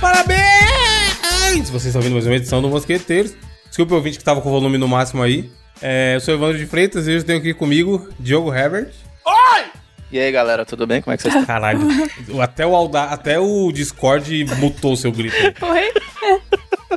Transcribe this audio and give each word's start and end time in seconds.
Parabéns! 0.00 1.70
Vocês 1.70 1.86
estão 1.86 2.00
ouvindo 2.00 2.14
mais 2.14 2.26
uma 2.26 2.34
edição 2.34 2.60
do 2.60 2.68
Mosqueteiros. 2.68 3.34
Desculpa 3.68 3.94
o 3.94 3.96
ouvinte 3.96 4.18
que 4.18 4.24
tava 4.24 4.40
com 4.40 4.48
o 4.48 4.52
volume 4.52 4.76
no 4.78 4.88
máximo 4.88 5.22
aí. 5.22 5.50
É, 5.80 6.14
eu 6.16 6.20
sou 6.20 6.34
Evandro 6.34 6.58
de 6.58 6.66
Freitas 6.66 7.06
e 7.06 7.10
hoje 7.10 7.18
eu 7.20 7.24
tenho 7.24 7.38
aqui 7.38 7.54
comigo 7.54 8.08
Diogo 8.18 8.52
Herbert. 8.52 8.90
E 10.12 10.18
aí, 10.18 10.30
galera, 10.30 10.64
tudo 10.64 10.86
bem? 10.86 11.02
Como 11.02 11.12
é 11.12 11.16
que 11.16 11.22
vocês 11.22 11.34
estão? 11.34 11.46
Caralho, 11.46 11.80
até 12.40 12.64
o, 12.64 12.76
Auda 12.76 13.04
até 13.04 13.38
o 13.40 13.72
Discord 13.72 14.44
mutou 14.58 14.92
o 14.92 14.96
seu 14.96 15.10
grito. 15.10 15.34
Oi? 15.60 15.92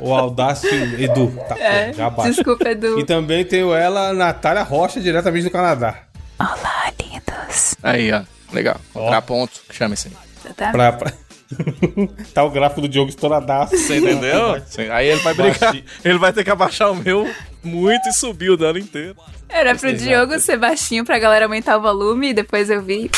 O 0.00 0.14
Audácio 0.14 0.70
Edu. 1.00 1.32
Tá, 1.48 1.56
É, 1.58 1.88
pô, 1.88 1.92
já 1.94 2.10
baixa. 2.10 2.30
desculpa, 2.32 2.68
Edu. 2.68 3.00
E 3.00 3.04
também 3.04 3.44
tenho 3.44 3.74
ela, 3.74 4.12
Natália 4.12 4.62
Rocha, 4.62 5.00
diretamente 5.00 5.44
do 5.44 5.50
Canadá. 5.50 6.02
Olá, 6.38 6.92
lindos. 7.02 7.74
Aí, 7.82 8.12
ó. 8.12 8.22
Legal. 8.52 8.80
Contraponto. 8.92 9.60
Chama 9.70 9.94
esse 9.94 10.08
aí. 10.08 10.52
Tá? 10.54 10.70
Pra, 10.70 10.92
pra- 10.92 11.12
tá 12.34 12.44
o 12.44 12.50
gráfico 12.50 12.80
do 12.82 12.88
Diogo 12.88 13.08
estouradaço. 13.10 13.76
Você 13.76 13.98
entendeu? 13.98 14.62
Aí 14.92 15.08
ele 15.08 15.20
vai 15.20 15.34
brigar. 15.34 15.76
Ele 16.04 16.18
vai 16.18 16.32
ter 16.32 16.44
que 16.44 16.50
abaixar 16.50 16.90
o 16.90 16.94
meu 16.94 17.28
muito 17.62 18.08
e 18.08 18.12
subir 18.12 18.50
o 18.50 18.56
dano 18.56 18.78
inteiro. 18.78 19.16
Era 19.48 19.74
pro 19.74 19.88
Exato. 19.88 20.04
Diogo 20.04 20.38
ser 20.40 20.58
baixinho 20.58 21.04
pra 21.04 21.18
galera 21.18 21.46
aumentar 21.46 21.76
o 21.78 21.80
volume 21.80 22.30
e 22.30 22.34
depois 22.34 22.68
eu 22.70 22.82
vi. 22.82 23.10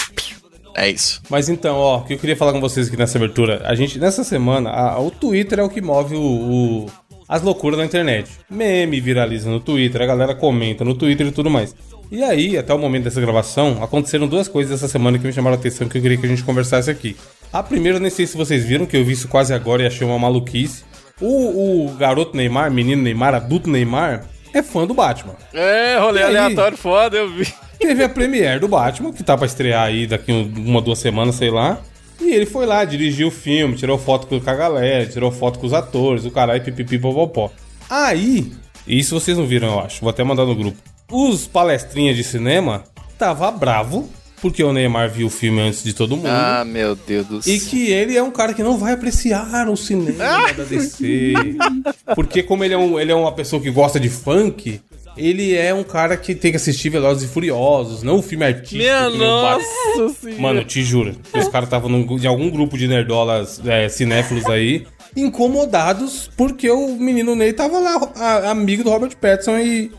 É 0.76 0.88
isso. 0.88 1.20
Mas 1.28 1.48
então, 1.48 1.76
ó, 1.76 1.98
o 1.98 2.04
que 2.04 2.14
eu 2.14 2.18
queria 2.18 2.36
falar 2.36 2.52
com 2.52 2.60
vocês 2.60 2.86
aqui 2.86 2.96
nessa 2.96 3.18
abertura. 3.18 3.62
A 3.64 3.74
gente, 3.74 3.98
nessa 3.98 4.22
semana, 4.22 4.70
a- 4.70 5.00
o 5.00 5.10
Twitter 5.10 5.58
é 5.58 5.62
o 5.64 5.68
que 5.68 5.80
move 5.80 6.14
o, 6.14 6.20
o- 6.22 6.86
as 7.30 7.40
loucuras 7.42 7.78
da 7.78 7.84
internet. 7.84 8.28
Meme 8.50 9.00
viraliza 9.00 9.48
no 9.48 9.60
Twitter, 9.60 10.02
a 10.02 10.06
galera 10.06 10.34
comenta 10.34 10.84
no 10.84 10.94
Twitter 10.94 11.28
e 11.28 11.32
tudo 11.32 11.48
mais. 11.48 11.74
E 12.10 12.24
aí, 12.24 12.58
até 12.58 12.74
o 12.74 12.78
momento 12.78 13.04
dessa 13.04 13.20
gravação, 13.20 13.78
aconteceram 13.82 14.26
duas 14.26 14.48
coisas 14.48 14.72
essa 14.74 14.88
semana 14.88 15.16
que 15.16 15.24
me 15.24 15.32
chamaram 15.32 15.56
a 15.56 15.58
atenção 15.60 15.88
que 15.88 15.96
eu 15.96 16.02
queria 16.02 16.16
que 16.18 16.26
a 16.26 16.28
gente 16.28 16.42
conversasse 16.42 16.90
aqui. 16.90 17.16
A 17.52 17.62
primeira, 17.62 18.00
nem 18.00 18.10
sei 18.10 18.26
se 18.26 18.36
vocês 18.36 18.64
viram, 18.64 18.84
que 18.84 18.96
eu 18.96 19.04
vi 19.04 19.12
isso 19.12 19.28
quase 19.28 19.54
agora 19.54 19.82
e 19.84 19.86
achei 19.86 20.04
uma 20.04 20.18
maluquice. 20.18 20.82
O, 21.20 21.86
o 21.86 21.94
garoto 21.96 22.36
Neymar, 22.36 22.68
menino 22.70 23.00
Neymar, 23.00 23.34
adulto 23.36 23.70
Neymar, 23.70 24.24
é 24.52 24.60
fã 24.60 24.84
do 24.86 24.94
Batman. 24.94 25.34
É, 25.54 25.98
rolê 26.00 26.22
aí? 26.24 26.36
aleatório 26.36 26.76
foda, 26.76 27.16
eu 27.16 27.28
vi. 27.32 27.46
Teve 27.78 28.02
a 28.02 28.08
premiere 28.08 28.58
do 28.58 28.66
Batman, 28.68 29.12
que 29.12 29.22
tá 29.22 29.36
pra 29.36 29.46
estrear 29.46 29.84
aí 29.84 30.06
daqui 30.06 30.32
um- 30.32 30.52
uma, 30.66 30.80
duas 30.82 30.98
semanas, 30.98 31.36
sei 31.36 31.50
lá. 31.50 31.78
E 32.20 32.32
ele 32.32 32.46
foi 32.46 32.66
lá, 32.66 32.84
dirigiu 32.84 33.28
o 33.28 33.30
filme, 33.30 33.76
tirou 33.76 33.98
foto 33.98 34.26
com 34.26 34.50
a 34.50 34.54
galera, 34.54 35.06
tirou 35.06 35.32
foto 35.32 35.58
com 35.58 35.66
os 35.66 35.72
atores, 35.72 36.24
o 36.24 36.30
caralho, 36.30 36.62
pipipi, 36.62 36.98
popopó. 36.98 37.50
Aí, 37.88 38.52
isso 38.86 39.18
vocês 39.18 39.36
não 39.36 39.46
viram, 39.46 39.68
eu 39.68 39.80
acho, 39.80 40.00
vou 40.00 40.10
até 40.10 40.22
mandar 40.22 40.44
no 40.44 40.54
grupo. 40.54 40.78
Os 41.10 41.46
palestrinhas 41.46 42.16
de 42.16 42.22
cinema 42.22 42.84
tava 43.18 43.50
bravo, 43.50 44.08
porque 44.40 44.62
o 44.62 44.72
Neymar 44.72 45.10
viu 45.10 45.26
o 45.26 45.30
filme 45.30 45.60
antes 45.60 45.82
de 45.82 45.92
todo 45.92 46.16
mundo. 46.16 46.28
Ah, 46.28 46.64
meu 46.64 46.94
Deus 46.94 47.26
do 47.26 47.42
céu. 47.42 47.54
E 47.54 47.60
que 47.60 47.90
ele 47.90 48.16
é 48.16 48.22
um 48.22 48.30
cara 48.30 48.54
que 48.54 48.62
não 48.62 48.78
vai 48.78 48.92
apreciar 48.92 49.68
o 49.68 49.76
cinema 49.76 50.52
da 50.52 50.64
DC. 50.64 51.34
Porque 52.14 52.42
como 52.42 52.64
ele 52.64 52.74
é, 52.74 52.78
um, 52.78 52.98
ele 52.98 53.12
é 53.12 53.14
uma 53.14 53.32
pessoa 53.32 53.60
que 53.60 53.70
gosta 53.70 54.00
de 54.00 54.08
funk, 54.08 54.80
ele 55.20 55.54
é 55.54 55.72
um 55.74 55.82
cara 55.84 56.16
que 56.16 56.34
tem 56.34 56.50
que 56.50 56.56
assistir 56.56 56.88
Velozes 56.90 57.28
e 57.28 57.32
Furiosos, 57.32 58.02
não 58.02 58.16
o 58.18 58.22
filme 58.22 58.44
artístico. 58.44 58.78
Minha 58.82 59.10
nossa 59.10 60.08
senhora. 60.20 60.40
Mano, 60.40 60.60
eu 60.60 60.64
te 60.64 60.82
juro. 60.82 61.14
que 61.32 61.38
Os 61.38 61.48
caras 61.48 61.66
estavam 61.66 61.90
em 61.90 62.26
algum 62.26 62.48
grupo 62.50 62.78
de 62.78 62.88
nerdolas 62.88 63.60
é, 63.66 63.88
cinéfilos 63.88 64.46
aí, 64.46 64.86
incomodados 65.16 66.30
porque 66.36 66.70
o 66.70 66.88
menino 66.96 67.34
Ney 67.34 67.52
tava 67.52 67.78
lá, 67.78 68.12
a- 68.16 68.50
amigo 68.50 68.82
do 68.84 68.90
Robert 68.90 69.16
Pattinson 69.16 69.58
e, 69.58 69.90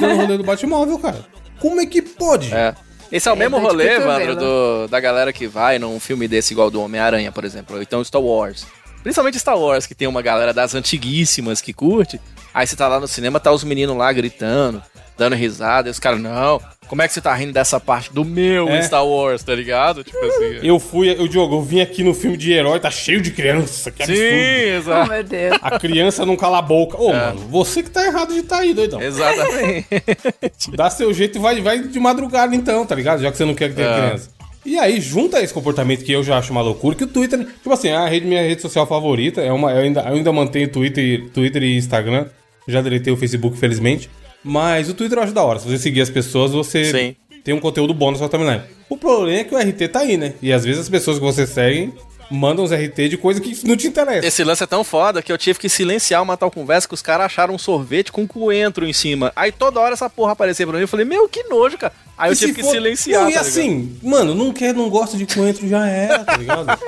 dando 0.00 0.16
rolê 0.16 0.36
do 0.36 0.44
Batmóvel, 0.44 0.98
cara. 0.98 1.18
Como 1.60 1.80
é 1.80 1.86
que 1.86 2.02
pode? 2.02 2.52
É. 2.54 2.74
Esse 3.10 3.28
é 3.28 3.32
o 3.32 3.34
É, 3.34 3.38
mesmo 3.38 3.56
de 3.58 3.62
rolê. 3.64 3.88
Evandro, 3.94 4.34
do- 4.36 4.88
da 4.88 4.98
galera 4.98 5.32
que 5.32 5.46
vai 5.46 5.78
num 5.78 5.98
filme 6.00 6.26
desse 6.26 6.52
igual 6.52 6.70
do 6.70 6.82
Homem-Aranha, 6.82 7.30
por 7.30 7.44
exemplo, 7.44 7.76
ou 7.76 7.82
então 7.82 8.02
Star 8.04 8.20
Wars. 8.20 8.66
Principalmente 9.06 9.38
Star 9.38 9.56
Wars, 9.56 9.86
que 9.86 9.94
tem 9.94 10.08
uma 10.08 10.20
galera 10.20 10.52
das 10.52 10.74
antiguíssimas 10.74 11.60
que 11.60 11.72
curte. 11.72 12.20
Aí 12.52 12.66
você 12.66 12.74
tá 12.74 12.88
lá 12.88 12.98
no 12.98 13.06
cinema, 13.06 13.38
tá 13.38 13.52
os 13.52 13.62
meninos 13.62 13.96
lá 13.96 14.12
gritando, 14.12 14.82
dando 15.16 15.36
risada, 15.36 15.86
e 15.86 15.92
os 15.92 16.00
caras, 16.00 16.20
não, 16.20 16.60
como 16.88 17.02
é 17.02 17.06
que 17.06 17.14
você 17.14 17.20
tá 17.20 17.32
rindo 17.32 17.52
dessa 17.52 17.78
parte 17.78 18.12
do 18.12 18.24
meu 18.24 18.68
É. 18.68 18.82
Star 18.82 19.06
Wars, 19.06 19.44
tá 19.44 19.54
ligado? 19.54 20.02
Tipo 20.02 20.18
assim. 20.24 20.58
Eu 20.60 20.80
fui, 20.80 21.08
eu, 21.08 21.28
Diogo, 21.28 21.54
eu 21.54 21.62
vim 21.62 21.80
aqui 21.80 22.02
no 22.02 22.12
filme 22.14 22.36
de 22.36 22.50
herói, 22.52 22.80
tá 22.80 22.90
cheio 22.90 23.20
de 23.20 23.30
criança, 23.30 23.92
que 23.92 24.04
Sim, 24.04 24.12
absurdo. 24.12 24.26
Oh, 24.32 24.76
exato. 24.76 25.10
meu 25.12 25.22
Deus. 25.22 25.58
A 25.62 25.78
criança 25.78 26.26
não 26.26 26.34
cala 26.36 26.58
a 26.58 26.62
boca. 26.62 27.00
Ô, 27.00 27.10
É. 27.12 27.26
mano, 27.26 27.38
você 27.48 27.84
que 27.84 27.90
tá 27.90 28.04
errado 28.04 28.34
de 28.34 28.42
tá 28.42 28.56
aí, 28.56 28.74
doidão. 28.74 29.00
Exatamente. 29.00 29.86
Dá 30.74 30.90
seu 30.90 31.14
jeito 31.14 31.38
e 31.38 31.40
vai, 31.40 31.60
vai 31.60 31.78
de 31.78 32.00
madrugada 32.00 32.56
então, 32.56 32.84
tá 32.84 32.96
ligado? 32.96 33.22
Já 33.22 33.30
que 33.30 33.36
você 33.36 33.44
não 33.44 33.54
quer 33.54 33.68
que 33.68 33.76
tenha 33.76 33.88
É. 33.88 34.00
criança. 34.08 34.30
E 34.66 34.76
aí, 34.80 35.00
junta 35.00 35.40
esse 35.40 35.54
comportamento 35.54 36.04
que 36.04 36.10
eu 36.10 36.24
já 36.24 36.38
acho 36.38 36.50
uma 36.50 36.60
loucura, 36.60 36.96
que 36.96 37.04
o 37.04 37.06
Twitter, 37.06 37.46
tipo 37.46 37.72
assim, 37.72 37.88
a 37.88 38.04
rede, 38.08 38.26
minha 38.26 38.42
rede 38.42 38.60
social 38.60 38.84
favorita, 38.84 39.40
é 39.40 39.52
uma, 39.52 39.70
eu, 39.70 39.78
ainda, 39.78 40.00
eu 40.00 40.14
ainda 40.14 40.32
mantenho 40.32 40.68
Twitter, 40.68 41.30
Twitter 41.30 41.62
e 41.62 41.76
Instagram, 41.76 42.26
já 42.66 42.82
deletei 42.82 43.12
o 43.12 43.16
Facebook, 43.16 43.56
felizmente, 43.56 44.10
mas 44.42 44.90
o 44.90 44.94
Twitter 44.94 45.18
eu 45.18 45.22
acho 45.22 45.32
da 45.32 45.44
hora, 45.44 45.60
se 45.60 45.68
você 45.68 45.78
seguir 45.78 46.00
as 46.00 46.10
pessoas, 46.10 46.50
você 46.50 46.84
Sim. 46.84 47.16
tem 47.44 47.54
um 47.54 47.60
conteúdo 47.60 47.94
bom 47.94 48.10
na 48.10 48.18
sua 48.18 48.28
timeline. 48.28 48.62
O 48.90 48.96
problema 48.96 49.38
é 49.38 49.44
que 49.44 49.54
o 49.54 49.58
RT 49.58 49.88
tá 49.88 50.00
aí, 50.00 50.16
né? 50.16 50.34
E 50.42 50.52
às 50.52 50.64
vezes 50.64 50.80
as 50.80 50.88
pessoas 50.88 51.18
que 51.18 51.24
você 51.24 51.46
segue 51.46 51.92
mandam 52.30 52.64
os 52.64 52.72
RT 52.72 53.08
de 53.10 53.16
coisa 53.16 53.40
que 53.40 53.66
não 53.66 53.76
te 53.76 53.86
interessa. 53.86 54.26
Esse 54.26 54.42
lance 54.44 54.62
é 54.62 54.66
tão 54.66 54.82
foda 54.82 55.22
que 55.22 55.30
eu 55.32 55.38
tive 55.38 55.58
que 55.58 55.68
silenciar 55.68 56.22
uma 56.22 56.36
tal 56.36 56.50
conversa 56.50 56.88
que 56.88 56.94
os 56.94 57.02
caras 57.02 57.26
acharam 57.26 57.54
um 57.54 57.58
sorvete 57.58 58.10
com 58.10 58.26
coentro 58.26 58.86
em 58.86 58.92
cima. 58.92 59.32
Aí 59.36 59.52
toda 59.52 59.80
hora 59.80 59.92
essa 59.92 60.10
porra 60.10 60.32
aparecia 60.32 60.66
pra 60.66 60.76
mim. 60.76 60.82
Eu 60.82 60.88
falei, 60.88 61.04
meu, 61.06 61.28
que 61.28 61.44
nojo, 61.44 61.78
cara. 61.78 61.92
Aí 62.18 62.30
eu 62.30 62.32
E 62.32 62.36
tive 62.36 62.52
se 62.52 62.56
que 62.56 62.62
for- 62.62 62.70
silenciar. 62.72 63.22
Não, 63.24 63.30
e 63.30 63.34
tá 63.34 63.40
assim, 63.40 63.96
mano, 64.02 64.34
não 64.34 64.52
quer, 64.52 64.72
não 64.74 64.88
gosta 64.88 65.16
de 65.16 65.26
coentro, 65.26 65.68
já 65.68 65.86
era, 65.86 66.24
tá 66.24 66.36
ligado? 66.36 66.78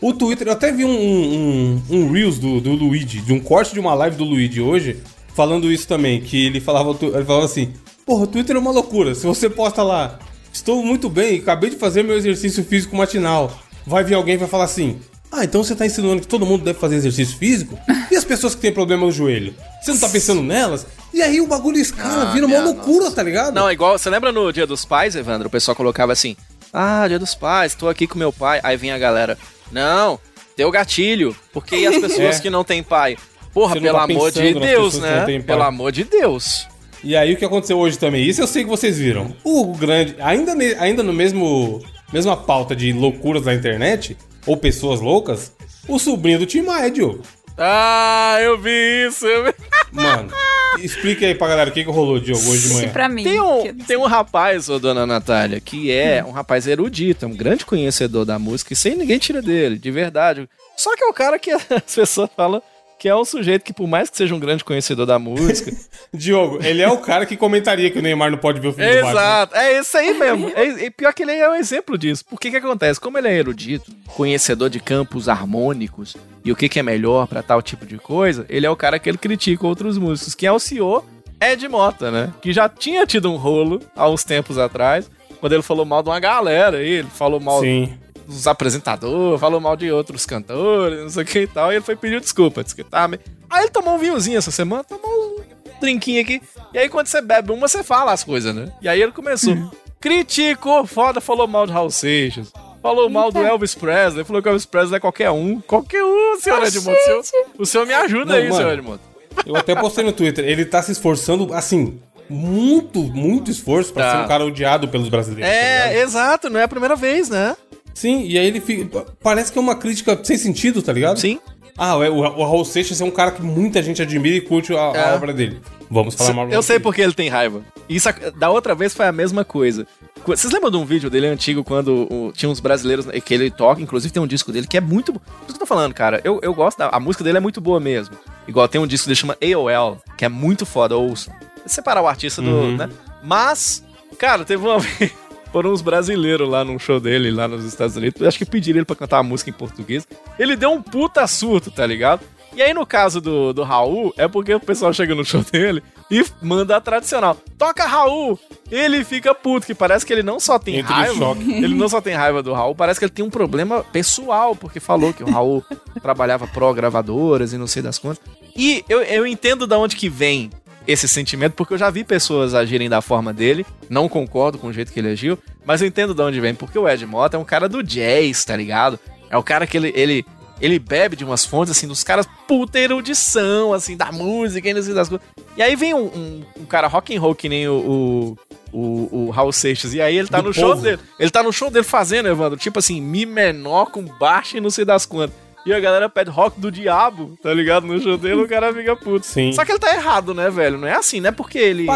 o 0.00 0.12
Twitter, 0.12 0.46
eu 0.48 0.52
até 0.52 0.70
vi 0.70 0.84
um, 0.84 0.90
um, 0.90 1.82
um 1.90 2.12
Reels 2.12 2.38
do, 2.38 2.60
do 2.60 2.72
Luigi, 2.72 3.20
de 3.20 3.32
um 3.32 3.40
corte 3.40 3.72
de 3.72 3.80
uma 3.80 3.94
live 3.94 4.16
do 4.16 4.24
Luigi 4.24 4.60
hoje, 4.60 4.98
falando 5.34 5.72
isso 5.72 5.88
também, 5.88 6.20
que 6.20 6.46
ele 6.46 6.60
falava, 6.60 6.90
ele 7.00 7.24
falava 7.24 7.44
assim, 7.46 7.72
porra, 8.04 8.24
o 8.24 8.26
Twitter 8.26 8.56
é 8.56 8.58
uma 8.58 8.70
loucura, 8.70 9.14
se 9.14 9.26
você 9.26 9.48
posta 9.48 9.82
lá, 9.82 10.18
estou 10.52 10.84
muito 10.84 11.08
bem, 11.08 11.38
acabei 11.38 11.70
de 11.70 11.76
fazer 11.76 12.02
meu 12.04 12.16
exercício 12.16 12.62
físico 12.62 12.94
matinal, 12.94 13.58
vai 13.86 14.04
vir 14.04 14.14
alguém 14.14 14.34
e 14.34 14.38
vai 14.38 14.48
falar 14.48 14.64
assim, 14.64 15.00
ah, 15.32 15.44
então 15.44 15.62
você 15.64 15.74
tá 15.74 15.84
ensinando 15.84 16.20
que 16.22 16.28
todo 16.28 16.46
mundo 16.46 16.64
deve 16.64 16.78
fazer 16.78 16.96
exercício 16.96 17.36
físico? 17.36 17.78
E 18.10 18.16
as 18.16 18.24
pessoas 18.24 18.54
que 18.54 18.60
têm 18.60 18.72
problema 18.72 19.04
no 19.04 19.10
joelho? 19.12 19.54
Você 19.82 19.92
não 19.92 19.98
tá 19.98 20.08
pensando 20.08 20.42
nelas? 20.42 20.86
E 21.12 21.20
aí 21.22 21.40
o 21.40 21.46
bagulho 21.46 21.78
escala, 21.78 22.30
Ah, 22.30 22.32
vira 22.32 22.46
uma 22.46 22.60
loucura, 22.60 23.04
nossa. 23.04 23.16
tá 23.16 23.22
ligado? 23.22 23.54
Não, 23.54 23.68
é 23.68 23.72
igual. 23.72 23.98
Você 23.98 24.08
lembra 24.10 24.30
no 24.32 24.52
Dia 24.52 24.66
dos 24.66 24.84
Pais, 24.84 25.16
Evandro? 25.16 25.48
O 25.48 25.50
pessoal 25.50 25.74
colocava 25.76 26.12
assim: 26.12 26.36
Ah, 26.72 27.06
Dia 27.08 27.18
dos 27.18 27.34
Pais, 27.34 27.74
tô 27.74 27.88
aqui 27.88 28.06
com 28.06 28.18
meu 28.18 28.32
pai. 28.32 28.60
Aí 28.62 28.76
vinha 28.76 28.94
a 28.94 28.98
galera: 28.98 29.36
Não, 29.72 30.18
deu 30.56 30.70
gatilho. 30.70 31.34
Porque 31.52 31.76
e 31.76 31.86
as 31.86 31.98
pessoas 32.00 32.36
É. 32.36 32.40
que 32.40 32.50
não 32.50 32.62
têm 32.64 32.82
pai? 32.82 33.16
Porra, 33.52 33.74
não 33.76 33.82
pelo 33.82 33.98
tá 33.98 34.04
amor 34.04 34.30
de 34.32 34.54
Deus, 34.54 34.98
né? 34.98 35.24
Pelo 35.46 35.62
amor 35.62 35.92
de 35.92 36.02
Deus. 36.04 36.66
E 37.02 37.14
aí 37.16 37.34
o 37.34 37.36
que 37.36 37.44
aconteceu 37.44 37.78
hoje 37.78 37.98
também? 37.98 38.24
Isso 38.26 38.40
eu 38.40 38.46
sei 38.46 38.64
que 38.64 38.70
vocês 38.70 38.98
viram. 38.98 39.36
O 39.44 39.66
grande, 39.74 40.16
ainda, 40.20 40.52
ainda 40.80 41.02
no 41.02 41.12
mesmo 41.12 41.80
mesma 42.14 42.36
pauta 42.36 42.76
de 42.76 42.92
loucuras 42.92 43.42
da 43.42 43.52
internet 43.52 44.16
ou 44.46 44.56
pessoas 44.56 45.00
loucas, 45.00 45.52
o 45.88 45.98
sobrinho 45.98 46.38
do 46.38 46.46
Tim 46.46 46.62
Maia, 46.62 46.88
Diogo. 46.88 47.22
Ah, 47.58 48.36
eu 48.40 48.56
vi 48.56 49.06
isso. 49.08 49.26
Eu 49.26 49.44
vi. 49.46 49.54
Mano, 49.90 50.30
explica 50.78 51.26
aí 51.26 51.34
pra 51.34 51.48
galera 51.48 51.70
o 51.70 51.72
que, 51.72 51.82
que 51.82 51.90
rolou, 51.90 52.20
Diogo, 52.20 52.48
hoje 52.48 52.68
de 52.68 52.74
manhã. 52.74 52.88
pra 52.90 53.08
mim. 53.08 53.24
Tem 53.24 53.40
um, 53.40 53.74
tem 53.78 53.96
um 53.96 54.06
rapaz, 54.06 54.68
ô 54.68 54.78
dona 54.78 55.04
Natália, 55.04 55.60
que 55.60 55.90
é 55.90 56.24
um 56.24 56.30
rapaz 56.30 56.68
erudito, 56.68 57.24
é 57.24 57.28
um 57.28 57.34
grande 57.34 57.66
conhecedor 57.66 58.24
da 58.24 58.38
música 58.38 58.72
e 58.72 58.76
sem 58.76 58.94
ninguém 58.94 59.18
tira 59.18 59.42
dele, 59.42 59.76
de 59.76 59.90
verdade. 59.90 60.48
Só 60.76 60.94
que 60.96 61.02
é 61.02 61.06
o 61.08 61.12
cara 61.12 61.36
que 61.36 61.50
as 61.50 61.94
pessoas 61.94 62.30
falam 62.36 62.62
que 63.04 63.08
é 63.10 63.14
um 63.14 63.22
sujeito 63.22 63.62
que, 63.62 63.72
por 63.74 63.86
mais 63.86 64.08
que 64.08 64.16
seja 64.16 64.34
um 64.34 64.38
grande 64.38 64.64
conhecedor 64.64 65.04
da 65.04 65.18
música, 65.18 65.70
Diogo, 66.10 66.64
ele 66.64 66.80
é 66.80 66.88
o 66.88 66.96
cara 66.96 67.26
que 67.26 67.36
comentaria 67.36 67.90
que 67.90 67.98
o 67.98 68.02
Neymar 68.02 68.30
não 68.30 68.38
pode 68.38 68.60
ver 68.60 68.68
o 68.68 68.72
filme 68.72 68.90
do 68.90 68.94
Batman. 68.94 69.10
Exato, 69.10 69.56
é 69.56 69.78
isso 69.78 69.98
aí 69.98 70.14
mesmo. 70.14 70.48
É, 70.56 70.86
é 70.86 70.90
pior 70.90 71.12
que 71.12 71.22
ele 71.22 71.32
é 71.32 71.50
um 71.50 71.54
exemplo 71.54 71.98
disso. 71.98 72.24
Por 72.24 72.40
que 72.40 72.50
que 72.50 72.56
acontece? 72.56 72.98
Como 72.98 73.18
ele 73.18 73.28
é 73.28 73.34
erudito, 73.34 73.92
conhecedor 74.06 74.70
de 74.70 74.80
campos 74.80 75.28
harmônicos 75.28 76.16
e 76.42 76.50
o 76.50 76.56
que, 76.56 76.66
que 76.66 76.80
é 76.80 76.82
melhor 76.82 77.26
pra 77.26 77.42
tal 77.42 77.60
tipo 77.60 77.84
de 77.84 77.98
coisa, 77.98 78.46
ele 78.48 78.64
é 78.64 78.70
o 78.70 78.76
cara 78.76 78.98
que 78.98 79.06
ele 79.06 79.18
critica 79.18 79.66
outros 79.66 79.98
músicos, 79.98 80.34
que 80.34 80.46
é 80.46 80.52
o 80.52 80.58
senhor 80.58 81.04
Ed 81.38 81.68
Mota, 81.68 82.10
né? 82.10 82.32
Que 82.40 82.54
já 82.54 82.70
tinha 82.70 83.06
tido 83.06 83.30
um 83.30 83.36
rolo 83.36 83.82
há 83.94 84.08
uns 84.08 84.24
tempos 84.24 84.56
atrás, 84.56 85.10
quando 85.40 85.52
ele 85.52 85.62
falou 85.62 85.84
mal 85.84 86.02
de 86.02 86.08
uma 86.08 86.18
galera 86.18 86.78
aí, 86.78 86.88
ele 86.88 87.08
falou 87.10 87.38
mal 87.38 87.60
Sim. 87.60 87.98
Dos 88.26 88.46
apresentadores, 88.46 89.40
falou 89.40 89.60
mal 89.60 89.76
de 89.76 89.90
outros 89.90 90.24
cantores, 90.26 91.00
não 91.00 91.08
sei 91.10 91.22
o 91.22 91.26
que 91.26 91.38
e 91.40 91.46
tal, 91.46 91.70
e 91.72 91.76
ele 91.76 91.84
foi 91.84 91.96
pedir 91.96 92.20
desculpa. 92.20 92.62
Disse 92.62 92.74
que 92.76 92.84
tá. 92.84 93.06
meio- 93.08 93.20
Aí 93.50 93.62
ele 93.64 93.70
tomou 93.70 93.94
um 93.94 93.98
vinhozinho 93.98 94.38
essa 94.38 94.50
semana, 94.50 94.82
tomou 94.84 95.08
um 95.38 95.80
drinquinho 95.80 96.20
aqui. 96.22 96.40
E 96.72 96.78
aí 96.78 96.88
quando 96.88 97.06
você 97.06 97.20
bebe 97.20 97.52
uma, 97.52 97.68
você 97.68 97.82
fala 97.84 98.12
as 98.12 98.24
coisas, 98.24 98.54
né? 98.54 98.72
E 98.82 98.88
aí 98.88 99.00
ele 99.00 99.12
começou. 99.12 99.54
Criticou, 100.00 100.86
foda, 100.86 101.20
falou 101.20 101.46
mal 101.46 101.66
de 101.66 101.72
Raul 101.72 101.90
Seixas. 101.90 102.52
Falou 102.82 103.08
mal 103.08 103.32
do 103.32 103.38
Elvis 103.38 103.74
Presley, 103.74 104.22
falou 104.24 104.42
que 104.42 104.48
o 104.48 104.50
Elvis 104.50 104.66
Presley 104.66 104.96
é 104.98 105.00
qualquer 105.00 105.30
um. 105.30 105.58
Qualquer 105.62 106.04
um, 106.04 106.38
senhor 106.38 106.62
Edmundo. 106.62 106.94
O 106.98 107.22
senhor, 107.22 107.46
o 107.60 107.66
senhor 107.66 107.86
me 107.86 107.94
ajuda 107.94 108.26
Não, 108.26 108.34
aí, 108.34 108.42
mano. 108.44 108.56
senhor 108.56 108.72
Edmundo. 108.74 109.00
Eu 109.46 109.56
até 109.56 109.74
postei 109.74 110.04
no 110.04 110.12
Twitter, 110.12 110.44
ele 110.44 110.66
tá 110.66 110.82
se 110.82 110.92
esforçando, 110.92 111.52
assim, 111.54 111.98
muito, 112.28 113.00
muito 113.02 113.50
esforço 113.50 113.92
pra 113.92 114.04
Tá. 114.04 114.10
ser 114.18 114.24
um 114.24 114.28
cara 114.28 114.44
odiado 114.44 114.86
pelos 114.88 115.08
brasileiros. 115.08 115.50
tá 115.50 115.56
É, 115.56 115.88
ligado? 115.88 116.02
exato, 116.06 116.50
não 116.50 116.60
é 116.60 116.64
a 116.64 116.68
primeira 116.68 116.94
vez, 116.94 117.28
né? 117.30 117.56
Sim, 117.94 118.24
e 118.26 118.36
aí 118.38 118.46
ele 118.46 118.60
fica. 118.60 119.06
Parece 119.22 119.52
que 119.52 119.58
é 119.58 119.62
uma 119.62 119.76
crítica 119.76 120.18
sem 120.22 120.36
sentido, 120.36 120.82
tá 120.82 120.92
ligado? 120.92 121.18
Sim. 121.18 121.38
Ah, 121.76 121.96
o, 121.96 122.02
o 122.18 122.44
Raul 122.44 122.64
Seixas 122.64 123.00
é 123.00 123.04
um 123.04 123.10
cara 123.10 123.32
que 123.32 123.42
muita 123.42 123.82
gente 123.82 124.00
admira 124.02 124.36
e 124.36 124.40
curte 124.40 124.72
a, 124.76 124.90
a 124.92 124.96
É. 124.96 125.14
obra 125.14 125.32
dele. 125.32 125.60
Vamos 125.90 126.14
falar 126.14 126.32
mal 126.32 126.48
Eu 126.48 126.62
sei 126.62 126.78
porque 126.78 127.00
ele 127.00 127.12
tem 127.12 127.28
raiva. 127.28 127.62
Isso 127.88 128.08
da 128.36 128.48
outra 128.50 128.74
vez 128.74 128.94
foi 128.94 129.06
a 129.06 129.12
mesma 129.12 129.44
coisa. 129.44 129.86
Vocês 130.24 130.52
lembram 130.52 130.70
de 130.70 130.76
um 130.76 130.84
vídeo 130.84 131.10
dele 131.10 131.26
antigo 131.26 131.62
quando 131.64 132.06
o- 132.10 132.32
tinha 132.32 132.48
uns 132.48 132.60
brasileiros 132.60 133.06
que 133.24 133.34
ele 133.34 133.50
toca, 133.50 133.82
inclusive 133.82 134.12
tem 134.12 134.22
um 134.22 134.26
disco 134.26 134.50
dele 134.52 134.66
que 134.68 134.76
é 134.76 134.80
muito. 134.80 135.12
Por 135.12 135.20
isso 135.20 135.46
que 135.48 135.52
eu 135.54 135.58
tô 135.58 135.66
falando, 135.66 135.92
cara. 135.92 136.20
Eu, 136.24 136.38
eu 136.42 136.54
gosto 136.54 136.78
da. 136.78 136.88
A 136.90 137.00
música 137.00 137.22
dele 137.24 137.38
é 137.38 137.40
muito 137.40 137.60
boa 137.60 137.80
mesmo. 137.80 138.16
Igual 138.46 138.68
tem 138.68 138.80
um 138.80 138.86
disco 138.86 139.06
dele 139.08 139.16
que 139.16 139.20
chama 139.20 139.36
AOL, 139.42 139.98
que 140.16 140.24
é 140.24 140.28
muito 140.28 140.64
foda, 140.64 140.96
ouçam. 140.96 141.34
Separar 141.66 142.02
o 142.02 142.06
artista 142.06 142.40
do. 142.40 142.50
Uhum. 142.50 142.76
né? 142.76 142.88
Mas, 143.22 143.82
cara, 144.16 144.44
teve 144.44 144.64
uma 144.64 144.78
vez. 144.80 145.12
Foram 145.54 145.70
uns 145.70 145.82
brasileiros 145.82 146.48
lá 146.48 146.64
num 146.64 146.80
show 146.80 146.98
dele, 146.98 147.30
lá 147.30 147.46
nos 147.46 147.64
Estados 147.64 147.94
Unidos. 147.94 148.20
Acho 148.22 148.38
que 148.38 148.44
pediram 148.44 148.78
ele 148.78 148.84
pra 148.84 148.96
cantar 148.96 149.18
uma 149.18 149.28
música 149.28 149.50
em 149.50 149.52
português. 149.52 150.04
Ele 150.36 150.56
deu 150.56 150.72
um 150.72 150.82
puta 150.82 151.24
surto, 151.28 151.70
tá 151.70 151.86
ligado? 151.86 152.22
E 152.56 152.60
aí, 152.60 152.74
no 152.74 152.84
caso 152.84 153.20
do, 153.20 153.52
do 153.52 153.62
Raul, 153.62 154.12
é 154.16 154.26
porque 154.26 154.52
o 154.52 154.58
pessoal 154.58 154.92
chega 154.92 155.14
no 155.14 155.24
show 155.24 155.44
dele 155.52 155.80
e 156.10 156.26
manda 156.42 156.76
a 156.76 156.80
tradicional. 156.80 157.36
Toca 157.56 157.86
Raul! 157.86 158.36
Ele 158.68 159.04
fica 159.04 159.32
puto, 159.32 159.64
que 159.64 159.76
parece 159.76 160.04
que 160.04 160.12
ele 160.12 160.24
não 160.24 160.40
só 160.40 160.58
tem 160.58 160.78
Entra 160.78 160.92
raiva. 160.92 161.36
Ele 161.46 161.76
não 161.76 161.88
só 161.88 162.00
tem 162.00 162.14
raiva 162.14 162.42
do 162.42 162.52
Raul, 162.52 162.74
parece 162.74 162.98
que 162.98 163.04
ele 163.04 163.12
tem 163.12 163.24
um 163.24 163.30
problema 163.30 163.84
pessoal, 163.84 164.56
porque 164.56 164.80
falou 164.80 165.12
que 165.12 165.22
o 165.22 165.30
Raul 165.30 165.64
trabalhava 166.02 166.48
pró-gravadoras 166.48 167.52
e 167.52 167.58
não 167.58 167.68
sei 167.68 167.80
das 167.80 167.96
quantas. 167.96 168.24
E 168.56 168.84
eu, 168.88 169.02
eu 169.02 169.24
entendo 169.24 169.68
da 169.68 169.78
onde 169.78 169.94
que 169.94 170.08
vem 170.08 170.50
esse 170.86 171.08
sentimento, 171.08 171.54
porque 171.54 171.74
eu 171.74 171.78
já 171.78 171.88
vi 171.90 172.04
pessoas 172.04 172.54
agirem 172.54 172.88
da 172.88 173.00
forma 173.00 173.32
dele, 173.32 173.64
não 173.88 174.08
concordo 174.08 174.58
com 174.58 174.66
o 174.68 174.72
jeito 174.72 174.92
que 174.92 175.00
ele 175.00 175.08
agiu, 175.10 175.38
mas 175.64 175.80
eu 175.80 175.88
entendo 175.88 176.14
de 176.14 176.22
onde 176.22 176.40
vem, 176.40 176.54
porque 176.54 176.78
o 176.78 176.88
Ed 176.88 177.04
Mota 177.06 177.36
é 177.36 177.40
um 177.40 177.44
cara 177.44 177.68
do 177.68 177.82
jazz, 177.82 178.44
tá 178.44 178.54
ligado? 178.56 178.98
É 179.30 179.36
o 179.36 179.42
cara 179.42 179.66
que 179.66 179.76
ele, 179.76 179.92
ele, 179.96 180.26
ele 180.60 180.78
bebe 180.78 181.16
de 181.16 181.24
umas 181.24 181.44
fontes, 181.44 181.70
assim, 181.76 181.88
dos 181.88 182.04
caras 182.04 182.26
puta 182.46 182.78
erudição, 182.78 183.72
assim, 183.72 183.96
da 183.96 184.12
música 184.12 184.68
e 184.68 184.74
não 184.74 184.82
sei 184.82 184.92
das 184.94 185.08
coisas. 185.08 185.26
E 185.56 185.62
aí 185.62 185.74
vem 185.74 185.94
um, 185.94 186.04
um, 186.04 186.42
um 186.60 186.64
cara 186.66 186.86
rock 186.86 187.16
and 187.16 187.20
roll 187.20 187.34
que 187.34 187.48
nem 187.48 187.66
o, 187.66 188.36
o, 188.72 188.78
o, 188.78 189.24
o 189.26 189.30
Raul 189.30 189.52
Seixas, 189.52 189.94
e 189.94 190.02
aí 190.02 190.16
ele 190.18 190.28
tá 190.28 190.40
Do 190.40 190.48
no 190.48 190.52
show 190.54 190.70
povo. 190.70 190.82
dele. 190.82 190.98
Ele 191.18 191.30
tá 191.30 191.42
no 191.42 191.52
show 191.52 191.70
dele 191.70 191.84
fazendo, 191.84 192.28
Evandro, 192.28 192.58
tipo 192.58 192.78
assim, 192.78 193.00
mi 193.00 193.24
menor 193.24 193.86
com 193.86 194.02
baixo 194.02 194.56
e 194.56 194.60
não 194.60 194.70
sei 194.70 194.84
das 194.84 195.06
quantas. 195.06 195.43
E 195.66 195.72
a 195.72 195.80
galera 195.80 196.08
pede 196.10 196.30
rock 196.30 196.60
do 196.60 196.70
diabo, 196.70 197.38
tá 197.42 197.52
ligado? 197.54 197.86
No 197.86 197.98
show 198.00 198.18
dele, 198.18 198.42
o 198.42 198.48
cara 198.48 198.72
fica 198.74 198.94
puto. 198.94 199.24
Sim. 199.24 199.50
Só 199.52 199.64
que 199.64 199.72
ele 199.72 199.78
tá 199.78 199.94
errado, 199.94 200.34
né, 200.34 200.50
velho? 200.50 200.76
Não 200.76 200.86
é 200.86 200.92
assim, 200.94 201.20
não 201.20 201.28
é 201.30 201.32
porque 201.32 201.56
ele 201.58 201.86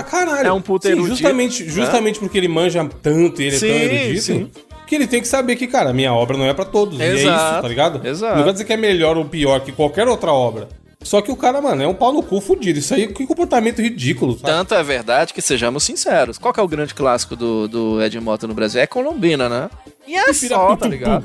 é 0.43 0.53
um 0.53 0.61
puta 0.62 0.88
Sim, 0.88 0.94
erudito. 0.94 1.17
Justamente, 1.17 1.69
justamente 1.69 2.19
porque 2.19 2.38
ele 2.38 2.49
manja 2.49 2.88
tanto 3.03 3.43
e 3.43 3.47
ele 3.47 3.59
Sim, 3.59 3.69
é 3.70 3.88
tão 3.88 3.97
erudito. 3.99 4.23
sim. 4.23 4.50
Que 4.87 4.94
ele 4.94 5.06
tem 5.06 5.20
que 5.20 5.29
saber 5.29 5.55
que, 5.56 5.67
cara, 5.67 5.91
a 5.91 5.93
minha 5.93 6.15
obra 6.15 6.38
não 6.38 6.47
é 6.47 6.55
pra 6.55 6.65
todos. 6.65 6.99
E 6.99 7.03
é 7.03 7.09
isso, 7.15 7.26
Exato, 7.26 7.61
tá 7.61 7.69
ligado? 7.69 8.06
exato. 8.09 8.37
Não 8.38 8.44
quer 8.44 8.53
dizer 8.53 8.65
que 8.65 8.73
é 8.73 8.76
melhor 8.79 9.19
ou 9.19 9.25
pior 9.26 9.61
que 9.61 9.70
qualquer 9.70 10.09
outra 10.09 10.32
obra. 10.32 10.67
Só 11.02 11.22
que 11.22 11.30
o 11.30 11.36
cara, 11.36 11.60
mano, 11.62 11.82
é 11.82 11.86
um 11.86 11.94
pau 11.94 12.12
no 12.12 12.22
cu 12.22 12.40
fudido. 12.40 12.78
Isso 12.78 12.92
aí, 12.92 13.06
que 13.06 13.26
comportamento 13.26 13.80
ridículo, 13.80 14.32
sabe? 14.32 14.44
Tanto 14.52 14.74
é 14.74 14.82
verdade 14.82 15.32
que 15.32 15.40
sejamos 15.40 15.84
sinceros. 15.84 16.38
Qual 16.38 16.52
que 16.52 16.58
é 16.58 16.62
o 16.62 16.68
grande 16.68 16.92
clássico 16.92 17.36
do, 17.36 17.68
do 17.68 18.02
Ed 18.02 18.18
Mota 18.20 18.46
no 18.46 18.54
Brasil? 18.54 18.80
É 18.80 18.86
Colombina, 18.86 19.48
né? 19.48 19.70
E 20.06 20.16
é 20.16 20.32
só, 20.32 20.76
tá 20.76 20.88
ligado? 20.88 21.24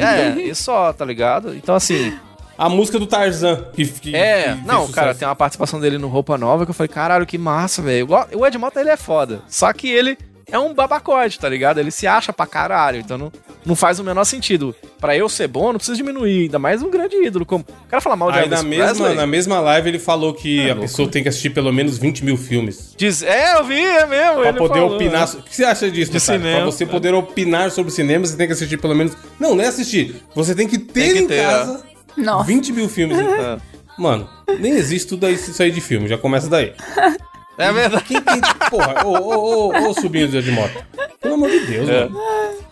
É, 0.00 0.38
e 0.38 0.54
só, 0.54 0.92
tá 0.92 1.04
ligado? 1.04 1.54
Então, 1.54 1.74
assim, 1.74 2.16
A 2.56 2.68
música 2.68 2.98
do 2.98 3.06
Tarzan. 3.06 3.66
Que, 3.74 3.84
que- 3.86 4.14
é. 4.16 4.42
que 4.44 4.48
fez 4.54 4.64
Não, 4.66 4.80
sucesso. 4.82 4.92
cara, 4.92 5.14
tem 5.14 5.26
uma 5.28 5.36
participação 5.36 5.78
dele 5.80 5.98
no 5.98 6.08
Roupa 6.08 6.38
Nova 6.38 6.64
que 6.64 6.70
eu 6.70 6.74
falei, 6.74 6.88
caralho, 6.88 7.26
que 7.26 7.36
massa, 7.36 7.82
velho. 7.82 8.06
O 8.34 8.46
Ed 8.46 8.56
Mota, 8.56 8.80
ele 8.80 8.88
é 8.90 8.96
foda. 8.96 9.42
Só 9.48 9.70
que 9.72 9.88
ele 9.88 10.16
é 10.50 10.58
um 10.58 10.72
babacote, 10.72 11.38
tá 11.38 11.48
ligado? 11.48 11.78
Ele 11.78 11.90
se 11.90 12.06
acha 12.06 12.32
pra 12.32 12.46
caralho. 12.46 12.98
Então 13.00 13.18
não, 13.18 13.32
não 13.64 13.74
faz 13.76 13.98
o 13.98 14.04
menor 14.04 14.24
sentido. 14.24 14.74
Pra 15.00 15.16
eu 15.16 15.28
ser 15.28 15.46
bom, 15.48 15.66
não 15.72 15.74
precisa 15.76 15.96
diminuir. 15.96 16.42
Ainda 16.44 16.58
mais 16.58 16.82
um 16.82 16.90
grande 16.90 17.16
ídolo. 17.16 17.44
Como... 17.44 17.64
O 17.68 17.88
cara 17.88 18.00
fala 18.00 18.16
mal 18.16 18.30
de 18.32 18.38
Aí 18.38 18.48
na 18.48 18.62
mesma, 18.62 18.86
Presley, 18.86 19.14
na 19.14 19.26
mesma 19.26 19.60
live 19.60 19.88
ele 19.88 19.98
falou 19.98 20.32
que 20.34 20.60
É 20.60 20.64
a 20.64 20.66
louco, 20.68 20.80
pessoa 20.82 21.08
tem 21.08 21.22
que 21.22 21.28
assistir 21.28 21.50
pelo 21.50 21.72
menos 21.72 21.98
20 21.98 22.24
mil 22.24 22.36
filmes. 22.36 22.94
Diz, 22.96 23.22
é, 23.22 23.58
eu 23.58 23.64
vi, 23.64 23.80
é 23.80 24.06
mesmo. 24.06 24.36
Pra 24.40 24.48
ele 24.50 24.58
poder 24.58 24.74
falou, 24.80 24.94
opinar. 24.96 25.20
né? 25.20 25.26
so- 25.26 25.38
O 25.38 25.42
que 25.42 25.54
você 25.54 25.64
acha 25.64 25.90
disso, 25.90 26.12
De 26.12 26.20
cinema, 26.20 26.56
Pra 26.58 26.64
você 26.66 26.84
né? 26.84 26.90
poder 26.90 27.14
opinar 27.14 27.70
sobre 27.70 27.92
cinema, 27.92 28.24
você 28.26 28.36
tem 28.36 28.46
que 28.46 28.52
assistir 28.52 28.76
pelo 28.78 28.94
menos. 28.94 29.12
Não, 29.38 29.54
não 29.54 29.62
é 29.64 29.66
assistir. 29.66 30.16
Você 30.34 30.54
tem 30.54 30.66
que 30.68 30.78
ter 30.78 31.00
Tem 31.02 31.12
que 31.12 31.18
em 31.20 31.26
ter, 31.26 31.42
casa 31.42 31.84
Nossa. 32.16 32.44
20 32.44 32.72
mil 32.72 32.88
filmes. 32.88 33.16
É. 33.26 33.58
Mano, 33.98 34.28
nem 34.60 34.72
existe 34.72 35.08
tudo 35.08 35.26
isso 35.28 35.62
aí 35.62 35.70
de 35.70 35.80
filme, 35.80 36.06
já 36.06 36.18
começa 36.18 36.48
daí. 36.50 36.74
É 37.58 37.72
verdade. 37.72 38.04
Quem 38.04 38.20
tem. 38.20 38.40
Porra, 38.70 39.04
ô, 39.06 39.12
ô, 39.12 39.68
ô, 39.72 39.90
ô, 39.90 39.94
sobrinho 39.94 40.28
do 40.28 40.36
Edmota. 40.38 40.86
Pelo 41.20 41.34
amor 41.34 41.50
de 41.50 41.60
Deus, 41.66 41.88
É. 41.88 42.08
mano. 42.08 42.66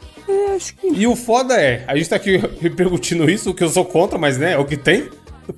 E 0.83 1.07
o 1.07 1.15
foda 1.17 1.55
é, 1.61 1.85
a 1.87 1.97
gente 1.97 2.09
tá 2.09 2.17
aqui 2.17 2.37
repercutindo 2.61 3.29
isso, 3.31 3.51
o 3.51 3.55
que 3.55 3.63
eu 3.63 3.69
sou 3.69 3.85
contra, 3.85 4.19
mas 4.19 4.39
né, 4.39 4.53
é 4.53 4.59
o 4.59 4.65
que 4.65 4.77
tem. 4.77 5.09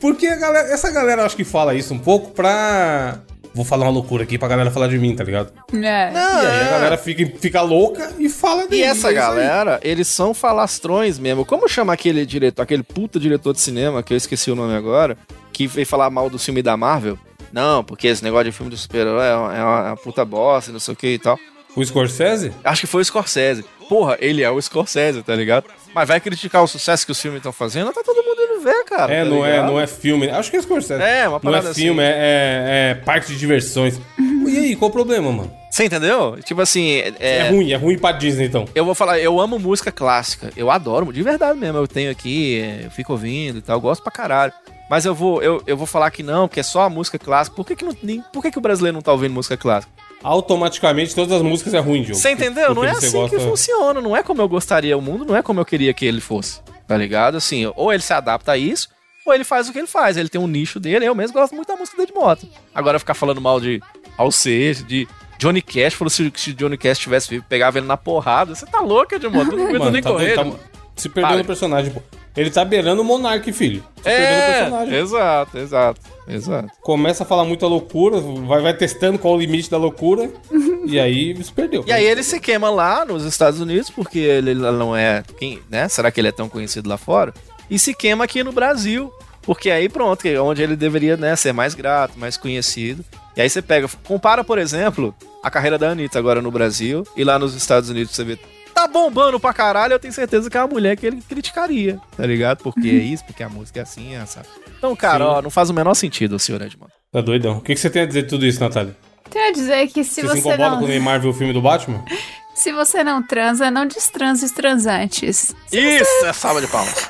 Porque 0.00 0.26
a 0.26 0.36
galera, 0.36 0.68
essa 0.72 0.90
galera 0.90 1.24
acho 1.24 1.36
que 1.36 1.44
fala 1.44 1.74
isso 1.74 1.94
um 1.94 1.98
pouco 1.98 2.30
pra. 2.32 3.20
Vou 3.54 3.64
falar 3.64 3.86
uma 3.86 3.92
loucura 3.92 4.24
aqui 4.24 4.36
pra 4.36 4.48
galera 4.48 4.70
falar 4.70 4.88
de 4.88 4.98
mim, 4.98 5.14
tá 5.16 5.24
ligado? 5.24 5.50
É. 5.72 5.76
E 6.12 6.16
aí 6.16 6.60
a 6.66 6.70
galera 6.70 6.98
fica, 6.98 7.24
fica 7.38 7.62
louca 7.62 8.12
e 8.18 8.28
fala 8.28 8.64
E 8.64 8.68
dele. 8.68 8.82
essa 8.82 8.90
é 8.90 8.94
isso 8.94 9.06
aí. 9.08 9.14
galera, 9.14 9.80
eles 9.82 10.08
são 10.08 10.34
falastrões 10.34 11.18
mesmo. 11.18 11.42
Como 11.44 11.66
chama 11.68 11.92
aquele 11.94 12.26
diretor, 12.26 12.60
aquele 12.62 12.82
puta 12.82 13.18
diretor 13.18 13.54
de 13.54 13.60
cinema, 13.60 14.02
que 14.02 14.12
eu 14.12 14.16
esqueci 14.16 14.50
o 14.50 14.54
nome 14.54 14.74
agora, 14.74 15.16
que 15.52 15.66
veio 15.66 15.86
falar 15.86 16.10
mal 16.10 16.28
do 16.28 16.38
filme 16.38 16.60
da 16.60 16.76
Marvel? 16.76 17.18
Não, 17.56 17.82
porque 17.82 18.06
esse 18.08 18.22
negócio 18.22 18.44
de 18.44 18.52
filme 18.52 18.68
do 18.68 18.76
super-herói 18.76 19.26
é 19.26 19.34
uma, 19.34 19.56
é 19.56 19.62
uma 19.64 19.96
puta 19.96 20.26
bosta, 20.26 20.70
não 20.70 20.78
sei 20.78 20.92
o 20.92 20.96
que 20.96 21.14
e 21.14 21.18
tal. 21.18 21.38
O 21.74 21.82
Scorsese? 21.82 22.52
Acho 22.62 22.82
que 22.82 22.86
foi 22.86 23.00
o 23.00 23.04
Scorsese. 23.04 23.64
Porra, 23.88 24.18
ele 24.20 24.42
é 24.42 24.50
o 24.50 24.60
Scorsese, 24.60 25.22
tá 25.22 25.34
ligado? 25.34 25.64
Mas 25.94 26.06
vai 26.06 26.20
criticar 26.20 26.62
o 26.62 26.66
sucesso 26.66 27.06
que 27.06 27.12
os 27.12 27.20
filmes 27.20 27.38
estão 27.38 27.52
fazendo? 27.52 27.90
Tá 27.94 28.02
todo 28.04 28.22
mundo 28.22 28.42
indo 28.42 28.62
ver, 28.62 28.84
cara. 28.84 29.10
É, 29.10 29.24
tá 29.24 29.30
não 29.30 29.46
é, 29.46 29.62
não 29.62 29.80
é 29.80 29.86
filme. 29.86 30.28
Acho 30.28 30.50
que 30.50 30.58
é 30.58 30.60
Scorsese. 30.60 31.02
É, 31.02 31.26
uma 31.26 31.40
Não 31.42 31.50
é 31.50 31.56
parada 31.60 31.72
filme, 31.74 32.02
assim. 32.02 32.12
é, 32.12 32.14
é, 32.14 32.90
é 32.90 32.94
parque 32.94 33.28
de 33.32 33.38
diversões. 33.38 33.98
E 34.18 34.58
aí, 34.58 34.76
qual 34.76 34.90
o 34.90 34.92
problema, 34.92 35.32
mano? 35.32 35.50
Você 35.70 35.84
entendeu? 35.86 36.36
Tipo 36.44 36.60
assim, 36.60 36.90
É, 36.98 37.14
é, 37.38 37.48
ruim, 37.48 37.72
é 37.72 37.76
ruim 37.76 37.98
pra 37.98 38.12
Disney, 38.12 38.46
então. 38.46 38.66
Eu 38.74 38.84
vou 38.84 38.94
falar, 38.94 39.18
eu 39.18 39.40
amo 39.40 39.58
música 39.58 39.90
clássica. 39.90 40.50
Eu 40.54 40.70
adoro, 40.70 41.10
de 41.10 41.22
verdade 41.22 41.58
mesmo. 41.58 41.78
Eu 41.78 41.88
tenho 41.88 42.10
aqui, 42.10 42.60
é, 42.60 42.86
eu 42.86 42.90
fico 42.90 43.12
ouvindo 43.12 43.58
e 43.58 43.62
tal, 43.62 43.80
gosto 43.80 44.02
pra 44.02 44.12
caralho. 44.12 44.52
Mas 44.88 45.04
eu 45.04 45.14
vou, 45.14 45.42
eu, 45.42 45.62
eu 45.66 45.76
vou 45.76 45.86
falar 45.86 46.10
que 46.10 46.22
não, 46.22 46.46
que 46.46 46.60
é 46.60 46.62
só 46.62 46.82
a 46.82 46.90
música 46.90 47.18
clássica. 47.18 47.56
Por 47.56 47.66
que, 47.66 47.74
que, 47.74 47.84
não, 47.84 47.96
nem, 48.02 48.22
por 48.32 48.40
que, 48.42 48.50
que 48.52 48.58
o 48.58 48.60
brasileiro 48.60 48.94
não 48.94 49.02
tá 49.02 49.10
ouvindo 49.12 49.32
música 49.34 49.56
clássica? 49.56 49.92
Automaticamente 50.22 51.14
todas 51.14 51.32
as 51.32 51.42
músicas 51.42 51.74
é 51.74 51.78
ruim, 51.78 52.02
Diogo. 52.02 52.20
Você 52.20 52.30
entendeu? 52.30 52.74
Não 52.74 52.84
é 52.84 52.90
assim 52.90 53.10
que 53.28 53.36
gosta- 53.36 53.40
funciona. 53.40 54.00
Não 54.00 54.16
é 54.16 54.22
como 54.22 54.40
eu 54.42 54.48
gostaria. 54.48 54.96
O 54.96 55.02
mundo 55.02 55.24
não 55.24 55.36
é 55.36 55.42
como 55.42 55.60
eu 55.60 55.64
queria 55.64 55.92
que 55.92 56.04
ele 56.04 56.20
fosse. 56.20 56.60
Tá 56.86 56.96
ligado? 56.96 57.36
Assim, 57.36 57.70
ou 57.74 57.92
ele 57.92 58.02
se 58.02 58.12
adapta 58.12 58.52
a 58.52 58.56
isso, 58.56 58.88
ou 59.24 59.34
ele 59.34 59.42
faz 59.44 59.68
o 59.68 59.72
que 59.72 59.78
ele 59.78 59.88
faz. 59.88 60.16
Ele 60.16 60.28
tem 60.28 60.40
um 60.40 60.46
nicho 60.46 60.78
dele. 60.78 61.04
Eu 61.04 61.14
mesmo 61.14 61.34
gosto 61.34 61.54
muito 61.54 61.68
da 61.68 61.76
música 61.76 61.96
dele 61.96 62.12
de 62.12 62.14
moto. 62.18 62.46
Agora 62.74 62.98
ficar 62.98 63.14
falando 63.14 63.40
mal 63.40 63.60
de 63.60 63.80
Alcejo, 64.16 64.84
de 64.84 65.06
Johnny 65.38 65.60
Cash, 65.60 65.94
falou 65.94 66.10
se, 66.10 66.32
se 66.36 66.52
Johnny 66.52 66.78
Cash 66.78 66.98
tivesse 66.98 67.28
vivo, 67.28 67.44
pegava 67.48 67.78
ele 67.78 67.86
na 67.86 67.96
porrada. 67.96 68.54
Você 68.54 68.64
tá 68.66 68.80
louca, 68.80 69.18
de 69.18 69.28
moto? 69.28 69.54
Não 69.56 69.66
aguento 69.66 69.90
nem 69.90 70.02
tá, 70.02 70.10
correr. 70.10 70.34
tá 70.36 70.46
se 70.94 71.08
perdendo 71.08 71.32
Para. 71.32 71.42
o 71.42 71.44
personagem, 71.46 71.92
pô. 71.92 72.00
Ele 72.36 72.50
tá 72.50 72.64
beirando 72.64 73.00
o 73.00 73.04
Monark, 73.04 73.50
filho. 73.52 73.82
O 74.04 74.08
É, 74.08 75.00
exato, 75.00 75.58
exato, 75.58 76.00
exato. 76.28 76.70
Começa 76.82 77.22
a 77.22 77.26
falar 77.26 77.44
muita 77.44 77.66
loucura, 77.66 78.20
vai, 78.20 78.60
vai 78.60 78.74
testando 78.74 79.18
qual 79.18 79.34
o 79.34 79.38
limite 79.38 79.70
da 79.70 79.78
loucura, 79.78 80.30
e 80.84 81.00
aí 81.00 81.34
se 81.42 81.52
perdeu. 81.52 81.84
E 81.86 81.92
aí 81.92 82.04
ele 82.04 82.22
se 82.22 82.38
queima 82.38 82.68
lá 82.68 83.04
nos 83.04 83.24
Estados 83.24 83.60
Unidos, 83.60 83.88
porque 83.88 84.18
ele 84.18 84.54
não 84.54 84.94
é. 84.94 85.24
Quem, 85.38 85.60
né? 85.70 85.88
Será 85.88 86.10
que 86.10 86.20
ele 86.20 86.28
é 86.28 86.32
tão 86.32 86.48
conhecido 86.48 86.88
lá 86.88 86.98
fora? 86.98 87.32
E 87.70 87.78
se 87.78 87.94
queima 87.94 88.24
aqui 88.24 88.44
no 88.44 88.52
Brasil. 88.52 89.12
Porque 89.42 89.70
aí 89.70 89.88
pronto, 89.88 90.22
que 90.22 90.30
é 90.30 90.40
onde 90.40 90.60
ele 90.60 90.74
deveria 90.74 91.16
né, 91.16 91.36
ser 91.36 91.52
mais 91.52 91.72
grato, 91.72 92.18
mais 92.18 92.36
conhecido. 92.36 93.04
E 93.36 93.40
aí 93.40 93.48
você 93.48 93.62
pega, 93.62 93.88
compara, 94.02 94.42
por 94.42 94.58
exemplo, 94.58 95.14
a 95.40 95.48
carreira 95.48 95.78
da 95.78 95.90
Anitta 95.90 96.18
agora 96.18 96.42
no 96.42 96.50
Brasil 96.50 97.06
e 97.16 97.22
lá 97.22 97.38
nos 97.38 97.54
Estados 97.54 97.88
Unidos 97.88 98.12
você 98.12 98.24
vê. 98.24 98.38
Tá 98.76 98.86
bombando 98.86 99.40
pra 99.40 99.54
caralho, 99.54 99.94
eu 99.94 99.98
tenho 99.98 100.12
certeza 100.12 100.50
que 100.50 100.56
é 100.58 100.60
uma 100.60 100.66
mulher 100.68 100.98
que 100.98 101.06
ele 101.06 101.22
criticaria, 101.26 101.98
tá 102.14 102.26
ligado? 102.26 102.62
Porque 102.62 102.86
é 102.90 102.92
isso, 102.92 103.24
porque 103.24 103.42
a 103.42 103.48
música 103.48 103.80
é 103.80 103.82
assim, 103.82 104.14
é 104.14 104.18
essa. 104.18 104.42
Então, 104.76 104.94
cara, 104.94 105.24
Sim. 105.24 105.30
ó, 105.30 105.40
não 105.42 105.48
faz 105.48 105.70
o 105.70 105.74
menor 105.74 105.94
sentido 105.94 106.36
o 106.36 106.38
senhor 106.38 106.60
Edmond. 106.60 106.92
Tá 107.10 107.22
doidão. 107.22 107.56
O 107.56 107.60
que, 107.62 107.72
que 107.74 107.80
você 107.80 107.88
tem 107.88 108.02
a 108.02 108.06
dizer 108.06 108.24
de 108.24 108.28
tudo 108.28 108.44
isso, 108.44 108.60
Natália? 108.60 108.94
Quer 109.30 109.50
dizer 109.52 109.88
que 109.88 110.04
se 110.04 110.20
Você, 110.20 110.20
se 110.20 110.26
você 110.26 110.38
incomoda 110.40 110.70
não. 110.72 110.78
com 110.80 110.84
o 110.84 110.88
Neymar 110.88 111.18
ver 111.22 111.28
o 111.28 111.32
filme 111.32 111.54
do 111.54 111.62
Batman? 111.62 112.04
Se 112.54 112.72
você 112.72 113.04
não 113.04 113.22
transa, 113.22 113.70
não 113.70 113.86
destranse 113.86 114.42
os 114.46 114.50
transantes. 114.50 115.54
Isso, 115.70 116.24
é 116.26 116.32
salva 116.32 116.62
de 116.62 116.66
palmas. 116.66 117.06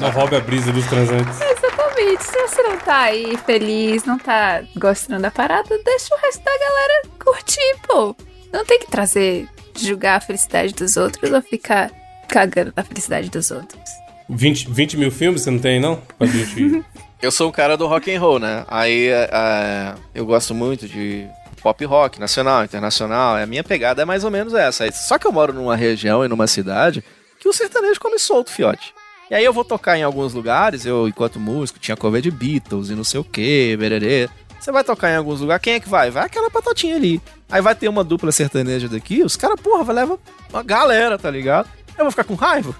Não 0.00 0.10
roube 0.10 0.34
a 0.34 0.40
brisa 0.40 0.72
dos 0.72 0.86
transantes. 0.86 1.38
Exatamente. 1.38 2.24
Se 2.24 2.40
você 2.46 2.62
não 2.62 2.78
tá 2.78 3.00
aí 3.00 3.36
feliz, 3.44 4.04
não 4.04 4.18
tá 4.18 4.62
gostando 4.76 5.20
da 5.20 5.30
parada, 5.30 5.78
deixa 5.84 6.14
o 6.14 6.18
resto 6.18 6.42
da 6.42 6.50
galera 6.50 7.02
curtir, 7.22 7.76
pô. 7.86 8.16
Não 8.50 8.64
tem 8.64 8.78
que 8.78 8.86
trazer, 8.90 9.46
julgar 9.84 10.16
a 10.16 10.20
felicidade 10.20 10.74
dos 10.74 10.96
outros 10.96 11.30
ou 11.30 11.42
ficar 11.42 11.90
cagando 12.28 12.72
na 12.76 12.84
felicidade 12.84 13.30
dos 13.30 13.50
outros. 13.50 13.90
20, 14.28 14.70
20 14.70 14.96
mil 14.96 15.10
filmes 15.10 15.42
você 15.42 15.50
não 15.50 15.58
tem, 15.58 15.80
não? 15.80 16.00
Eu 17.20 17.32
sou 17.32 17.48
um 17.48 17.52
cara 17.52 17.76
do 17.76 17.86
rock 17.88 18.14
and 18.14 18.20
roll, 18.20 18.38
né? 18.38 18.64
Aí 18.68 19.08
é, 19.08 19.92
eu 20.14 20.24
gosto 20.24 20.54
muito 20.54 20.86
de 20.86 21.26
pop 21.60 21.84
rock, 21.84 22.20
nacional, 22.20 22.62
internacional. 22.62 23.34
A 23.34 23.44
minha 23.44 23.64
pegada 23.64 24.02
é 24.02 24.04
mais 24.04 24.22
ou 24.22 24.30
menos 24.30 24.54
essa. 24.54 24.88
Só 24.92 25.18
que 25.18 25.26
eu 25.26 25.32
moro 25.32 25.52
numa 25.52 25.74
região 25.74 26.24
e 26.24 26.28
numa 26.28 26.46
cidade 26.46 27.02
que 27.40 27.48
que 27.48 27.50
o 27.50 27.52
sertanejo 27.52 27.98
come 27.98 28.18
solto, 28.18 28.50
fiote. 28.50 28.94
E 29.30 29.34
aí 29.34 29.44
eu 29.44 29.52
vou 29.52 29.64
tocar 29.64 29.98
em 29.98 30.02
alguns 30.02 30.34
lugares, 30.34 30.86
eu, 30.86 31.08
enquanto 31.08 31.40
músico, 31.40 31.78
tinha 31.78 31.96
cover 31.96 32.20
de 32.20 32.30
Beatles 32.30 32.90
e 32.90 32.94
não 32.94 33.04
sei 33.04 33.20
o 33.20 33.24
que, 33.24 33.76
bererê. 33.76 34.28
Você 34.58 34.72
vai 34.72 34.84
tocar 34.84 35.10
em 35.10 35.16
alguns 35.16 35.40
lugares, 35.40 35.62
quem 35.62 35.74
é 35.74 35.80
que 35.80 35.88
vai? 35.88 36.10
Vai 36.10 36.26
aquela 36.26 36.50
patotinha 36.50 36.96
ali. 36.96 37.20
Aí 37.48 37.62
vai 37.62 37.74
ter 37.74 37.88
uma 37.88 38.04
dupla 38.04 38.32
sertaneja 38.32 38.88
daqui, 38.88 39.22
os 39.22 39.36
caras, 39.36 39.60
porra, 39.60 39.84
vai 39.84 39.94
levar 39.94 40.18
uma 40.50 40.62
galera, 40.62 41.18
tá 41.18 41.30
ligado? 41.30 41.68
Eu 41.96 42.04
vou 42.04 42.10
ficar 42.10 42.24
com 42.24 42.34
raiva? 42.34 42.74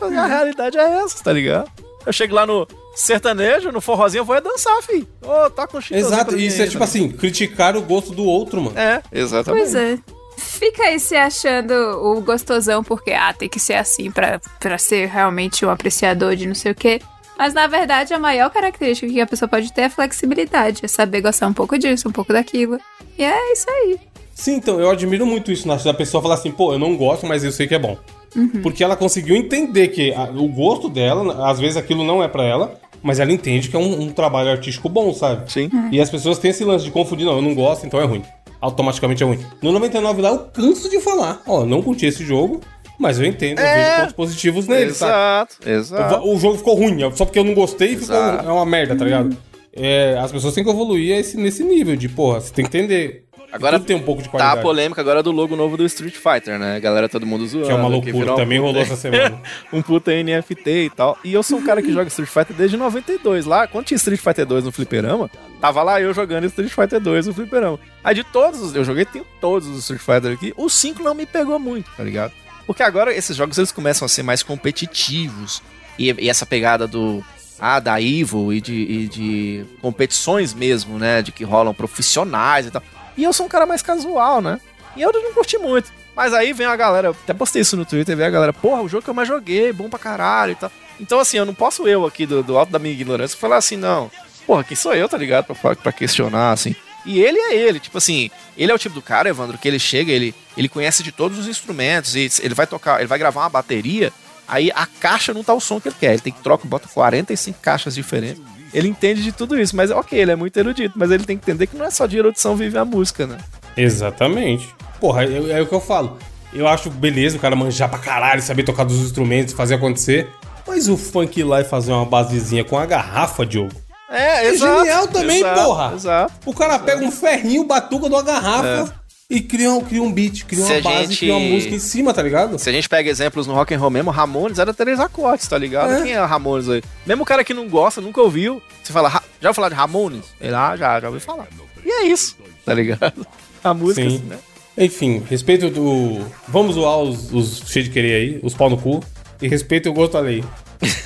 A 0.00 0.26
realidade 0.26 0.78
é 0.78 1.02
essa, 1.02 1.22
tá 1.22 1.32
ligado? 1.32 1.70
Eu 2.06 2.12
chego 2.12 2.34
lá 2.34 2.46
no 2.46 2.66
sertanejo, 2.94 3.72
no 3.72 3.80
forrozinho, 3.80 4.20
eu 4.20 4.24
vou 4.24 4.36
é 4.36 4.40
dançar, 4.40 4.80
fi. 4.82 5.06
Ô, 5.22 5.50
tá 5.50 5.66
com 5.66 5.80
chitãozinho 5.80 6.12
Exato, 6.14 6.36
isso 6.36 6.62
é 6.62 6.66
tipo 6.66 6.78
tá 6.78 6.84
assim, 6.84 7.10
criticar 7.10 7.76
o 7.76 7.82
gosto 7.82 8.12
do 8.12 8.24
outro, 8.24 8.60
mano. 8.60 8.78
É, 8.78 9.02
exatamente. 9.10 9.62
Pois 9.62 9.74
é. 9.74 9.98
Fica 10.36 10.84
aí 10.84 10.98
se 10.98 11.16
achando 11.16 11.72
o 11.72 12.20
gostosão 12.20 12.82
porque, 12.82 13.12
ah, 13.12 13.32
tem 13.32 13.48
que 13.48 13.60
ser 13.60 13.74
assim 13.74 14.10
pra, 14.10 14.40
pra 14.60 14.78
ser 14.78 15.08
realmente 15.08 15.64
um 15.64 15.70
apreciador 15.70 16.36
de 16.36 16.46
não 16.46 16.54
sei 16.54 16.72
o 16.72 16.74
quê. 16.74 17.00
Mas 17.38 17.52
na 17.54 17.66
verdade 17.66 18.14
a 18.14 18.18
maior 18.18 18.50
característica 18.50 19.10
que 19.12 19.20
a 19.20 19.26
pessoa 19.26 19.48
pode 19.48 19.72
ter 19.72 19.82
é 19.82 19.88
flexibilidade, 19.90 20.80
é 20.84 20.88
saber 20.88 21.20
gostar 21.20 21.46
um 21.48 21.52
pouco 21.52 21.78
disso, 21.78 22.08
um 22.08 22.12
pouco 22.12 22.32
daquilo. 22.32 22.78
E 23.18 23.24
é 23.24 23.52
isso 23.52 23.66
aí. 23.68 23.98
Sim, 24.34 24.54
então, 24.56 24.80
eu 24.80 24.90
admiro 24.90 25.24
muito 25.24 25.52
isso 25.52 25.66
na 25.68 25.76
da 25.76 25.94
pessoa 25.94 26.20
falar 26.20 26.34
assim, 26.34 26.50
pô, 26.50 26.72
eu 26.72 26.78
não 26.78 26.96
gosto, 26.96 27.24
mas 27.24 27.44
eu 27.44 27.52
sei 27.52 27.68
que 27.68 27.74
é 27.74 27.78
bom. 27.78 27.96
Uhum. 28.34 28.62
Porque 28.62 28.82
ela 28.82 28.96
conseguiu 28.96 29.36
entender 29.36 29.88
que 29.88 30.12
a- 30.12 30.24
o 30.24 30.48
gosto 30.48 30.88
dela, 30.88 31.48
às 31.48 31.60
vezes 31.60 31.76
aquilo 31.76 32.02
não 32.02 32.20
é 32.20 32.26
pra 32.26 32.42
ela, 32.44 32.74
mas 33.00 33.20
ela 33.20 33.30
entende 33.30 33.68
que 33.68 33.76
é 33.76 33.78
um, 33.78 34.02
um 34.02 34.10
trabalho 34.12 34.50
artístico 34.50 34.88
bom, 34.88 35.14
sabe? 35.14 35.52
Sim. 35.52 35.70
E 35.92 36.00
as 36.00 36.10
pessoas 36.10 36.38
têm 36.38 36.50
esse 36.50 36.64
lance 36.64 36.84
de 36.84 36.90
confundir, 36.90 37.24
não, 37.24 37.36
eu 37.36 37.42
não 37.42 37.54
gosto, 37.54 37.86
então 37.86 38.00
é 38.00 38.04
ruim. 38.04 38.22
Automaticamente 38.60 39.22
é 39.22 39.26
ruim. 39.26 39.38
No 39.62 39.70
99 39.70 40.20
lá 40.22 40.30
eu 40.30 40.38
canso 40.52 40.88
de 40.90 40.98
falar, 41.00 41.40
ó, 41.46 41.64
não 41.64 41.80
curti 41.82 42.06
esse 42.06 42.24
jogo, 42.24 42.60
mas 42.98 43.18
eu 43.18 43.26
entendo, 43.26 43.58
eu 43.60 43.64
É. 43.64 43.84
vejo 43.84 43.98
pontos 44.00 44.12
positivos 44.14 44.66
nele, 44.68 44.92
sabe? 44.92 45.12
Exato, 45.12 45.56
exato. 45.70 46.28
O 46.28 46.38
jogo 46.38 46.58
ficou 46.58 46.74
ruim, 46.74 46.98
só 47.14 47.24
porque 47.24 47.38
eu 47.38 47.44
não 47.44 47.54
gostei 47.54 47.96
ficou 47.96 48.16
é 48.16 48.42
uma 48.52 48.66
merda, 48.66 48.94
tá 48.96 49.04
ligado? 49.04 49.36
É, 49.76 50.16
as 50.20 50.30
pessoas 50.30 50.54
têm 50.54 50.62
que 50.62 50.70
evoluir 50.70 51.16
esse, 51.16 51.36
nesse 51.36 51.64
nível 51.64 51.96
de, 51.96 52.08
porra, 52.08 52.40
você 52.40 52.52
tem 52.52 52.64
que 52.64 52.76
entender. 52.76 53.22
Agora 53.52 53.78
tem 53.78 53.94
um 53.94 54.00
pouco 54.02 54.20
de 54.20 54.28
Tá 54.28 54.36
a 54.36 54.40
qualidade. 54.40 54.62
polêmica 54.62 55.00
agora 55.00 55.22
do 55.22 55.30
logo 55.30 55.54
novo 55.54 55.76
do 55.76 55.84
Street 55.86 56.14
Fighter, 56.16 56.58
né? 56.58 56.80
Galera, 56.80 57.08
todo 57.08 57.24
mundo 57.24 57.46
zoando. 57.46 57.66
que 57.66 57.72
é 57.72 57.74
uma 57.76 57.86
loucura, 57.86 58.32
um 58.32 58.36
também 58.36 58.58
puta- 58.58 58.66
rolou 58.68 58.82
essa 58.82 58.96
semana. 58.96 59.40
um 59.72 59.80
puta 59.80 60.10
NFT 60.12 60.70
e 60.86 60.90
tal. 60.90 61.16
E 61.22 61.32
eu 61.32 61.40
sou 61.40 61.58
um 61.60 61.64
cara 61.64 61.80
que 61.80 61.92
joga 61.92 62.08
Street 62.08 62.28
Fighter 62.28 62.56
desde 62.56 62.76
92. 62.76 63.46
Lá, 63.46 63.68
quando 63.68 63.84
tinha 63.86 63.96
Street 63.96 64.20
Fighter 64.20 64.44
2 64.44 64.64
no 64.64 64.72
fliperama, 64.72 65.30
tava 65.60 65.84
lá 65.84 66.00
eu 66.00 66.12
jogando 66.12 66.46
Street 66.46 66.72
Fighter 66.72 66.98
2 66.98 67.28
no 67.28 67.34
fliperama. 67.34 67.78
Aí 68.02 68.12
de 68.16 68.24
todos, 68.24 68.60
os- 68.60 68.74
eu 68.74 68.82
joguei, 68.84 69.04
tenho 69.04 69.24
todos 69.40 69.68
os 69.68 69.78
Street 69.88 70.02
Fighter 70.02 70.32
aqui, 70.32 70.52
o 70.56 70.68
5 70.68 71.00
não 71.04 71.14
me 71.14 71.24
pegou 71.24 71.56
muito, 71.60 71.88
tá 71.96 72.02
ligado? 72.02 72.32
Porque 72.66 72.82
agora 72.82 73.14
esses 73.14 73.36
jogos 73.36 73.58
eles 73.58 73.72
começam 73.72 74.06
a 74.06 74.08
ser 74.08 74.22
mais 74.22 74.42
competitivos. 74.42 75.62
E, 75.98 76.12
e 76.12 76.28
essa 76.28 76.46
pegada 76.46 76.86
do. 76.86 77.24
Ah, 77.58 77.78
da 77.78 78.00
Evil 78.00 78.52
e 78.52 78.60
de, 78.60 78.74
e 78.74 79.08
de 79.08 79.64
competições 79.80 80.52
mesmo, 80.52 80.98
né? 80.98 81.22
De 81.22 81.30
que 81.30 81.44
rolam 81.44 81.72
profissionais 81.72 82.66
e 82.66 82.70
tal. 82.70 82.82
E 83.16 83.22
eu 83.22 83.32
sou 83.32 83.46
um 83.46 83.48
cara 83.48 83.64
mais 83.64 83.80
casual, 83.80 84.40
né? 84.40 84.60
E 84.96 85.02
eu 85.02 85.12
não 85.12 85.32
curti 85.32 85.56
muito. 85.56 85.92
Mas 86.16 86.32
aí 86.32 86.52
vem 86.52 86.66
a 86.66 86.76
galera, 86.76 87.10
até 87.10 87.34
postei 87.34 87.62
isso 87.62 87.76
no 87.76 87.84
Twitter, 87.84 88.16
vem 88.16 88.26
a 88.26 88.30
galera, 88.30 88.52
porra, 88.52 88.82
o 88.82 88.88
jogo 88.88 89.02
que 89.02 89.10
eu 89.10 89.14
mais 89.14 89.26
joguei, 89.26 89.72
bom 89.72 89.88
pra 89.88 89.98
caralho 89.98 90.52
e 90.52 90.54
tal. 90.54 90.70
Então, 91.00 91.18
assim, 91.18 91.38
eu 91.38 91.44
não 91.44 91.54
posso 91.54 91.88
eu 91.88 92.06
aqui 92.06 92.24
do, 92.24 92.42
do 92.42 92.56
alto 92.56 92.70
da 92.70 92.78
minha 92.78 92.94
ignorância 92.94 93.36
falar 93.36 93.56
assim, 93.56 93.76
não. 93.76 94.10
Porra, 94.46 94.62
quem 94.62 94.76
sou 94.76 94.94
eu, 94.94 95.08
tá 95.08 95.16
ligado? 95.16 95.54
Pra, 95.54 95.74
pra 95.74 95.92
questionar, 95.92 96.52
assim. 96.52 96.76
E 97.04 97.20
ele 97.20 97.38
é 97.38 97.54
ele, 97.54 97.78
tipo 97.78 97.98
assim, 97.98 98.30
ele 98.56 98.72
é 98.72 98.74
o 98.74 98.78
tipo 98.78 98.94
do 98.94 99.02
cara, 99.02 99.28
Evandro, 99.28 99.58
que 99.58 99.68
ele 99.68 99.78
chega, 99.78 100.10
ele, 100.10 100.34
ele 100.56 100.68
conhece 100.68 101.02
de 101.02 101.12
todos 101.12 101.38
os 101.38 101.46
instrumentos, 101.46 102.14
e 102.14 102.30
ele 102.42 102.54
vai 102.54 102.66
tocar, 102.66 102.98
ele 102.98 103.06
vai 103.06 103.18
gravar 103.18 103.42
uma 103.42 103.48
bateria, 103.48 104.12
aí 104.48 104.70
a 104.74 104.86
caixa 104.86 105.34
não 105.34 105.44
tá 105.44 105.52
o 105.52 105.60
som 105.60 105.80
que 105.80 105.88
ele 105.88 105.96
quer, 105.98 106.12
ele 106.12 106.22
tem 106.22 106.32
que 106.32 106.42
trocar, 106.42 106.66
bota 106.66 106.88
45 106.88 107.58
caixas 107.60 107.94
diferentes. 107.94 108.40
Ele 108.72 108.88
entende 108.88 109.22
de 109.22 109.30
tudo 109.30 109.58
isso, 109.58 109.76
mas 109.76 109.90
ok, 109.90 110.18
ele 110.18 110.32
é 110.32 110.36
muito 110.36 110.56
erudito, 110.56 110.94
mas 110.98 111.10
ele 111.10 111.24
tem 111.24 111.38
que 111.38 111.44
entender 111.44 111.66
que 111.66 111.76
não 111.76 111.84
é 111.84 111.90
só 111.90 112.06
de 112.06 112.18
erudição 112.18 112.56
vive 112.56 112.76
a 112.76 112.84
música, 112.84 113.26
né? 113.26 113.38
Exatamente. 113.76 114.68
Porra, 114.98 115.24
é, 115.24 115.58
é 115.58 115.62
o 115.62 115.66
que 115.66 115.74
eu 115.74 115.80
falo. 115.80 116.18
Eu 116.52 116.66
acho 116.66 116.90
beleza 116.90 117.36
o 117.36 117.40
cara 117.40 117.54
manjar 117.54 117.88
pra 117.88 117.98
caralho, 117.98 118.42
saber 118.42 118.64
tocar 118.64 118.84
dos 118.84 118.98
instrumentos, 118.98 119.54
fazer 119.54 119.74
acontecer. 119.74 120.28
Mas 120.66 120.88
o 120.88 120.96
funk 120.96 121.38
ir 121.38 121.44
lá 121.44 121.60
e 121.60 121.64
fazer 121.64 121.92
uma 121.92 122.04
basezinha 122.06 122.64
com 122.64 122.78
a 122.78 122.86
garrafa, 122.86 123.44
Diogo. 123.44 123.83
É, 124.14 124.46
É 124.48 124.56
genial 124.56 125.08
também, 125.08 125.38
exato, 125.38 125.60
porra. 125.64 125.92
Exato. 125.94 126.32
O 126.46 126.54
cara 126.54 126.78
pega 126.78 127.04
um 127.04 127.10
ferrinho, 127.10 127.64
batuca 127.64 128.08
de 128.08 128.14
uma 128.14 128.22
garrafa 128.22 128.94
e 129.28 129.40
cria 129.40 129.70
um, 129.72 129.80
cria 129.80 130.02
um 130.02 130.12
beat, 130.12 130.44
cria 130.44 130.62
É. 130.62 130.66
Se 130.66 130.72
uma 130.72 130.78
a 130.78 130.82
base, 130.82 131.06
gente- 131.06 131.18
cria 131.18 131.34
uma 131.36 131.48
música 131.48 131.74
em 131.74 131.78
cima, 131.78 132.14
tá 132.14 132.22
ligado? 132.22 132.58
Se 132.58 132.68
a 132.68 132.72
gente 132.72 132.88
pega 132.88 133.10
exemplos 133.10 133.46
no 133.46 133.54
rock 133.54 133.74
and 133.74 133.78
roll 133.78 133.90
mesmo, 133.90 134.10
Ramones 134.10 134.58
era 134.58 134.72
três 134.72 135.00
acordes, 135.00 135.48
tá 135.48 135.58
ligado? 135.58 135.92
É. 135.92 136.02
Quem 136.02 136.12
é 136.12 136.24
Ramones 136.24 136.68
aí? 136.68 136.82
Mesmo 137.06 137.22
o 137.22 137.26
cara 137.26 137.42
que 137.42 137.52
não 137.54 137.68
gosta, 137.68 138.00
nunca 138.00 138.20
ouviu, 138.20 138.62
você 138.82 138.92
fala, 138.92 139.08
"Ra- 139.08 139.22
já 139.40 139.48
ouviu 139.48 139.54
falar 139.54 139.68
de 139.70 139.74
Ramones? 139.74 140.24
Ele, 140.40 140.54
ah, 140.54 140.76
já, 140.76 141.00
já 141.00 141.06
ouviu 141.08 141.20
falar. 141.20 141.48
E 141.84 141.90
é 141.90 142.04
isso, 142.06 142.36
tá 142.64 142.72
ligado? 142.74 143.26
A 143.62 143.74
música, 143.74 144.08
Sim. 144.08 144.16
assim, 144.16 144.24
né? 144.26 144.36
Enfim, 144.76 145.22
respeito 145.30 145.70
do. 145.70 146.20
Vamos 146.48 146.74
zoar 146.74 146.98
os, 146.98 147.32
os 147.32 147.62
cheios 147.66 147.88
de 147.88 147.94
querer 147.94 148.14
aí, 148.14 148.40
os 148.42 148.54
pau 148.54 148.68
no 148.68 148.76
cu. 148.76 149.02
E 149.40 149.48
respeito 149.48 149.88
o 149.90 149.92
gosto 149.92 150.16
alheio. 150.18 150.44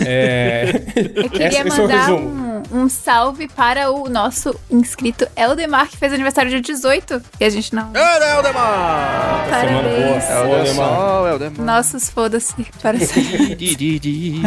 É. 0.01 0.71
Eu 1.15 1.31
queria 1.31 1.49
Esse- 1.49 1.69
esse 1.69 1.81
é 1.81 1.85
o 1.85 1.89
mandar 1.89 2.07
resumo. 2.07 2.29
um, 2.29 2.58
um 2.71 2.89
salve 2.89 3.49
para 3.49 3.91
o 3.91 4.09
nosso 4.09 4.59
inscrito 4.71 5.27
Eldemar, 5.37 5.89
que 5.89 5.97
fez 5.97 6.13
aniversário 6.13 6.51
dia 6.51 6.61
18. 6.61 7.23
E 7.41 7.45
a 7.45 7.51
gente 7.51 7.75
não. 7.75 7.91
É, 7.95 8.37
Eldemar! 8.37 9.19
Boa. 9.39 9.51
Parabéns. 9.51 10.25
É 10.25 10.41
o 10.41 10.55
Eldemar. 10.55 10.67
Eldemar. 10.67 11.33
Eldemar. 11.33 11.67
Nossos 11.67 12.11
foda-se 12.11 12.55
para 12.81 12.99
sempre. 13.01 13.55
Di, 13.55 13.77
di, 13.77 13.99
di. 13.99 14.43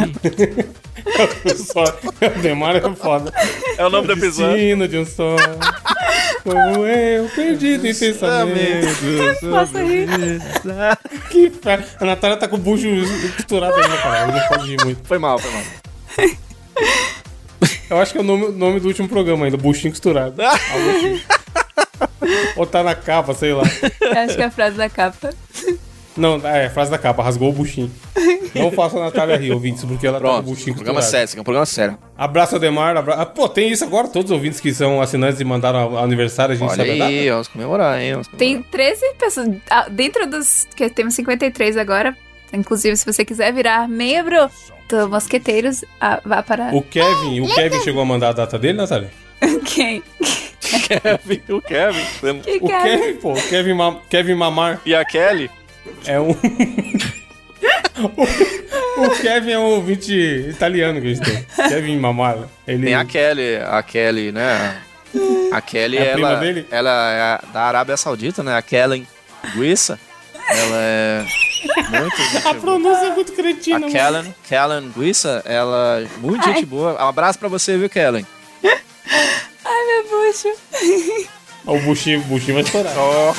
Só, 1.56 1.84
o 1.84 2.40
Demar 2.40 2.76
é 2.76 2.94
foda. 2.94 3.32
É 3.76 3.84
o 3.84 3.90
nome 3.90 4.06
do 4.06 4.12
episódio. 4.12 4.54
Destino 4.54 4.88
de 4.88 4.98
um 4.98 5.06
sonho. 5.06 5.58
Como 6.42 6.86
eu, 6.86 7.28
perdido 7.30 7.86
em 7.86 7.94
pensamento. 7.94 9.40
Posso 9.50 9.78
rir? 9.78 10.08
Que. 11.30 11.52
A 12.00 12.04
Natália 12.04 12.36
tá 12.36 12.48
com 12.48 12.56
o 12.56 12.58
bucho 12.58 12.88
costurado 13.36 13.74
ainda, 13.74 13.96
cara. 13.98 14.26
Não 14.26 14.48
pode 14.48 14.66
rir 14.66 14.84
muito. 14.84 15.06
Foi 15.06 15.18
mal, 15.18 15.38
foi 15.38 15.50
mal. 15.50 15.62
Eu 17.92 17.98
acho 18.00 18.12
que 18.12 18.18
é 18.18 18.20
o 18.22 18.24
nome, 18.24 18.48
nome 18.52 18.80
do 18.80 18.88
último 18.88 19.06
programa 19.06 19.44
ainda, 19.44 19.56
buchinho 19.58 19.92
costurado. 19.92 20.34
Ah, 20.42 20.52
buchinho. 20.78 21.20
Ou 22.56 22.66
tá 22.66 22.82
na 22.82 22.94
capa, 22.94 23.34
sei 23.34 23.52
lá. 23.52 23.62
Acho 23.64 24.36
que 24.36 24.42
é 24.42 24.46
a 24.46 24.50
frase 24.50 24.76
da 24.76 24.88
capa. 24.88 25.30
Não, 26.16 26.36
é, 26.46 26.68
frase 26.70 26.90
da 26.90 26.96
capa, 26.98 27.22
rasgou 27.22 27.50
o 27.50 27.52
buchinho. 27.52 27.90
Não 28.54 28.70
faça 28.70 28.96
a 28.98 29.04
Natália 29.04 29.36
rir, 29.36 29.50
ouvintes, 29.52 29.84
porque 29.84 30.06
ela 30.06 30.18
tá 30.18 30.24
com 30.24 30.30
o 30.30 30.34
Pronto, 30.42 30.46
buchinho 30.46 30.74
programa 30.74 31.00
costurado. 31.00 31.10
sério, 31.10 31.24
esse 31.24 31.32
aqui 31.32 31.38
é 31.38 31.42
um 31.42 31.44
programa 31.44 31.66
sério. 31.66 31.98
Abraço, 32.16 32.56
Ademar. 32.56 32.96
Abra... 32.96 33.14
Ah, 33.14 33.26
pô, 33.26 33.48
tem 33.48 33.70
isso 33.70 33.84
agora? 33.84 34.08
Todos 34.08 34.30
os 34.30 34.34
ouvintes 34.34 34.58
que 34.60 34.72
são 34.72 35.00
assinantes 35.00 35.40
e 35.40 35.44
mandaram 35.44 35.98
aniversário, 35.98 36.54
a 36.54 36.56
gente 36.56 36.68
Olha 36.68 36.76
sabe 36.76 36.90
a 36.92 36.94
data? 36.94 37.04
aí, 37.10 37.30
vamos 37.30 37.48
comemorar, 37.48 38.00
hein? 38.00 38.12
Vamos 38.12 38.28
comemorar. 38.28 38.62
Tem 38.62 38.70
13 38.70 39.14
pessoas. 39.18 39.48
ah, 39.70 39.86
Dentro 39.90 40.26
dos. 40.26 40.66
que 40.76 40.88
temos 40.90 41.14
53 41.14 41.76
agora. 41.76 42.16
Inclusive, 42.52 42.96
se 42.96 43.04
você 43.10 43.24
quiser 43.24 43.52
virar 43.52 43.88
membro 43.88 44.50
do 44.92 45.08
Mosqueteiros, 45.08 45.84
ah, 46.00 46.20
vá 46.24 46.42
para. 46.42 46.74
O 46.74 46.82
Kevin, 46.82 47.40
o 47.40 47.54
Kevin 47.54 47.80
chegou 47.80 48.02
a 48.02 48.04
mandar 48.04 48.28
a 48.28 48.32
data 48.32 48.58
dele, 48.58 48.78
Natália? 48.78 49.10
Quem? 49.64 50.02
Kevin, 50.60 51.42
o 51.52 51.60
Kevin. 51.60 52.40
Que 52.42 52.58
O 52.58 52.68
cara? 52.68 52.82
Kevin, 52.98 53.14
pô, 53.16 53.32
o 53.32 53.42
Kevin, 53.48 53.74
Ma... 53.74 53.96
Kevin 54.08 54.34
Mamar 54.34 54.80
E 54.86 54.94
a 54.94 55.04
Kelly? 55.04 55.50
é 56.06 56.20
um. 56.20 56.30
o, 57.98 59.04
o 59.04 59.10
Kevin 59.20 59.50
é 59.52 59.58
um 59.58 59.62
ouvinte 59.64 60.12
italiano 60.48 61.00
que 61.00 61.08
a 61.08 61.14
gente 61.14 61.24
tem. 61.24 61.68
Kevin 61.68 61.98
Mamar. 61.98 62.48
Ele... 62.66 62.86
Tem 62.86 62.94
a 62.94 63.04
Kelly, 63.04 63.56
a 63.56 63.82
Kelly, 63.82 64.32
né? 64.32 64.76
A 65.52 65.60
Kelly, 65.60 65.98
É 65.98 66.10
a 66.10 66.12
prima 66.14 66.28
ela, 66.30 66.40
dele? 66.40 66.66
ela 66.70 67.12
é 67.12 67.52
da 67.52 67.60
Arábia 67.62 67.96
Saudita, 67.96 68.42
né? 68.42 68.56
A 68.56 68.62
Kellen 68.62 69.06
Guissa. 69.54 69.98
Ela 70.48 70.76
é 70.76 71.24
muito 71.64 72.38
A 72.38 72.52
boa. 72.52 72.54
pronúncia 72.54 73.06
é 73.06 73.10
muito 73.14 73.32
cretina, 73.32 73.86
A. 73.86 73.90
Kellen, 73.90 74.34
Kellen 74.48 74.92
Guissa, 74.96 75.42
ela 75.44 76.00
é 76.00 76.08
muito 76.18 76.44
gente 76.44 76.66
boa. 76.66 76.94
Um 77.02 77.08
abraço 77.08 77.38
pra 77.38 77.48
você, 77.48 77.76
viu, 77.78 77.88
Kellen? 77.90 78.26
Ai, 79.64 79.86
meu 79.86 80.04
bucho. 80.08 80.48
O 81.66 81.78
buchinho, 81.80 82.20
o 82.20 82.24
buchinho 82.24 82.54
vai 82.54 82.62
estourar. 82.64 82.92
Ó, 82.96 83.34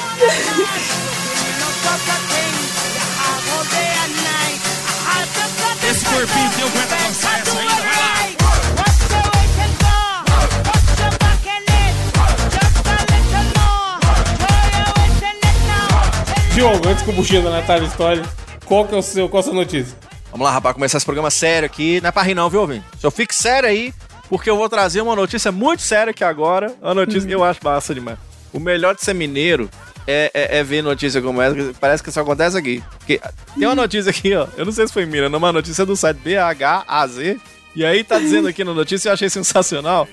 antes 16.93 17.03
que 17.03 17.09
o 17.09 17.13
buchinho 17.13 17.41
da 17.41 17.49
Natália 17.49 17.87
estoure, 17.87 18.21
qual 18.65 18.87
que 18.87 18.93
é 18.93 18.97
o 18.97 19.01
seu, 19.01 19.27
qual 19.27 19.39
a 19.39 19.43
sua 19.43 19.53
notícia? 19.53 19.97
vamos 20.31 20.45
lá, 20.45 20.51
rapaz, 20.51 20.75
começar 20.75 20.97
esse 20.97 21.05
programa 21.05 21.31
sério 21.31 21.65
aqui. 21.65 21.99
Não 22.01 22.09
é 22.09 22.11
pra 22.11 22.21
rir 22.21 22.35
não, 22.35 22.47
viu, 22.49 22.61
ouvinte? 22.61 22.85
Só 22.99 23.09
fique 23.09 23.33
sério 23.33 23.67
aí, 23.67 23.91
porque 24.29 24.47
eu 24.47 24.55
vou 24.55 24.69
trazer 24.69 25.01
uma 25.01 25.15
notícia 25.15 25.51
muito 25.51 25.81
séria 25.81 26.11
aqui 26.11 26.23
agora. 26.23 26.71
Uma 26.79 26.93
notícia 26.93 27.27
que 27.27 27.33
eu 27.33 27.43
acho 27.43 27.59
massa 27.63 27.95
demais. 27.95 28.19
O 28.51 28.59
melhor 28.59 28.93
de 28.93 29.03
ser 29.03 29.15
mineiro 29.15 29.71
é, 30.05 30.29
é, 30.35 30.59
é 30.59 30.63
ver 30.63 30.83
notícia 30.83 31.19
como 31.19 31.41
essa, 31.41 31.55
que 31.55 31.73
parece 31.79 32.03
que 32.03 32.11
só 32.11 32.21
acontece 32.21 32.55
aqui. 32.55 32.83
Porque 32.99 33.19
tem 33.57 33.67
uma 33.67 33.75
notícia 33.75 34.11
aqui, 34.11 34.35
ó. 34.35 34.47
Eu 34.55 34.65
não 34.65 34.71
sei 34.71 34.85
se 34.85 34.93
foi 34.93 35.07
Mira, 35.07 35.29
não, 35.29 35.39
uma 35.39 35.51
notícia 35.51 35.83
do 35.87 35.95
site 35.95 36.17
BHAZ. 36.17 37.39
E 37.75 37.83
aí 37.83 38.03
tá 38.03 38.19
dizendo 38.19 38.47
aqui 38.47 38.63
na 38.63 38.73
notícia, 38.73 39.09
eu 39.09 39.13
achei 39.13 39.29
sensacional. 39.31 40.07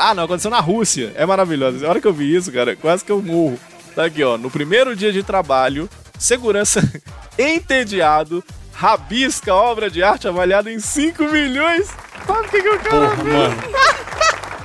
Ah, 0.00 0.14
não, 0.14 0.24
aconteceu 0.24 0.50
na 0.50 0.60
Rússia. 0.60 1.12
É 1.16 1.26
maravilhoso. 1.26 1.84
A 1.84 1.90
hora 1.90 2.00
que 2.00 2.06
eu 2.06 2.14
vi 2.14 2.34
isso, 2.34 2.50
cara, 2.50 2.74
quase 2.76 3.04
que 3.04 3.12
eu 3.12 3.20
morro. 3.20 3.58
Tá 3.94 4.06
aqui, 4.06 4.22
ó. 4.24 4.36
No 4.36 4.50
primeiro 4.50 4.96
dia 4.96 5.12
de 5.12 5.22
trabalho, 5.22 5.88
segurança 6.18 6.80
entediado, 7.38 8.42
rabisca 8.72 9.54
obra 9.54 9.90
de 9.90 10.02
arte 10.02 10.26
avaliada 10.28 10.70
em 10.70 10.78
5 10.78 11.24
milhões. 11.24 11.88
Sabe 12.26 12.46
o 12.46 12.50
que, 12.50 12.62
que 12.62 12.68
o 12.68 12.78
cara 12.80 13.08
Porra, 13.10 13.24
mano. 13.24 13.54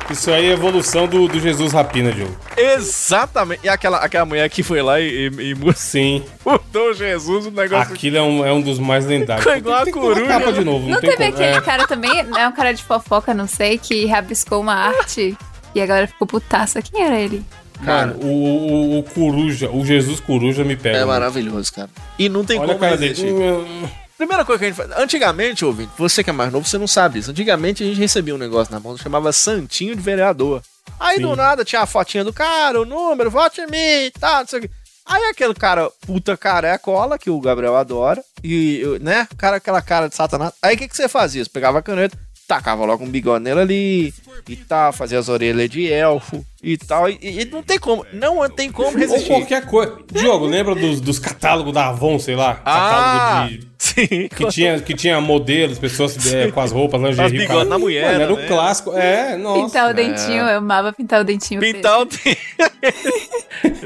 Isso 0.10 0.32
aí 0.32 0.48
é 0.48 0.54
evolução 0.54 1.06
do, 1.08 1.28
do 1.28 1.40
Jesus 1.40 1.72
Rapina, 1.72 2.12
Diogo. 2.12 2.36
Exatamente. 2.58 3.62
E 3.64 3.70
aquela, 3.70 3.98
aquela 4.00 4.26
mulher 4.26 4.50
que 4.50 4.64
foi 4.64 4.82
lá 4.82 5.00
e, 5.00 5.28
e, 5.30 5.52
e 5.54 5.74
Sim. 5.76 6.26
mudou 6.44 6.96
Jesus, 6.96 7.46
o 7.46 7.52
negócio. 7.52 7.94
Aquilo 7.94 8.18
é 8.18 8.22
um, 8.24 8.44
é 8.44 8.52
um 8.52 8.60
dos 8.60 8.80
mais 8.80 9.06
lendários. 9.06 9.44
Ficou 9.44 9.58
igual 9.60 9.84
a 9.84 9.92
coruja, 9.92 10.26
capa 10.26 10.52
de 10.52 10.64
novo, 10.66 10.86
não, 10.88 10.96
Não 10.96 11.00
tem 11.00 11.12
teve 11.12 11.32
como. 11.32 11.36
aquele 11.36 11.58
É. 11.58 11.62
cara 11.62 11.86
também, 11.88 12.12
é 12.36 12.48
um 12.48 12.52
cara 12.52 12.74
de 12.74 12.84
fofoca, 12.84 13.36
não 13.36 13.46
sei, 13.46 13.78
que 13.78 14.08
rabiscou 14.08 14.60
uma 14.62 14.74
arte 14.74 15.38
e 15.76 15.82
a 15.82 15.86
galera 15.86 16.08
ficou 16.08 16.26
putaça. 16.26 16.82
Quem 16.82 17.04
era 17.04 17.20
ele? 17.20 17.46
Mano, 17.82 18.16
o, 18.22 18.28
o, 18.28 19.00
o 19.00 19.04
Coruja, 19.04 19.70
o 19.70 19.86
Jesus 19.86 20.20
Coruja 20.20 20.64
me 20.64 20.76
pega. 20.76 20.98
É 20.98 21.06
maravilhoso, 21.06 21.72
cara. 21.74 21.90
E 22.18 22.28
não 22.28 22.44
tem 22.44 22.58
Olha 22.60 22.66
a 22.66 22.68
como 22.70 22.80
cara 22.80 22.98
dele. 22.98 23.10
resistir. 23.14 23.34
Hum, 23.34 23.88
Primeira 24.18 24.44
coisa 24.44 24.60
que 24.60 24.66
a 24.66 24.68
gente 24.68 24.76
faz. 24.76 24.92
Antigamente, 25.02 25.64
ouvinte, 25.64 25.92
você 25.98 26.22
que 26.22 26.30
é 26.30 26.34
mais 26.34 26.52
novo, 26.52 26.68
você 26.68 26.78
não 26.78 26.88
sabe 26.88 27.20
isso. 27.20 27.32
Antigamente 27.32 27.84
a 27.84 27.86
gente 27.88 27.98
recebia 27.98 28.36
um 28.36 28.38
negócio 28.38 28.74
na 28.74 28.78
mão 28.80 28.96
que 28.96 29.02
chamava 29.02 29.32
Santinho 29.32 29.96
de 29.96 30.02
Vereador. 30.02 30.62
Aí 31.00 31.16
Sim. 31.16 31.22
do 31.22 31.36
nada 31.38 31.64
tinha 31.64 31.82
a 31.82 31.86
fotinha 31.86 32.24
do 32.26 32.34
cara, 32.34 32.82
o 32.82 32.86
número, 32.86 33.32
vote 33.32 33.62
em 33.62 33.68
mim 33.68 34.06
e 34.08 34.12
tal, 34.20 34.42
não 34.42 34.48
sei 34.48 34.60
o 34.60 34.62
quê. 34.64 34.70
Aí 35.06 35.24
aquele 35.24 35.54
cara, 35.54 35.90
puta 36.06 36.36
carecola, 36.36 37.18
que 37.18 37.30
o 37.30 37.40
Gabriel 37.40 37.78
adora, 37.78 38.22
e, 38.44 38.84
né, 39.02 39.26
cara, 39.38 39.56
aquela 39.56 39.82
cara 39.82 40.10
de 40.10 40.16
satanás. 40.16 40.52
Aí 40.62 40.76
o 40.76 40.78
que, 40.78 40.88
que 40.90 40.96
você 40.98 41.08
fazia? 41.08 41.44
Você 41.44 41.50
pegava 41.50 41.80
a 41.80 41.82
caneta, 41.82 42.18
tacava 42.50 42.84
logo 42.84 43.04
um 43.04 43.08
bigode 43.08 43.44
nele 43.44 43.60
ali, 43.60 44.14
e 44.50 44.56
tal, 44.56 44.92
fazia 44.92 45.20
as 45.20 45.30
orelhas 45.30 45.70
de 45.70 45.88
elfo 45.94 46.44
e 46.64 46.76
tal, 46.80 47.08
e, 47.08 47.20
e 47.22 47.46
não 47.46 47.62
tem 47.62 47.78
como, 47.78 48.04
não 48.12 48.50
tem 48.50 48.72
como 48.72 48.90
Ou 48.90 48.98
resistir. 48.98 49.28
qualquer 49.28 49.68
coisa. 49.68 50.00
Diogo, 50.12 50.48
lembra 50.48 50.74
dos, 50.74 51.00
dos 51.00 51.20
catálogos 51.20 51.72
da 51.72 51.90
Avon, 51.90 52.18
sei 52.18 52.36
lá? 52.36 52.60
Ah, 52.66 52.90
Catálogo 52.90 53.50
de. 53.50 53.68
sim. 53.78 54.28
Que 54.36 54.48
tinha, 54.48 54.80
que 54.82 54.96
tinha 54.96 55.22
modelos, 55.22 55.78
pessoas 55.78 56.34
é, 56.34 56.50
com 56.50 56.60
as 56.60 56.72
roupas, 56.72 57.00
lingerie. 57.00 57.46
As 57.46 57.68
na 57.68 57.78
mulher 57.78 58.14
Mano, 58.14 58.24
era 58.24 58.34
o 58.34 58.36
também. 58.36 58.50
clássico. 58.50 58.98
É, 58.98 59.38
nossa. 59.38 59.66
Pintar 59.68 59.92
o 59.92 59.94
dentinho, 59.94 60.44
eu 60.44 60.58
amava 60.58 60.92
pintar 60.92 61.22
o 61.22 61.24
dentinho. 61.24 61.62
Pintar 61.62 62.04
preto. 62.08 62.40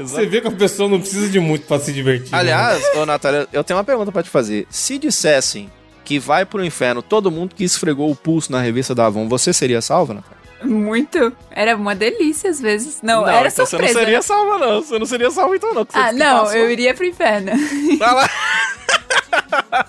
Você 0.08 0.24
vê 0.24 0.40
que 0.40 0.48
a 0.48 0.52
pessoa 0.52 0.88
não 0.88 1.00
precisa 1.00 1.28
de 1.28 1.38
muito 1.38 1.66
pra 1.66 1.78
se 1.78 1.92
divertir. 1.92 2.32
né? 2.32 2.38
Aliás, 2.38 2.82
ô 2.96 3.04
Natália, 3.04 3.46
eu 3.52 3.62
tenho 3.62 3.76
uma 3.76 3.84
pergunta 3.84 4.10
pra 4.10 4.22
te 4.22 4.30
fazer. 4.30 4.66
Se 4.70 4.98
dissessem 4.98 5.70
que 6.04 6.18
vai 6.18 6.44
pro 6.44 6.64
inferno 6.64 7.02
todo 7.02 7.30
mundo 7.30 7.54
que 7.54 7.64
esfregou 7.64 8.10
o 8.10 8.16
pulso 8.16 8.52
na 8.52 8.60
revista 8.60 8.94
da 8.94 9.06
Avon, 9.06 9.28
você 9.28 9.52
seria 9.52 9.80
salva, 9.80 10.14
Natália? 10.14 10.44
Muito. 10.62 11.32
Era 11.50 11.76
uma 11.76 11.94
delícia 11.94 12.48
às 12.50 12.60
vezes. 12.60 13.00
Não, 13.02 13.28
era 13.28 13.48
então 13.48 13.66
surpresa. 13.66 13.92
você 13.92 13.98
não 13.98 14.04
seria 14.04 14.16
né? 14.16 14.22
salva, 14.22 14.58
não. 14.58 14.82
Você 14.82 14.98
não 14.98 15.06
seria 15.06 15.30
salva, 15.30 15.56
então, 15.56 15.74
não. 15.74 15.86
Ah, 15.92 16.12
não, 16.12 16.52
eu 16.52 16.70
iria 16.70 16.94
pro 16.94 17.04
inferno. 17.04 17.52
Vai 17.98 18.14
lá. 18.14 18.30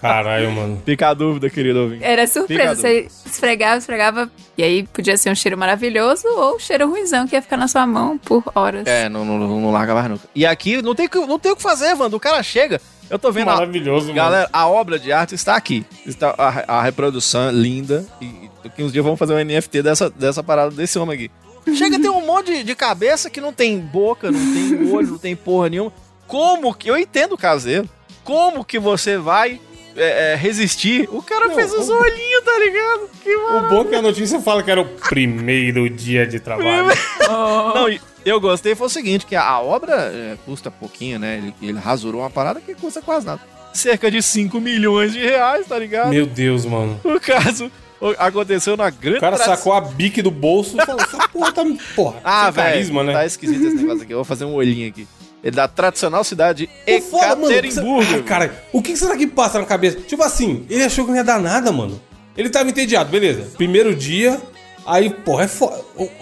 Caralho, 0.01 0.51
mano. 0.51 0.81
Fica 0.85 1.09
a 1.09 1.13
dúvida, 1.13 1.49
querido 1.49 1.79
ouvinte. 1.81 2.03
Era 2.03 2.25
surpresa. 2.27 2.75
Você 2.75 3.07
esfregava, 3.25 3.77
esfregava. 3.77 4.31
E 4.57 4.63
aí 4.63 4.83
podia 4.83 5.17
ser 5.17 5.29
um 5.31 5.35
cheiro 5.35 5.57
maravilhoso 5.57 6.27
ou 6.27 6.55
um 6.55 6.59
cheiro 6.59 6.89
ruimzão 6.89 7.27
que 7.27 7.35
ia 7.35 7.41
ficar 7.41 7.57
na 7.57 7.67
sua 7.67 7.85
mão 7.85 8.17
por 8.17 8.43
horas. 8.55 8.87
É, 8.87 9.07
não, 9.09 9.23
não, 9.25 9.37
não 9.37 9.71
larga 9.71 9.93
mais 9.93 10.09
nunca. 10.09 10.23
E 10.33 10.45
aqui 10.45 10.81
não 10.81 10.95
tem, 10.95 11.07
que- 11.07 11.17
não 11.25 11.37
tem 11.39 11.51
o 11.51 11.55
que 11.55 11.61
fazer, 11.61 11.93
Wanda. 11.93 12.15
O 12.15 12.19
cara 12.19 12.41
chega. 12.43 12.79
Eu 13.09 13.19
tô 13.19 13.31
vendo. 13.31 13.49
a- 13.49 13.55
Maravilhoso, 13.55 14.05
mano. 14.07 14.15
Galera, 14.15 14.49
a 14.51 14.67
obra 14.67 14.97
de 14.97 15.11
arte 15.11 15.35
está 15.35 15.55
aqui. 15.55 15.85
Está 16.05 16.33
a, 16.37 16.77
a 16.79 16.81
reprodução 16.81 17.49
é 17.49 17.51
linda. 17.51 18.05
E 18.21 18.45
e 18.65 18.67
daqui 18.67 18.81
uns 18.83 18.91
dias 18.91 19.03
vamos 19.05 19.19
fazer 19.19 19.33
um 19.35 19.37
NFT 19.45 19.83
dessa, 19.83 20.09
dessa 20.09 20.41
parada 20.41 20.71
desse 20.71 20.97
homem 20.97 21.13
aqui. 21.15 21.31
Chega 21.75 21.97
a 21.97 21.99
ter 21.99 22.09
um 22.09 22.25
monte 22.25 22.47
de, 22.51 22.63
de 22.63 22.73
cabeça 22.75 23.29
que 23.29 23.39
não 23.39 23.53
tem 23.53 23.79
boca, 23.79 24.31
não 24.31 24.39
tem 24.39 24.91
olho, 24.91 25.07
não 25.09 25.17
tem 25.19 25.35
porra 25.35 25.69
nenhuma. 25.69 25.91
Como 26.27 26.73
que. 26.73 26.89
Eu 26.89 26.97
entendo 26.97 27.33
o 27.33 27.37
caseiro. 27.37 27.87
Como 28.23 28.65
que 28.65 28.79
você 28.79 29.17
vai 29.19 29.59
é, 29.95 30.33
é, 30.33 30.35
resistir? 30.35 31.07
O 31.11 31.21
cara 31.21 31.47
Não, 31.47 31.55
fez 31.55 31.71
os 31.73 31.89
o- 31.89 31.93
olhinhos, 31.97 32.43
tá 32.43 32.59
ligado? 32.59 33.09
Que 33.23 33.35
O 33.35 33.61
bom 33.69 33.81
é 33.81 33.85
que 33.85 33.95
a 33.95 34.01
notícia 34.01 34.39
fala 34.41 34.61
que 34.63 34.71
era 34.71 34.81
o 34.81 34.85
primeiro 34.85 35.89
dia 35.89 36.25
de 36.27 36.39
trabalho. 36.39 36.87
Não, 37.27 37.87
eu 38.25 38.39
gostei 38.39 38.75
foi 38.75 38.87
o 38.87 38.89
seguinte, 38.89 39.25
que 39.25 39.35
a, 39.35 39.59
obra 39.59 39.93
é, 40.13 40.37
custa 40.45 40.69
pouquinho, 40.71 41.19
né? 41.19 41.37
Ele, 41.37 41.55
ele 41.61 41.79
rasurou 41.79 42.21
uma 42.21 42.29
parada 42.29 42.59
que 42.61 42.73
custa 42.75 43.01
quase 43.01 43.25
nada. 43.25 43.41
Cerca 43.73 44.09
de 44.09 44.21
5 44.21 44.59
milhões 44.61 45.11
de 45.13 45.19
reais, 45.19 45.67
tá 45.67 45.77
ligado? 45.77 46.09
Meu 46.09 46.25
Deus, 46.25 46.65
mano. 46.65 46.99
O 47.03 47.19
caso 47.19 47.71
o- 47.99 48.15
aconteceu 48.17 48.75
na 48.77 48.89
grande 48.89 49.17
O 49.17 49.21
cara 49.21 49.35
tradição- 49.37 49.55
sacou 49.57 49.73
a 49.73 49.81
bique 49.81 50.21
do 50.21 50.31
bolso 50.31 50.77
e 50.81 50.85
falou: 50.85 51.01
essa 51.01 51.27
porra 51.29 51.51
tá. 51.51 51.63
Porra, 51.95 52.19
Ah, 52.23 52.49
velho, 52.51 52.67
carisma, 52.69 53.03
né? 53.03 53.13
tá 53.13 53.25
esquisito 53.25 53.65
esse 53.67 53.75
negócio 53.75 54.03
aqui. 54.03 54.13
Eu 54.13 54.17
vou 54.17 54.25
fazer 54.25 54.45
um 54.45 54.53
olhinho 54.53 54.87
aqui. 54.89 55.07
Ele 55.45 55.55
da 55.55 55.67
tradicional 55.67 56.23
cidade. 56.23 56.67
Ekaterimburgo. 56.87 58.15
Ah, 58.15 58.23
cara, 58.23 58.63
o 58.73 58.81
que 58.81 58.93
que 58.93 58.97
será 58.97 59.15
que 59.15 59.27
passa 59.27 59.59
na 59.59 59.65
cabeça? 59.65 59.99
Tipo 59.99 60.23
assim, 60.23 60.65
ele 60.67 60.83
achou 60.83 61.05
que 61.05 61.11
não 61.11 61.17
ia 61.17 61.23
dar 61.23 61.39
nada, 61.39 61.71
mano. 61.71 62.01
Ele 62.35 62.49
tava 62.49 62.67
entediado, 62.67 63.11
beleza. 63.11 63.51
Primeiro 63.55 63.93
dia, 63.95 64.41
aí, 64.87 65.07
porra, 65.11 65.43
é 65.43 65.47
foda. 65.47 65.79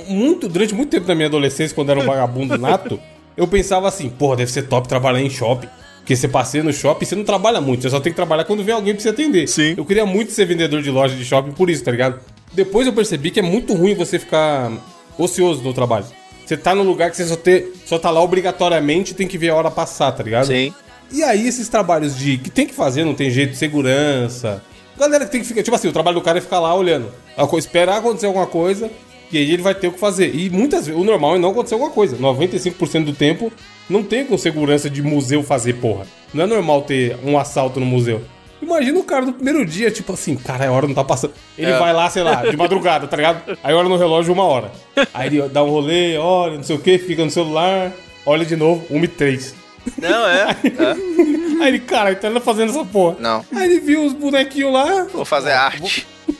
Muito, 0.09 0.49
durante 0.49 0.75
muito 0.75 0.89
tempo 0.89 1.07
da 1.07 1.15
minha 1.15 1.27
adolescência, 1.27 1.73
quando 1.73 1.89
era 1.89 2.01
um 2.01 2.05
vagabundo 2.05 2.57
nato, 2.57 2.99
eu 3.37 3.47
pensava 3.47 3.87
assim, 3.87 4.09
porra, 4.09 4.35
deve 4.35 4.51
ser 4.51 4.63
top 4.63 4.89
trabalhar 4.89 5.21
em 5.21 5.29
shopping. 5.29 5.69
Porque 5.99 6.17
você 6.17 6.27
passeia 6.27 6.61
no 6.61 6.73
shopping, 6.73 7.05
você 7.05 7.15
não 7.15 7.23
trabalha 7.23 7.61
muito, 7.61 7.81
você 7.81 7.89
só 7.89 8.01
tem 8.01 8.11
que 8.11 8.17
trabalhar 8.17 8.43
quando 8.43 8.61
vem 8.61 8.75
alguém 8.75 8.93
pra 8.93 9.01
você 9.01 9.07
atender. 9.07 9.47
Sim. 9.47 9.73
Eu 9.77 9.85
queria 9.85 10.05
muito 10.05 10.33
ser 10.33 10.43
vendedor 10.43 10.81
de 10.81 10.91
loja 10.91 11.15
de 11.15 11.23
shopping 11.23 11.53
por 11.53 11.69
isso, 11.69 11.81
tá 11.81 11.91
ligado? 11.91 12.19
Depois 12.51 12.85
eu 12.85 12.91
percebi 12.91 13.31
que 13.31 13.39
é 13.39 13.43
muito 13.43 13.73
ruim 13.73 13.95
você 13.95 14.19
ficar 14.19 14.69
ocioso 15.17 15.63
no 15.63 15.73
trabalho. 15.73 16.05
Você 16.45 16.57
tá 16.57 16.75
num 16.75 16.83
lugar 16.83 17.09
que 17.09 17.17
você 17.17 17.25
só, 17.25 17.35
ter, 17.35 17.73
só 17.85 17.97
tá 17.97 18.09
lá 18.09 18.21
obrigatoriamente 18.21 19.11
e 19.11 19.15
tem 19.15 19.27
que 19.27 19.37
ver 19.37 19.49
a 19.49 19.55
hora 19.55 19.71
passar, 19.71 20.11
tá 20.11 20.23
ligado? 20.23 20.47
Sim. 20.47 20.73
E 21.11 21.23
aí, 21.23 21.47
esses 21.47 21.69
trabalhos 21.69 22.17
de. 22.17 22.37
que 22.37 22.49
tem 22.49 22.65
que 22.67 22.73
fazer, 22.73 23.03
não 23.05 23.13
tem 23.13 23.29
jeito, 23.29 23.51
de 23.51 23.57
segurança. 23.57 24.63
Galera 24.97 25.25
que 25.25 25.31
tem 25.31 25.41
que 25.41 25.47
ficar. 25.47 25.63
Tipo 25.63 25.75
assim, 25.75 25.87
o 25.87 25.91
trabalho 25.93 26.15
do 26.19 26.23
cara 26.23 26.37
é 26.37 26.41
ficar 26.41 26.59
lá 26.59 26.73
olhando. 26.75 27.11
A 27.37 27.45
co- 27.47 27.57
Esperar 27.57 27.97
acontecer 27.97 28.25
alguma 28.25 28.47
coisa. 28.47 28.89
E 29.31 29.37
aí 29.37 29.51
ele 29.51 29.63
vai 29.63 29.73
ter 29.73 29.87
o 29.87 29.91
que 29.91 29.99
fazer. 29.99 30.35
E 30.35 30.49
muitas 30.49 30.85
vezes, 30.85 30.99
o 31.01 31.03
normal 31.03 31.35
é 31.35 31.39
não 31.39 31.49
acontecer 31.49 31.73
alguma 31.73 31.91
coisa. 31.91 32.15
95% 32.17 33.03
do 33.05 33.13
tempo 33.13 33.51
não 33.89 34.03
tem 34.03 34.25
com 34.25 34.37
segurança 34.37 34.89
de 34.89 35.01
museu 35.01 35.41
fazer, 35.43 35.73
porra. 35.73 36.05
Não 36.33 36.43
é 36.43 36.47
normal 36.47 36.83
ter 36.83 37.17
um 37.23 37.37
assalto 37.37 37.79
no 37.79 37.85
museu. 37.85 38.21
Imagina 38.63 38.99
o 38.99 39.03
cara 39.03 39.25
no 39.25 39.33
primeiro 39.33 39.65
dia, 39.65 39.91
tipo 39.91 40.13
assim, 40.13 40.35
cara, 40.35 40.67
a 40.67 40.71
hora 40.71 40.87
não 40.87 40.95
tá 40.95 41.03
passando. 41.03 41.33
Ele 41.57 41.71
É. 41.71 41.77
vai 41.77 41.93
lá, 41.93 42.09
sei 42.09 42.23
lá, 42.23 42.45
de 42.45 42.55
madrugada, 42.57 43.07
tá 43.07 43.15
ligado? 43.17 43.57
Aí 43.63 43.73
olha 43.73 43.89
no 43.89 43.97
relógio 43.97 44.33
uma 44.33 44.43
hora. 44.43 44.71
Aí 45.13 45.27
ele 45.27 45.41
dá 45.49 45.63
um 45.63 45.69
rolê, 45.69 46.17
olha, 46.17 46.55
não 46.55 46.63
sei 46.63 46.75
o 46.75 46.79
que, 46.79 46.97
fica 46.97 47.23
no 47.23 47.31
celular, 47.31 47.91
olha 48.25 48.45
de 48.45 48.55
novo, 48.55 48.85
1 48.89 49.03
e 49.03 49.07
3. 49.07 49.55
Não, 49.97 50.27
é. 50.27 50.49
é. 50.63 51.63
Aí 51.63 51.67
ele, 51.67 51.79
cara, 51.79 52.11
ele 52.11 52.19
tá 52.19 52.31
fazendo 52.39 52.69
essa 52.71 52.85
porra. 52.85 53.17
Não. 53.19 53.45
Aí 53.53 53.69
ele 53.69 53.79
viu 53.81 54.05
os 54.05 54.13
bonequinhos 54.13 54.71
lá. 54.73 55.03
Vou 55.11 55.25
fazer 55.25 55.51
arte. 55.51 56.07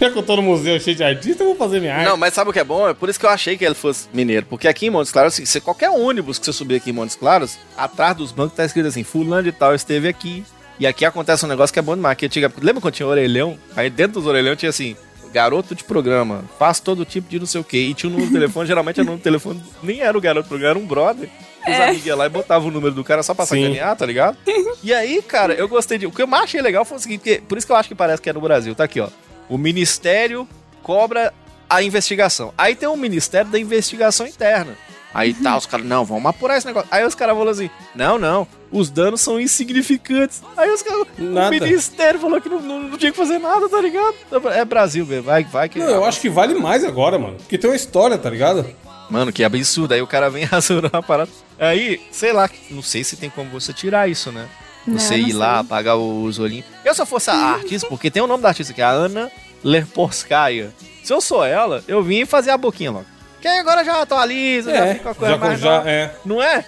Já 0.00 0.10
que 0.10 0.16
eu 0.18 0.22
tô 0.22 0.36
no 0.36 0.42
museu 0.42 0.78
cheio 0.78 0.96
de 0.96 1.02
artista, 1.02 1.42
eu 1.42 1.48
vou 1.48 1.56
fazer 1.56 1.80
minha 1.80 1.92
arte. 1.94 2.08
Não, 2.08 2.16
mas 2.16 2.32
sabe 2.32 2.50
o 2.50 2.52
que 2.52 2.60
é 2.60 2.64
bom? 2.64 2.88
É 2.88 2.94
por 2.94 3.08
isso 3.08 3.18
que 3.18 3.26
eu 3.26 3.30
achei 3.30 3.58
que 3.58 3.64
ele 3.64 3.74
fosse 3.74 4.06
mineiro. 4.14 4.46
Porque 4.46 4.68
aqui 4.68 4.86
em 4.86 4.90
Montes 4.90 5.10
Claros, 5.10 5.38
assim, 5.40 5.60
qualquer 5.60 5.90
ônibus 5.90 6.38
que 6.38 6.46
você 6.46 6.52
subir 6.52 6.76
aqui 6.76 6.90
em 6.90 6.92
Montes 6.92 7.16
Claros, 7.16 7.58
atrás 7.76 8.16
dos 8.16 8.30
bancos 8.30 8.56
tá 8.56 8.64
escrito 8.64 8.86
assim: 8.86 9.02
Fulano 9.02 9.42
de 9.42 9.50
Tal 9.52 9.74
esteve 9.74 10.06
aqui. 10.06 10.44
E 10.78 10.86
aqui 10.86 11.04
acontece 11.04 11.44
um 11.44 11.48
negócio 11.48 11.72
que 11.72 11.78
é 11.78 11.82
bom 11.82 11.94
demais. 11.94 12.16
Que 12.16 12.26
antiga, 12.26 12.52
lembra 12.60 12.80
quando 12.80 12.94
tinha 12.94 13.06
orelhão? 13.06 13.58
Aí 13.74 13.90
dentro 13.90 14.14
dos 14.14 14.26
orelhão 14.26 14.54
tinha 14.54 14.70
assim: 14.70 14.96
garoto 15.32 15.74
de 15.74 15.84
programa, 15.84 16.44
faz 16.58 16.80
todo 16.80 17.04
tipo 17.04 17.28
de 17.28 17.38
não 17.38 17.46
sei 17.46 17.60
o 17.60 17.64
quê. 17.64 17.78
E 17.78 17.94
tinha 17.94 18.08
um 18.08 18.12
número 18.12 18.30
de 18.30 18.34
telefone, 18.34 18.66
geralmente 18.66 19.00
era 19.00 19.02
um 19.02 19.06
número 19.06 19.18
de 19.18 19.24
telefone, 19.24 19.62
nem 19.82 20.00
era 20.00 20.16
o 20.16 20.20
garoto 20.20 20.46
do 20.46 20.48
programa, 20.48 20.70
era 20.70 20.78
um 20.78 20.86
brother. 20.86 21.28
Os 21.66 21.74
amigos 21.74 22.06
iam 22.06 22.16
lá 22.16 22.26
e 22.26 22.30
botavam 22.30 22.68
o 22.68 22.70
número 22.70 22.94
do 22.94 23.04
cara 23.04 23.22
só 23.22 23.34
pra 23.34 23.44
Sim. 23.44 23.62
sacanear, 23.62 23.96
tá 23.96 24.06
ligado? 24.06 24.38
E 24.82 24.94
aí, 24.94 25.20
cara, 25.22 25.54
eu 25.54 25.66
gostei 25.68 25.98
de. 25.98 26.06
O 26.06 26.12
que 26.12 26.22
eu 26.22 26.26
mais 26.26 26.44
achei 26.44 26.62
legal 26.62 26.84
foi 26.84 26.96
o 26.96 27.00
seguinte: 27.00 27.18
porque, 27.18 27.42
por 27.48 27.58
isso 27.58 27.66
que 27.66 27.72
eu 27.72 27.76
acho 27.76 27.88
que 27.88 27.94
parece 27.96 28.22
que 28.22 28.30
é 28.30 28.32
no 28.32 28.40
Brasil. 28.40 28.74
Tá 28.76 28.84
aqui, 28.84 29.00
ó. 29.00 29.08
O 29.48 29.58
Ministério 29.58 30.48
cobra 30.84 31.34
a 31.68 31.82
investigação. 31.82 32.54
Aí 32.56 32.76
tem 32.76 32.88
o 32.88 32.96
Ministério 32.96 33.50
da 33.50 33.58
Investigação 33.58 34.26
Interna. 34.26 34.76
Aí 35.18 35.34
tá, 35.34 35.56
os 35.56 35.66
caras, 35.66 35.84
não, 35.84 36.04
vamos 36.04 36.26
apurar 36.26 36.58
esse 36.58 36.66
negócio. 36.66 36.88
Aí 36.92 37.04
os 37.04 37.14
caras 37.14 37.36
falam 37.36 37.50
assim: 37.50 37.68
não, 37.92 38.18
não, 38.18 38.46
os 38.70 38.88
danos 38.88 39.20
são 39.20 39.40
insignificantes. 39.40 40.40
Aí 40.56 40.70
os 40.70 40.80
caras, 40.80 41.06
o. 41.18 41.50
Ministério 41.50 42.20
falou 42.20 42.40
que 42.40 42.48
não, 42.48 42.60
não, 42.60 42.80
não 42.84 42.96
tinha 42.98 43.10
que 43.10 43.18
fazer 43.18 43.38
nada, 43.38 43.68
tá 43.68 43.80
ligado? 43.80 44.14
É 44.54 44.64
Brasil, 44.64 45.04
velho, 45.04 45.24
vai, 45.24 45.42
vai 45.42 45.68
que. 45.68 45.80
Não, 45.80 45.88
eu 45.88 46.04
acho 46.04 46.20
que 46.20 46.30
vale 46.30 46.54
mais 46.54 46.84
agora, 46.84 47.18
mano. 47.18 47.36
Porque 47.36 47.58
tem 47.58 47.68
uma 47.68 47.74
história, 47.74 48.16
tá 48.16 48.30
ligado? 48.30 48.64
Mano, 49.10 49.32
que 49.32 49.42
absurdo. 49.42 49.92
Aí 49.92 50.00
o 50.00 50.06
cara 50.06 50.30
vem 50.30 50.44
rasurando 50.46 50.96
a 50.96 51.02
parada. 51.02 51.30
Aí, 51.58 52.00
sei 52.12 52.32
lá, 52.32 52.48
não 52.70 52.82
sei 52.82 53.02
se 53.02 53.16
tem 53.16 53.28
como 53.28 53.50
você 53.50 53.72
tirar 53.72 54.08
isso, 54.08 54.30
né? 54.30 54.48
Não, 54.86 54.98
Você 54.98 55.16
não 55.16 55.28
ir 55.28 55.32
lá, 55.32 55.54
sei. 55.54 55.60
apagar 55.62 55.96
os 55.96 56.38
olhinhos. 56.38 56.64
Eu 56.84 56.94
se 56.94 57.02
eu 57.02 57.06
fosse 57.06 57.28
a 57.28 57.34
artista, 57.34 57.88
porque 57.88 58.10
tem 58.10 58.22
o 58.22 58.26
nome 58.26 58.42
da 58.42 58.50
artista 58.50 58.72
que 58.72 58.80
é 58.80 58.84
a 58.84 58.90
Ana 58.90 59.30
Lerporskaya. 59.64 60.72
Se 61.02 61.12
eu 61.12 61.20
sou 61.20 61.44
ela, 61.44 61.82
eu 61.88 62.02
vim 62.02 62.24
fazer 62.24 62.50
a 62.50 62.56
boquinha 62.56 62.90
logo. 62.90 63.17
Que 63.40 63.48
aí 63.48 63.58
agora 63.58 63.84
já 63.84 64.02
atualiza, 64.02 64.70
já 64.72 64.86
É, 64.86 64.94
fica 64.94 65.08
uma 65.08 65.14
coisa 65.14 65.34
já, 65.34 65.38
mais 65.40 65.60
já 65.60 65.82
é. 65.88 66.14
Não 66.24 66.42
é? 66.42 66.64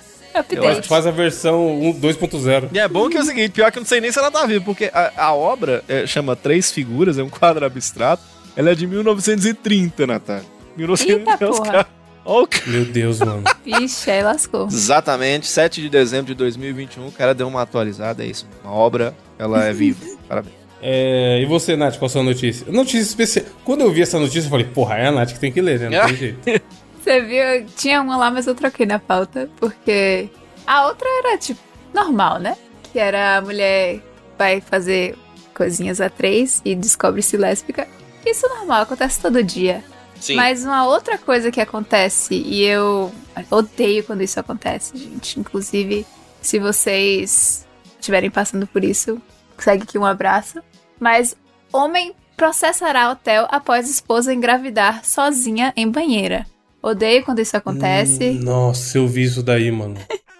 Eu 0.52 0.68
acho 0.68 0.82
que 0.82 0.88
faz 0.88 1.06
a 1.08 1.10
versão 1.10 1.66
1 1.80 2.00
2.0. 2.00 2.68
E 2.72 2.78
é 2.78 2.86
bom 2.86 3.08
que 3.08 3.16
é 3.16 3.20
o 3.20 3.24
seguinte, 3.24 3.50
pior 3.50 3.72
que 3.72 3.78
eu 3.78 3.80
não 3.80 3.86
sei 3.88 4.00
nem 4.00 4.12
se 4.12 4.18
ela 4.18 4.30
tá 4.30 4.46
viva, 4.46 4.64
porque 4.64 4.88
a, 4.94 5.10
a 5.16 5.34
obra 5.34 5.82
é, 5.88 6.06
chama 6.06 6.36
Três 6.36 6.70
Figuras, 6.70 7.18
é 7.18 7.22
um 7.22 7.28
quadro 7.28 7.66
abstrato. 7.66 8.22
Ela 8.56 8.70
é 8.70 8.74
de 8.76 8.86
1930, 8.86 10.06
Natália. 10.06 10.44
1930. 10.76 11.30
Eita, 11.32 11.50
os 11.50 11.58
porra. 11.58 11.70
caras- 11.72 11.86
Ó 12.24 12.42
o 12.42 12.46
ca- 12.46 12.60
Meu 12.66 12.84
Deus, 12.84 13.18
mano. 13.18 13.42
Vixe, 13.64 14.10
aí 14.10 14.22
lascou. 14.22 14.66
Exatamente, 14.68 15.46
7 15.48 15.80
de 15.80 15.88
dezembro 15.88 16.26
de 16.26 16.34
2021, 16.34 17.06
o 17.08 17.12
cara 17.12 17.34
deu 17.34 17.48
uma 17.48 17.62
atualizada, 17.62 18.22
é 18.22 18.26
isso. 18.26 18.46
Uma 18.62 18.72
obra, 18.74 19.14
ela 19.38 19.64
é 19.64 19.72
viva. 19.72 20.04
Parabéns. 20.28 20.59
É, 20.82 21.40
e 21.42 21.46
você, 21.46 21.76
Nath, 21.76 21.98
qual 21.98 22.06
a 22.06 22.08
sua 22.08 22.22
notícia? 22.22 22.70
Notícia 22.70 23.00
especial. 23.00 23.44
Quando 23.64 23.82
eu 23.82 23.92
vi 23.92 24.02
essa 24.02 24.18
notícia, 24.18 24.46
eu 24.46 24.50
falei, 24.50 24.66
porra, 24.66 24.96
é 24.96 25.06
a 25.06 25.12
Nath 25.12 25.32
que 25.32 25.40
tem 25.40 25.52
que 25.52 25.60
ler, 25.60 25.78
né? 25.80 25.88
Não 25.90 26.06
tem 26.06 26.16
jeito. 26.16 26.62
Você 27.02 27.20
viu? 27.20 27.66
Tinha 27.76 28.00
uma 28.00 28.16
lá, 28.16 28.30
mas 28.30 28.46
eu 28.46 28.54
troquei 28.54 28.86
na 28.86 28.98
pauta, 28.98 29.48
porque 29.58 30.28
a 30.66 30.86
outra 30.86 31.08
era, 31.24 31.38
tipo, 31.38 31.60
normal, 31.94 32.38
né? 32.38 32.56
Que 32.92 32.98
era 32.98 33.38
a 33.38 33.40
mulher 33.40 34.00
vai 34.38 34.60
fazer 34.60 35.16
coisinhas 35.54 36.00
a 36.00 36.08
três 36.08 36.62
e 36.64 36.74
descobre-se 36.74 37.36
lésbica. 37.36 37.86
Isso 38.24 38.46
é 38.46 38.48
normal, 38.50 38.82
acontece 38.82 39.20
todo 39.20 39.42
dia. 39.42 39.84
Sim. 40.18 40.34
Mas 40.34 40.64
uma 40.64 40.86
outra 40.86 41.16
coisa 41.16 41.50
que 41.50 41.60
acontece, 41.60 42.34
e 42.34 42.62
eu 42.62 43.12
odeio 43.50 44.04
quando 44.04 44.22
isso 44.22 44.38
acontece, 44.38 44.96
gente. 44.96 45.40
Inclusive, 45.40 46.06
se 46.40 46.58
vocês 46.58 47.66
estiverem 47.98 48.30
passando 48.30 48.66
por 48.66 48.84
isso, 48.84 49.20
segue 49.58 49.82
aqui 49.82 49.98
um 49.98 50.04
abraço. 50.04 50.62
Mas 51.00 51.34
homem 51.72 52.14
processará 52.36 53.10
hotel 53.10 53.46
após 53.50 53.88
esposa 53.90 54.32
engravidar 54.32 55.04
sozinha 55.04 55.72
em 55.76 55.90
banheira. 55.90 56.46
Odeio 56.82 57.24
quando 57.24 57.40
isso 57.40 57.56
acontece. 57.56 58.38
Hum, 58.40 58.44
Nossa, 58.44 58.98
eu 58.98 59.08
vi 59.08 59.24
isso 59.24 59.42
daí, 59.42 59.70
mano. 59.70 59.96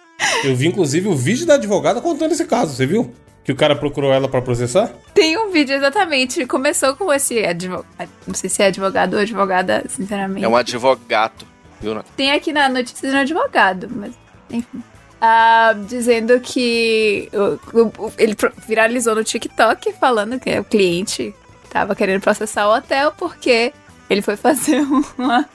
Eu 0.43 0.55
vi, 0.55 0.67
inclusive, 0.67 1.07
o 1.07 1.15
vídeo 1.15 1.45
da 1.45 1.55
advogada 1.55 1.99
contando 1.99 2.31
esse 2.31 2.45
caso, 2.45 2.75
você 2.75 2.85
viu? 2.85 3.13
Que 3.43 3.51
o 3.51 3.55
cara 3.55 3.75
procurou 3.75 4.13
ela 4.13 4.27
pra 4.27 4.41
processar? 4.41 4.91
Tem 5.13 5.37
um 5.37 5.51
vídeo 5.51 5.75
exatamente. 5.75 6.45
Começou 6.45 6.95
com 6.95 7.11
esse 7.11 7.43
advogado. 7.43 8.09
Não 8.25 8.33
sei 8.33 8.49
se 8.49 8.61
é 8.61 8.67
advogado 8.67 9.15
ou 9.15 9.19
advogada, 9.19 9.83
sinceramente. 9.89 10.45
É 10.45 10.47
um 10.47 10.55
advogado, 10.55 11.45
viu? 11.79 12.03
Tem 12.15 12.31
aqui 12.31 12.53
na 12.53 12.69
notícia 12.69 13.09
do 13.09 13.17
advogado, 13.17 13.89
mas 13.91 14.13
enfim. 14.49 14.83
Ah, 15.23 15.75
dizendo 15.87 16.39
que 16.39 17.29
o- 17.73 18.05
o- 18.07 18.13
ele 18.17 18.35
viralizou 18.67 19.13
no 19.13 19.23
TikTok 19.23 19.93
falando 19.93 20.39
que 20.39 20.57
o 20.59 20.63
cliente 20.63 21.31
tava 21.69 21.95
querendo 21.95 22.21
processar 22.21 22.67
o 22.67 22.75
hotel 22.75 23.13
porque 23.15 23.71
ele 24.09 24.23
foi 24.23 24.35
fazer 24.35 24.81
uma- 25.17 25.47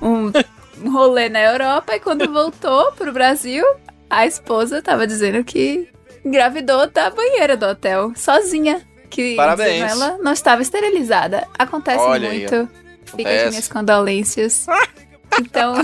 um, 0.00 0.30
um 0.82 0.92
rolê 0.92 1.28
na 1.28 1.40
Europa 1.40 1.96
e 1.96 1.98
quando 2.00 2.32
voltou 2.32 2.92
pro 2.92 3.12
Brasil, 3.12 3.64
a 4.08 4.26
esposa 4.26 4.80
tava 4.80 5.08
dizendo 5.08 5.42
que 5.42 5.88
engravidou 6.24 6.86
da 6.88 7.10
banheira 7.10 7.56
do 7.56 7.66
hotel, 7.66 8.12
sozinha. 8.14 8.80
Que 9.10 9.34
Parabéns. 9.36 9.90
ela 9.92 10.18
não 10.22 10.32
estava 10.32 10.62
esterilizada. 10.62 11.46
Acontece 11.58 11.98
Olha 12.02 12.30
aí, 12.30 12.38
muito. 12.40 12.68
Fica 13.04 13.22
aqui 13.22 13.22
Acontece. 13.22 13.48
minhas 13.50 13.68
condolências. 13.68 14.66
Então, 15.40 15.74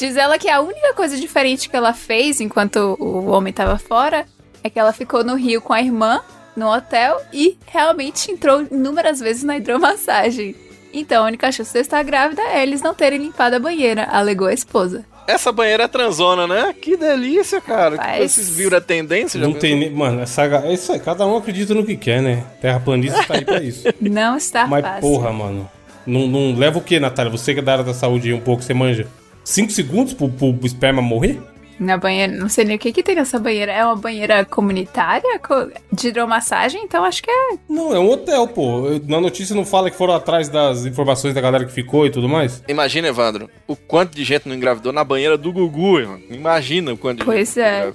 diz 0.00 0.16
ela 0.16 0.38
que 0.38 0.48
a 0.48 0.60
única 0.60 0.92
coisa 0.94 1.16
diferente 1.16 1.68
que 1.68 1.76
ela 1.76 1.92
fez 1.92 2.40
enquanto 2.40 2.96
o 2.98 3.26
homem 3.26 3.52
tava 3.52 3.78
fora 3.78 4.26
é 4.64 4.68
que 4.70 4.78
ela 4.78 4.92
ficou 4.92 5.22
no 5.22 5.34
Rio 5.36 5.60
com 5.60 5.72
a 5.72 5.80
irmã, 5.80 6.20
no 6.56 6.68
hotel, 6.72 7.20
e 7.32 7.56
realmente 7.66 8.30
entrou 8.32 8.62
inúmeras 8.70 9.20
vezes 9.20 9.42
na 9.44 9.56
hidromassagem. 9.56 10.54
Então, 10.92 11.22
a 11.22 11.26
única 11.28 11.52
chance 11.52 11.72
de 11.72 11.78
estar 11.78 12.02
grávida 12.02 12.42
é 12.42 12.62
eles 12.62 12.82
não 12.82 12.92
terem 12.94 13.18
limpado 13.20 13.54
a 13.56 13.58
banheira, 13.60 14.08
alegou 14.10 14.48
a 14.48 14.52
esposa. 14.52 15.04
Essa 15.26 15.52
banheira 15.52 15.84
é 15.84 15.88
transona, 15.88 16.46
né? 16.48 16.74
Que 16.74 16.96
delícia, 16.96 17.60
cara. 17.60 17.96
Faz. 17.96 18.32
Vocês 18.32 18.50
viram 18.50 18.76
a 18.78 18.80
tendência? 18.80 19.38
Já 19.38 19.46
Não 19.46 19.54
tem 19.54 19.78
nem. 19.78 19.90
Mano, 19.90 20.20
essa, 20.22 20.44
ga- 20.48 20.62
é 20.66 20.72
isso 20.74 20.90
aí, 20.92 20.98
cada 20.98 21.24
um 21.24 21.36
acredita 21.36 21.72
no 21.72 21.86
que 21.86 21.96
quer, 21.96 22.20
né? 22.20 22.44
Terraplanista 22.60 23.22
tá 23.24 23.34
aí 23.34 23.44
pra 23.44 23.62
isso. 23.62 23.86
Não 24.00 24.36
está 24.36 24.66
Mas, 24.66 24.82
fácil. 24.84 25.00
porra, 25.02 25.32
mano. 25.32 25.70
Não, 26.06 26.26
não 26.26 26.54
leva 26.58 26.78
o 26.78 26.82
quê, 26.82 26.98
Natália? 26.98 27.30
Você 27.30 27.52
que 27.54 27.60
é 27.60 27.62
da 27.62 27.72
área 27.72 27.84
da 27.84 27.94
saúde 27.94 28.32
um 28.32 28.40
pouco, 28.40 28.62
você 28.62 28.74
manja. 28.74 29.06
Cinco 29.44 29.72
segundos 29.72 30.12
pro, 30.14 30.28
pro 30.28 30.54
esperma 30.66 31.00
morrer? 31.02 31.40
Na 31.78 31.96
banheira, 31.96 32.30
não 32.36 32.46
sei 32.48 32.66
nem 32.66 32.76
o 32.76 32.78
que 32.78 32.92
que 32.92 33.02
tem 33.02 33.14
nessa 33.14 33.38
banheira. 33.38 33.72
É 33.72 33.82
uma 33.82 33.96
banheira 33.96 34.44
comunitária 34.44 35.38
co- 35.38 35.70
de 35.90 36.08
hidromassagem, 36.08 36.82
então 36.84 37.02
acho 37.04 37.22
que 37.22 37.30
é. 37.30 37.56
Não, 37.66 37.94
é 37.94 37.98
um 37.98 38.10
hotel, 38.10 38.46
pô. 38.46 38.82
Na 39.08 39.18
notícia 39.18 39.56
não 39.56 39.64
fala 39.64 39.90
que 39.90 39.96
foram 39.96 40.12
atrás 40.14 40.50
das 40.50 40.84
informações 40.84 41.32
da 41.34 41.40
galera 41.40 41.64
que 41.64 41.72
ficou 41.72 42.04
e 42.06 42.10
tudo 42.10 42.28
mais? 42.28 42.62
Imagina, 42.68 43.08
Evandro, 43.08 43.48
o 43.66 43.74
quanto 43.74 44.14
de 44.14 44.24
gente 44.24 44.46
não 44.46 44.54
engravidou 44.54 44.92
na 44.92 45.02
banheira 45.02 45.38
do 45.38 45.50
Gugu, 45.50 46.00
irmão. 46.00 46.20
Imagina 46.28 46.92
o 46.92 46.98
quanto 46.98 47.20
de 47.20 47.24
Pois 47.24 47.54
gente. 47.54 47.60
é. 47.60 47.92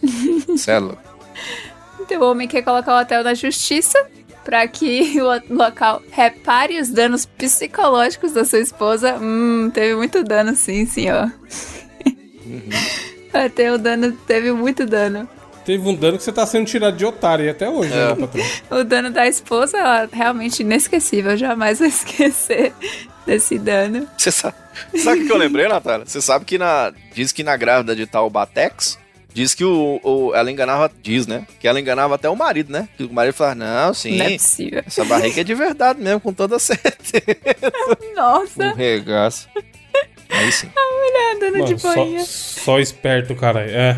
Cê 0.57 0.71
é 0.71 0.79
louco. 0.79 1.01
Então 2.01 2.21
o 2.21 2.31
homem 2.31 2.47
quer 2.47 2.63
colocar 2.63 2.95
o 2.97 3.01
hotel 3.01 3.23
na 3.23 3.35
justiça 3.35 4.03
pra 4.45 4.65
que 4.67 5.19
o 5.19 5.53
local 5.53 6.01
repare 6.11 6.79
os 6.79 6.89
danos 6.89 7.25
psicológicos 7.25 8.31
da 8.31 8.45
sua 8.45 8.59
esposa. 8.59 9.17
Hum, 9.19 9.69
teve 9.73 9.95
muito 9.95 10.23
dano 10.23 10.55
sim, 10.55 10.85
senhor. 10.85 11.33
Até 13.33 13.73
o 13.73 13.77
dano, 13.77 14.13
teve 14.25 14.53
muito 14.53 14.85
dano. 14.85 15.27
Teve 15.65 15.89
um 15.89 15.95
dano 15.95 16.17
que 16.17 16.23
você 16.23 16.31
tá 16.31 16.45
sendo 16.45 16.67
tirado 16.67 16.95
de 16.95 17.03
otário 17.03 17.43
e 17.43 17.49
até 17.49 17.67
hoje, 17.67 17.89
né, 17.89 18.05
meu 18.05 18.27
patrão? 18.27 18.45
O 18.69 18.83
dano 18.83 19.09
da 19.09 19.27
esposa 19.27 19.77
é 19.79 20.07
realmente 20.15 20.59
inesquecível. 20.61 21.31
Eu 21.31 21.37
jamais 21.37 21.79
vou 21.79 21.87
esquecer 21.89 22.71
desse 23.25 23.57
dano. 23.57 24.07
Você 24.15 24.31
sabe, 24.31 24.55
sabe 24.95 25.17
o 25.17 25.21
que 25.21 25.27
que 25.27 25.33
eu 25.33 25.37
lembrei, 25.37 25.67
Natália? 25.67 26.05
Você 26.05 26.21
sabe 26.21 26.45
que 26.45 26.59
na. 26.59 26.93
Diz 27.15 27.31
que 27.31 27.43
na 27.43 27.57
grávida 27.57 27.95
de 27.95 28.05
tal 28.05 28.29
Batex, 28.29 28.99
diz 29.35 29.53
que 29.53 29.63
o, 29.65 29.99
o- 30.01 30.33
ela 30.33 30.49
enganava. 30.49 30.89
Diz, 31.03 31.27
né? 31.27 31.45
Que 31.59 31.67
ela 31.67 31.79
enganava 31.79 32.15
até 32.15 32.27
o 32.29 32.35
marido, 32.35 32.71
né? 32.71 32.87
Que 32.97 33.03
o 33.03 33.13
marido 33.13 33.33
falava, 33.35 33.55
não, 33.55 33.93
sim. 33.93 34.17
Não 34.17 34.25
é 34.25 34.31
possível. 34.31 34.81
Essa 34.87 35.03
barriga 35.05 35.41
é 35.41 35.43
de 35.43 35.53
verdade 35.53 36.01
mesmo, 36.01 36.21
com 36.21 36.33
toda 36.33 36.57
certeza. 36.57 37.37
Nossa, 38.15 38.63
Um 38.69 38.73
regaço. 38.73 39.47
Aí 40.29 40.51
sim. 40.51 40.69
dano 41.39 41.59
Mano, 41.59 41.73
de 41.75 41.79
só, 41.81 41.93
boinha. 41.93 42.23
só 42.25 42.79
esperto, 42.79 43.35
cara. 43.35 43.61
É. 43.69 43.95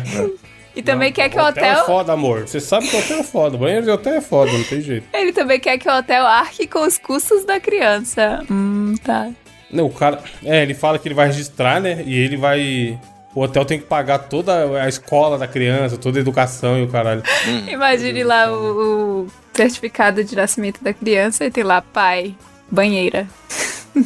E 0.76 0.82
também 0.82 1.08
Não, 1.10 1.14
quer 1.14 1.28
que 1.28 1.36
o 1.36 1.40
é 1.40 1.48
hotel. 1.48 1.84
foda, 1.86 2.12
amor. 2.12 2.46
Você 2.46 2.60
sabe 2.60 2.86
que 2.88 2.94
o 2.96 2.98
hotel 3.00 3.18
é 3.18 3.22
foda. 3.24 3.56
O 3.56 3.58
banheiro 3.58 3.84
de 3.84 3.90
hotel 3.90 4.14
é 4.14 4.20
foda, 4.20 4.52
não 4.52 4.62
tem 4.64 4.80
jeito. 4.80 5.06
Ele 5.12 5.32
também 5.32 5.58
quer 5.58 5.78
que 5.78 5.88
o 5.88 5.96
hotel 5.96 6.24
arque 6.26 6.66
com 6.66 6.86
os 6.86 6.98
custos 6.98 7.44
da 7.44 7.58
criança. 7.58 8.44
Hum, 8.50 8.94
tá. 9.02 9.30
Não, 9.70 9.86
o 9.86 9.92
cara. 9.92 10.22
É, 10.44 10.62
ele 10.62 10.74
fala 10.74 10.98
que 10.98 11.08
ele 11.08 11.14
vai 11.14 11.26
registrar, 11.26 11.80
né? 11.80 12.02
E 12.06 12.16
ele 12.16 12.36
vai. 12.36 12.98
O 13.34 13.42
hotel 13.42 13.64
tem 13.64 13.78
que 13.78 13.84
pagar 13.86 14.18
toda 14.20 14.82
a 14.82 14.88
escola 14.88 15.38
da 15.38 15.46
criança, 15.46 15.96
toda 15.96 16.18
a 16.18 16.20
educação 16.20 16.78
e 16.78 16.82
o 16.82 16.88
caralho. 16.88 17.22
Imagine 17.68 18.24
lá 18.24 18.50
o, 18.50 19.24
o 19.24 19.26
certificado 19.52 20.24
de 20.24 20.34
nascimento 20.34 20.82
da 20.82 20.92
criança 20.92 21.44
e 21.44 21.50
tem 21.50 21.62
lá 21.62 21.80
pai, 21.82 22.34
banheira. 22.70 23.28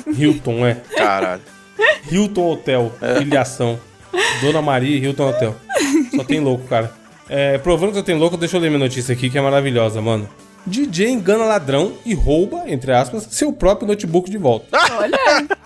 Hilton, 0.18 0.66
é. 0.66 0.74
Caralho. 0.96 1.42
Hilton 2.10 2.52
Hotel, 2.52 2.92
filiação. 3.18 3.78
Dona 4.42 4.60
Maria 4.60 4.96
e 4.96 5.02
Hilton 5.02 5.30
Hotel. 5.30 5.56
Só 6.14 6.24
tem 6.24 6.40
louco, 6.40 6.66
cara. 6.66 6.92
É, 7.28 7.56
provando 7.58 7.92
que 7.92 7.98
eu 7.98 8.02
tenho 8.02 8.18
louco, 8.18 8.36
deixa 8.36 8.56
eu 8.56 8.60
ler 8.60 8.68
minha 8.68 8.80
notícia 8.80 9.12
aqui 9.14 9.30
que 9.30 9.38
é 9.38 9.40
maravilhosa, 9.40 10.00
mano. 10.02 10.28
DJ 10.66 11.08
engana 11.08 11.44
ladrão 11.44 11.94
e 12.04 12.14
rouba, 12.14 12.64
entre 12.66 12.92
aspas, 12.92 13.26
seu 13.30 13.52
próprio 13.52 13.88
notebook 13.88 14.30
de 14.30 14.38
volta. 14.38 14.66
Olha, 14.96 15.18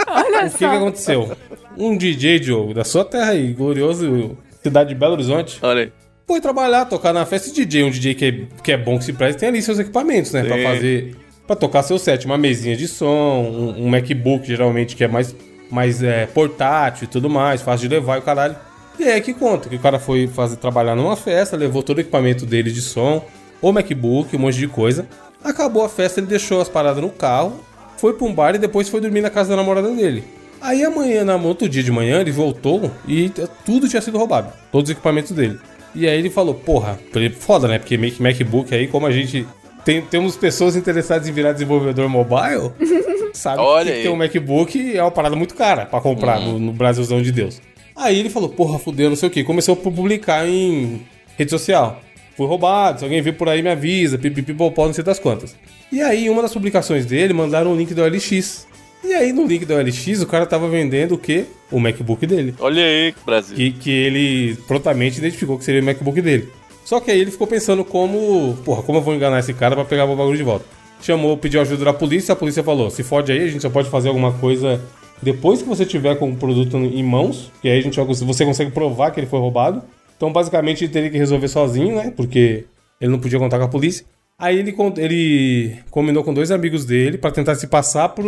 olha 0.09 0.47
O 0.47 0.51
que, 0.51 0.51
só. 0.51 0.59
que 0.59 0.65
aconteceu? 0.65 1.37
Um 1.77 1.97
DJ, 1.97 2.39
Diogo, 2.41 2.73
da 2.73 2.85
sua 2.85 3.05
terra 3.05 3.31
aí, 3.31 3.53
glorioso 3.53 4.37
cidade 4.63 4.89
de 4.89 4.95
Belo 4.95 5.13
Horizonte, 5.13 5.59
Olha 5.63 5.83
aí. 5.83 5.93
foi 6.27 6.41
trabalhar, 6.41 6.87
tocar 6.87 7.13
na 7.13 7.25
festa 7.25 7.53
de 7.53 7.65
DJ, 7.65 7.85
um 7.85 7.91
DJ 7.91 8.15
que 8.15 8.25
é, 8.25 8.63
que 8.63 8.73
é 8.73 8.77
bom, 8.77 8.99
que 8.99 9.05
se 9.05 9.13
presta, 9.13 9.41
tem 9.41 9.49
ali 9.49 9.63
seus 9.63 9.79
equipamentos, 9.79 10.33
né? 10.33 10.43
Pra 10.43 10.57
Sim. 10.57 10.63
fazer. 10.63 11.17
Pra 11.47 11.55
tocar 11.55 11.83
seu 11.85 11.99
set, 11.99 12.27
uma 12.27 12.37
mesinha 12.37 12.77
de 12.77 12.89
som, 12.89 13.07
um, 13.07 13.85
um 13.85 13.89
MacBook, 13.89 14.45
geralmente, 14.45 14.97
que 14.97 15.05
é 15.05 15.09
mais, 15.09 15.35
mais 15.71 16.03
é, 16.03 16.27
portátil 16.27 17.05
e 17.05 17.07
tudo 17.07 17.31
mais, 17.31 17.63
fácil 17.63 17.89
de 17.89 17.95
levar 17.95 18.17
e 18.17 18.19
o 18.19 18.23
caralho. 18.23 18.57
E 18.99 19.05
aí 19.05 19.21
que 19.21 19.33
conta, 19.33 19.69
que 19.69 19.77
o 19.77 19.79
cara 19.79 20.01
foi 20.01 20.27
fazer 20.27 20.57
trabalhar 20.57 20.97
numa 20.97 21.15
festa, 21.15 21.57
levou 21.57 21.83
todo 21.85 21.99
o 21.99 22.01
equipamento 22.01 22.45
dele 22.45 22.73
de 22.73 22.81
som, 22.81 23.25
o 23.63 23.71
MacBook, 23.71 24.35
um 24.35 24.41
monte 24.41 24.59
de 24.59 24.67
coisa. 24.67 25.07
Acabou 25.45 25.85
a 25.85 25.89
festa, 25.89 26.19
ele 26.19 26.27
deixou 26.27 26.61
as 26.61 26.69
paradas 26.69 27.01
no 27.01 27.11
carro, 27.11 27.61
foi 27.99 28.15
pra 28.15 28.27
um 28.27 28.35
bar 28.35 28.57
e 28.57 28.59
depois 28.59 28.89
foi 28.89 29.01
dormir 29.01 29.21
na 29.21 29.31
casa 29.31 29.51
da 29.51 29.57
namorada 29.57 29.89
dele. 29.91 30.25
Aí 30.61 30.85
amanhã, 30.85 31.25
no 31.25 31.47
outro 31.47 31.69
dia 31.69 31.83
de 31.83 31.93
manhã, 31.93 32.21
ele 32.21 32.31
voltou 32.33 32.91
e 33.07 33.31
tudo 33.65 33.89
tinha 33.89 34.03
sido 34.03 34.19
roubado. 34.19 34.53
Todos 34.73 34.89
os 34.91 34.93
equipamentos 34.97 35.33
dele. 35.33 35.59
E 35.95 36.07
aí 36.07 36.19
ele 36.19 36.29
falou, 36.31 36.55
porra, 36.55 36.99
foda, 37.39 37.69
né? 37.69 37.79
Porque 37.79 37.97
Mac- 37.97 38.19
MacBook 38.21 38.75
aí, 38.75 38.87
como 38.87 39.07
a 39.07 39.11
gente 39.13 39.47
tem, 39.85 40.03
temos 40.03 40.37
pessoas 40.37 40.77
interessadas 40.77 41.29
em 41.29 41.33
virar 41.33 41.53
desenvolvedor 41.53 42.09
mobile, 42.09 42.71
sabe 43.33 43.61
Olha 43.61 43.91
que 43.93 43.97
aí. 43.99 44.03
ter 44.03 44.09
um 44.11 44.17
MacBook 44.17 44.97
é 44.97 45.03
uma 45.03 45.11
parada 45.11 45.37
muito 45.37 45.55
cara 45.55 45.87
pra 45.87 46.01
comprar 46.01 46.41
no, 46.41 46.59
no 46.59 46.73
Brasilzão 46.73 47.23
de 47.23 47.31
Deus. 47.33 47.61
Aí 47.95 48.19
ele 48.19 48.29
falou, 48.29 48.49
porra, 48.49 48.79
fudeu, 48.79 49.09
não 49.09 49.17
sei 49.17 49.29
o 49.29 49.33
que. 49.33 49.43
Começou 49.45 49.73
a 49.75 49.77
publicar 49.77 50.47
em 50.47 51.01
rede 51.39 51.51
social. 51.51 52.01
Fui 52.37 52.47
roubado, 52.47 52.99
se 52.99 53.05
alguém 53.05 53.23
vir 53.23 53.35
por 53.35 53.49
aí 53.49 53.63
me 53.63 53.71
avisa, 53.71 54.19
pipipipopó, 54.19 54.85
não 54.87 54.93
sei 54.93 55.03
das 55.03 55.19
quantas. 55.19 55.57
E 55.91 56.03
aí, 56.03 56.29
uma 56.29 56.43
das 56.43 56.53
publicações 56.53 57.07
dele, 57.07 57.33
mandaram 57.33 57.73
um 57.73 57.77
link 57.77 57.95
do 57.95 58.05
LX. 58.05 58.67
E 59.07 59.15
aí 59.15 59.33
no 59.33 59.47
link 59.47 59.65
da 59.65 59.77
OLX 59.77 60.21
o 60.21 60.27
cara 60.27 60.45
tava 60.45 60.69
vendendo 60.69 61.15
o 61.15 61.19
quê? 61.19 61.45
O 61.71 61.79
MacBook 61.79 62.27
dele. 62.27 62.55
Olha 62.59 62.83
aí, 62.83 63.15
Brasil. 63.25 63.57
Que, 63.57 63.71
que 63.71 63.91
ele 63.91 64.57
prontamente 64.67 65.19
identificou 65.19 65.57
que 65.57 65.65
seria 65.65 65.81
o 65.81 65.85
MacBook 65.85 66.21
dele. 66.21 66.49
Só 66.85 66.99
que 66.99 67.13
aí 67.13 67.21
ele 67.21 67.31
ficou 67.31 67.47
pensando 67.47 67.85
como, 67.85 68.57
porra, 68.65 68.83
como 68.83 68.99
eu 68.99 69.03
vou 69.03 69.15
enganar 69.15 69.39
esse 69.39 69.55
cara 69.55 69.77
pra 69.77 69.85
pegar 69.85 70.07
o 70.07 70.17
bagulho 70.17 70.37
de 70.37 70.43
volta. 70.43 70.65
Chamou, 71.01 71.37
pediu 71.37 71.61
ajuda 71.61 71.85
da 71.85 71.93
polícia, 71.93 72.33
a 72.33 72.37
polícia 72.37 72.65
falou: 72.65 72.91
se 72.91 73.05
fode 73.05 73.31
aí, 73.31 73.45
a 73.45 73.49
gente 73.49 73.63
só 73.63 73.71
pode 73.71 73.89
fazer 73.89 74.09
alguma 74.09 74.33
coisa 74.33 74.81
depois 75.23 75.63
que 75.63 75.69
você 75.69 75.87
tiver 75.87 76.17
com 76.17 76.31
o 76.31 76.37
produto 76.37 76.77
em 76.77 77.03
mãos, 77.03 77.53
que 77.63 77.69
aí 77.69 77.79
a 77.79 77.83
gente 77.83 77.99
você 78.01 78.45
consegue 78.45 78.73
provar 78.73 79.13
que 79.13 79.21
ele 79.21 79.29
foi 79.29 79.39
roubado. 79.39 79.83
Então, 80.17 80.33
basicamente, 80.33 80.85
ele 80.85 80.93
teria 80.93 81.11
que 81.11 81.19
resolver 81.19 81.49
sozinho, 81.49 81.95
né? 81.95 82.13
Porque 82.17 82.65
ele 83.01 83.13
não 83.13 83.21
podia 83.21 83.39
contar 83.39 83.59
com 83.59 83.65
a 83.65 83.69
polícia. 83.69 84.05
Aí 84.39 84.59
ele, 84.59 84.75
ele 84.99 85.77
combinou 85.91 86.25
com 86.25 86.35
dois 86.35 86.51
amigos 86.51 86.85
dele 86.85 87.19
pra 87.19 87.31
tentar 87.31 87.55
se 87.55 87.67
passar 87.67 88.11
por 88.11 88.25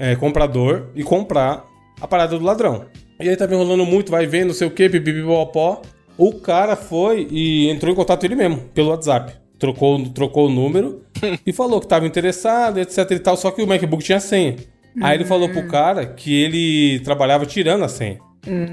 é, 0.00 0.16
comprador 0.16 0.86
e 0.96 1.04
comprar 1.04 1.66
a 2.00 2.08
parada 2.08 2.38
do 2.38 2.44
ladrão. 2.44 2.86
E 3.20 3.28
aí 3.28 3.36
tava 3.36 3.54
enrolando 3.54 3.84
muito, 3.84 4.10
vai 4.10 4.26
vendo, 4.26 4.48
não 4.48 4.54
sei 4.54 4.66
o 4.66 4.70
que, 4.70 4.88
pipipipopó. 4.88 5.82
O 6.16 6.32
cara 6.40 6.74
foi 6.74 7.28
e 7.30 7.68
entrou 7.68 7.92
em 7.92 7.94
contato 7.94 8.24
ele 8.24 8.34
mesmo, 8.34 8.56
pelo 8.74 8.88
WhatsApp. 8.88 9.34
Trocou, 9.58 10.02
trocou 10.08 10.46
o 10.46 10.50
número 10.50 11.04
e 11.46 11.52
falou 11.52 11.80
que 11.80 11.86
tava 11.86 12.06
interessado, 12.06 12.80
etc 12.80 13.10
e 13.10 13.18
tal, 13.18 13.36
só 13.36 13.50
que 13.50 13.62
o 13.62 13.66
MacBook 13.66 14.02
tinha 14.02 14.18
senha. 14.18 14.56
Aí 15.02 15.18
ele 15.18 15.24
falou 15.24 15.48
pro 15.50 15.68
cara 15.68 16.04
que 16.06 16.42
ele 16.42 16.98
trabalhava 17.00 17.44
tirando 17.44 17.84
a 17.84 17.88
senha. 17.88 18.18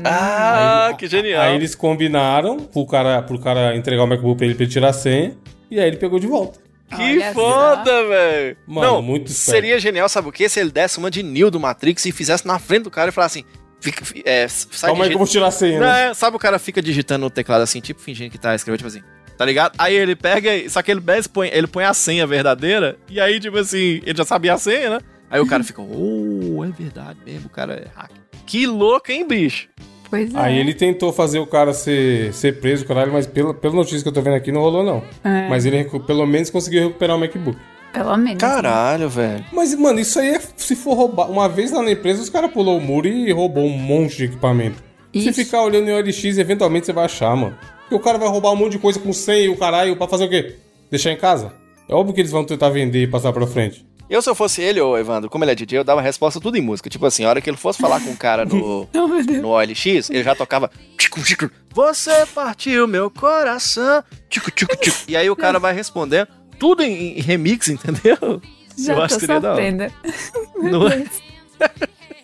Ah, 0.04 0.94
que 0.98 1.08
genial. 1.08 1.42
Aí 1.42 1.56
eles 1.56 1.76
combinaram 1.76 2.58
pro 2.58 2.86
cara, 2.86 3.22
pro 3.22 3.38
cara 3.38 3.76
entregar 3.76 4.04
o 4.04 4.08
MacBook 4.08 4.38
pra 4.38 4.46
ele 4.46 4.56
pra 4.56 4.64
ele 4.64 4.72
tirar 4.72 4.90
a 4.90 4.94
senha. 4.94 5.34
E 5.70 5.80
aí 5.80 5.88
ele 5.88 5.98
pegou 5.98 6.20
de 6.20 6.26
volta. 6.26 6.60
Que 6.90 7.02
Olha 7.02 7.34
foda, 7.34 8.08
velho. 8.08 8.58
Mano, 8.66 8.88
Não, 8.88 9.02
muito 9.02 9.30
esperto. 9.32 9.52
Seria 9.56 9.80
genial, 9.80 10.08
sabe 10.08 10.30
o 10.30 10.32
quê? 10.32 10.48
Se 10.48 10.60
ele 10.60 10.72
desse 10.72 10.98
uma 10.98 11.12
de 11.12 11.22
Neo 11.22 11.52
do 11.52 11.60
Matrix 11.60 12.06
e 12.06 12.12
fizesse 12.12 12.48
na 12.48 12.58
frente 12.60 12.84
do 12.84 12.92
cara 12.92 13.10
e 13.10 13.12
falasse 13.12 13.40
assim. 13.40 13.48
Fica, 13.80 14.04
fi- 14.04 14.24
é, 14.26 14.48
sai 14.48 14.90
Calma 14.90 15.04
aí 15.04 15.10
que 15.12 15.16
eu 15.16 15.20
vou 15.20 15.28
tirar 15.28 15.48
a 15.48 15.52
senha, 15.52 15.80
Não, 15.80 15.86
né? 15.86 16.10
é, 16.10 16.14
sabe 16.16 16.36
o 16.36 16.40
cara 16.40 16.58
fica 16.58 16.82
digitando 16.82 17.26
no 17.26 17.30
teclado 17.30 17.62
assim, 17.62 17.80
tipo 17.80 18.02
fingindo 18.02 18.32
que 18.32 18.38
tá 18.40 18.56
escrevendo, 18.56 18.80
tipo 18.80 18.88
assim, 18.88 19.04
tá 19.38 19.46
ligado? 19.46 19.74
Aí 19.78 19.94
ele 19.94 20.16
pega, 20.16 20.56
e- 20.56 20.68
só 20.68 20.82
que 20.82 20.90
ele 20.90 21.02
põe, 21.32 21.50
ele 21.50 21.68
põe 21.68 21.84
a 21.84 21.94
senha 21.94 22.26
verdadeira, 22.26 22.98
e 23.08 23.20
aí, 23.22 23.40
tipo 23.40 23.56
assim, 23.58 24.02
ele 24.04 24.18
já 24.18 24.26
sabia 24.26 24.56
a 24.56 24.58
senha, 24.58 24.90
né? 24.90 25.00
Aí 25.30 25.40
o 25.40 25.46
cara 25.46 25.64
fica, 25.64 25.80
oh, 25.82 26.64
é 26.66 26.70
verdade 26.70 27.20
mesmo, 27.24 27.46
o 27.46 27.50
cara 27.50 27.74
é 27.74 27.88
hacker. 27.96 28.18
Que 28.48 28.66
louco, 28.66 29.12
hein, 29.12 29.28
bicho? 29.28 29.68
Pois 30.10 30.34
é. 30.34 30.38
Aí 30.38 30.58
ele 30.58 30.74
tentou 30.74 31.12
fazer 31.12 31.40
o 31.40 31.46
cara 31.46 31.74
ser, 31.74 32.34
ser 32.34 32.60
preso, 32.60 32.86
caralho, 32.86 33.12
mas 33.12 33.28
pela, 33.28 33.54
pela 33.54 33.74
notícia 33.74 34.02
que 34.02 34.08
eu 34.08 34.14
tô 34.14 34.22
vendo 34.22 34.36
aqui 34.36 34.52
não 34.52 34.62
rolou, 34.62 34.84
não. 34.84 35.04
É, 35.24 35.48
Mas 35.50 35.66
ele 35.66 35.84
pelo 36.06 36.26
menos 36.26 36.50
conseguiu 36.50 36.84
recuperar 36.88 37.16
o 37.16 37.20
MacBook. 37.20 37.58
Pelo 37.94 38.16
menos. 38.18 38.40
Caralho, 38.40 39.10
velho. 39.10 39.44
Mas, 39.52 39.74
mano, 39.74 40.00
isso 40.00 40.20
aí 40.20 40.36
é. 40.36 40.42
Se 40.56 40.76
for 40.76 40.94
roubar. 40.94 41.30
Uma 41.30 41.50
vez 41.50 41.72
lá 41.72 41.82
na 41.82 41.92
empresa, 41.92 42.22
os 42.22 42.30
caras 42.30 42.52
pulou 42.52 42.78
o 42.78 42.82
muro 42.82 43.08
e 43.08 43.32
roubou 43.32 43.66
um 43.66 43.78
monte 43.78 44.18
de 44.18 44.26
equipamento. 44.26 44.84
Se 45.14 45.34
ficar 45.34 45.64
olhando 45.64 45.90
em 45.90 45.94
OLX, 45.94 46.38
eventualmente 46.38 46.86
você 46.86 46.94
vai 46.94 47.06
achar, 47.06 47.36
mano. 47.36 47.58
Porque 47.82 47.96
o 47.96 48.00
cara 48.00 48.18
vai 48.18 48.28
roubar 48.28 48.52
um 48.52 48.56
monte 48.56 48.74
de 48.74 48.80
coisa 48.80 49.00
com 49.00 49.12
senha 49.14 49.46
e 49.46 49.50
o 49.50 49.58
caralho 49.58 49.96
pra 49.96 50.08
fazer 50.08 50.26
o 50.26 50.30
quê? 50.30 50.56
Deixar 50.92 51.12
em 51.12 51.18
casa? 51.18 51.54
É 51.90 51.96
óbvio 51.96 52.14
que 52.14 52.22
eles 52.22 52.32
vão 52.32 52.44
tentar 52.44 52.70
vender 52.70 53.02
e 53.04 53.08
passar 53.08 53.32
pra 53.34 53.48
frente. 53.48 53.86
Eu, 54.10 54.22
se 54.22 54.30
eu 54.30 54.36
fosse 54.36 54.62
ele, 54.62 54.80
ô 54.80 54.98
Evandro, 54.98 55.30
como 55.30 55.44
ele 55.44 55.52
é 55.52 55.56
DJ, 55.56 55.80
eu 55.80 55.84
dava 55.84 56.00
a 56.00 56.04
resposta 56.04 56.40
tudo 56.40 56.58
em 56.58 56.62
música. 56.62 56.90
Tipo 56.90 57.06
assim, 57.06 57.26
a 57.26 57.30
hora 57.30 57.42
que 57.42 57.50
ele 57.50 57.58
fosse 57.58 57.80
falar 57.80 58.00
com 58.00 58.12
o 58.12 58.18
cara 58.18 58.46
no, 58.46 58.86
Deus. 58.94 59.26
no 59.42 59.50
OLX, 59.50 60.10
ele 60.10 60.24
já 60.24 60.34
tocava. 60.34 60.72
Você 61.74 62.26
partiu 62.34 62.88
meu 62.88 63.10
coração. 63.12 64.04
Tico, 64.30 64.50
tico, 64.52 64.76
tico. 64.78 64.98
E 65.08 65.16
aí 65.18 65.30
o 65.30 65.36
cara 65.36 65.60
vai 65.60 65.74
respondendo. 65.74 66.28
Tudo 66.58 66.82
em, 66.84 67.18
em 67.20 67.22
remix, 67.22 67.68
entendeu? 67.68 68.42
Já 68.78 68.94
eu 68.94 69.02
acho 69.04 69.16
que 69.16 69.22
seria 69.22 69.40
da 69.40 69.54
hora. 69.54 69.92
Não 70.58 70.88
é? 70.88 71.04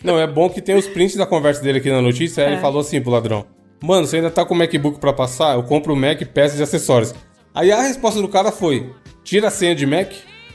Não, 0.02 0.18
é 0.18 0.26
bom 0.26 0.48
que 0.50 0.60
tem 0.60 0.74
os 0.76 0.86
prints 0.86 1.16
da 1.16 1.26
conversa 1.26 1.62
dele 1.62 1.78
aqui 1.78 1.90
na 1.90 2.00
notícia. 2.02 2.42
Aí 2.44 2.50
ele 2.50 2.56
É. 2.58 2.60
falou 2.60 2.80
assim 2.80 3.00
pro 3.00 3.10
ladrão: 3.10 3.46
Mano, 3.82 4.06
você 4.06 4.16
ainda 4.16 4.30
tá 4.30 4.44
com 4.44 4.54
o 4.54 4.56
MacBook 4.56 4.98
pra 4.98 5.12
passar? 5.12 5.54
Eu 5.54 5.62
compro 5.62 5.92
o 5.92 5.96
Mac, 5.96 6.20
peças 6.32 6.58
e 6.58 6.62
acessórios. 6.62 7.14
Aí 7.54 7.70
a 7.70 7.82
resposta 7.82 8.20
do 8.20 8.28
cara 8.28 8.50
foi: 8.50 8.92
Tira 9.22 9.48
a 9.48 9.50
senha 9.50 9.74
de 9.74 9.86
Mac? 9.86 10.12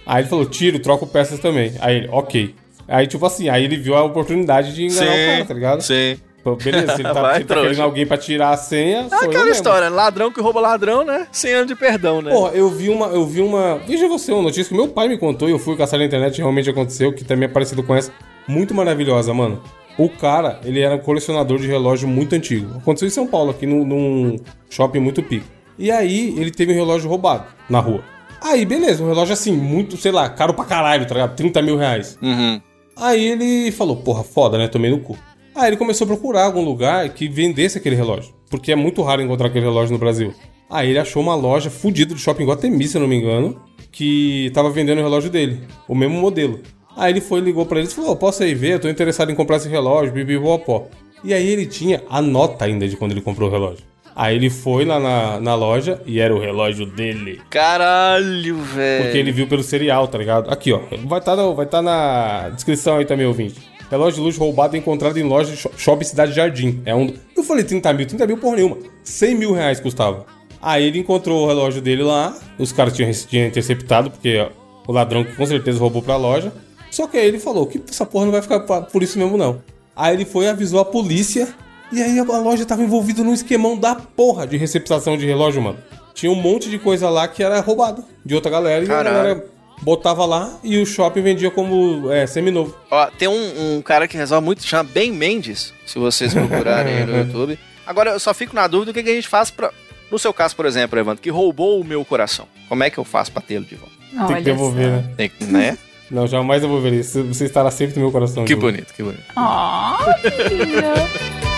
Aí 0.10 0.24
ele 0.24 0.28
falou: 0.28 0.46
Tiro, 0.46 0.80
troco 0.80 1.06
peças 1.06 1.40
também. 1.40 1.74
Aí 1.80 1.98
ele, 1.98 2.10
ok. 2.12 2.56
Aí, 2.88 3.06
tipo 3.06 3.24
assim, 3.24 3.48
aí 3.48 3.64
ele 3.64 3.78
viu 3.78 3.96
a 3.96 4.04
oportunidade 4.04 4.74
de 4.74 4.86
enganar 4.86 5.12
o 5.12 5.26
cara, 5.28 5.46
tá 5.46 5.54
ligado? 5.54 5.82
Sim. 5.82 6.18
Pô, 6.44 6.56
Beleza, 6.56 6.96
se 6.96 7.02
ele 7.02 7.04
tá, 7.14 7.22
Vai, 7.22 7.36
ele 7.36 7.46
tá 7.46 7.54
querendo 7.54 7.82
alguém 7.84 8.08
pra 8.08 8.18
tirar 8.18 8.50
a 8.50 8.58
senha, 8.58 9.08
É 9.12 9.26
aquela 9.26 9.52
história, 9.52 9.88
ladrão 9.88 10.32
que 10.32 10.42
rouba 10.42 10.60
ladrão, 10.60 11.06
né? 11.06 11.28
Sem 11.32 11.54
ano 11.54 11.68
de 11.68 11.76
perdão, 11.76 12.24
né? 12.24 12.32
Porra, 12.32 12.54
eu 12.54 12.70
vi 12.70 12.90
uma. 12.90 13.06
Eu 13.08 13.24
vi 13.28 13.42
uma. 13.42 13.78
Veja 13.86 14.08
você, 14.08 14.32
uma 14.32 14.42
notícia 14.42 14.66
que 14.66 14.74
meu 14.74 14.88
pai 14.88 15.08
me 15.08 15.18
contou 15.20 15.48
e 15.48 15.52
eu 15.52 15.60
fui 15.60 15.78
caçar 15.78 16.00
na 16.00 16.06
internet 16.06 16.38
e 16.38 16.42
realmente 16.42 16.68
aconteceu, 16.72 17.14
que 17.14 17.24
também 17.24 17.48
é 17.48 17.52
parecido 17.52 17.84
com 17.84 17.96
essa. 17.96 18.12
Muito 18.48 18.74
maravilhosa, 18.74 19.32
mano. 19.32 19.62
O 19.96 20.10
cara, 20.10 20.60
ele 20.64 20.80
era 20.80 20.96
um 20.96 21.00
colecionador 21.00 21.60
de 21.60 21.68
relógio 21.68 22.08
muito 22.08 22.34
antigo. 22.34 22.78
Aconteceu 22.78 23.08
em 23.08 23.12
São 23.12 23.28
Paulo, 23.28 23.52
aqui 23.52 23.68
num, 23.68 23.86
num 23.86 24.38
shopping 24.72 25.00
muito 25.00 25.22
pico. 25.22 25.46
E 25.78 25.92
aí, 25.92 26.34
ele 26.36 26.50
teve 26.50 26.72
um 26.72 26.76
relógio 26.76 27.08
roubado 27.08 27.44
na 27.70 27.80
rua. 27.80 28.02
Aí, 28.42 28.66
beleza, 28.66 29.04
um 29.04 29.08
relógio 29.08 29.34
assim, 29.34 29.52
muito, 29.52 29.98
sei 29.98 30.12
lá, 30.12 30.30
caro 30.30 30.54
pra 30.54 30.66
caralho, 30.66 31.06
tá 31.06 31.14
ligado? 31.14 31.36
30 31.36 31.62
mil 31.62 31.78
reais. 31.78 32.18
Uhum. 32.22 32.62
Aí 32.96 33.26
ele 33.26 33.72
falou, 33.72 33.98
porra, 33.98 34.24
foda, 34.24 34.58
né? 34.58 34.68
Tomei 34.68 34.92
no 34.92 35.00
cu. 35.00 35.18
Aí 35.56 35.70
ele 35.70 35.78
começou 35.78 36.06
a 36.06 36.08
procurar 36.08 36.46
algum 36.46 36.64
lugar 36.64 37.10
que 37.10 37.28
vendesse 37.28 37.78
aquele 37.78 37.96
relógio. 37.96 38.34
Porque 38.50 38.72
é 38.72 38.76
muito 38.76 39.02
raro 39.02 39.22
encontrar 39.22 39.48
aquele 39.48 39.66
relógio 39.66 39.94
no 39.94 40.00
Brasil. 40.00 40.34
Aí 40.70 40.90
ele 40.90 41.00
achou 41.00 41.22
uma 41.22 41.36
loja 41.36 41.70
fodida 41.70 42.14
do 42.14 42.20
shopping 42.20 42.46
Guatemi, 42.46 42.88
se 42.88 42.96
eu 42.96 43.02
não 43.02 43.08
me 43.08 43.16
engano, 43.16 43.60
que 43.92 44.52
tava 44.54 44.70
vendendo 44.70 45.00
o 45.00 45.04
relógio 45.04 45.30
dele, 45.30 45.62
o 45.88 45.96
mesmo 45.96 46.16
modelo. 46.16 46.62
Aí 46.96 47.12
ele 47.14 47.22
foi, 47.22 47.40
ligou 47.40 47.66
pra 47.66 47.80
eles 47.80 47.92
e 47.92 47.96
falou: 47.96 48.12
"Ô, 48.12 48.16
Posso 48.16 48.44
aí 48.44 48.54
ver? 48.54 48.74
Eu 48.74 48.80
tô 48.80 48.90
interessado 48.90 49.32
em 49.32 49.36
comprar 49.36 49.58
esse 49.58 49.70
relógio, 49.70 50.14
bibibopó. 50.14 50.88
E 51.24 51.34
aí 51.34 51.48
ele 51.48 51.66
tinha 51.66 52.04
a 52.10 52.22
nota 52.22 52.66
ainda 52.66 52.88
de 52.88 52.96
quando 52.96 53.12
ele 53.12 53.22
comprou 53.22 53.50
o 53.50 53.52
relógio. 53.52 53.84
Aí 54.16 54.36
ele 54.36 54.50
foi 54.50 54.86
lá 54.86 55.00
na, 55.00 55.40
na 55.40 55.56
loja 55.56 56.02
e 56.06 56.20
era 56.20 56.36
o 56.36 56.40
relógio 56.40 56.86
dele. 56.86 57.42
Caralho, 57.50 58.58
velho. 58.58 59.04
Porque 59.04 59.18
ele 59.18 59.32
viu 59.32 59.48
pelo 59.48 59.64
serial, 59.64 60.08
tá 60.08 60.18
ligado? 60.18 60.52
Aqui, 60.52 60.74
ó. 60.74 60.82
Vai 61.06 61.20
estar 61.20 61.36
vai 61.36 61.66
tá 61.66 61.82
na 61.82 62.50
descrição 62.50 62.98
aí 62.98 63.06
também, 63.06 63.26
ouvinte. 63.26 63.60
Relógio 63.90 64.20
de 64.20 64.22
luxo 64.22 64.40
roubado 64.40 64.78
encontrado 64.78 65.18
em 65.18 65.24
loja 65.24 65.56
shopping 65.78 66.06
Cidade 66.06 66.34
Jardim. 66.34 66.82
É 66.86 66.94
um. 66.94 67.12
Eu 67.36 67.44
falei 67.44 67.64
30 67.64 67.94
mil, 67.94 68.06
30 68.06 68.28
mil 68.28 68.38
porra 68.38 68.58
nenhuma. 68.58 68.78
100 69.04 69.36
mil 69.36 69.54
reais 69.54 69.80
custava. 69.80 70.26
Aí 70.62 70.84
ele 70.84 71.00
encontrou 71.00 71.44
o 71.44 71.48
relógio 71.48 71.82
dele 71.82 72.04
lá. 72.04 72.38
Os 72.58 72.72
caras 72.72 72.94
tinham, 72.94 73.12
tinham 73.12 73.48
interceptado, 73.48 74.12
porque 74.12 74.38
ó, 74.38 74.50
o 74.88 74.92
ladrão 74.92 75.24
com 75.24 75.46
certeza 75.46 75.80
roubou 75.80 76.02
pra 76.02 76.18
loja. 76.18 76.54
Só 76.92 77.08
que 77.08 77.18
aí 77.18 77.28
ele 77.28 77.40
falou 77.40 77.66
que 77.66 77.82
essa 77.90 78.06
porra 78.06 78.26
não 78.26 78.32
vai 78.32 78.42
ficar 78.42 78.60
por 78.60 79.02
isso 79.02 79.18
mesmo, 79.18 79.38
não. 79.38 79.62
Aí 79.96 80.16
ele 80.16 80.26
foi 80.26 80.46
e 80.46 80.48
avisou 80.48 80.80
a 80.80 80.86
polícia. 80.86 81.48
E 81.92 82.02
aí 82.02 82.20
a 82.20 82.24
loja 82.24 82.66
tava 82.66 82.84
envolvida 82.84 83.24
num 83.24 83.34
esquemão 83.34 83.78
da 83.78 83.96
porra 83.96 84.46
de 84.46 84.58
receptação 84.58 85.18
de 85.18 85.26
relógio, 85.26 85.62
mano. 85.62 85.78
Tinha 86.14 86.32
um 86.32 86.36
monte 86.36 86.70
de 86.70 86.78
coisa 86.78 87.10
lá 87.10 87.28
que 87.28 87.42
era 87.42 87.60
roubado 87.62 88.04
de 88.26 88.36
outra 88.36 88.52
galera. 88.52 88.84
E 88.84 88.88
Caralho. 88.88 89.10
a 89.10 89.14
galera 89.24 89.46
botava 89.82 90.26
lá 90.26 90.60
e 90.64 90.78
o 90.78 90.86
shopping 90.86 91.22
vendia 91.22 91.50
como 91.50 92.12
é, 92.12 92.28
seminovo. 92.28 92.76
Ó, 92.92 93.08
tem 93.18 93.28
um, 93.28 93.78
um 93.78 93.82
cara 93.82 94.08
que 94.08 94.18
resolve 94.18 94.46
muito, 94.46 94.64
chama 94.66 94.90
Ben 94.94 95.12
Mendes, 95.12 95.74
se 95.86 95.98
vocês 95.98 96.34
procurarem 96.34 96.98
aí 96.98 97.06
no 97.06 97.18
YouTube. 97.26 97.58
Agora, 97.88 98.12
eu 98.12 98.20
só 98.20 98.34
fico 98.34 98.56
na 98.56 98.68
dúvida 98.68 98.92
o 98.92 98.94
que, 98.94 99.02
que 99.02 99.10
a 99.10 99.16
gente 99.16 99.28
faz 99.28 99.50
pra. 99.50 99.72
No 100.12 100.20
seu 100.20 100.34
caso, 100.34 100.56
por 100.56 100.66
exemplo, 100.66 101.00
Evandro, 101.00 101.22
que 101.22 101.30
roubou 101.30 101.80
o 101.80 101.84
meu 101.84 102.04
coração. 102.04 102.48
Como 102.68 102.84
é 102.84 102.90
que 102.90 102.98
eu 102.98 103.04
faço 103.04 103.32
pra 103.32 103.42
tê-lo 103.42 103.66
de 103.66 103.76
volta? 103.76 103.96
Tem 104.12 104.28
que 104.28 104.34
Olha 104.34 104.42
devolver, 104.42 104.86
só. 104.90 104.92
né? 104.92 105.14
Tem 105.16 105.30
que, 105.30 105.44
né? 105.46 105.78
Não, 106.12 106.28
jamais 106.28 106.62
devolveria. 106.62 107.04
Você 107.04 107.22
você 107.22 107.46
estará 107.46 107.72
sempre 107.72 107.96
no 107.96 108.02
meu 108.02 108.12
coração. 108.12 108.44
que 108.44 108.56
bonito, 108.56 108.94
que 108.94 109.04
bonito. 109.04 109.24
Olha. 109.36 111.49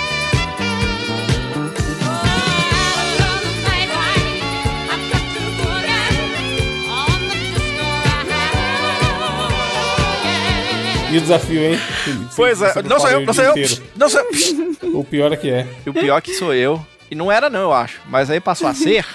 E 11.12 11.17
o 11.17 11.21
desafio, 11.21 11.62
hein? 11.62 11.78
Pois 12.36 12.62
é, 12.62 12.82
não 12.84 13.00
sou 13.00 13.10
eu, 13.10 13.26
não 13.26 13.34
sou 13.34 13.43
eu. 13.43 13.56
Não 13.97 14.10
sou 14.10 14.21
eu. 14.21 15.00
O 15.00 15.04
pior 15.04 15.32
é 15.34 15.36
que 15.36 15.50
é. 15.50 15.67
E 15.86 15.89
o 15.89 15.93
pior 15.93 16.17
é 16.17 16.21
que 16.21 16.34
sou 16.34 16.54
eu. 16.54 16.84
E 17.10 17.15
não 17.15 17.30
era, 17.30 17.50
não, 17.50 17.60
eu 17.60 17.74
acho. 17.74 18.00
Mas 18.08 18.30
aí 18.30 18.39
passou 18.39 18.67
a 18.67 18.74
ser. 18.74 19.06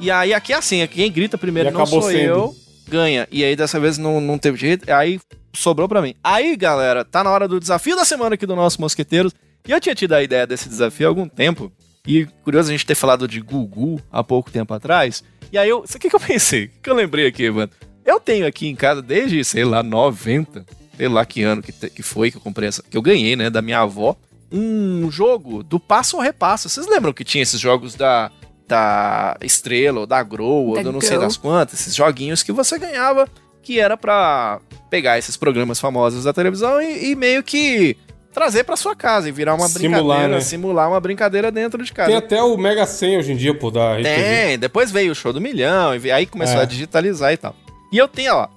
E 0.00 0.10
aí 0.10 0.32
aqui 0.32 0.52
é 0.52 0.56
assim: 0.56 0.86
quem 0.86 1.12
grita 1.12 1.36
primeiro 1.36 1.68
E 1.68 1.72
não 1.72 1.84
sou 1.84 2.02
sendo. 2.02 2.18
eu, 2.18 2.56
ganha. 2.88 3.28
E 3.30 3.44
aí 3.44 3.54
dessa 3.54 3.78
vez 3.78 3.98
não, 3.98 4.18
não 4.20 4.38
teve 4.38 4.56
jeito. 4.56 4.90
Aí 4.90 5.20
sobrou 5.52 5.86
pra 5.86 6.00
mim. 6.00 6.14
Aí, 6.24 6.56
galera, 6.56 7.04
tá 7.04 7.22
na 7.22 7.30
hora 7.30 7.46
do 7.46 7.60
desafio 7.60 7.96
da 7.96 8.04
semana 8.04 8.34
aqui 8.34 8.46
do 8.46 8.56
nosso 8.56 8.80
Mosqueteiros. 8.80 9.34
E 9.68 9.70
eu 9.70 9.80
tinha 9.80 9.94
tido 9.94 10.14
a 10.14 10.22
ideia 10.22 10.46
desse 10.46 10.68
desafio 10.68 11.06
há 11.06 11.10
algum 11.10 11.28
tempo. 11.28 11.70
E 12.06 12.24
curioso 12.42 12.70
a 12.70 12.72
gente 12.72 12.86
ter 12.86 12.94
falado 12.94 13.28
de 13.28 13.40
Gugu 13.40 14.00
há 14.10 14.24
pouco 14.24 14.50
tempo 14.50 14.72
atrás. 14.72 15.22
E 15.52 15.58
aí 15.58 15.68
eu. 15.68 15.80
O 15.80 15.98
que, 15.98 16.08
que 16.08 16.16
eu 16.16 16.20
pensei? 16.20 16.64
O 16.64 16.68
que, 16.68 16.80
que 16.84 16.90
eu 16.90 16.94
lembrei 16.94 17.26
aqui, 17.26 17.50
mano? 17.50 17.70
Eu 18.04 18.18
tenho 18.18 18.46
aqui 18.46 18.66
em 18.66 18.74
casa 18.74 19.02
desde, 19.02 19.44
sei 19.44 19.64
lá, 19.64 19.82
90. 19.82 20.64
Sei 20.96 21.08
lá 21.08 21.24
que 21.24 21.42
ano 21.42 21.62
que, 21.62 21.72
que 21.72 22.02
foi 22.02 22.30
que 22.30 22.36
eu 22.36 22.40
comprei 22.40 22.68
essa. 22.68 22.82
Que 22.82 22.96
eu 22.96 23.02
ganhei, 23.02 23.34
né? 23.36 23.48
Da 23.50 23.62
minha 23.62 23.80
avó. 23.80 24.16
Um 24.50 25.10
jogo 25.10 25.62
do 25.62 25.80
passo 25.80 26.16
ou 26.16 26.22
repasso. 26.22 26.68
Vocês 26.68 26.86
lembram 26.86 27.12
que 27.12 27.24
tinha 27.24 27.42
esses 27.42 27.60
jogos 27.60 27.94
da. 27.94 28.30
Da 28.68 29.36
Estrela, 29.42 30.00
ou 30.00 30.06
da 30.06 30.22
Grow, 30.22 30.68
ou 30.68 30.74
Da 30.76 30.82
do 30.82 30.92
não 30.92 31.00
sei 31.00 31.18
das 31.18 31.36
quantas, 31.36 31.78
esses 31.80 31.94
joguinhos 31.94 32.42
que 32.42 32.52
você 32.52 32.78
ganhava, 32.78 33.28
que 33.62 33.78
era 33.78 33.98
pra 33.98 34.60
pegar 34.88 35.18
esses 35.18 35.36
programas 35.36 35.78
famosos 35.78 36.24
da 36.24 36.32
televisão 36.32 36.80
e, 36.80 37.10
e 37.10 37.14
meio 37.14 37.42
que 37.42 37.96
trazer 38.32 38.64
pra 38.64 38.74
sua 38.76 38.96
casa 38.96 39.28
e 39.28 39.32
virar 39.32 39.54
uma 39.56 39.68
Simular, 39.68 40.00
brincadeira, 40.00 40.34
né? 40.36 40.40
simular 40.40 40.88
uma 40.88 41.00
brincadeira 41.00 41.50
dentro 41.50 41.84
de 41.84 41.92
casa. 41.92 42.08
Tem 42.08 42.16
até 42.16 42.42
o 42.42 42.56
Mega 42.56 42.86
100 42.86 43.18
hoje 43.18 43.32
em 43.32 43.36
dia, 43.36 43.52
pô, 43.52 43.70
da. 43.70 43.96
Tem, 44.02 44.58
depois 44.58 44.90
veio 44.90 45.12
o 45.12 45.14
show 45.14 45.34
do 45.34 45.40
milhão, 45.40 45.94
e 45.94 46.10
aí 46.10 46.24
começou 46.24 46.58
É. 46.60 46.62
a 46.62 46.64
digitalizar 46.64 47.30
e 47.32 47.36
tal. 47.36 47.54
E 47.92 47.98
eu 47.98 48.08
tenho, 48.08 48.34
ó. 48.34 48.48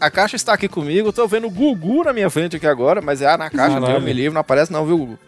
A 0.00 0.10
caixa 0.10 0.36
está 0.36 0.52
aqui 0.52 0.68
comigo, 0.68 1.12
tô 1.12 1.26
vendo 1.26 1.46
o 1.46 1.50
Gugu 1.50 2.04
na 2.04 2.12
minha 2.12 2.30
frente 2.30 2.56
aqui 2.56 2.66
agora, 2.66 3.00
mas 3.02 3.20
é 3.20 3.36
na 3.36 3.50
caixa. 3.50 3.80
Deus 3.80 4.02
me 4.02 4.12
livre, 4.12 4.34
não 4.34 4.40
aparece 4.40 4.72
não, 4.72 4.86
viu, 4.86 4.98
Gugu? 4.98 5.18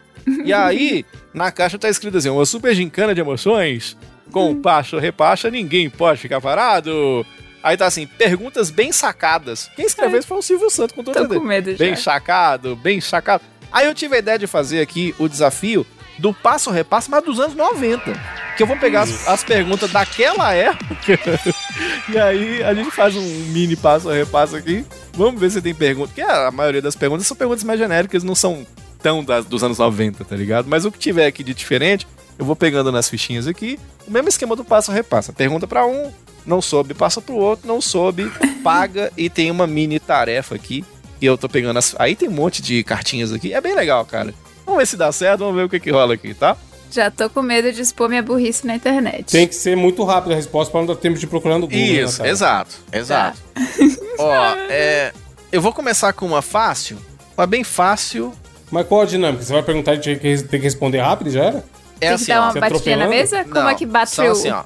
E 0.45 0.53
aí, 0.53 1.05
na 1.35 1.51
caixa 1.51 1.79
tá 1.79 1.89
escrito 1.89 2.17
assim, 2.17 2.29
uma 2.29 2.47
super 2.47 2.75
gincana 2.75 3.15
de 3.15 3.21
emoções, 3.21 3.97
com 4.31 4.55
pacha 4.61 4.97
ou 4.97 5.03
repacha, 5.03 5.51
ninguém 5.51 5.91
pode 5.91 6.21
ficar 6.21 6.41
parado. 6.41 7.27
Aí 7.63 7.77
tá 7.77 7.87
assim, 7.87 8.07
perguntas 8.07 8.71
bem 8.71 8.93
sacadas. 8.93 9.71
Quem 9.75 9.85
escreveu 9.85 10.21
isso 10.21 10.29
foi 10.29 10.39
o 10.39 10.43
Silvio 10.43 10.71
Santos, 10.71 10.95
com 10.95 11.03
todo 11.03 11.29
Tô 11.29 11.41
com 11.41 11.47
medo 11.47 11.73
já. 11.73 11.79
Bem 11.79 11.97
sacado, 11.97 12.77
bem 12.77 13.01
sacado. 13.01 13.43
Aí 13.73 13.87
eu 13.87 13.95
tive 13.95 14.17
a 14.17 14.19
ideia 14.19 14.39
de 14.39 14.47
fazer 14.47 14.81
aqui 14.81 15.15
o 15.19 15.29
desafio 15.29 15.87
do 16.21 16.35
passo 16.35 16.71
repasso, 16.71 17.11
mas 17.11 17.25
dos 17.25 17.41
anos 17.41 17.57
90. 17.57 18.13
Que 18.57 18.63
eu 18.63 18.67
vou 18.67 18.77
pegar 18.77 19.03
as, 19.03 19.27
as 19.27 19.43
perguntas 19.43 19.91
daquela 19.91 20.53
época. 20.53 21.19
e 22.09 22.19
aí 22.19 22.63
a 22.63 22.75
gente 22.75 22.91
faz 22.91 23.17
um 23.17 23.23
mini 23.23 23.75
passo 23.75 24.09
repasso 24.11 24.55
aqui. 24.55 24.85
Vamos 25.15 25.41
ver 25.41 25.51
se 25.51 25.63
tem 25.63 25.75
pergunta. 25.75 26.09
Porque 26.09 26.23
a 26.23 26.51
maioria 26.51 26.83
das 26.83 26.95
perguntas 26.95 27.27
são 27.27 27.37
perguntas 27.37 27.65
mais 27.65 27.79
genéricas, 27.79 28.23
não 28.23 28.35
são 28.35 28.67
tão 29.03 29.25
das, 29.25 29.47
dos 29.47 29.65
anos 29.65 29.79
90, 29.79 30.25
tá 30.25 30.37
ligado? 30.37 30.67
Mas 30.69 30.85
o 30.85 30.93
que 30.93 30.99
tiver 30.99 31.27
aqui 31.27 31.43
de 31.43 31.55
diferente, 31.55 32.07
eu 32.39 32.45
vou 32.45 32.55
pegando 32.55 32.93
nas 32.93 33.09
fichinhas 33.09 33.47
aqui. 33.47 33.79
O 34.07 34.11
mesmo 34.11 34.29
esquema 34.29 34.55
do 34.55 34.65
passo 34.65 34.93
repassa. 34.93 35.33
Pergunta 35.33 35.67
pra 35.67 35.87
um, 35.87 36.13
não 36.45 36.61
soube, 36.61 36.93
passa 36.93 37.23
pro 37.23 37.37
outro, 37.37 37.67
não 37.67 37.81
soube, 37.81 38.31
paga 38.63 39.11
e 39.17 39.31
tem 39.31 39.51
uma 39.51 39.67
mini 39.67 39.99
tarefa 39.99 40.55
aqui. 40.55 40.85
E 41.21 41.27
eu 41.27 41.37
tô 41.37 41.49
pegando 41.49 41.79
as. 41.79 41.95
Aí 41.99 42.17
tem 42.17 42.29
um 42.29 42.33
monte 42.33 42.63
de 42.63 42.83
cartinhas 42.83 43.33
aqui. 43.33 43.53
É 43.53 43.61
bem 43.61 43.75
legal, 43.75 44.05
cara. 44.05 44.35
Vamos 44.71 44.83
ver 44.83 44.87
se 44.87 44.97
dá 44.97 45.11
certo, 45.11 45.41
vamos 45.41 45.57
ver 45.57 45.65
o 45.65 45.69
que, 45.69 45.81
que 45.81 45.91
rola 45.91 46.15
aqui, 46.15 46.33
tá? 46.33 46.57
Já 46.93 47.11
tô 47.11 47.29
com 47.29 47.43
medo 47.43 47.73
de 47.73 47.83
expor 47.83 48.09
minha 48.09 48.23
burrice 48.23 48.65
na 48.65 48.77
internet. 48.77 49.25
Tem 49.25 49.49
que 49.49 49.55
ser 49.57 49.77
muito 49.77 50.05
rápido 50.05 50.31
a 50.31 50.37
resposta 50.37 50.71
pra 50.71 50.81
não 50.81 50.87
dar 50.87 50.95
tempo 50.95 51.19
de 51.19 51.25
ir 51.25 51.29
procurando 51.29 51.65
o 51.65 51.67
Google. 51.67 51.81
né, 51.81 51.93
Isso, 52.03 52.13
Natália? 52.13 52.31
exato, 52.33 52.77
exato. 52.93 53.39
Ó, 54.17 54.55
é. 54.69 55.13
Eu 55.51 55.61
vou 55.61 55.73
começar 55.73 56.13
com 56.13 56.25
uma 56.25 56.41
fácil. 56.41 56.99
Uma 57.37 57.49
bem 57.49 57.65
fácil. 57.65 58.33
Mas 58.71 58.87
qual 58.87 59.01
a 59.03 59.05
dinâmica? 59.07 59.43
Você 59.43 59.53
vai 59.53 59.63
perguntar 59.65 59.95
e 59.95 59.99
tem 59.99 60.17
que 60.17 60.43
tem 60.45 60.61
que 60.61 60.65
responder 60.65 60.99
rápido 60.99 61.27
e 61.27 61.31
já 61.33 61.45
era? 61.47 61.59
É 62.01 62.07
Tem 62.07 62.09
assim, 62.11 62.25
que 62.27 62.31
dar 62.31 62.43
uma 62.43 62.53
batidinha 62.61 62.97
na 62.97 63.09
mesa? 63.09 63.43
Como 63.43 63.55
Não, 63.57 63.69
é 63.69 63.75
que 63.75 63.87
bate 63.87 64.11
são 64.15 64.29
o... 64.29 64.31
assim, 64.31 64.51
ó. 64.51 64.63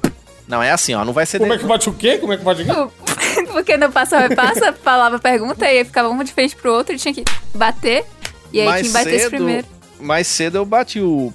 Não, 0.47 0.61
é 0.61 0.69
assim, 0.71 0.93
ó. 0.93 1.03
Não 1.03 1.13
vai 1.13 1.25
ser. 1.25 1.39
Como 1.39 1.51
é 1.51 1.57
que 1.57 1.65
bate 1.65 1.89
o 1.89 1.93
quê? 1.93 2.19
Como 2.19 2.31
é 2.31 2.37
que 2.37 2.43
bate 2.43 2.61
o 2.61 2.65
quê? 2.65 3.43
Porque 3.51 3.75
no 3.75 3.91
passo 3.91 4.15
a 4.15 4.19
repassa, 4.19 4.71
falava 4.83 5.15
a 5.15 5.19
pergunta 5.19 5.65
e 5.65 5.79
aí 5.79 5.83
ficava 5.83 6.09
um 6.09 6.23
de 6.23 6.31
frente 6.31 6.55
pro 6.55 6.71
outro 6.71 6.93
e 6.93 6.99
tinha 6.99 7.13
que 7.13 7.23
bater. 7.55 8.05
E 8.53 8.59
aí 8.61 8.65
mais 8.67 8.83
quem 8.83 8.91
batesse 8.91 9.19
cedo, 9.19 9.29
primeiro. 9.31 9.74
Mais 10.05 10.27
cedo 10.27 10.57
eu 10.57 10.65
bati 10.65 10.99
o. 10.99 11.33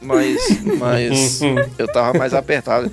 Mas. 0.00 0.38
Mas. 0.78 1.40
eu 1.78 1.86
tava 1.92 2.18
mais 2.18 2.32
apertado. 2.34 2.90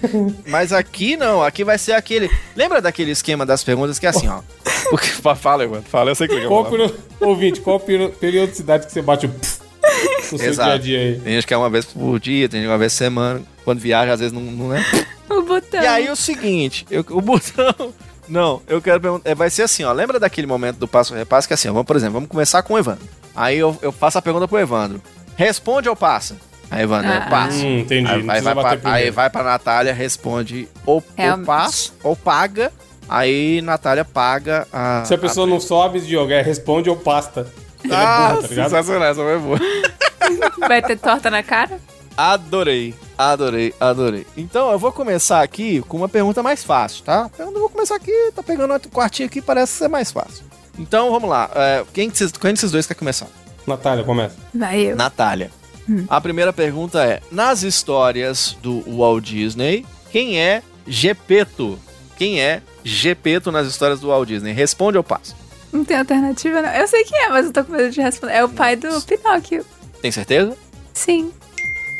Mas 0.48 0.72
aqui 0.74 1.15
não, 1.18 1.42
aqui 1.44 1.63
vai 1.63 1.78
ser 1.78 1.94
aquele. 1.94 2.30
Lembra 2.56 2.82
daquele 2.82 3.12
esquema 3.12 3.46
das 3.46 3.63
perguntas 3.63 3.98
que 3.98 4.06
é 4.06 4.10
assim, 4.10 4.28
ó. 4.28 4.42
Porque, 4.89 5.08
fala, 5.08 5.68
mano. 5.68 5.84
Fala, 5.89 6.12
eu 6.12 6.15
sei 6.15 6.28
que 6.28 6.36
eu 6.36 6.48
Qual 6.48 6.65
perio... 6.65 6.96
Ouvinte, 7.20 7.62
qual 7.62 7.80
peri- 7.80 8.10
periodicidade 8.10 8.86
que 8.88 8.92
você 8.92 9.02
bate 9.02 9.26
o 9.28 9.30
no 9.30 10.38
seu 10.38 10.50
Exato. 10.50 10.70
dia 10.70 10.76
a 10.76 10.78
dia 10.78 11.00
aí? 11.00 11.20
Tem 11.20 11.34
gente 11.34 11.48
que 11.48 11.54
é 11.54 11.58
uma 11.58 11.70
vez 11.70 11.86
por 11.86 12.20
dia, 12.20 12.48
tem 12.48 12.60
gente 12.60 12.68
que 12.68 12.72
é 12.72 12.74
uma 12.74 12.78
vez 12.80 12.94
por 12.94 12.98
semana. 12.98 13.42
Quando 13.65 13.80
viaja, 13.80 14.13
às 14.13 14.20
vezes 14.20 14.34
não, 14.34 14.42
não 14.42 14.76
é. 14.76 14.84
O 15.30 15.44
botão. 15.44 15.82
E 15.82 15.86
aí 15.86 16.10
o 16.10 16.15
seguinte, 16.15 16.88
eu- 16.89 17.06
o 17.10 17.22
botão. 17.22 17.94
Não, 18.28 18.62
eu 18.68 18.80
quero 18.82 19.00
perguntar. 19.00 19.30
é, 19.30 19.36
Vai 19.36 19.50
ser 19.50 19.62
assim, 19.63 19.84
ó. 19.84 19.92
Lembra 19.92 20.20
daquele 20.20 20.46
momento 20.48 20.78
do 20.78 20.88
passo 20.88 21.13
repasso 21.15 21.48
que 21.48 21.54
é 21.54 21.56
assim, 21.56 21.68
ó. 21.70 21.74
Vamos, 21.74 21.86
por 21.88 21.96
exemplo, 21.96 22.13
vamos 22.13 22.30
começar 22.30 22.62
com 22.63 22.74
o 22.74 22.80
Evandro. 22.80 23.04
Aí 23.36 23.58
eu, 23.58 23.78
eu 23.82 23.92
faço 23.92 24.18
a 24.18 24.22
pergunta 24.22 24.48
pro 24.48 24.58
Evandro. 24.60 25.02
Responde 25.39 25.88
ou 25.88 25.95
passa? 25.95 26.36
Aí, 26.69 26.84
Evandro, 26.84 27.10
Ah. 27.10 27.15
eu 27.23 27.30
passo. 27.30 27.65
Hum, 27.65 27.80
entendi. 27.80 28.12
Aí 28.12 28.21
vai, 28.21 28.41
vai 28.41 28.78
pra, 28.78 28.91
aí 28.93 29.10
vai 29.10 29.30
pra 29.30 29.41
Natália, 29.41 29.93
responde 29.93 30.67
ou, 30.86 30.95
ou 30.97 31.04
Realmente. 31.15 31.45
passa 31.47 31.91
ou 32.04 32.13
paga. 32.13 32.73
Aí 33.08 33.62
Natália 33.62 34.04
paga 34.04 34.67
a. 34.71 35.04
Se 35.06 35.13
a 35.13 35.17
pessoa 35.17 35.47
não 35.47 35.62
sobe, 35.62 36.02
Diogo, 36.02 36.34
é 36.34 36.41
responde 36.41 36.89
ou 36.89 36.97
pasta. 36.97 37.47
Ele 37.82 37.93
Ah, 37.95 37.97
é 37.97 38.34
burro, 38.34 38.41
tá 38.41 38.47
ligado? 38.49 38.65
sensacional, 38.69 39.08
essa 39.08 39.21
foi 39.21 39.39
boa. 39.39 39.60
Vai 40.67 40.82
ter 40.82 40.97
torta 40.97 41.32
na 41.32 41.41
cara? 41.41 41.80
Adorei, 42.17 42.93
adorei, 43.17 43.73
adorei. 43.80 44.28
Então 44.36 44.69
eu 44.71 44.78
vou 44.78 44.91
começar 44.91 45.41
aqui 45.41 45.82
com 45.88 45.95
uma 45.95 46.10
pergunta 46.10 46.43
mais 46.43 46.65
fácil, 46.65 47.02
tá? 47.06 47.32
Eu 47.39 47.54
vou 47.54 47.69
começar 47.69 47.95
aqui, 47.95 48.12
tá 48.36 48.43
pegando 48.43 48.73
outro 48.73 48.91
quartinho 48.91 49.28
aqui, 49.28 49.41
parece 49.41 49.71
ser 49.71 49.88
mais 49.88 50.12
fácil. 50.12 50.43
Então 50.78 51.10
vamos 51.12 51.30
lá. 51.30 51.49
É, 51.56 51.86
quem, 51.93 52.10
desses, 52.10 52.30
quem 52.34 52.52
desses 52.54 52.71
dois 52.71 52.86
quer 52.86 52.95
começar? 52.95 53.28
Natália, 53.67 54.04
começa. 54.04 54.36
Vai 54.54 54.80
eu. 54.91 54.95
Natália. 54.95 55.52
A 56.08 56.22
primeira 56.22 56.54
pergunta 56.54 57.04
é: 57.04 57.19
nas 57.32 57.63
histórias 57.63 58.56
do 58.62 58.82
Walt 58.95 59.24
Disney, 59.26 59.86
quem 60.12 60.39
é 60.39 60.62
Gepeto? 60.88 61.80
Quem 62.15 62.39
é 62.41 62.62
Gepeto 62.84 63.52
nas 63.52 63.65
histórias 63.67 64.00
do 64.00 64.08
Walt 64.10 64.28
Disney? 64.28 64.52
Responde 64.54 64.98
ou 64.98 65.04
passa? 65.04 65.34
Não 65.72 65.84
tem 65.84 65.98
alternativa, 65.98 66.62
não. 66.62 66.69
Eu 66.69 66.88
sei 66.88 67.04
quem 67.04 67.19
é, 67.26 67.30
mas 67.30 67.45
eu 67.48 67.54
tô 67.54 67.63
com 67.63 67.72
medo 67.74 67.89
de 67.89 68.02
responder. 68.02 68.34
É 68.34 68.43
o 68.43 68.50
pai 68.50 68.76
do 68.76 69.02
Pinóquio. 69.02 69.65
Tem 70.02 70.12
certeza? 70.12 70.56
Sim. 70.93 71.32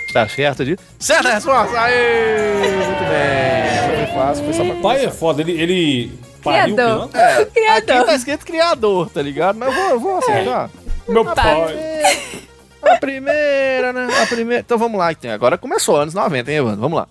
Está 0.08 0.28
certo 0.28 0.66
de. 0.66 0.78
Certa 1.00 1.30
resposta! 1.34 1.80
Aê! 1.80 2.62
Muito 2.62 3.00
bem! 3.10 4.06
Foi 4.08 4.16
fácil, 4.16 4.44
foi 4.46 4.54
só 4.54 4.64
pra 4.66 4.74
O 4.74 4.82
pai 4.82 5.06
é 5.06 5.10
foda, 5.12 5.42
ele, 5.42 5.52
ele 5.52 6.12
pariu 6.44 6.74
o 6.74 6.76
Criador. 6.76 6.96
piloto? 7.10 7.18
É, 7.18 7.38
aqui 7.42 7.52
Criador. 7.52 8.06
tá 8.06 8.16
escrito 8.16 8.46
criador, 8.46 9.10
tá 9.10 9.22
ligado? 9.22 9.58
Mas 9.58 9.70
eu 9.70 9.76
vou, 9.76 9.90
eu 9.92 10.00
vou 10.00 10.18
acertar. 10.18 10.70
Meu 11.10 11.26
Pai. 11.26 11.76
A 12.82 12.96
primeira, 12.98 13.92
né? 13.94 14.08
A 14.22 14.26
primeira. 14.28 14.62
Então 14.62 14.78
vamos 14.78 14.98
lá, 14.98 15.12
então. 15.12 15.32
Agora 15.32 15.58
começou, 15.58 15.98
anos 15.98 16.14
90, 16.14 16.52
hein, 16.52 16.58
Evandro? 16.58 16.80
Vamos 16.82 16.98
lá. 16.98 17.08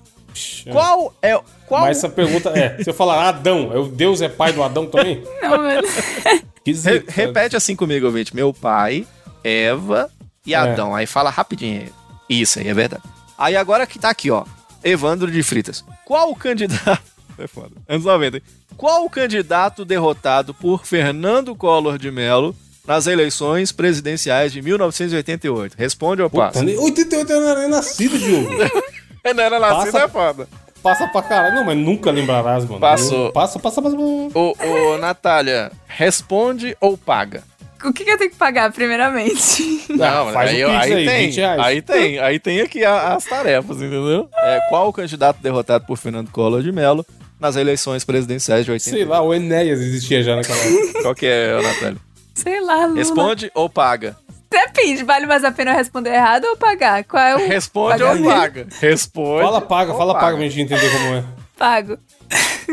Qual 0.70 1.14
é. 1.20 1.38
Qual 1.66 1.82
Mas 1.82 1.98
essa 1.98 2.08
pergunta 2.08 2.50
é, 2.50 2.82
se 2.82 2.88
eu 2.88 2.94
falar 2.94 3.28
Adão, 3.28 3.70
é 3.72 3.78
o 3.78 3.86
Deus 3.88 4.22
é 4.22 4.28
pai 4.28 4.52
do 4.52 4.62
Adão 4.62 4.86
também? 4.86 5.22
Não, 5.42 5.50
mano. 5.58 5.82
Re- 6.64 7.04
repete 7.08 7.56
assim 7.56 7.74
comigo, 7.74 8.06
ouvinte. 8.06 8.34
Meu 8.36 8.52
pai, 8.54 9.06
Eva 9.42 10.10
e 10.46 10.54
É. 10.54 10.56
Adão. 10.56 10.94
Aí 10.94 11.06
fala 11.06 11.30
rapidinho. 11.30 11.82
aí. 11.82 11.92
Isso 12.28 12.58
aí, 12.58 12.68
é 12.68 12.74
verdade. 12.74 13.02
Aí 13.36 13.56
agora 13.56 13.86
que 13.86 13.98
tá 13.98 14.10
aqui, 14.10 14.30
ó. 14.30 14.44
Evandro 14.84 15.30
de 15.30 15.42
Fritas. 15.42 15.84
Qual 16.04 16.30
o 16.30 16.36
candidato. 16.36 17.02
É 17.40 17.46
foda. 17.46 17.70
Anos 17.88 18.04
90. 18.04 18.38
hein? 18.38 18.42
Qual 18.76 19.04
o 19.04 19.10
candidato 19.10 19.84
derrotado 19.84 20.52
por 20.52 20.84
Fernando 20.84 21.54
Collor 21.54 21.96
de 21.96 22.10
Mello 22.10 22.52
nas 22.88 23.06
eleições 23.06 23.70
presidenciais 23.70 24.50
de 24.50 24.60
1988? 24.62 25.74
Responde 25.78 26.22
ou 26.22 26.30
passa? 26.30 26.54
Puta, 26.60 26.64
nem- 26.64 26.78
88 26.78 27.30
eu 27.32 27.40
não 27.42 27.48
era 27.50 27.60
nem 27.60 27.68
nascido, 27.68 28.18
Diogo. 28.18 28.48
Não 29.36 29.42
era 29.44 29.58
nascido, 29.60 29.92
Passa. 29.92 30.04
é 30.06 30.08
foda. 30.08 30.48
Passa 30.82 31.06
pra 31.08 31.20
caralho. 31.20 31.54
Não, 31.56 31.64
mas 31.64 31.76
nunca 31.76 32.10
lembrarás, 32.10 32.64
mano. 32.64 32.80
Passou. 32.80 33.30
Passa, 33.30 33.58
passa, 33.58 33.82
passa. 33.82 33.94
Ô, 33.94 34.54
ô, 34.58 34.96
Natália, 34.96 35.70
responde 35.86 36.74
ou 36.80 36.96
paga? 36.96 37.42
O 37.84 37.92
que, 37.92 38.04
que 38.04 38.10
eu 38.10 38.16
tenho 38.16 38.30
que 38.30 38.36
pagar, 38.36 38.72
primeiramente? 38.72 39.84
Ah, 40.00 40.30
faz 40.32 40.50
aí, 40.50 40.64
Pix 40.64 40.70
aí 40.70 40.92
aí, 40.94 41.04
tem, 41.06 41.26
20 41.26 41.36
reais. 41.36 41.60
aí 41.60 41.82
tem, 41.82 42.18
aí 42.20 42.38
tem 42.40 42.60
aqui 42.62 42.84
a- 42.86 43.14
as 43.16 43.24
tarefas, 43.24 43.76
entendeu? 43.76 44.30
É, 44.34 44.60
qual 44.70 44.88
o 44.88 44.92
candidato 44.94 45.42
derrotado 45.42 45.84
por 45.84 45.98
Fernando 45.98 46.30
Collor 46.30 46.62
de 46.62 46.72
Mello 46.72 47.04
nas 47.38 47.54
eleições 47.54 48.04
presidenciais 48.04 48.64
de 48.64 48.70
80? 48.70 48.96
Sei 48.96 49.04
lá, 49.04 49.20
o 49.20 49.34
Enéas 49.34 49.78
existia 49.78 50.22
já 50.22 50.36
naquela 50.36 50.58
época. 50.58 51.02
Qual 51.02 51.14
que 51.14 51.26
é, 51.26 51.60
Natália? 51.60 51.98
Sei 52.38 52.60
lá, 52.60 52.86
Lula. 52.86 52.98
Responde 52.98 53.50
ou 53.54 53.68
paga? 53.68 54.16
Depende, 54.50 55.02
vale 55.04 55.26
mais 55.26 55.44
a 55.44 55.52
pena 55.52 55.72
eu 55.72 55.76
responder 55.76 56.14
errado 56.14 56.44
ou 56.44 56.56
pagar? 56.56 57.04
Qual 57.04 57.22
é 57.22 57.34
o 57.36 57.48
Responde 57.48 57.98
pagamento? 57.98 58.26
ou 58.26 58.32
paga? 58.32 58.66
Responde. 58.80 59.42
Fala 59.44 59.60
paga, 59.60 59.94
fala 59.94 60.14
paga 60.14 60.36
pra 60.36 60.48
gente 60.48 60.60
entender 60.62 60.90
como 60.90 61.14
é. 61.16 61.24
Pago. 61.56 61.98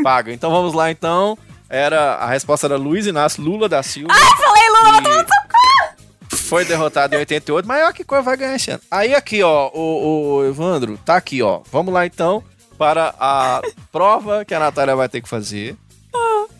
Paga. 0.02 0.32
Então 0.32 0.50
vamos 0.50 0.72
lá, 0.72 0.90
então. 0.90 1.36
Era, 1.68 2.14
a 2.14 2.26
resposta 2.28 2.66
era 2.66 2.76
Luiz 2.76 3.06
Inácio 3.06 3.42
Lula 3.42 3.68
da 3.68 3.82
Silva. 3.82 4.14
Falei, 4.14 4.68
Lula! 4.68 5.26
E 6.32 6.36
foi 6.36 6.64
derrotado 6.64 7.14
em 7.14 7.18
88, 7.18 7.66
mas 7.66 7.82
olha 7.82 7.92
que 7.92 8.04
coisa 8.04 8.22
vai 8.22 8.36
ganhar 8.36 8.54
esse 8.54 8.70
ano. 8.70 8.80
Aí 8.88 9.14
aqui, 9.14 9.42
ó, 9.42 9.68
o, 9.74 10.36
o 10.36 10.44
Evandro, 10.46 10.96
tá 11.04 11.16
aqui, 11.16 11.42
ó. 11.42 11.60
Vamos 11.72 11.92
lá 11.92 12.06
então 12.06 12.42
para 12.78 13.14
a 13.18 13.60
prova 13.90 14.44
que 14.44 14.54
a 14.54 14.60
Natália 14.60 14.94
vai 14.94 15.08
ter 15.08 15.20
que 15.20 15.28
fazer. 15.28 15.76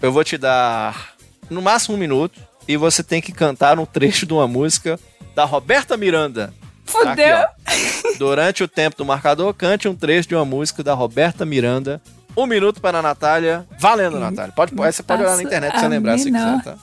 Eu 0.02 0.10
vou 0.12 0.24
te 0.24 0.36
dar 0.36 1.14
no 1.48 1.62
máximo 1.62 1.94
um 1.94 1.98
minuto 1.98 2.38
e 2.68 2.76
você 2.76 3.02
tem 3.02 3.20
que 3.20 3.32
cantar 3.32 3.78
um 3.78 3.86
trecho 3.86 4.26
de 4.26 4.32
uma 4.32 4.46
música 4.46 4.98
da 5.34 5.44
Roberta 5.44 5.96
Miranda. 5.96 6.52
Tá 6.90 7.12
aqui, 7.12 7.22
Fudeu. 7.22 8.16
Durante 8.18 8.62
o 8.62 8.68
tempo 8.68 8.96
do 8.96 9.04
marcador, 9.04 9.52
cante 9.54 9.88
um 9.88 9.94
trecho 9.94 10.28
de 10.28 10.34
uma 10.34 10.44
música 10.44 10.82
da 10.82 10.94
Roberta 10.94 11.44
Miranda. 11.44 12.00
Um 12.36 12.46
minuto 12.46 12.80
para 12.80 12.98
a 12.98 13.02
Natália. 13.02 13.66
Valendo, 13.78 14.20
Natália. 14.20 14.52
Pode, 14.54 14.74
você 14.74 15.02
pode 15.02 15.22
olhar 15.22 15.36
na 15.36 15.42
internet 15.42 15.72
pra 15.72 15.80
você 15.80 15.88
lembrar 15.88 16.18
se 16.18 16.30
quiser, 16.30 16.62
tá? 16.62 16.76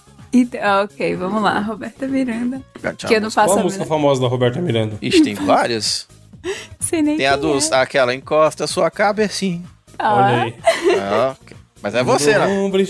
Ah, 0.62 0.82
ok, 0.82 1.16
vamos 1.16 1.42
lá, 1.44 1.60
Roberta 1.60 2.08
Miranda. 2.08 2.62
Cante 2.82 3.06
Que 3.06 3.16
eu 3.16 3.22
não 3.22 3.30
faço 3.30 3.50
Qual 3.50 3.58
a 3.58 3.62
a 3.62 3.64
música 3.64 3.86
famosa 3.86 4.20
da 4.20 4.28
Roberta 4.28 4.60
Miranda? 4.60 4.98
Ixi, 5.00 5.24
tem 5.24 5.36
várias. 5.36 6.08
Sei 6.80 7.02
nem 7.02 7.18
Tem 7.18 7.28
a 7.28 7.36
dos, 7.36 7.72
é. 7.72 7.76
aquela 7.76 8.14
encosta 8.14 8.66
sua 8.66 8.90
cabecinha. 8.90 9.62
Ah, 9.98 10.16
Olha 10.16 10.42
aí. 10.44 10.56
Ah, 11.00 11.36
ok. 11.40 11.58
Mas 11.82 11.96
é 11.96 12.04
você, 12.04 12.38
né? 12.38 12.48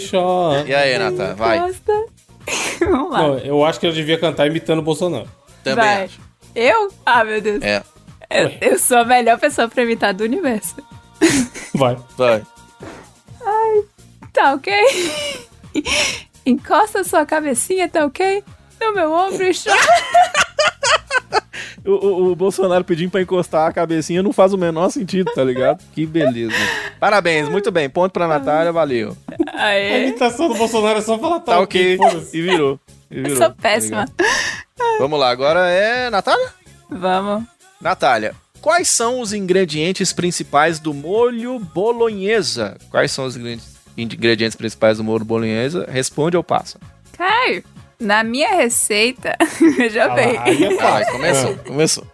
Chora. 0.09 0.63
E 0.67 0.73
aí, 0.73 0.97
Natan, 0.97 1.35
vai. 1.35 1.59
Costa. 1.59 2.05
Vamos 2.79 3.11
lá. 3.11 3.17
Não, 3.19 3.37
eu 3.39 3.63
acho 3.65 3.79
que 3.79 3.85
ela 3.85 3.95
devia 3.95 4.17
cantar 4.17 4.47
imitando 4.47 4.79
o 4.79 4.83
Bolsonaro. 4.83 5.27
Também 5.63 5.83
Vai. 5.85 6.03
acho. 6.05 6.19
Eu? 6.55 6.89
Ah, 7.05 7.23
meu 7.23 7.41
Deus. 7.41 7.61
É, 7.63 7.81
Eu, 8.29 8.51
eu 8.61 8.79
sou 8.79 8.97
a 8.97 9.05
melhor 9.05 9.39
pessoa 9.39 9.67
pra 9.67 9.83
imitar 9.83 10.13
do 10.13 10.23
universo. 10.23 10.75
Vai. 11.75 11.97
vai. 12.17 12.43
Tá 14.31 14.53
ok? 14.53 14.73
Encosta 16.45 17.03
sua 17.03 17.25
cabecinha, 17.25 17.87
tá 17.87 18.05
ok? 18.05 18.43
No 18.81 18.93
meu 18.93 19.11
ombro 19.11 19.43
e 19.43 19.51
chora. 19.53 19.79
O, 21.85 21.91
o- 21.91 22.31
o 22.31 22.35
Bolsonaro 22.35 22.83
pedindo 22.83 23.11
pra 23.11 23.21
encostar 23.21 23.67
a 23.69 23.73
cabecinha 23.73 24.23
não 24.23 24.31
faz 24.31 24.53
o 24.53 24.57
menor 24.57 24.89
sentido, 24.89 25.31
tá 25.33 25.43
ligado? 25.43 25.83
Que 25.93 26.05
beleza. 26.05 26.55
Parabéns, 26.99 27.49
muito 27.49 27.71
bem. 27.71 27.89
Ponto 27.89 28.11
pra 28.11 28.27
Natália, 28.27 28.71
valeu. 28.71 29.15
A 29.53 29.65
Aê. 29.67 30.07
imitação 30.07 30.47
do 30.47 30.55
Bolsonaro 30.55 30.99
é 30.99 31.01
só 31.01 31.17
falar 31.19 31.39
tá, 31.39 31.53
Tá 31.53 31.59
ok. 31.59 31.97
foda-se. 31.97 32.37
E 32.37 32.41
virou. 32.41 32.79
E 33.11 33.15
virou, 33.15 33.31
Eu 33.31 33.37
sou 33.37 33.49
tá 33.49 33.55
péssima. 33.61 34.05
ligado? 34.05 34.13
Vamos 34.99 35.19
lá, 35.19 35.29
agora 35.29 35.69
é 35.69 36.09
Natália? 36.09 36.49
Vamos. 36.89 37.43
Natália, 37.79 38.33
quais 38.61 38.87
são 38.89 39.19
os 39.19 39.33
ingredientes 39.33 40.11
principais 40.13 40.79
do 40.79 40.93
molho 40.93 41.59
bolonhesa? 41.59 42.77
Quais 42.89 43.11
são 43.11 43.25
os 43.25 43.35
ingredientes- 43.35 44.55
principais 44.55 44.97
do 44.97 45.03
molho 45.03 45.25
bolonhesa? 45.25 45.87
Responde 45.89 46.35
ou 46.37 46.43
passa? 46.43 46.79
Caio, 47.17 47.63
na 47.99 48.23
minha 48.23 48.55
receita, 48.55 49.35
veja 49.77 50.05
Ah, 50.05 50.13
aí 50.15 50.63
é 50.63 50.75
fácil. 50.77 51.11
começou, 51.13 51.55
começou. 51.57 52.07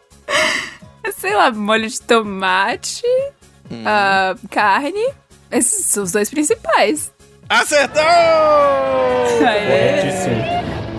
sei 1.17 1.35
lá, 1.35 1.51
molho 1.51 1.87
de 1.87 2.01
tomate, 2.01 3.03
Hum. 3.71 3.83
ah, 3.85 4.35
carne. 4.49 5.09
Esses 5.51 5.85
são 5.85 6.03
os 6.03 6.11
dois 6.11 6.29
principais. 6.29 7.11
Acertou! 7.49 8.03
Aê! 9.45 10.03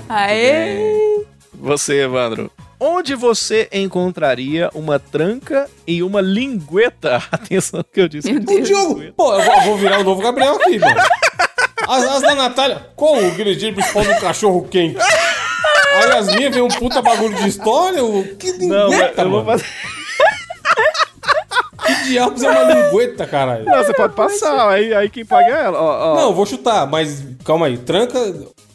Aê! 0.08 1.24
Você, 1.54 2.02
Evandro. 2.02 2.50
Onde 2.78 3.14
você 3.14 3.68
encontraria 3.72 4.68
uma 4.74 4.98
tranca 4.98 5.68
e 5.86 6.02
uma 6.02 6.20
lingueta? 6.20 7.22
Atenção 7.30 7.84
que 7.84 8.00
eu 8.00 8.08
disse. 8.08 8.32
Meu 8.32 8.40
O 8.40 8.44
Deus. 8.44 8.66
Diogo, 8.68 9.12
pô, 9.16 9.34
eu 9.34 9.42
vou, 9.44 9.54
eu 9.54 9.62
vou 9.62 9.76
virar 9.76 10.00
o 10.00 10.04
novo 10.04 10.22
Gabriel 10.22 10.56
aqui, 10.56 10.78
mano. 10.78 11.00
As, 11.86 12.04
as 12.04 12.22
da 12.22 12.34
Natália, 12.34 12.86
qual 12.96 13.14
o 13.16 13.24
ingrediente 13.24 13.74
principal 13.74 14.04
do 14.04 14.20
cachorro 14.20 14.66
quente? 14.68 14.98
Aí 15.00 16.12
as 16.12 16.34
minhas 16.34 16.52
vem 16.54 16.62
um 16.62 16.68
puta 16.68 17.02
bagulho 17.02 17.34
de 17.36 17.48
história, 17.48 18.02
o 18.02 18.24
que 18.36 18.52
Não, 18.66 18.88
lingueta, 18.88 19.22
eu 19.22 19.30
vou 19.30 19.44
mano? 19.44 19.58
fazer. 19.58 19.70
Que 21.96 22.08
diabos 22.10 22.42
é 22.42 22.50
uma 22.50 22.62
lingueta, 22.74 23.26
caralho? 23.26 23.64
Não, 23.64 23.78
você 23.84 23.92
pode 23.94 24.14
passar, 24.14 24.68
aí, 24.70 24.94
aí 24.94 25.08
quem 25.10 25.24
paga 25.24 25.46
é 25.48 25.64
ela. 25.64 25.80
Ó, 25.80 26.12
ó. 26.12 26.14
Não, 26.16 26.28
eu 26.28 26.34
vou 26.34 26.46
chutar, 26.46 26.86
mas 26.86 27.24
calma 27.44 27.66
aí. 27.66 27.76
Tranca, 27.78 28.18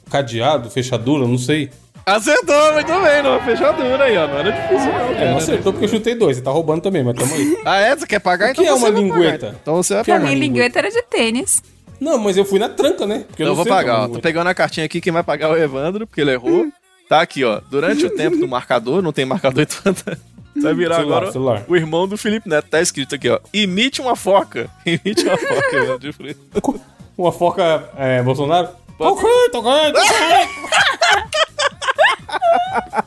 cadeado, 0.10 0.70
fechadura, 0.70 1.28
não 1.28 1.38
sei. 1.38 1.70
Acertou, 2.06 2.74
muito 2.74 2.88
bem, 3.02 3.24
não. 3.24 3.42
Fechadura 3.42 4.04
aí, 4.04 4.16
ó. 4.16 4.28
Não 4.28 4.38
era 4.40 4.52
difícil, 4.52 4.92
não. 4.94 5.10
É, 5.10 5.14
cara. 5.16 5.32
não 5.32 5.38
acertou 5.38 5.74
porque 5.74 5.86
eu 5.86 5.90
chutei 5.90 6.14
dois. 6.14 6.38
Você 6.38 6.44
tá 6.44 6.52
roubando 6.52 6.82
também, 6.82 7.04
mas 7.04 7.16
tamo 7.16 7.34
aí. 7.34 7.58
Ah, 7.66 7.78
é? 7.80 7.96
Você 7.96 8.06
quer 8.06 8.20
pagar? 8.20 8.50
O 8.50 8.52
Então 8.52 8.64
que 8.64 8.70
é 8.70 8.74
você 8.74 8.80
uma 8.86 8.90
lingueta? 9.00 9.56
Então 9.62 9.76
você 9.82 9.96
vai 9.96 10.04
Que 10.04 10.12
é 10.12 10.14
Pra 10.14 10.22
pagar. 10.22 10.32
uma 10.32 10.40
mim, 10.40 10.40
lingueta? 10.48 10.80
era 10.80 10.92
de 10.92 11.02
tênis. 11.04 11.64
Não, 12.00 12.18
mas 12.20 12.38
eu 12.38 12.46
fui 12.46 12.60
na 12.60 12.70
tranca, 12.70 13.08
né? 13.08 13.24
Porque 13.28 13.42
Eu, 13.42 13.48
não 13.48 13.56
vou 13.56 13.66
é 13.66 13.70
pagar, 13.70 13.94
ó. 13.96 14.00
Tô 14.02 14.06
lingueta. 14.08 14.22
pegando 14.22 14.48
a 14.48 14.54
cartinha 14.54 14.86
aqui, 14.86 15.02
quem 15.02 15.12
vai 15.12 15.24
pagar 15.24 15.48
é 15.48 15.52
o 15.52 15.58
Evandro, 15.58 16.06
porque 16.06 16.22
ele 16.22 16.32
errou. 16.32 16.68
Tá 17.10 17.22
aqui, 17.22 17.44
ó. 17.44 17.60
Durante 17.72 18.06
o 18.06 18.10
tempo 18.12 18.38
do 18.38 18.48
marcador, 18.48 19.02
não 19.02 19.12
tem 19.12 19.26
marcador 19.26 19.64
então 19.64 19.94
Você 19.94 20.18
vai 20.62 20.74
virar 20.74 20.96
Celular, 20.96 21.18
agora 21.18 21.32
celular. 21.32 21.64
o 21.68 21.76
irmão 21.76 22.08
do 22.08 22.18
Felipe 22.18 22.48
Neto. 22.50 22.68
Tá 22.70 22.82
escrito 22.82 23.16
aqui, 23.16 23.30
ó. 23.30 23.40
Imite 23.54 24.02
uma 24.02 24.16
foca. 24.16 24.70
Imite 24.86 25.24
uma 25.26 25.38
foca, 25.38 26.14
Freitas. 26.14 26.42
Uma 27.18 27.32
foca 27.32 27.90
é, 27.98 28.22
Bolsonaro? 28.22 28.68
Tá 28.98 29.10
ok, 29.10 29.30
tá 29.54 29.60
ok. 29.60 29.94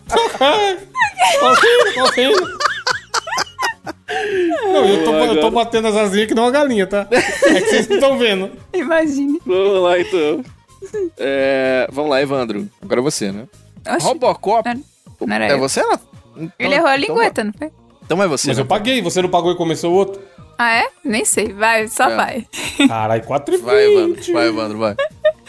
Tá 0.09 1.53
ok, 1.53 1.95
tá 1.95 2.05
ok. 2.05 2.35
Não, 4.73 4.85
eu 4.87 5.05
tô, 5.05 5.13
eu 5.13 5.41
tô 5.41 5.51
batendo 5.51 5.89
as 5.89 5.97
asinhas 5.97 6.27
que 6.27 6.35
não 6.35 6.45
uma 6.45 6.51
galinha, 6.51 6.87
tá? 6.87 7.07
É 7.11 7.21
que 7.61 7.67
vocês 7.69 7.89
não 7.89 7.97
estão 7.97 8.19
vendo. 8.19 8.51
Imagine. 8.73 9.41
Vamos 9.45 9.83
lá, 9.83 9.99
então. 10.01 10.43
É, 11.19 11.87
vamos 11.93 12.11
lá, 12.11 12.23
Evandro. 12.23 12.67
Agora 12.81 13.03
você, 13.03 13.31
né? 13.31 13.45
Oxi, 13.87 14.07
Robocop. 14.07 14.67
não, 14.69 14.83
não 15.27 15.35
era 15.35 15.47
É 15.49 15.53
eu. 15.53 15.59
você, 15.59 15.81
Ana? 15.81 16.01
Então- 16.39 16.53
Ele 16.59 16.75
errou 16.75 16.87
a 16.89 16.97
então- 16.99 17.15
lingueta, 17.17 17.45
não 17.45 17.53
foi? 17.53 17.71
Então 18.05 18.23
é 18.23 18.29
você. 18.29 18.49
Mas 18.49 18.57
né? 18.57 18.63
eu 18.63 18.67
paguei, 18.67 19.03
você 19.03 19.21
não 19.21 19.29
pagou 19.29 19.53
e 19.53 19.57
começou 19.57 19.93
o 19.93 19.95
outro? 19.97 20.21
Ah, 20.57 20.73
é? 20.73 20.89
Nem 21.05 21.25
sei. 21.25 21.53
Vai, 21.53 21.87
só 21.89 22.09
É. 22.11 22.17
vai. 22.17 22.47
Caralho, 22.89 23.23
4 23.25 23.55
e 23.55 23.59
Vai, 23.59 23.87
20. 23.87 23.93
Evandro. 23.93 24.33
Vai, 24.33 24.49
Evandro, 24.49 24.79
vai. 24.79 24.97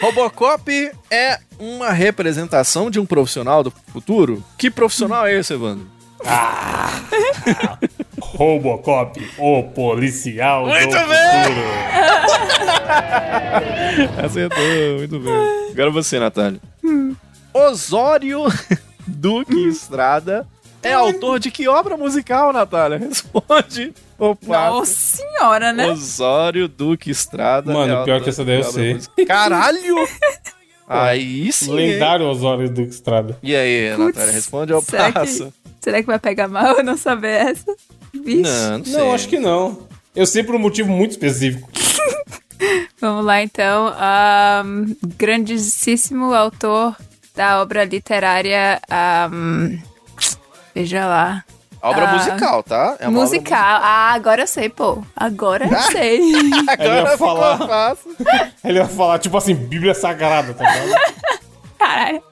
Robocop 0.00 0.90
é 1.10 1.38
uma 1.58 1.90
representação 1.90 2.90
de 2.90 2.98
um 3.00 3.04
profissional 3.06 3.62
do 3.62 3.70
futuro? 3.92 4.42
Que 4.56 4.70
profissional 4.70 5.26
é 5.26 5.34
esse, 5.38 5.52
Evandro? 5.54 5.86
Robocop, 8.20 9.20
o 9.38 9.62
policial 9.64 10.66
Muito 10.66 10.88
do 10.90 10.92
bem! 10.92 11.44
futuro. 11.44 11.60
Acertou, 14.24 14.98
muito 14.98 15.18
bem. 15.18 15.70
Agora 15.72 15.90
você, 15.90 16.18
Natália. 16.18 16.60
Osório 17.52 18.44
Duque 19.06 19.68
Estrada 19.68 20.46
é 20.82 20.92
autor 20.92 21.38
de 21.38 21.50
que 21.50 21.68
obra 21.68 21.96
musical, 21.96 22.52
Natália? 22.52 22.98
Responde. 22.98 23.92
Opa. 24.18 24.70
Nossa 24.70 24.92
senhora, 24.94 25.72
né? 25.72 25.90
Osório 25.90 26.68
Duque 26.68 27.10
Estrada. 27.10 27.72
Mano, 27.72 27.94
é 27.94 28.04
pior 28.04 28.22
que 28.22 28.28
essa 28.28 28.44
daí 28.44 28.58
eu 28.58 28.64
sei. 28.64 28.94
musical. 28.94 29.26
Caralho! 29.26 29.96
Aí 30.92 31.52
sim. 31.52 31.70
hein? 31.70 31.76
Lendário 31.92 32.26
Osório 32.26 32.68
do 32.68 32.82
Estrada. 32.82 33.38
E 33.44 33.54
aí, 33.54 33.94
Putz, 33.94 34.06
Natália, 34.16 34.32
responde 34.32 34.72
ou 34.72 34.82
será 34.82 35.12
passa? 35.12 35.44
que, 35.46 35.52
será 35.80 36.00
que 36.00 36.06
vai 36.08 36.18
pegar 36.18 36.48
mal 36.48 36.78
eu 36.78 36.82
não 36.82 36.96
saber 36.96 37.46
essa? 37.52 37.76
Vixe. 38.12 38.42
Não, 38.42 38.78
não 38.78 38.84
sei. 38.84 38.94
Não, 38.94 39.14
acho 39.14 39.28
que 39.28 39.38
não. 39.38 39.86
Eu 40.16 40.26
sei 40.26 40.42
por 40.42 40.56
um 40.56 40.58
motivo 40.58 40.90
muito 40.90 41.12
específico. 41.12 41.70
Vamos 43.00 43.24
lá, 43.24 43.40
então. 43.40 43.94
Ahn, 43.96 44.96
grandíssimo 45.16 46.34
autor 46.34 46.96
da 47.36 47.62
obra 47.62 47.84
literária. 47.84 48.80
ahn, 48.90 49.78
veja 50.74 51.06
lá. 51.06 51.44
Obra 51.82 52.08
Ah, 52.10 52.12
musical, 52.12 52.62
tá? 52.62 52.96
É 53.00 53.08
uma 53.08 53.20
obra 53.20 53.22
musical. 53.22 53.80
Ah, 53.82 54.12
agora 54.12 54.42
eu 54.42 54.46
sei, 54.46 54.68
pô. 54.68 55.02
Agora 55.16 55.64
eu 55.66 55.80
sei. 55.92 56.20
musical. 56.20 56.74
Ele 56.78 56.84
ia 56.88 57.00
Agora 57.00 57.10
ficou 57.12 57.26
falar. 57.36 57.58
fácil. 57.58 58.16
Ele 58.64 58.78
vai 58.80 58.88
falar, 58.88 59.18
tipo 59.18 59.36
assim, 59.38 59.54
Bíblia 59.54 59.94
Sagrada, 59.94 60.52
tá 60.52 60.70
ligado? 60.70 61.00
Caralho. 61.78 62.22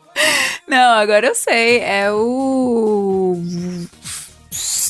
Não, 0.66 0.95
agora 0.99 1.26
eu 1.28 1.34
sei. 1.34 1.78
É 1.80 2.12
o. 2.12 3.36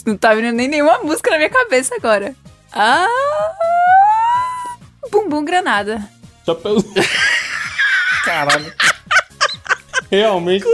Não 0.07 0.16
tá 0.16 0.34
vindo 0.34 0.51
nem 0.53 0.66
nenhuma 0.66 0.99
música 1.01 1.30
na 1.30 1.36
minha 1.36 1.51
cabeça 1.51 1.94
agora. 1.94 2.34
Ah. 2.72 3.07
Bumbum 5.12 5.44
Granada. 5.44 6.03
Chapéu. 6.44 6.76
Caralho. 8.24 8.72
Realmente 10.18 10.64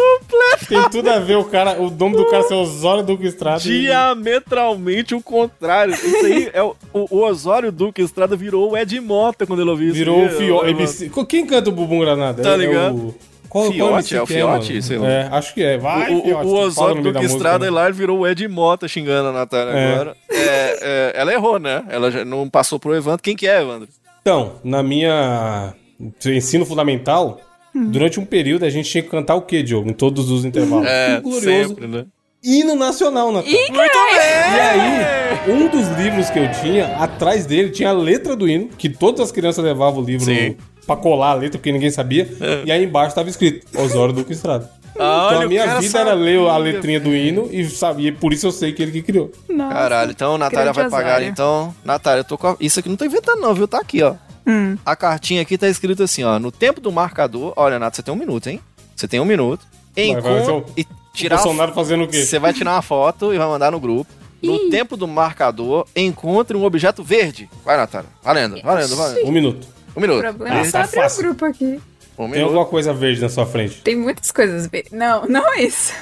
tem 0.69 0.89
tudo 0.91 1.11
a 1.11 1.19
ver 1.19 1.37
o 1.37 1.45
cara, 1.45 1.81
o 1.81 1.91
nome 1.91 2.17
do 2.17 2.25
cara 2.27 2.43
ser 2.45 2.55
Osório 2.55 3.03
Duque 3.03 3.27
Estrada. 3.27 3.61
Diametralmente 3.61 5.15
o 5.15 5.21
contrário. 5.23 5.95
Isso 5.95 6.27
aí 6.27 6.51
é 6.53 6.63
o, 6.63 6.75
o, 6.93 7.21
Osório 7.23 7.73
Duque 7.73 8.03
Estrada 8.03 8.37
virou 8.37 8.73
o 8.73 8.77
Ed 8.77 9.01
Mota 9.01 9.47
quando 9.47 9.61
ele 9.63 9.71
ouviu 9.71 9.89
isso. 9.89 9.97
Virou 9.99 10.25
o 10.25 10.29
Fio... 10.29 10.65
MC. 10.67 11.11
Quem 11.29 11.47
canta 11.47 11.69
o 11.71 11.73
Bumbum 11.73 11.99
Granada? 12.01 12.43
Tá 12.43 12.51
É- 12.51 12.55
é 12.55 12.57
ligado? 12.57 12.95
o- 12.97 13.15
Qual, 13.49 13.71
Fiote, 13.71 13.79
qual 13.79 14.19
é 14.19 14.23
o 14.23 14.27
que 14.27 14.35
Fiote, 14.35 14.71
mano? 14.73 14.83
sei 14.83 14.99
lá. 14.99 15.09
É, 15.09 15.29
acho 15.31 15.55
que 15.55 15.63
é. 15.63 15.79
Vai, 15.79 16.13
o, 16.13 16.23
Fiote, 16.23 16.47
o 16.47 16.53
Osório 16.55 17.03
Duque 17.03 17.25
Estrada 17.25 17.65
né? 17.67 17.71
lá 17.71 17.89
virou 17.89 18.19
o 18.21 18.27
Ed 18.27 18.49
Mota 18.49 18.89
xingando 18.89 19.29
a 19.29 19.33
Natália 19.33 19.73
É. 19.73 19.93
agora. 19.95 20.17
É, 20.29 20.79
é, 20.83 21.13
ela 21.15 21.33
errou, 21.33 21.61
né? 21.61 21.85
Ela 21.89 22.11
já 22.11 22.25
não 22.25 22.51
passou 22.51 22.81
pro 22.81 22.95
Evandro. 22.97 23.23
Quem 23.23 23.37
que 23.37 23.47
é, 23.47 23.61
Evandro? 23.63 23.87
Então, 24.21 24.55
na 24.65 24.83
minha 24.83 25.73
ensino 26.27 26.67
fundamental, 26.67 27.41
Hum. 27.75 27.91
durante 27.91 28.21
um 28.21 28.25
período 28.25 28.65
a 28.65 28.71
gente 28.71 28.89
tinha 28.89 29.03
que 29.03 29.11
cantar 29.11 29.35
o 29.35 29.43
quê, 29.43 29.63
Diogo? 29.63 29.91
Em 29.91 29.93
todos 29.93 30.31
os 30.31 30.45
intervalos. 30.45 30.87
É, 30.87 31.21
glorioso 31.21 31.69
sempre, 31.69 31.87
né? 31.87 32.07
hino 32.45 32.75
nacional, 32.75 33.33
Natal. 33.33 33.51
Ih, 33.51 33.73
Muito 33.73 33.99
bem! 34.11 34.55
E 34.55 34.61
aí, 34.61 35.51
um 35.51 35.69
dos 35.69 35.89
livros 35.99 36.29
que 36.29 36.39
eu 36.39 36.51
tinha, 36.53 36.97
atrás 36.99 37.47
dele 37.47 37.71
tinha 37.71 37.89
a 37.89 37.93
letra 37.93 38.37
do 38.37 38.47
hino, 38.47 38.69
que 38.77 38.91
todas 38.91 39.23
as 39.23 39.33
crianças 39.33 39.65
levavam 39.65 40.03
o 40.03 40.05
livro 40.05 40.27
Sim. 40.27 40.57
pra 40.87 40.95
colar 40.95 41.31
a 41.31 41.35
letra, 41.35 41.59
porque 41.59 41.73
ninguém 41.73 41.91
sabia. 41.91 42.29
E 42.65 42.71
aí 42.71 42.85
embaixo 42.85 43.15
tava 43.15 43.31
escrito 43.31 43.67
Osório 43.81 44.13
Duque 44.13 44.33
Estrada. 44.33 44.71
Olha, 44.97 45.27
então 45.27 45.41
o 45.41 45.43
a 45.43 45.47
minha 45.49 45.81
vida 45.81 45.99
era 45.99 46.13
ler 46.13 46.39
a 46.39 46.57
letrinha 46.57 47.01
do 47.01 47.13
hino 47.15 47.49
e 47.51 47.65
sabia, 47.65 48.13
por 48.13 48.33
isso 48.33 48.47
eu 48.47 48.53
sei 48.53 48.73
que 48.73 48.81
ele 48.81 48.93
que 48.93 49.03
criou. 49.03 49.33
Nossa. 49.49 49.75
Caralho, 49.75 50.11
então 50.13 50.39
Natália 50.39 50.73
vai 50.73 50.89
pagar, 50.89 51.23
então. 51.23 51.75
Natália, 51.85 52.21
eu 52.21 52.25
tô 52.25 52.39
com 52.39 52.49
a... 52.49 52.57
Isso 52.61 52.79
aqui 52.79 52.89
não 52.89 52.97
tô 52.97 53.05
inventando, 53.05 53.41
não, 53.41 53.55
viu? 53.55 53.67
Tá 53.67 53.81
aqui, 53.81 54.03
ó. 54.03 54.15
Hum. 54.47 54.77
A 54.85 54.95
cartinha 54.95 55.43
aqui 55.43 55.57
tá 55.57 55.69
escrito 55.69 56.03
assim, 56.03 56.23
ó. 56.25 56.39
No 56.39 56.51
tempo 56.53 56.81
do 56.81 56.93
marcador. 56.93 57.53
Olha, 57.57 57.79
Nato, 57.79 57.97
você 57.97 58.03
tem 58.03 58.13
um 58.13 58.17
minuto, 58.17 58.47
hein? 58.49 58.61
Você 58.95 59.09
tem 59.09 59.21
um 59.21 59.25
minuto. 59.25 59.67
Encon... 59.97 60.21
vai 60.21 60.45
ser 60.45 60.51
o- 60.51 60.65
E 60.77 60.87
tirar. 61.13 61.37
Bolsonaro 61.37 61.73
fazendo 61.73 62.05
o 62.05 62.09
quê? 62.09 62.25
Você 62.25 62.39
vai 62.39 62.53
tirar 62.53 62.73
uma 62.73 62.83
foto 62.83 63.33
e 63.33 63.39
vai 63.39 63.47
mandar 63.47 63.71
no 63.73 63.81
grupo. 63.81 64.11
No 64.43 64.69
tempo 64.69 64.95
do 64.97 65.09
marcador, 65.09 65.87
encontre 65.97 66.55
um 66.55 66.65
objeto 66.65 67.03
verde. 67.03 67.49
Vai, 67.65 67.79
Natália. 67.79 68.11
Valendo, 68.23 68.61
valendo, 68.63 68.95
valendo. 68.95 69.27
Um 69.27 69.33
minuto. 69.33 69.67
Um 69.97 69.99
O 69.99 70.01
minuto. 70.03 70.21
problema 70.21 70.57
é 70.57 70.61
Ah, 70.61 70.65
só 70.67 70.71
tá 70.87 71.07
abrir 71.07 71.09
o 71.09 71.17
grupo 71.23 71.45
aqui. 71.47 71.81
Um 72.19 72.31
Tem 72.31 72.43
alguma 72.43 72.67
coisa 72.67 72.93
verde 72.93 73.23
na 73.23 73.29
sua 73.31 73.47
frente. 73.47 73.81
Tem 73.81 73.97
muitas 73.97 74.31
coisas. 74.31 74.67
be- 74.67 74.85
Não, 74.93 75.25
não 75.27 75.51
é 75.55 75.63
isso. 75.63 75.93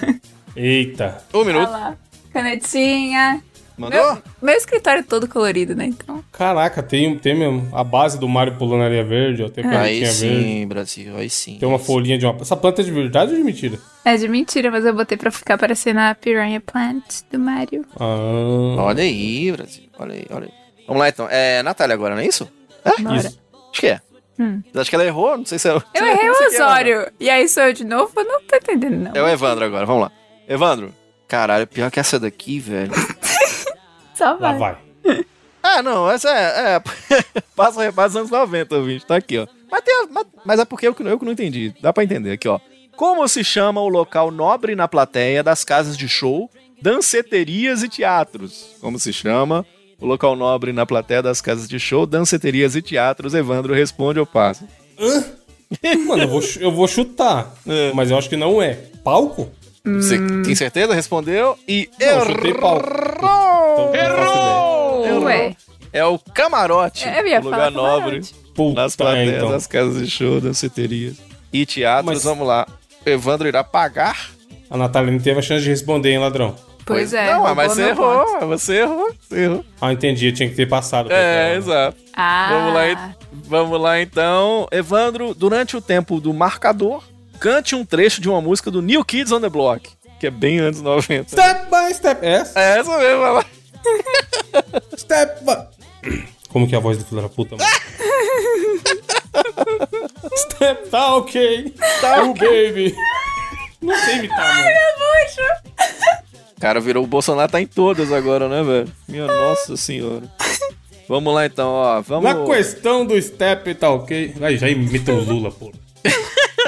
Eita. 0.57 1.23
Um 1.33 1.39
Olha 1.39 1.47
minuto. 1.47 1.71
lá. 1.71 1.97
Canetinha. 2.33 3.43
Mandou? 3.83 4.15
Meu, 4.15 4.23
meu 4.41 4.55
escritório 4.55 5.01
é 5.01 5.03
todo 5.03 5.29
colorido, 5.29 5.75
né? 5.75 5.87
Então. 5.87 6.23
Caraca, 6.31 6.83
tem, 6.83 7.19
tem 7.19 7.35
mesmo 7.35 7.69
a 7.73 7.83
base 7.83 8.19
do 8.19 8.29
Mario 8.29 8.57
pulando 8.57 8.79
na 8.79 8.85
areia 8.87 9.05
verde, 9.05 9.43
ó. 9.43 9.49
Tem 9.49 9.65
Aí 9.65 9.71
planetinha 9.71 10.13
verde. 10.13 10.45
sim, 10.45 10.67
Brasil, 10.67 11.17
aí 11.17 11.29
sim. 11.29 11.59
Tem 11.59 11.69
uma 11.69 11.79
sim. 11.79 11.85
folhinha 11.85 12.17
de 12.17 12.25
uma. 12.25 12.41
Essa 12.41 12.57
planta 12.57 12.81
é 12.81 12.85
de 12.85 12.91
verdade 12.93 13.33
ou 13.33 13.37
de 13.37 13.45
mentira? 13.45 13.79
É 14.05 14.17
de 14.17 14.29
mentira, 14.29 14.71
mas 14.71 14.85
eu 14.85 14.95
botei 14.95 15.19
pra 15.19 15.31
ficar 15.31 15.59
parecendo 15.59 16.01
a 16.01 16.15
Piranha 16.15 16.61
Plant 16.61 17.23
do 17.31 17.39
Mario. 17.39 17.85
Ah. 17.99 18.77
Olha 18.79 19.03
aí, 19.03 19.51
Brasil. 19.53 19.85
Olha 19.99 20.15
aí, 20.15 20.27
olha 20.31 20.45
aí. 20.47 20.53
Vamos 20.87 21.01
lá 21.01 21.09
então. 21.09 21.29
É 21.31 21.63
Natália 21.63 21.95
agora, 21.95 22.15
não 22.15 22.23
é 22.23 22.27
isso? 22.27 22.49
Bora. 23.01 23.17
Isso. 23.17 23.39
Acho 23.71 23.81
que 23.81 23.87
é. 23.89 24.01
Hum. 24.39 24.63
Acho 24.75 24.91
que 24.91 24.97
ela 24.97 25.05
errou, 25.05 25.37
não 25.37 25.45
sei 25.45 25.59
se 25.59 25.69
é. 25.69 25.73
Eu 25.73 26.07
errei 26.07 26.27
não 26.29 26.41
o 26.41 26.43
é, 26.43 26.47
Osório. 26.49 27.13
E 27.21 27.31
aí 27.31 27.49
sou 27.49 27.65
eu 27.65 27.73
de 27.73 27.85
novo? 27.85 28.13
Eu 28.17 28.25
não 28.25 28.43
tô 28.43 28.57
entendendo, 28.57 28.97
não. 28.97 29.13
É 29.15 29.23
o 29.23 29.29
Evandro 29.29 29.65
agora, 29.65 29.87
vamos 29.87 30.03
lá. 30.03 30.13
Evandro, 30.49 30.93
caralho, 31.29 31.67
pior 31.67 31.91
que 31.91 32.01
essa 32.01 32.19
daqui, 32.19 32.59
velho. 32.59 32.93
Só 34.23 34.37
Lá 34.41 34.53
vai. 34.53 34.59
vai. 34.59 35.25
Ah, 35.63 35.83
não, 35.85 36.11
essa 36.11 36.29
é. 36.31 36.77
é 36.77 36.83
passa 37.57 37.79
o 37.79 37.83
repassa 37.83 38.09
dos 38.09 38.17
anos 38.17 38.31
90, 38.31 38.77
ouvinte, 38.77 39.07
tá 39.07 39.17
aqui, 39.17 39.39
ó. 39.39 39.47
Mas, 39.71 39.81
tem, 39.83 40.07
mas, 40.11 40.27
mas 40.45 40.61
é 40.61 40.65
porque 40.65 40.87
eu, 40.87 40.95
que 40.95 41.03
não- 41.03 41.11
eu 41.11 41.19
que 41.19 41.25
não 41.25 41.33
entendi. 41.33 41.75
Dá 41.81 41.93
pra 41.93 42.05
entender 42.05 42.33
aqui, 42.33 42.47
ó. 42.49 42.61
Como 42.97 43.27
se 43.27 43.43
chama 43.43 43.81
o 43.81 43.89
local 43.89 44.31
nobre 44.31 44.75
na 44.77 44.87
plateia 44.87 45.43
das 45.43 45.65
casas 45.65 45.97
de 45.97 46.09
show, 46.09 46.51
danceterias 46.81 47.83
e 47.83 47.89
teatros? 47.89 48.77
Como 48.81 48.99
se 48.99 49.13
chama 49.13 49.65
o 49.99 50.07
local 50.07 50.37
nobre 50.37 50.73
na 50.73 50.85
plateia 50.85 51.23
das 51.23 51.41
casas 51.41 51.67
de 51.69 51.81
show, 51.81 52.05
danceterias 52.07 52.77
e 52.77 52.83
teatros? 52.83 53.33
Evandro 53.35 53.73
responde 53.75 54.21
ou 54.21 54.27
passa? 54.27 54.69
Mano, 56.07 56.23
eu 56.25 56.29
vou, 56.29 56.41
eu 56.61 56.71
vou 56.71 56.87
chutar. 56.87 57.51
É. 57.67 57.93
Mas 57.95 58.11
eu 58.11 58.19
acho 58.19 58.29
que 58.29 58.37
não 58.37 58.61
é. 58.61 58.75
Palco? 59.03 59.51
Você 59.85 60.19
tem 60.45 60.55
certeza? 60.55 60.95
Respondeu 60.95 61.59
e 61.67 61.91
Não, 62.01 62.07
eu 62.07 62.27
chutei 62.27 62.55
palco. 62.55 62.87
Então, 62.89 64.17
faço 64.17 65.01
ideia. 65.01 65.21
Ué. 65.21 65.57
é 65.93 66.05
o 66.05 66.19
camarote, 66.19 67.07
o 67.09 67.45
lugar 67.45 67.71
nobre. 67.71 68.21
camarote. 68.21 68.35
Puta, 68.55 68.83
nas 68.83 68.95
é, 68.95 68.97
plateias, 68.97 69.37
então. 69.37 69.51
das 69.51 69.67
casas 69.67 70.05
de 70.05 70.11
show, 70.11 70.41
danceterias 70.41 71.17
e 71.53 71.65
teatros. 71.67 72.07
Mas- 72.07 72.25
Vamos 72.25 72.47
lá. 72.47 72.67
Evandro 73.05 73.49
irá 73.49 73.65
pagar? 73.65 74.31
A 74.71 74.77
Natália 74.77 75.11
não 75.11 75.19
teve 75.19 75.39
a 75.39 75.43
chance 75.43 75.65
de 75.65 75.71
responder, 75.71 76.11
hein, 76.13 76.19
ladrão? 76.19 76.55
Pois 76.85 77.13
é. 77.13 77.33
Não, 77.33 77.55
mas 77.55 77.73
você 77.73 77.89
errou, 77.91 78.41
você 78.41 78.81
errou, 78.81 79.11
você 79.21 79.45
errou. 79.45 79.65
Ah, 79.81 79.93
entendi. 79.93 80.27
Eu 80.27 80.33
tinha 80.35 80.49
que 80.49 80.55
ter 80.55 80.67
passado. 80.69 81.11
É, 81.13 81.49
ela. 81.51 81.57
exato. 81.57 81.97
Ah. 82.15 82.49
Vamos 82.51 82.75
lá, 82.75 83.15
vamos 83.45 83.81
lá 83.81 84.01
então. 84.01 84.67
Evandro, 84.71 85.35
durante 85.35 85.77
o 85.77 85.81
tempo 85.81 86.21
do 86.21 86.33
marcador, 86.35 87.03
cante 87.43 87.75
um 87.75 87.85
trecho 87.85 88.21
de 88.21 88.29
uma 88.29 88.41
música 88.41 88.71
do 88.71 88.81
New 88.81 89.05
Kids 89.05 89.33
on 89.33 89.41
the 89.41 89.49
Block, 89.49 89.91
que 90.21 90.29
é 90.29 90.31
bem 90.31 90.61
anos 90.61 90.81
90. 90.81 91.29
Step 91.29 91.69
by 91.69 91.93
step. 91.93 92.25
Essa? 92.25 92.61
É 92.61 92.79
essa 92.79 92.97
mesmo, 92.97 93.21
lá. 93.21 93.45
Step 94.97 95.45
by... 95.45 96.23
Como 96.51 96.69
que 96.69 96.77
é 96.77 96.79
a 96.79 96.81
voz 96.81 96.99
do 96.99 97.05
filho 97.05 97.21
da 97.21 97.29
puta, 97.29 97.57
mano? 97.57 97.69
step, 100.37 100.89
tá 100.89 101.17
ok. 101.17 101.75
Tá 102.01 102.23
o 102.23 102.33
baby. 102.33 102.95
Não 103.81 103.99
sei 104.05 104.19
imitar, 104.19 104.57
mano. 104.59 104.71
Cara, 106.61 106.81
virou 106.81 107.03
o 107.03 107.09
Bolsonaro 107.09 107.51
tá 107.51 107.61
em 107.61 107.67
todas 107.67 108.13
agora, 108.13 108.49
né, 108.49 108.63
velho? 108.63 108.93
Minha 109.09 109.27
nossa 109.27 109.77
senhora. 109.77 110.31
Vamos 111.09 111.35
lá 111.35 111.45
então, 111.45 111.71
ó. 111.71 112.01
Vamos. 112.03 112.23
Na 112.23 112.45
questão 112.45 113.05
do 113.05 113.21
step, 113.21 113.75
tá 113.75 113.91
ok. 113.91 114.33
Aí 114.41 114.57
já 114.57 114.69
imita 114.69 115.13
o 115.13 115.25
Lula, 115.25 115.51
pô. 115.51 115.73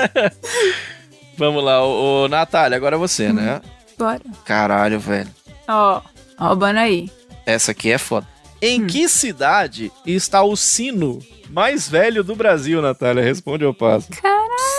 Vamos 1.37 1.65
lá, 1.65 1.83
ô, 1.85 2.25
ô, 2.25 2.29
Natália, 2.29 2.77
agora 2.77 2.97
é 2.97 2.99
você, 2.99 3.33
né? 3.33 3.61
Bora. 3.99 4.21
Caralho, 4.45 5.01
velho. 5.01 5.29
Ó, 5.69 6.01
roubando 6.39 6.79
aí. 6.79 7.11
Essa 7.45 7.73
aqui 7.73 7.91
é 7.91 7.99
foda. 7.99 8.27
Em 8.63 8.87
que 8.87 9.09
cidade 9.09 9.93
está 10.07 10.43
o 10.43 10.57
sino 10.57 11.19
mais 11.51 11.89
velho 11.89 12.25
do 12.25 12.35
Brasil, 12.35 12.81
Natália? 12.81 13.23
Responde 13.23 13.65
ou 13.65 13.75
passo. 13.75 14.09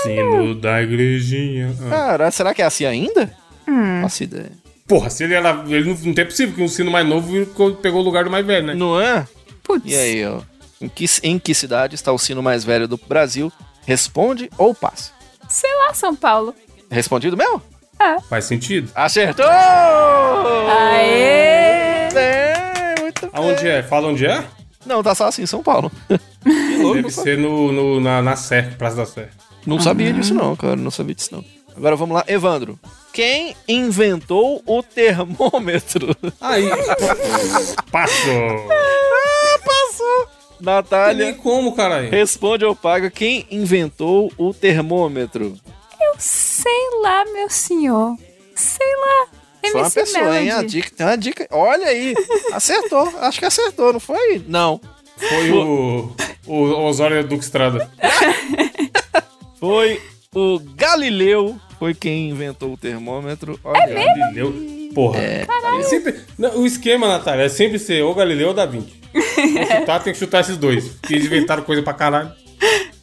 Sino 0.02 0.56
da 0.56 0.82
igrejinha. 0.82 1.76
Ah. 1.86 1.90
Cara, 1.90 2.32
será 2.32 2.54
que 2.54 2.62
é 2.62 2.66
assim 2.66 2.86
ainda? 2.86 3.32
Faço 4.02 4.24
ideia. 4.24 4.52
Porra, 4.88 5.10
se 5.10 5.24
ele 5.24 5.34
era. 5.34 5.64
Ele 5.68 5.90
não, 5.90 5.98
não 5.98 6.14
tem 6.14 6.26
possível 6.26 6.56
que 6.56 6.62
um 6.62 6.68
sino 6.68 6.92
mais 6.92 7.08
novo 7.08 7.46
pegou 7.82 8.02
o 8.02 8.04
lugar 8.04 8.24
do 8.24 8.30
mais 8.30 8.46
velho, 8.46 8.68
né? 8.68 8.74
Não 8.74 9.00
é? 9.00 9.28
Putz. 9.64 9.92
E 9.92 9.96
aí, 9.96 10.26
ó. 10.26 10.42
Em 10.80 10.88
que, 10.88 11.06
em 11.24 11.40
que 11.40 11.54
cidade 11.54 11.96
está 11.96 12.12
o 12.12 12.20
sino 12.20 12.44
mais 12.44 12.64
velho 12.64 12.88
do 12.88 12.98
Brasil? 12.98 13.52
Responde 13.86 14.50
ou 14.58 14.74
passa? 14.74 15.12
Sei 15.48 15.70
lá, 15.80 15.94
São 15.94 16.16
Paulo. 16.16 16.54
Respondido 16.90 17.38
mesmo? 17.38 17.62
Faz 18.30 18.46
sentido. 18.46 18.92
Acertou! 18.96 19.46
Aê! 20.70 22.10
É, 22.14 22.96
muito 23.02 23.22
bem. 23.22 23.30
Aonde 23.34 23.68
é? 23.68 23.84
Fala 23.84 24.08
onde 24.10 24.26
é? 24.26 24.44
Não, 24.86 25.02
tá 25.02 25.16
só 25.16 25.28
assim, 25.28 25.46
São 25.46 25.64
Paulo. 25.64 25.92
que 26.44 26.78
louco. 26.78 26.96
Deve 26.96 27.12
ser 27.12 27.38
no, 27.38 27.72
no- 27.72 28.00
na, 28.00 28.22
na 28.22 28.36
Sé, 28.36 28.62
Praça 28.78 28.98
da 28.98 29.06
Sé. 29.06 29.30
Não 29.66 29.80
sabia 29.80 30.14
disso 30.14 30.34
não, 30.34 30.56
cara. 30.56 30.76
Não 30.76 30.92
sabia 30.92 31.16
disso 31.16 31.30
não. 31.34 31.44
Agora 31.76 31.96
vamos 31.96 32.16
lá, 32.16 32.24
Evandro. 32.28 32.80
Quem 33.12 33.56
inventou 33.68 34.62
o 34.66 34.84
termômetro? 34.84 36.16
Aí. 36.40 36.70
Passou. 37.92 38.68
Passou. 39.66 40.28
Nem 40.60 40.74
Natália, 40.76 41.34
como, 41.36 41.74
caralho? 41.76 42.10
responde 42.10 42.66
ou 42.66 42.76
paga. 42.76 43.10
Quem 43.10 43.46
inventou 43.52 44.32
o 44.38 44.54
termômetro? 44.54 45.56
Eu 46.00 46.16
sei 46.18 46.90
lá, 47.02 47.26
meu 47.34 47.50
senhor. 47.50 48.16
Sei 48.56 48.96
lá. 48.96 49.28
Foi 49.62 49.72
uma 49.72 49.80
MC 49.88 50.00
pessoa, 50.00 50.40
hein? 50.40 50.52
A 50.52 50.56
Melody. 50.58 50.68
dica, 50.68 50.92
tem 50.96 51.06
uma 51.08 51.18
dica. 51.18 51.48
Olha 51.52 51.88
aí. 51.88 52.14
Acertou. 52.54 53.12
Acho 53.20 53.40
que 53.40 53.46
acertou, 53.46 53.94
não 53.94 54.00
foi? 54.00 54.44
Não. 54.48 54.80
Foi 55.18 55.52
o. 55.52 56.16
O 56.48 56.62
Osório 56.86 57.26
Duque 57.28 57.44
Estrada. 57.44 57.90
Foi 59.60 60.00
o 60.34 60.60
Galileu. 60.76 61.60
Foi 61.80 61.94
quem 61.96 62.30
inventou 62.30 62.74
o 62.74 62.78
termômetro. 62.78 63.60
Olha. 63.64 63.82
É 63.82 64.06
Galileu. 64.16 64.54
Porra. 64.96 65.20
É 65.20 65.46
sempre, 65.84 66.22
não, 66.38 66.58
o 66.58 66.66
esquema, 66.66 67.08
Natália, 67.08 67.44
é 67.44 67.50
sempre 67.50 67.78
ser 67.78 68.02
ou 68.02 68.16
Galileu 68.16 68.48
ou 68.48 68.54
Da 68.54 68.66
Vinci. 68.66 68.94
Pra 69.14 69.80
chutar, 69.80 70.04
tem 70.04 70.14
que 70.14 70.20
chutar 70.20 70.40
esses 70.42 70.58
dois. 70.58 70.92
Que 71.04 71.16
eles 71.16 71.26
inventaram 71.26 71.64
coisa 71.64 71.84
pra 71.84 71.94
caralho. 71.94 72.32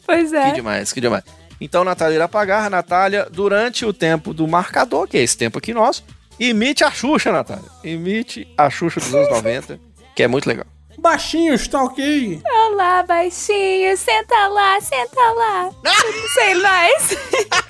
Pois 0.05 0.31
Que 0.31 0.35
é. 0.35 0.51
demais, 0.51 0.91
que 0.91 0.99
demais. 0.99 1.23
Então, 1.61 1.83
Natália 1.83 2.15
irá 2.15 2.27
pagar. 2.27 2.69
Natália, 2.69 3.27
durante 3.31 3.85
o 3.85 3.93
tempo 3.93 4.33
do 4.33 4.47
marcador, 4.47 5.07
que 5.07 5.17
é 5.17 5.21
esse 5.21 5.37
tempo 5.37 5.59
aqui 5.59 5.73
nosso, 5.73 6.03
imite 6.39 6.83
a 6.83 6.91
Xuxa, 6.91 7.31
Natália. 7.31 7.63
Imite 7.83 8.47
a 8.57 8.69
Xuxa 8.69 8.99
dos 8.99 9.13
anos 9.13 9.29
90, 9.29 9.79
que 10.15 10.23
é 10.23 10.27
muito 10.27 10.47
legal. 10.47 10.65
Baixinho, 10.97 11.53
está 11.53 11.83
ok. 11.83 12.41
Olá, 12.45 13.03
baixinho. 13.03 13.95
Senta 13.97 14.47
lá, 14.47 14.79
senta 14.81 15.19
lá. 15.19 15.69
Eu 15.83 16.21
não 16.21 16.27
sei 16.33 16.55
mais. 16.55 17.17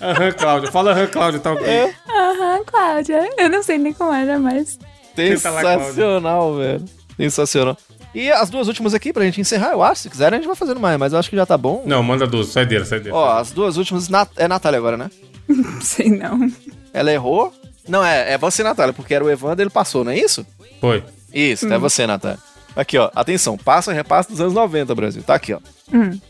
Aham, 0.00 0.32
Cláudia. 0.32 0.70
Fala 0.72 0.92
aham, 0.92 1.06
Cláudia, 1.08 1.40
tá 1.40 1.52
ok. 1.52 1.94
Aham, 2.08 2.64
Cláudia. 2.64 3.28
Eu 3.36 3.48
não 3.50 3.62
sei 3.62 3.78
nem 3.78 3.92
como 3.92 4.12
era 4.12 4.38
Cláudia. 4.38 4.66
Sensacional, 5.14 6.56
velho. 6.56 6.84
Sensacional. 7.16 7.76
E 8.14 8.30
as 8.30 8.50
duas 8.50 8.66
últimas 8.66 8.92
aqui 8.94 9.12
pra 9.12 9.24
gente 9.24 9.40
encerrar, 9.40 9.72
eu 9.72 9.82
acho. 9.82 10.02
Se 10.02 10.10
quiser, 10.10 10.32
a 10.32 10.36
gente 10.36 10.46
vai 10.46 10.56
fazendo 10.56 10.80
mais, 10.80 10.98
mas 10.98 11.12
eu 11.12 11.18
acho 11.18 11.30
que 11.30 11.36
já 11.36 11.46
tá 11.46 11.56
bom. 11.56 11.82
Não, 11.86 12.02
manda 12.02 12.26
12, 12.26 12.50
sai 12.50 12.66
dele, 12.66 12.84
sai 12.84 12.98
dele. 12.98 13.14
Ó, 13.14 13.30
as 13.38 13.52
duas 13.52 13.76
últimas, 13.76 14.08
Nat- 14.08 14.32
é 14.36 14.48
Natália 14.48 14.78
agora, 14.78 14.96
né? 14.96 15.10
Não 15.48 15.80
sei 15.82 16.08
não. 16.10 16.50
Ela 16.92 17.12
errou. 17.12 17.52
Não, 17.88 18.04
é, 18.04 18.32
é 18.32 18.38
você, 18.38 18.62
Natália, 18.62 18.92
porque 18.92 19.14
era 19.14 19.24
o 19.24 19.30
Evandro, 19.30 19.62
ele 19.62 19.70
passou, 19.70 20.04
não 20.04 20.12
é 20.12 20.18
isso? 20.18 20.44
Foi. 20.80 21.04
Isso, 21.32 21.72
é 21.72 21.78
você, 21.78 22.06
Natália. 22.06 22.38
Aqui, 22.74 22.98
ó. 22.98 23.10
Atenção, 23.14 23.56
passa 23.56 23.92
e 23.92 23.94
repasse 23.94 24.30
dos 24.30 24.40
anos 24.40 24.54
90, 24.54 24.94
Brasil. 24.94 25.22
Tá 25.22 25.34
aqui, 25.34 25.52
ó. 25.52 25.58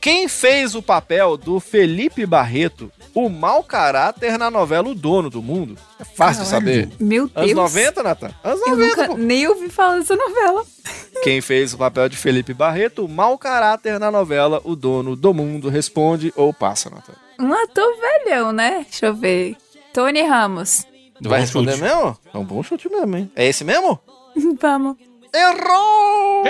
Quem 0.01 0.27
fez 0.29 0.75
o 0.75 0.83
papel 0.83 1.37
do 1.37 1.61
Felipe 1.61 2.25
Barreto, 2.27 2.91
o 3.15 3.29
mau 3.29 3.63
caráter 3.63 4.39
na 4.39 4.51
novela 4.51 4.89
O 4.89 4.95
Dono 4.95 5.29
do 5.31 5.43
Mundo? 5.43 5.77
É 5.99 6.05
fácil 6.05 6.43
de 6.45 6.49
saber. 6.49 6.89
Meu 6.99 7.27
Deus. 7.29 7.37
Anos 7.37 7.55
90, 7.55 8.03
Natália? 8.03 8.37
Anos 8.45 8.61
Eu 8.63 8.77
90, 8.77 8.89
nunca 8.97 9.07
pô. 9.09 9.17
nem 9.17 9.47
ouvi 9.49 9.69
falar 9.69 9.99
dessa 9.99 10.17
novela. 10.17 10.65
Quem 11.23 11.41
fez 11.41 11.75
o 11.75 11.79
papel 11.79 12.09
de 12.09 12.17
Felipe 12.17 12.55
Barreto, 12.55 13.05
o 13.05 13.09
mau 13.09 13.37
caráter 13.37 13.99
na 14.01 14.11
novela 14.11 14.61
O 14.65 14.75
Dono 14.77 15.15
do 15.17 15.35
Mundo? 15.35 15.69
Responde 15.69 16.33
ou 16.37 16.53
passa, 16.55 16.89
Natália? 16.91 17.21
Um 17.39 17.53
ator 17.53 17.95
velhão, 17.97 18.53
né? 18.53 18.85
Deixa 18.89 19.07
eu 19.07 19.15
ver. 19.15 19.57
Tony 19.93 20.23
Ramos. 20.23 20.85
Vai 21.23 21.39
Bom 21.39 21.43
responder 21.43 21.73
chute. 21.73 21.83
mesmo? 21.85 22.19
É 22.33 22.39
um 22.39 22.45
bom 22.45 22.63
chute 22.63 22.89
mesmo, 22.89 23.17
hein? 23.17 23.31
É 23.37 23.47
esse 23.47 23.65
mesmo? 23.65 23.99
Vamos. 24.61 24.97
Errou! 25.35 26.45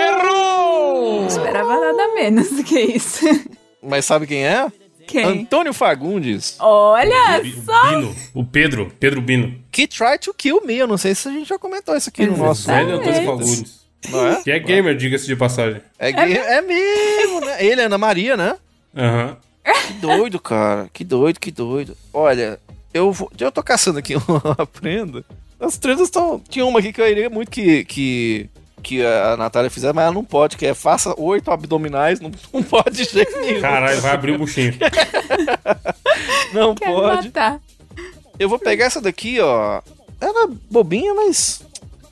Não 1.21 1.27
esperava 1.27 1.79
nada 1.79 2.13
menos 2.13 2.49
do 2.51 2.63
que 2.63 2.79
isso. 2.79 3.25
Mas 3.81 4.05
sabe 4.05 4.27
quem 4.27 4.45
é? 4.45 4.71
Quem? 5.11 5.25
Antônio 5.25 5.73
Fagundes. 5.73 6.55
Olha 6.59 7.39
Bi- 7.41 7.61
só. 7.65 7.89
Bino. 7.89 8.15
O 8.33 8.43
Pedro. 8.45 8.91
Pedro 8.99 9.21
Bino. 9.21 9.55
Que 9.71 9.87
try 9.87 10.17
to 10.19 10.33
kill 10.33 10.61
me. 10.65 10.75
Eu 10.77 10.87
não 10.87 10.97
sei 10.97 11.13
se 11.15 11.27
a 11.27 11.31
gente 11.31 11.47
já 11.49 11.59
comentou 11.59 11.95
isso 11.95 12.09
aqui 12.09 12.25
no 12.25 12.37
nosso. 12.37 12.67
Velho 12.67 12.95
Antônio 12.95 13.09
Exatamente. 13.09 13.25
Fagundes. 13.45 13.81
Não 14.09 14.27
é? 14.27 14.41
Que 14.41 14.51
é 14.51 14.59
gamer, 14.59 14.95
diga-se 14.95 15.27
de 15.27 15.35
passagem. 15.35 15.81
É, 15.99 16.11
gay- 16.11 16.37
é 16.37 16.61
mesmo, 16.61 17.41
né? 17.41 17.63
Ele, 17.63 17.81
Ana 17.81 17.97
Maria, 17.97 18.35
né? 18.35 18.55
Aham. 18.95 19.37
Que 19.87 19.93
doido, 19.93 20.39
cara. 20.39 20.89
Que 20.91 21.03
doido, 21.03 21.39
que 21.39 21.51
doido. 21.51 21.95
Olha, 22.11 22.59
eu 22.93 23.11
vou. 23.11 23.31
Eu 23.39 23.51
tô 23.51 23.61
caçando 23.61 23.99
aqui 23.99 24.15
uma 24.27 24.65
prenda. 24.65 25.23
As 25.59 25.77
prendas 25.77 26.05
estão. 26.05 26.41
Tinha 26.49 26.65
uma 26.65 26.79
aqui 26.79 26.91
que 26.91 26.99
eu 26.99 27.07
iria 27.07 27.29
muito 27.29 27.51
que. 27.51 27.85
que... 27.85 28.49
Que 28.81 29.05
a 29.05 29.37
Natália 29.37 29.69
fizer, 29.69 29.93
mas 29.93 30.05
ela 30.05 30.13
não 30.13 30.23
pode, 30.23 30.57
que 30.57 30.65
é 30.65 30.73
faça 30.73 31.13
oito 31.19 31.51
abdominais, 31.51 32.19
não, 32.19 32.31
não 32.53 32.63
pode 32.63 32.91
de 32.91 33.03
jeito 33.03 33.39
nenhum. 33.39 33.61
Caralho, 33.61 34.01
vai 34.01 34.11
abrir 34.11 34.31
o 34.33 34.37
buchinho. 34.39 34.73
não 36.53 36.75
Quero 36.75 36.91
pode. 36.93 37.27
matar. 37.27 37.59
Eu 38.39 38.49
vou 38.49 38.59
pegar 38.59 38.85
essa 38.85 38.99
daqui, 39.01 39.39
ó. 39.39 39.81
Ela 40.19 40.45
é 40.45 40.47
bobinha, 40.69 41.13
mas. 41.13 41.61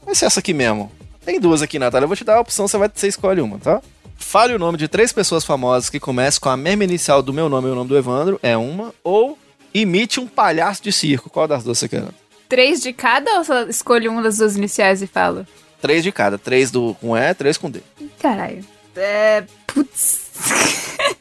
Vai 0.06 0.16
ser 0.16 0.26
essa 0.26 0.40
aqui 0.40 0.54
mesmo. 0.54 0.92
Tem 1.26 1.40
duas 1.40 1.62
aqui, 1.62 1.78
Natália. 1.78 2.06
Eu 2.06 2.08
vou 2.08 2.18
te 2.18 2.24
dar 2.24 2.38
a 2.38 2.42
opção, 2.42 2.68
você, 2.68 2.78
vai, 2.78 2.90
você 2.94 3.08
escolhe 3.08 3.42
uma, 3.42 3.58
tá? 3.60 3.82
Fale 4.16 4.54
o 4.54 4.60
nome 4.60 4.78
de 4.78 4.88
três 4.88 5.14
pessoas 5.14 5.46
famosas 5.46 5.90
que 5.90 6.00
começam 6.00 6.42
com 6.42 6.50
a 6.50 6.58
mesma 6.58 6.84
inicial 6.84 7.22
do 7.22 7.34
meu 7.34 7.48
nome 7.50 7.68
e 7.68 7.72
o 7.72 7.76
nome 7.76 7.90
do 7.90 7.98
Evandro, 7.98 8.40
é 8.44 8.56
uma. 8.58 8.94
Ou 9.04 9.38
imite 9.74 10.20
um 10.20 10.28
palhaço 10.28 10.84
de 10.84 10.92
circo. 10.92 11.30
Qual 11.30 11.48
das 11.48 11.64
duas 11.64 11.78
você 11.78 11.88
quer? 11.88 12.04
Três 12.48 12.82
de 12.82 12.92
cada 12.94 13.38
ou 13.38 13.44
só 13.44 13.62
escolho 13.64 14.12
uma 14.12 14.22
das 14.22 14.38
duas 14.38 14.56
iniciais 14.56 15.02
e 15.02 15.08
falo? 15.08 15.46
Três 15.82 16.04
de 16.04 16.12
cada. 16.12 16.38
Três 16.38 16.72
do 16.72 16.94
com 16.96 17.16
E, 17.18 17.34
três 17.34 17.58
com 17.58 17.70
D. 17.70 17.82
Caralho. 18.22 18.64
É. 18.96 19.44
Putz. 19.68 20.30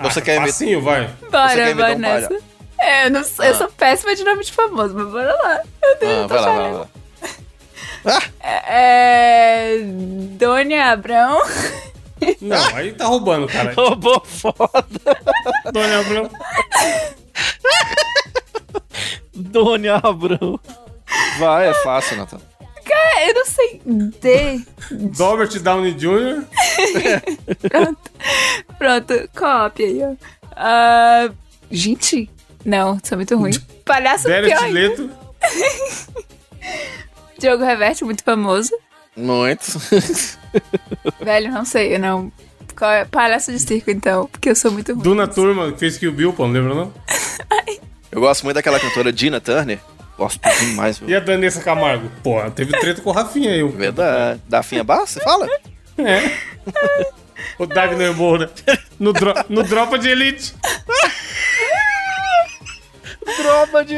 Você 0.00 0.20
quer 0.22 0.36
imitar? 0.36 0.52
Facinho, 0.52 0.80
vai. 0.82 1.06
Você 1.20 1.30
Bora, 1.30 1.54
quer 1.54 1.94
um 1.94 1.98
nessa. 1.98 2.38
É, 2.78 3.06
eu, 3.06 3.10
não, 3.10 3.22
sou- 3.24 3.44
eu 3.44 3.54
sou 3.54 3.68
péssima 3.70 4.14
de 4.16 4.24
nome 4.24 4.42
de 4.44 4.52
famoso, 4.52 4.94
mas 4.94 5.06
bora 5.08 5.34
lá. 5.34 5.60
Meu 5.82 5.98
Deus, 5.98 6.12
Ah, 6.12 6.16
eu 6.22 6.22
tô 6.22 6.28
vai 6.28 6.40
lá, 6.40 6.46
vai 6.46 6.56
chorando. 6.56 6.78
lá. 6.78 6.88
É. 8.42 9.76
Dônia 10.38 10.86
Abrão. 10.86 11.38
Não, 12.40 12.76
aí 12.76 12.92
tá 12.92 13.06
roubando, 13.06 13.46
cara. 13.46 13.72
Roubou 13.74 14.22
foda. 14.24 15.18
Dona 15.72 16.00
Abrão. 16.00 16.30
Dona 19.34 19.96
Abrão. 20.02 20.58
Vai, 21.38 21.68
é 21.68 21.74
fácil, 21.82 22.16
Natan. 22.16 22.40
D. 23.84 24.60
Robert 25.18 25.58
Downey 25.60 25.92
Jr. 25.94 26.44
Pronto. 27.68 28.10
Pronto, 28.78 29.30
cópia 29.34 29.86
aí, 29.86 30.02
ó. 30.02 30.14
Ah, 30.56 31.30
gente. 31.70 32.28
Não, 32.64 32.98
sou 33.02 33.16
muito 33.16 33.36
ruim. 33.36 33.52
Palhaço 33.84 34.28
ainda. 34.28 34.66
Leto. 34.66 35.10
Diogo 37.38 37.64
Reverte, 37.64 38.04
muito 38.04 38.22
famoso. 38.22 38.70
Muito. 39.16 39.64
Velho, 41.24 41.50
não 41.50 41.64
sei, 41.64 41.94
eu 41.94 41.98
não. 41.98 42.30
Qual 42.76 42.90
é? 42.90 43.04
Palhaço 43.06 43.50
de 43.50 43.58
circo, 43.58 43.90
então, 43.90 44.26
porque 44.26 44.50
eu 44.50 44.56
sou 44.56 44.70
muito 44.70 44.92
ruim. 44.92 45.02
Duna 45.02 45.26
Turma, 45.26 45.72
que 45.72 45.78
fez 45.78 45.96
Kill 45.98 46.12
Bill, 46.12 46.32
pô, 46.32 46.46
não 46.46 46.52
lembra 46.52 46.74
não? 46.74 46.92
Eu 48.12 48.20
gosto 48.20 48.44
muito 48.44 48.56
daquela 48.56 48.78
cantora 48.78 49.12
Dina 49.12 49.40
Turner. 49.40 49.78
Gosto 50.20 50.38
demais, 50.60 50.98
viu? 50.98 51.08
E 51.08 51.16
a 51.16 51.20
Danessa 51.20 51.62
Camargo? 51.62 52.10
Pô, 52.22 52.38
teve 52.50 52.78
treta 52.78 53.00
com 53.00 53.08
o 53.08 53.12
Rafinha 53.14 53.52
aí. 53.52 53.62
o- 53.62 53.70
Verdade. 53.70 54.38
Da 54.46 54.62
Finha 54.62 54.84
Barra, 54.84 55.06
você 55.06 55.18
fala? 55.20 55.48
É. 55.96 56.30
O 57.58 57.64
Dagner 57.64 58.14
Moura. 58.14 58.50
No, 58.98 59.14
dro 59.14 59.32
no 59.48 59.62
Dropa 59.62 59.98
de 59.98 60.10
Elite. 60.10 60.54
Tropa 63.36 63.82
de... 63.84 63.96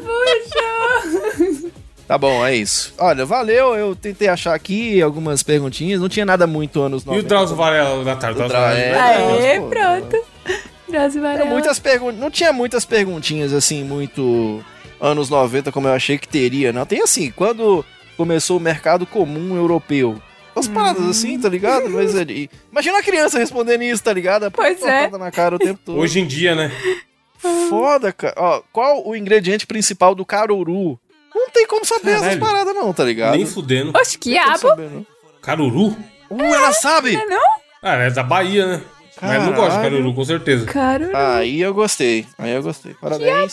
Puxa! 0.00 1.70
Tá 2.06 2.16
bom, 2.18 2.44
é 2.46 2.54
isso. 2.54 2.94
Olha, 2.98 3.24
valeu. 3.26 3.74
Eu 3.74 3.94
tentei 3.96 4.28
achar 4.28 4.54
aqui 4.54 5.00
algumas 5.02 5.42
perguntinhas. 5.42 6.00
Não 6.00 6.08
tinha 6.08 6.24
nada 6.26 6.46
muito 6.46 6.80
anos 6.80 7.02
E 7.02 7.06
90. 7.06 7.24
o 7.24 7.28
Drauzio 7.28 7.56
Varela 7.56 8.04
da 8.04 8.16
tarde. 8.16 8.40
O 8.42 8.48
Drau- 8.48 8.62
é. 8.70 8.98
Aê, 8.98 9.60
pô. 9.60 9.66
pronto. 9.68 10.24
Drauzio 10.88 11.20
Varela. 11.22 11.46
muitas 11.50 11.78
pergun- 11.78 12.12
Não 12.12 12.30
tinha 12.30 12.52
muitas 12.52 12.84
perguntinhas 12.84 13.52
assim, 13.52 13.82
muito 13.84 14.62
anos 15.04 15.28
90 15.28 15.70
como 15.70 15.86
eu 15.86 15.92
achei 15.92 16.18
que 16.18 16.26
teria, 16.26 16.72
não. 16.72 16.86
Tem 16.86 17.02
assim, 17.02 17.30
quando 17.30 17.84
começou 18.16 18.56
o 18.56 18.60
mercado 18.60 19.06
comum 19.06 19.56
europeu. 19.56 20.20
Umas 20.56 20.68
paradas 20.68 21.08
assim, 21.08 21.38
tá 21.38 21.48
ligado? 21.48 21.90
Mas 21.90 22.14
ele... 22.16 22.48
Imagina 22.70 22.98
a 22.98 23.02
criança 23.02 23.38
respondendo 23.38 23.82
isso, 23.82 24.02
tá 24.02 24.12
ligado? 24.12 24.50
Pois 24.50 24.82
é. 24.82 25.10
Na 25.10 25.30
cara 25.30 25.56
o 25.56 25.58
tempo 25.58 25.80
todo. 25.84 25.98
Hoje 25.98 26.20
em 26.20 26.26
dia, 26.26 26.54
né? 26.54 26.70
Foda, 27.68 28.12
cara. 28.12 28.34
Ó, 28.36 28.62
qual 28.72 29.06
o 29.06 29.14
ingrediente 29.14 29.66
principal 29.66 30.14
do 30.14 30.24
caruru? 30.24 30.98
Não 31.34 31.50
tem 31.50 31.66
como 31.66 31.84
saber 31.84 32.12
essas 32.12 32.20
Caralho. 32.22 32.40
paradas, 32.40 32.74
não, 32.74 32.92
tá 32.92 33.04
ligado? 33.04 33.36
Nem 33.36 33.44
fudendo. 33.44 33.92
Oxe, 33.98 34.16
que 34.16 34.38
abo. 34.38 34.68
Caruru? 35.42 35.88
Uh, 36.30 36.42
ela 36.42 36.72
sabe! 36.72 37.16
Não? 37.26 37.42
Ah, 37.82 37.96
é 37.96 38.10
da 38.10 38.22
Bahia, 38.22 38.66
né? 38.66 38.82
Mas 39.20 39.34
eu 39.34 39.40
não 39.40 39.52
gosto 39.52 39.70
de 39.70 39.76
Caralho. 39.76 39.96
caruru, 39.96 40.14
com 40.14 40.24
certeza. 40.24 40.66
Caro. 40.66 41.10
Aí 41.12 41.60
eu 41.60 41.74
gostei. 41.74 42.26
Aí 42.38 42.52
eu 42.52 42.62
gostei. 42.62 42.94
Parabéns. 42.94 43.52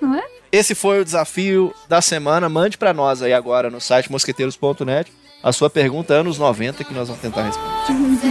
Não 0.00 0.14
é? 0.14 0.24
Esse 0.56 0.74
foi 0.74 1.02
o 1.02 1.04
desafio 1.04 1.74
da 1.86 2.00
semana. 2.00 2.48
Mande 2.48 2.78
pra 2.78 2.94
nós 2.94 3.20
aí 3.20 3.34
agora 3.34 3.68
no 3.68 3.78
site 3.78 4.10
mosqueteiros.net 4.10 5.12
a 5.42 5.52
sua 5.52 5.68
pergunta 5.68 6.14
anos 6.14 6.38
90 6.38 6.82
que 6.82 6.94
nós 6.94 7.08
vamos 7.08 7.20
tentar 7.20 7.42
responder. 7.42 8.26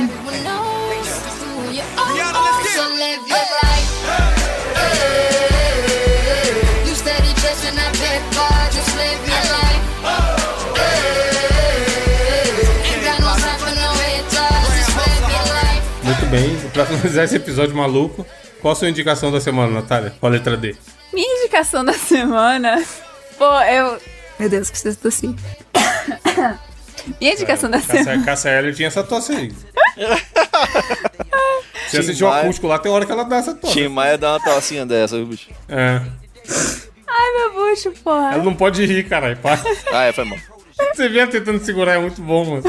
Muito 16.03 16.25
bem. 16.31 16.57
Pra 16.73 16.87
finalizar 16.87 17.25
esse 17.25 17.35
episódio 17.35 17.75
maluco, 17.75 18.25
qual 18.63 18.71
a 18.71 18.75
sua 18.75 18.89
indicação 18.89 19.31
da 19.31 19.39
semana, 19.39 19.71
Natália? 19.71 20.11
Qual 20.19 20.31
a 20.31 20.33
letra 20.33 20.57
D? 20.57 20.75
Minha 21.55 21.61
indicação 21.61 21.85
da 21.85 21.93
semana. 21.93 22.83
Pô, 23.37 23.45
eu. 23.61 23.97
Meu 24.37 24.49
Deus, 24.49 24.69
preciso 24.69 24.97
tossir. 24.97 25.33
Minha 27.21 27.31
indicação 27.31 27.71
da 27.71 27.79
semana. 27.79 28.05
Cássia, 28.05 28.25
Cássia 28.25 28.49
Eller 28.49 28.75
tinha 28.75 28.89
essa 28.89 29.01
tosse 29.05 29.31
aí. 29.31 29.53
Você 31.87 31.99
assistiu 31.99 32.27
o 32.27 32.29
acústico 32.33 32.67
lá, 32.67 32.77
tem 32.77 32.91
hora 32.91 33.05
que 33.05 33.11
ela 33.11 33.23
dá 33.23 33.37
essa 33.37 33.53
tosse. 33.53 33.73
Tim 33.73 33.87
Maia 33.87 34.17
dá 34.17 34.33
uma 34.33 34.39
tossinha 34.41 34.85
dessa, 34.85 35.15
viu, 35.15 35.27
bicho? 35.27 35.49
É. 35.69 36.01
Ai, 37.07 37.31
meu 37.37 37.53
bucho, 37.53 37.91
porra. 38.03 38.33
Ela 38.33 38.43
não 38.43 38.53
pode 38.53 38.85
rir, 38.85 39.07
caralho. 39.07 39.37
Para. 39.37 39.61
Ah, 39.93 40.03
é, 40.03 40.11
foi 40.11 40.25
mal. 40.25 40.37
Você 40.93 41.07
vinha 41.07 41.25
tentando 41.25 41.63
segurar, 41.63 41.93
é 41.93 41.99
muito 41.99 42.21
bom, 42.21 42.43
mano. 42.43 42.63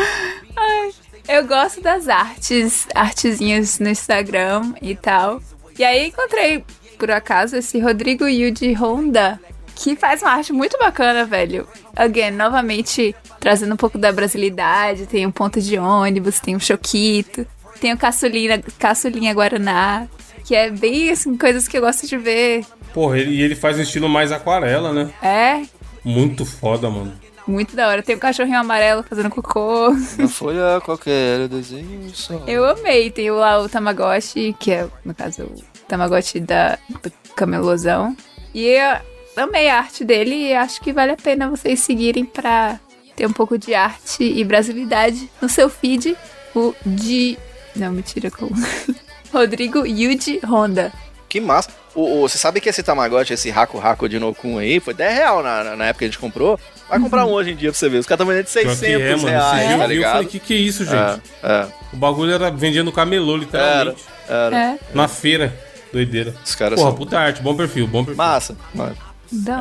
Eu 1.27 1.45
gosto 1.45 1.81
das 1.81 2.09
artes, 2.09 2.87
artezinhas 2.95 3.81
no 3.81 3.89
Instagram 3.89 4.75
e 4.81 4.95
tal. 4.95 5.43
E 5.77 5.83
aí 5.83 6.07
encontrei, 6.07 6.65
por 6.97 7.11
acaso, 7.11 7.57
esse 7.57 7.79
Rodrigo 7.79 8.27
Yuji 8.27 8.73
Honda, 8.75 9.39
que 9.75 9.95
faz 9.97 10.23
uma 10.23 10.33
arte 10.33 10.53
muito 10.53 10.77
bacana, 10.79 11.25
velho. 11.25 11.67
Again, 11.95 12.31
novamente 12.33 13.15
trazendo 13.39 13.75
um 13.75 13.77
pouco 13.77 13.99
da 13.99 14.11
brasilidade. 14.13 15.07
Tem 15.07 15.27
um 15.27 15.31
ponto 15.31 15.61
de 15.61 15.79
ônibus, 15.79 16.41
tem 16.41 16.57
um 16.57 16.61
choquito, 16.61 17.47
tem 17.81 17.93
o 17.93 17.99
caçulinha, 17.99 18.63
caçulinha 18.79 19.35
Guaraná, 19.35 20.07
que 20.45 20.55
é 20.55 20.71
bem 20.71 21.11
assim, 21.11 21.37
coisas 21.37 21.69
que 21.69 21.77
eu 21.77 21.83
gosto 21.83 22.07
de 22.07 22.17
ver. 22.17 22.65
Porra, 22.95 23.19
ele, 23.19 23.35
e 23.37 23.43
ele 23.43 23.55
faz 23.55 23.79
um 23.79 23.83
estilo 23.83 24.09
mais 24.09 24.33
aquarela, 24.33 24.93
né? 24.93 25.11
É, 25.23 25.63
Muito 26.03 26.47
foda, 26.47 26.89
mano. 26.89 27.13
muito 27.47 27.77
da 27.77 27.89
hora. 27.89 28.03
Tem 28.03 28.17
um 28.17 28.19
cachorrinho 28.19 28.59
amarelo 28.59 29.03
fazendo 29.03 29.29
cocô. 29.29 29.91
Uma 30.19 30.29
folha 30.29 30.81
qualquer, 30.83 31.47
desenho 31.49 32.09
só. 32.15 32.43
Eu 32.47 32.65
amei. 32.65 33.11
Tem 33.11 33.31
lá 33.31 33.61
o 33.61 33.69
Tamagotchi, 33.69 34.57
que 34.59 34.73
é, 34.73 34.89
no 35.05 35.15
caso, 35.15 35.43
o 35.43 35.63
Tamagotchi 35.89 36.41
da, 36.41 36.79
do 37.03 37.11
camelozão. 37.35 38.17
E 38.55 38.67
eu 38.67 38.97
amei 39.45 39.69
a 39.69 39.79
arte 39.79 40.05
dele 40.05 40.35
e 40.35 40.55
acho 40.55 40.81
que 40.81 40.93
vale 40.93 41.13
a 41.13 41.17
pena 41.17 41.49
vocês 41.49 41.81
seguirem 41.81 42.25
pra 42.25 42.79
ter 43.15 43.27
um 43.27 43.33
pouco 43.33 43.57
de 43.59 43.75
arte 43.75 44.23
e 44.25 44.43
brasilidade 44.45 45.31
no 45.41 45.49
seu 45.49 45.69
feed. 45.69 46.17
O 46.55 46.75
de... 46.85 47.39
Não, 47.75 47.93
mentira, 47.93 48.31
com... 48.31 48.49
Rodrigo 49.33 49.87
Yuji 49.87 50.41
Honda. 50.45 50.93
Que 51.29 51.41
massa. 51.41 51.71
O, 51.95 52.23
o- 52.23 52.29
você 52.29 52.39
sabe 52.39 52.61
que 52.61 52.69
esse 52.69 52.83
Tamagotchi, 52.83 53.33
esse 53.35 53.51
Raku 53.51 53.79
Raku 53.79 54.09
de 54.09 54.19
Nokun 54.19 54.59
aí, 54.59 54.81
foi 54.81 54.95
10 54.95 55.15
real 55.15 55.43
na, 55.43 55.65
na, 55.65 55.77
na 55.77 55.85
época 55.87 56.01
que 56.01 56.05
a 56.05 56.09
gente 56.09 56.19
comprou. 56.19 56.59
Vai 56.89 57.01
comprar 57.01 57.27
um 57.27 57.33
hoje 57.33 57.51
em 57.51 57.57
dia 57.57 57.71
pra 57.71 57.79
você 57.79 57.89
ver. 57.89 57.99
Os 57.99 58.07
caras 58.07 58.21
estão 58.21 58.27
vendendo 58.27 58.47
de 58.47 58.53
Pior 58.53 58.75
600 58.77 58.79
que 58.97 59.03
é, 59.03 59.17
mano. 59.17 59.29
reais, 59.29 59.63
tá 59.63 59.69
viu, 59.75 59.83
eu 59.83 59.89
ligado? 59.89 60.13
falei, 60.13 60.29
que 60.29 60.39
que 60.39 60.55
é 60.55 60.57
isso, 60.57 60.85
gente? 60.85 60.95
É, 60.95 61.21
é, 61.43 61.67
O 61.93 61.97
bagulho 61.97 62.33
era 62.33 62.51
vendia 62.51 62.85
no 62.85 62.93
camelô, 62.93 63.37
literalmente. 63.37 64.05
era. 64.29 64.57
É, 64.57 64.79
Na 64.95 65.09
feira. 65.09 65.53
Doideira. 65.93 66.35
Os 66.45 66.55
caras 66.55 66.79
Porra, 66.79 66.91
são... 66.91 66.99
puta 66.99 67.19
arte, 67.19 67.43
bom 67.43 67.55
perfil, 67.55 67.87
bom 67.87 68.05
perfil. 68.05 68.17
Massa, 68.17 68.57
hora. 68.77 68.97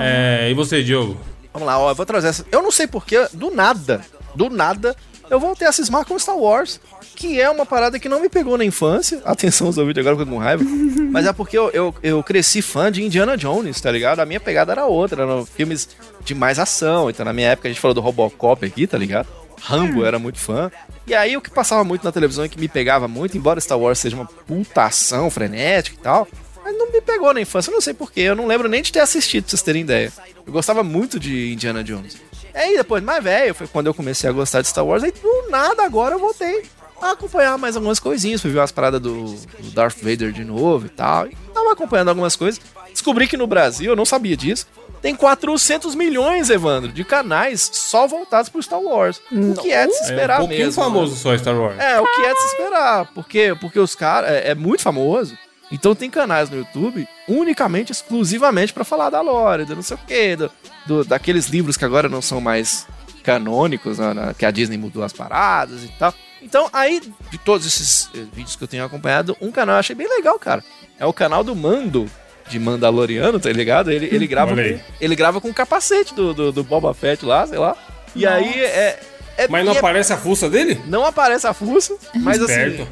É, 0.02 0.50
e 0.50 0.54
você, 0.54 0.84
Diogo? 0.84 1.18
Vamos 1.54 1.68
lá, 1.68 1.80
ó, 1.80 1.92
eu 1.92 1.96
vou 1.96 2.06
trazer 2.06 2.28
essa. 2.28 2.46
Eu 2.52 2.62
não 2.62 2.72
sei 2.72 2.88
porquê, 2.88 3.28
do 3.34 3.50
nada, 3.50 4.02
do 4.36 4.50
nada, 4.50 4.96
eu 5.30 5.40
voltei 5.40 5.68
a 5.68 5.72
cismar 5.72 6.06
com 6.06 6.20
Star 6.20 6.38
Wars, 6.38 6.80
que 7.16 7.40
é 7.40 7.50
uma 7.50 7.66
parada 7.66 7.98
que 7.98 8.10
não 8.10 8.22
me 8.22 8.30
pegou 8.30 8.58
na 8.58 8.66
infância. 8.66 9.22
Atenção, 9.26 9.70
os 9.70 9.78
ouvintes 9.78 10.02
agora 10.02 10.18
ficam 10.18 10.34
com 10.34 10.40
raiva. 10.40 10.64
mas 11.12 11.26
é 11.26 11.34
porque 11.34 11.58
eu, 11.58 11.70
eu, 11.72 11.96
eu 12.04 12.22
cresci 12.24 12.62
fã 12.62 12.92
de 12.92 13.04
Indiana 13.04 13.38
Jones, 13.38 13.80
tá 13.80 13.92
ligado? 13.92 14.20
A 14.20 14.26
minha 14.26 14.40
pegada 14.40 14.72
era 14.72 14.86
outra, 14.86 15.24
eram 15.24 15.46
filmes 15.46 15.90
de 16.24 16.36
mais 16.36 16.60
ação. 16.60 17.10
Então, 17.10 17.26
na 17.26 17.34
minha 17.34 17.50
época, 17.50 17.68
a 17.68 17.72
gente 17.72 17.82
falou 17.82 17.96
do 17.96 18.02
Robocop 18.02 18.66
aqui, 18.66 18.86
tá 18.86 18.98
ligado? 18.98 19.28
Rambo 19.62 20.06
era 20.06 20.20
muito 20.20 20.40
fã. 20.40 20.72
E 21.08 21.14
aí 21.14 21.38
o 21.38 21.42
que 21.42 21.50
passava 21.50 21.84
muito 21.84 22.04
na 22.04 22.12
televisão 22.12 22.46
e 22.46 22.50
que 22.50 22.60
me 22.60 22.68
pegava 22.68 23.08
muito, 23.08 23.38
embora 23.38 23.62
Star 23.62 23.80
Wars 23.80 24.00
seja 24.00 24.16
uma 24.16 24.26
putação 24.26 25.30
frenética 25.30 25.98
e 26.00 26.02
tal, 26.02 26.28
mas 26.64 26.76
não 26.76 26.92
me 26.92 27.00
pegou 27.00 27.32
na 27.34 27.42
infância, 27.42 27.70
eu 27.70 27.74
não 27.74 27.82
sei 27.82 27.94
porquê, 27.94 28.22
eu 28.22 28.36
não 28.36 28.48
lembro 28.48 28.68
nem 28.68 28.82
de 28.82 28.92
ter 28.92 29.00
assistido, 29.00 29.44
pra 29.44 29.52
vocês 29.52 29.62
terem 29.62 29.84
ideia. 29.84 30.12
Eu 30.46 30.52
gostava 30.52 30.84
muito 30.84 31.20
de 31.20 31.54
Indiana 31.54 31.84
Jones. 31.84 32.18
E 32.54 32.58
aí 32.58 32.78
depois, 32.78 33.04
mais 33.04 33.24
velho, 33.24 33.54
foi 33.54 33.68
quando 33.68 33.88
eu 33.88 33.94
comecei 33.94 34.30
a 34.30 34.34
gostar 34.34 34.62
de 34.62 34.68
Star 34.68 34.86
Wars, 34.86 35.04
aí 35.04 35.12
do 35.12 35.50
nada 35.50 35.84
agora 35.84 36.16
eu 36.16 36.20
voltei 36.20 36.64
a 37.02 37.12
acompanhar 37.12 37.58
mais 37.58 37.76
algumas 37.76 38.00
coisinhas, 38.00 38.42
fui 38.42 38.52
ver 38.52 38.60
umas 38.60 38.72
paradas 38.72 39.02
do, 39.02 39.26
do 39.36 39.72
Darth 39.72 39.98
Vader 40.02 40.32
de 40.32 40.44
novo 40.44 40.86
e 40.88 40.90
tal, 40.90 41.28
e 41.28 41.36
tava 41.54 41.72
acompanhando 41.72 42.10
algumas 42.10 42.36
coisas. 42.36 42.60
Descobri 42.92 43.28
que 43.28 43.38
no 43.38 43.46
Brasil, 43.46 43.92
eu 43.92 43.96
não 43.96 44.06
sabia 44.06 44.36
disso, 44.38 44.68
tem 45.06 45.16
400 45.16 45.94
milhões, 45.94 46.50
Evandro, 46.50 46.92
de 46.92 47.04
canais 47.04 47.70
só 47.72 48.08
voltados 48.08 48.50
pro 48.50 48.62
Star 48.64 48.82
Wars. 48.82 49.22
O 49.32 49.54
que 49.54 49.72
é 49.72 49.86
de 49.86 49.94
se 49.94 50.00
É 50.00 50.02
um 50.02 50.10
esperar 50.10 50.40
pouquinho 50.40 50.66
mesmo. 50.66 50.82
né? 50.82 50.88
famoso 50.90 51.16
só 51.16 51.38
Star 51.38 51.56
Wars. 51.56 51.78
É, 51.80 52.00
o 52.02 52.06
que 52.16 52.22
é 52.22 52.34
de 52.34 52.40
se 52.40 52.48
esperar. 52.48 53.06
Por 53.14 53.28
quê? 53.28 53.56
Porque 53.62 53.80
os 53.80 53.94
caras. 53.94 54.32
É, 54.32 54.50
é 54.52 54.56
muito 54.56 54.82
famoso. 54.82 55.38
Então 55.72 55.94
tem 55.94 56.10
canais 56.10 56.50
no 56.50 56.58
YouTube 56.58 57.08
unicamente, 57.28 57.92
exclusivamente 57.92 58.74
pra 58.74 58.84
falar 58.84 59.12
da 59.12 59.22
lore, 59.22 59.66
do 59.66 59.76
não 59.76 59.84
sei 59.84 59.96
o 59.96 60.00
quê, 60.08 60.36
do, 60.36 60.52
do- 60.88 61.06
daqueles 61.06 61.48
livros 61.50 61.78
que 61.78 61.86
agora 61.86 62.10
não 62.10 62.22
são 62.22 62.42
mais 62.42 62.88
canônicos, 63.24 63.98
né, 64.00 64.14
né, 64.14 64.36
que 64.38 64.46
a 64.46 64.52
Disney 64.52 64.78
mudou 64.78 65.04
as 65.04 65.14
paradas 65.14 65.84
e 65.84 65.88
tal. 66.00 66.14
Então, 66.42 66.70
aí, 66.72 67.02
de 67.32 67.38
todos 67.40 67.66
esses 67.66 68.10
eh, 68.16 68.24
vídeos 68.34 68.56
que 68.56 68.64
eu 68.64 68.68
tenho 68.68 68.84
acompanhado, 68.86 69.36
um 69.42 69.52
canal 69.52 69.76
eu 69.76 69.80
achei 69.80 69.96
bem 69.96 70.08
legal, 70.08 70.38
cara. 70.38 70.64
É 71.00 71.06
o 71.06 71.12
canal 71.14 71.44
do 71.44 71.56
Mando, 71.56 72.10
de 72.48 72.60
Mandaloriano, 72.60 73.40
tá 73.40 73.52
ligado? 73.52 73.92
Ele, 73.92 74.08
ele, 74.12 74.28
grava, 74.28 74.56
com, 74.56 74.80
ele 75.02 75.16
grava 75.16 75.42
com 75.42 75.50
o 75.50 75.54
capacete 75.54 76.14
do, 76.14 76.34
do, 76.34 76.52
do 76.52 76.64
Boba 76.64 76.94
Fett 76.94 77.26
lá, 77.26 77.46
sei 77.48 77.58
lá. 77.58 77.76
E 78.16 78.26
aí 78.26 78.62
é. 78.62 79.00
é 79.38 79.48
Mas 79.50 79.66
não 79.66 79.74
é- 79.74 79.78
aparece 79.78 80.14
a 80.14 80.18
fuça 80.18 80.50
dele? 80.50 80.80
não 80.86 81.06
aparece 81.06 81.48
a 81.48 81.54
fuça, 81.54 81.96
mas 82.16 82.42
assim. 82.42 82.54
Esperto. 82.54 82.88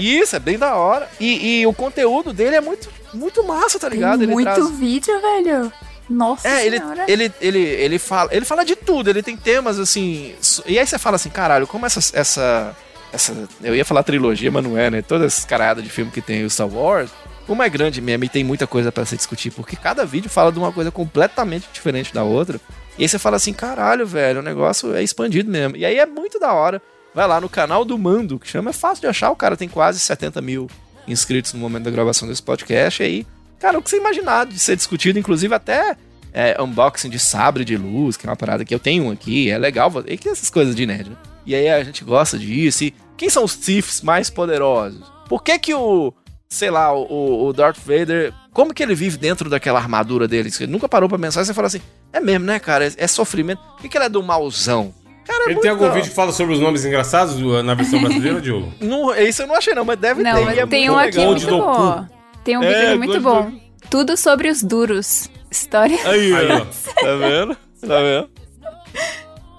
Isso, 0.00 0.36
é 0.36 0.38
bem 0.38 0.58
da 0.58 0.76
hora. 0.76 1.08
E, 1.18 1.60
e 1.60 1.66
o 1.66 1.72
conteúdo 1.72 2.32
dele 2.32 2.56
é 2.56 2.60
muito, 2.60 2.88
muito 3.12 3.42
massa, 3.44 3.78
tá 3.78 3.88
ligado? 3.88 4.20
Tem 4.20 4.28
muito 4.28 4.44
traz- 4.54 4.70
vídeo, 4.70 5.20
velho. 5.20 5.72
Nossa 6.08 6.46
É, 6.46 6.66
ele, 6.66 6.80
ele, 7.08 7.32
ele, 7.40 7.58
ele, 7.58 7.98
fala, 7.98 8.28
ele 8.30 8.44
fala 8.44 8.62
de 8.62 8.76
tudo, 8.76 9.08
ele 9.08 9.22
tem 9.22 9.36
temas 9.38 9.78
assim. 9.78 10.34
E 10.66 10.78
aí 10.78 10.86
você 10.86 10.98
fala 10.98 11.16
assim, 11.16 11.30
caralho, 11.30 11.66
como 11.66 11.86
essa. 11.86 11.98
essa, 12.18 12.76
essa 13.10 13.34
eu 13.62 13.74
ia 13.74 13.84
falar 13.86 14.02
trilogia, 14.02 14.50
mas 14.50 14.62
não 14.62 14.76
é, 14.78 14.90
né? 14.90 15.00
Toda 15.02 15.24
essa 15.24 15.46
carada 15.46 15.80
de 15.80 15.88
filme 15.88 16.10
que 16.10 16.20
tem 16.20 16.44
o 16.44 16.50
Star 16.50 16.68
Wars, 16.68 17.10
como 17.46 17.62
é 17.62 17.68
grande 17.68 18.00
mesmo 18.00 18.24
e 18.24 18.28
tem 18.28 18.42
muita 18.42 18.66
coisa 18.66 18.90
pra 18.90 19.04
se 19.04 19.16
discutir, 19.16 19.50
porque 19.50 19.76
cada 19.76 20.04
vídeo 20.04 20.30
fala 20.30 20.50
de 20.50 20.58
uma 20.58 20.72
coisa 20.72 20.90
completamente 20.90 21.68
diferente 21.72 22.12
da 22.12 22.24
outra. 22.24 22.60
E 22.98 23.02
aí 23.02 23.08
você 23.08 23.18
fala 23.18 23.36
assim, 23.36 23.52
caralho, 23.52 24.06
velho, 24.06 24.40
o 24.40 24.42
negócio 24.42 24.94
é 24.94 25.02
expandido 25.02 25.50
mesmo. 25.50 25.76
E 25.76 25.84
aí 25.84 25.98
é 25.98 26.06
muito 26.06 26.38
da 26.38 26.52
hora. 26.52 26.80
Vai 27.14 27.26
lá 27.26 27.40
no 27.40 27.48
canal 27.48 27.84
do 27.84 27.98
Mando, 27.98 28.38
que 28.38 28.48
chama, 28.48 28.70
é 28.70 28.72
fácil 28.72 29.02
de 29.02 29.06
achar, 29.06 29.30
o 29.30 29.36
cara 29.36 29.56
tem 29.56 29.68
quase 29.68 29.98
70 30.00 30.40
mil 30.40 30.68
inscritos 31.06 31.52
no 31.52 31.60
momento 31.60 31.84
da 31.84 31.90
gravação 31.90 32.26
desse 32.26 32.42
podcast. 32.42 33.02
E 33.02 33.06
aí, 33.06 33.26
cara, 33.58 33.78
o 33.78 33.82
que 33.82 33.90
você 33.90 33.98
imaginar 33.98 34.46
de 34.46 34.58
ser 34.58 34.76
discutido, 34.76 35.18
inclusive 35.18 35.54
até 35.54 35.96
é, 36.32 36.60
unboxing 36.60 37.10
de 37.10 37.18
sabre 37.18 37.64
de 37.64 37.76
luz, 37.76 38.16
que 38.16 38.26
é 38.26 38.30
uma 38.30 38.36
parada 38.36 38.64
que 38.64 38.74
eu 38.74 38.80
tenho 38.80 39.10
aqui, 39.10 39.50
é 39.50 39.58
legal. 39.58 39.92
E 40.06 40.16
que 40.16 40.28
essas 40.28 40.50
coisas 40.50 40.74
de 40.74 40.86
nerd, 40.86 41.10
né? 41.10 41.16
E 41.46 41.54
aí 41.54 41.68
a 41.68 41.84
gente 41.84 42.02
gosta 42.04 42.38
disso. 42.38 42.84
E 42.84 42.94
quem 43.16 43.28
são 43.28 43.44
os 43.44 43.52
Siths 43.52 44.02
mais 44.02 44.30
poderosos? 44.30 45.12
Por 45.28 45.42
que 45.42 45.58
que 45.58 45.74
o, 45.74 46.12
sei 46.54 46.70
lá, 46.70 46.92
o, 46.94 47.46
o 47.46 47.52
Darth 47.52 47.78
Vader, 47.78 48.32
como 48.52 48.72
que 48.72 48.82
ele 48.82 48.94
vive 48.94 49.16
dentro 49.18 49.50
daquela 49.50 49.78
armadura 49.78 50.26
dele? 50.28 50.50
Você 50.50 50.66
nunca 50.66 50.88
parou 50.88 51.08
pra 51.08 51.18
pensar 51.18 51.42
e 51.42 51.46
você 51.46 51.54
fala 51.54 51.66
assim, 51.66 51.80
é 52.12 52.20
mesmo, 52.20 52.46
né, 52.46 52.58
cara? 52.58 52.86
É, 52.86 52.92
é 52.96 53.06
sofrimento. 53.06 53.60
Por 53.60 53.82
que, 53.82 53.88
que 53.88 53.98
ele 53.98 54.04
é 54.04 54.08
do 54.08 54.22
mauzão? 54.22 54.94
Cara, 55.26 55.38
é 55.38 55.44
Ele 55.46 55.52
muito 55.54 55.62
tem 55.62 55.70
algum 55.70 55.90
vídeo 55.90 56.08
que 56.10 56.14
fala 56.14 56.32
sobre 56.32 56.54
os 56.54 56.60
nomes 56.60 56.84
engraçados 56.84 57.34
do- 57.36 57.62
na 57.62 57.74
versão 57.74 58.00
brasileira, 58.00 58.40
Diogo? 58.40 58.72
Não, 58.80 59.14
esse 59.14 59.42
eu 59.42 59.46
não 59.46 59.54
achei 59.56 59.74
não, 59.74 59.84
mas 59.84 59.98
deve 59.98 60.22
Não, 60.22 60.34
ter. 60.36 60.44
mas 60.44 60.56
e 60.56 60.60
é 60.60 60.66
tem 60.66 60.90
um 60.90 60.98
aqui 60.98 61.16
legal. 61.16 61.30
muito 61.32 61.46
do 61.46 61.58
bom. 61.58 62.06
Tem 62.44 62.58
um 62.58 62.62
É, 62.62 62.68
vídeo 62.68 62.88
aqui 62.88 62.98
muito 62.98 63.20
bom. 63.20 63.52
Tudo 63.90 64.16
sobre 64.16 64.48
os 64.50 64.62
duros. 64.62 65.30
História. 65.50 65.96
Aí, 66.08 66.34
Aí, 66.34 66.48
ó. 66.52 66.58
Tá 67.00 67.16
vendo? 67.16 67.56
Tá 67.80 68.00
vendo? 68.00 68.30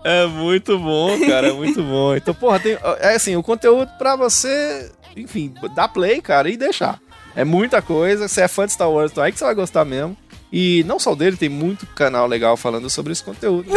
É 0.04 0.28
muito 0.28 0.78
bom, 0.78 1.20
cara, 1.28 1.48
é 1.48 1.52
muito 1.54 1.82
bom. 1.82 2.16
Então, 2.16 2.34
porra, 2.34 2.60
tem, 2.60 2.78
é 3.00 3.16
assim, 3.16 3.36
o 3.36 3.42
conteúdo 3.42 3.90
pra 3.98 4.16
você, 4.16 4.92
enfim, 5.16 5.54
dar 5.76 5.88
play, 5.88 6.22
cara, 6.22 6.50
e 6.50 6.58
deixar. 6.58 7.00
É 7.36 7.44
muita 7.44 7.82
coisa, 7.82 8.28
você 8.28 8.42
é 8.42 8.48
fã 8.48 8.66
de 8.66 8.74
Star 8.74 8.90
Wars, 8.90 9.12
então 9.12 9.24
é 9.24 9.32
que 9.32 9.38
você 9.38 9.44
vai 9.46 9.56
gostar 9.56 9.84
mesmo. 9.86 10.16
E 10.52 10.84
não 10.88 10.98
só 11.00 11.12
o 11.12 11.16
dele, 11.16 11.36
tem 11.36 11.50
muito 11.50 11.86
canal 11.88 12.28
legal 12.28 12.56
falando 12.56 12.90
sobre 12.90 13.12
esse 13.12 13.24
conteúdo. 13.24 13.70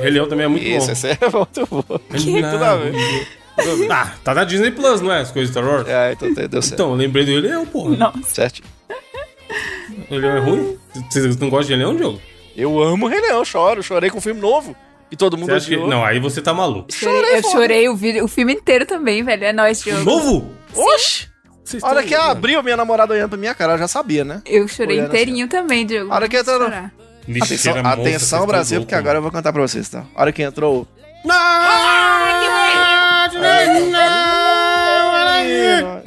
Rei 0.00 0.10
Leão 0.10 0.28
também 0.28 0.44
é 0.46 0.48
muito 0.48 0.64
Isso, 0.66 0.86
bom. 0.86 0.92
esse 0.92 1.08
é 1.08 1.18
muito 1.30 1.66
bom. 1.66 1.82
Tudo 1.82 2.64
a 2.64 2.76
ver. 2.76 2.94
Ah, 3.90 4.12
tá 4.24 4.32
na 4.34 4.44
Disney 4.44 4.70
Plus, 4.70 5.02
não 5.02 5.12
é? 5.12 5.20
As 5.20 5.30
coisas 5.30 5.50
de 5.52 5.60
Star 5.60 5.70
Wars? 5.70 5.86
É, 5.88 6.12
então 6.12 6.32
deu 6.32 6.62
certo. 6.62 6.74
Então, 6.74 6.90
eu 6.90 6.94
lembrei 6.96 7.24
do 7.26 7.32
Rei 7.32 7.40
Leão, 7.40 7.66
porra. 7.66 7.96
Nossa. 7.96 8.22
Certo? 8.24 8.62
Rei 10.08 10.18
Leão 10.18 10.36
é 10.36 10.40
ruim? 10.40 10.78
Vocês 11.10 11.36
não 11.36 11.50
gostam 11.50 11.66
de 11.66 11.74
Rei 11.74 11.84
Leão, 11.84 11.96
Diogo? 11.96 12.20
Eu 12.56 12.82
amo 12.82 13.06
o 13.06 13.08
Rei 13.08 13.20
Leão, 13.20 13.44
choro, 13.44 13.82
chorei 13.82 14.08
com 14.08 14.18
um 14.18 14.22
filme 14.22 14.40
novo. 14.40 14.74
E 15.10 15.16
todo 15.16 15.36
mundo 15.36 15.46
Você 15.48 15.52
acha 15.56 15.68
que... 15.68 15.76
Não, 15.76 16.04
aí 16.04 16.20
você 16.20 16.40
tá 16.40 16.54
maluco. 16.54 16.92
Chorei, 16.92 17.36
eu 17.38 17.42
chorei 17.42 17.88
o, 17.88 17.96
vídeo, 17.96 18.24
o 18.24 18.28
filme 18.28 18.54
inteiro 18.54 18.86
também, 18.86 19.22
velho. 19.24 19.44
É 19.44 19.52
nóis, 19.52 19.82
Diogo. 19.82 20.04
Novo? 20.04 20.52
Oxi! 20.74 21.28
Vocês 21.64 21.82
A 21.84 21.88
hora 21.88 22.02
que 22.02 22.14
abriu, 22.14 22.62
minha 22.62 22.76
namorada 22.76 23.12
olhando 23.14 23.28
pra 23.30 23.38
minha 23.38 23.54
cara, 23.54 23.74
eu 23.74 23.78
já 23.78 23.86
sabia, 23.88 24.24
né? 24.24 24.42
Eu 24.44 24.66
chorei 24.66 24.98
Olhando 24.98 25.08
inteirinho 25.08 25.48
também, 25.48 25.86
Diogo. 25.86 26.10
A 26.12 26.16
hora 26.16 26.28
que 26.28 26.36
entrou 26.36 26.66
Atenção, 26.66 27.44
vocês 27.46 27.66
atenção 27.66 28.46
Brasil, 28.46 28.78
loucos, 28.78 28.86
porque 28.86 28.94
agora 28.94 29.18
eu 29.18 29.22
vou 29.22 29.30
cantar 29.30 29.52
pra 29.52 29.62
vocês, 29.62 29.88
tá? 29.88 30.04
A 30.14 30.22
hora 30.22 30.32
que 30.32 30.42
entrou. 30.42 30.82
o- 30.82 30.88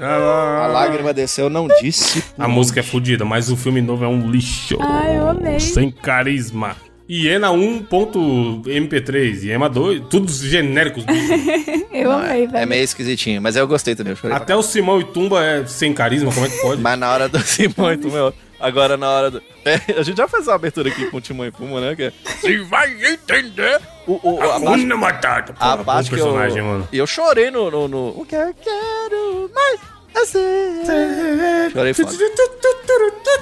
A 0.01 0.67
lágrima 0.67 1.13
desceu, 1.13 1.49
não 1.49 1.67
disse. 1.81 2.23
A 2.37 2.47
música 2.47 2.79
é 2.79 2.83
fodida, 2.83 3.23
mas 3.23 3.49
o 3.49 3.55
filme 3.57 3.81
novo 3.81 4.03
é 4.03 4.07
um 4.07 4.29
lixo. 4.29 4.77
Ai, 4.81 5.17
eu 5.17 5.29
amei. 5.29 5.59
Sem 5.59 5.89
carisma. 5.91 6.75
Iena 7.09 7.49
1.mp3, 7.49 9.43
Iena 9.43 9.69
2, 9.69 10.03
todos 10.09 10.39
genéricos. 10.39 11.03
Eu 11.91 12.11
amei, 12.11 12.43
É 12.43 12.47
velho. 12.47 12.67
meio 12.67 12.83
esquisitinho, 12.83 13.41
mas 13.41 13.55
eu 13.55 13.67
gostei 13.67 13.95
também. 13.95 14.15
Eu 14.23 14.33
Até 14.35 14.55
o 14.55 14.63
Simão 14.63 14.99
e 14.99 15.03
Tumba 15.03 15.43
é 15.43 15.65
sem 15.65 15.93
carisma, 15.93 16.31
como 16.33 16.45
é 16.45 16.49
que 16.49 16.57
pode? 16.61 16.81
Mas 16.81 16.97
na 16.97 17.11
hora 17.11 17.27
do 17.29 17.39
Simão 17.39 17.91
e 17.91 17.97
Puma, 17.97 18.33
agora 18.59 18.95
na 18.97 19.09
hora 19.09 19.31
do. 19.31 19.41
É, 19.65 19.79
a 19.99 20.03
gente 20.03 20.17
já 20.17 20.27
fez 20.27 20.47
uma 20.47 20.55
abertura 20.55 20.89
aqui 20.89 21.05
com 21.11 21.17
o 21.17 21.21
Timão 21.21 21.45
e 21.45 21.51
Puma, 21.51 21.79
né? 21.81 21.95
Que 21.95 22.03
é. 22.03 22.13
Se 22.39 22.57
vai 22.59 22.89
entender! 23.13 23.79
O, 24.07 24.13
o, 24.23 24.35
o, 24.35 24.41
a 24.41 24.59
parte, 24.59 24.85
Matata. 24.85 25.53
a 25.59 25.71
Porra, 25.77 25.83
parte 25.85 26.09
bom 26.09 26.15
que 26.15 26.21
eu. 26.21 26.25
personagem, 26.25 26.61
mano. 26.61 26.87
E 26.91 26.97
eu 26.97 27.07
chorei 27.07 27.51
no, 27.51 27.69
no, 27.69 27.87
no. 27.87 28.07
O 28.19 28.25
que 28.27 28.35
eu 28.35 28.53
quero 28.61 29.51
mais 29.53 29.79
é 30.15 30.25
ser. 30.25 31.71
Chorei 31.71 31.93
foda. 31.93 32.11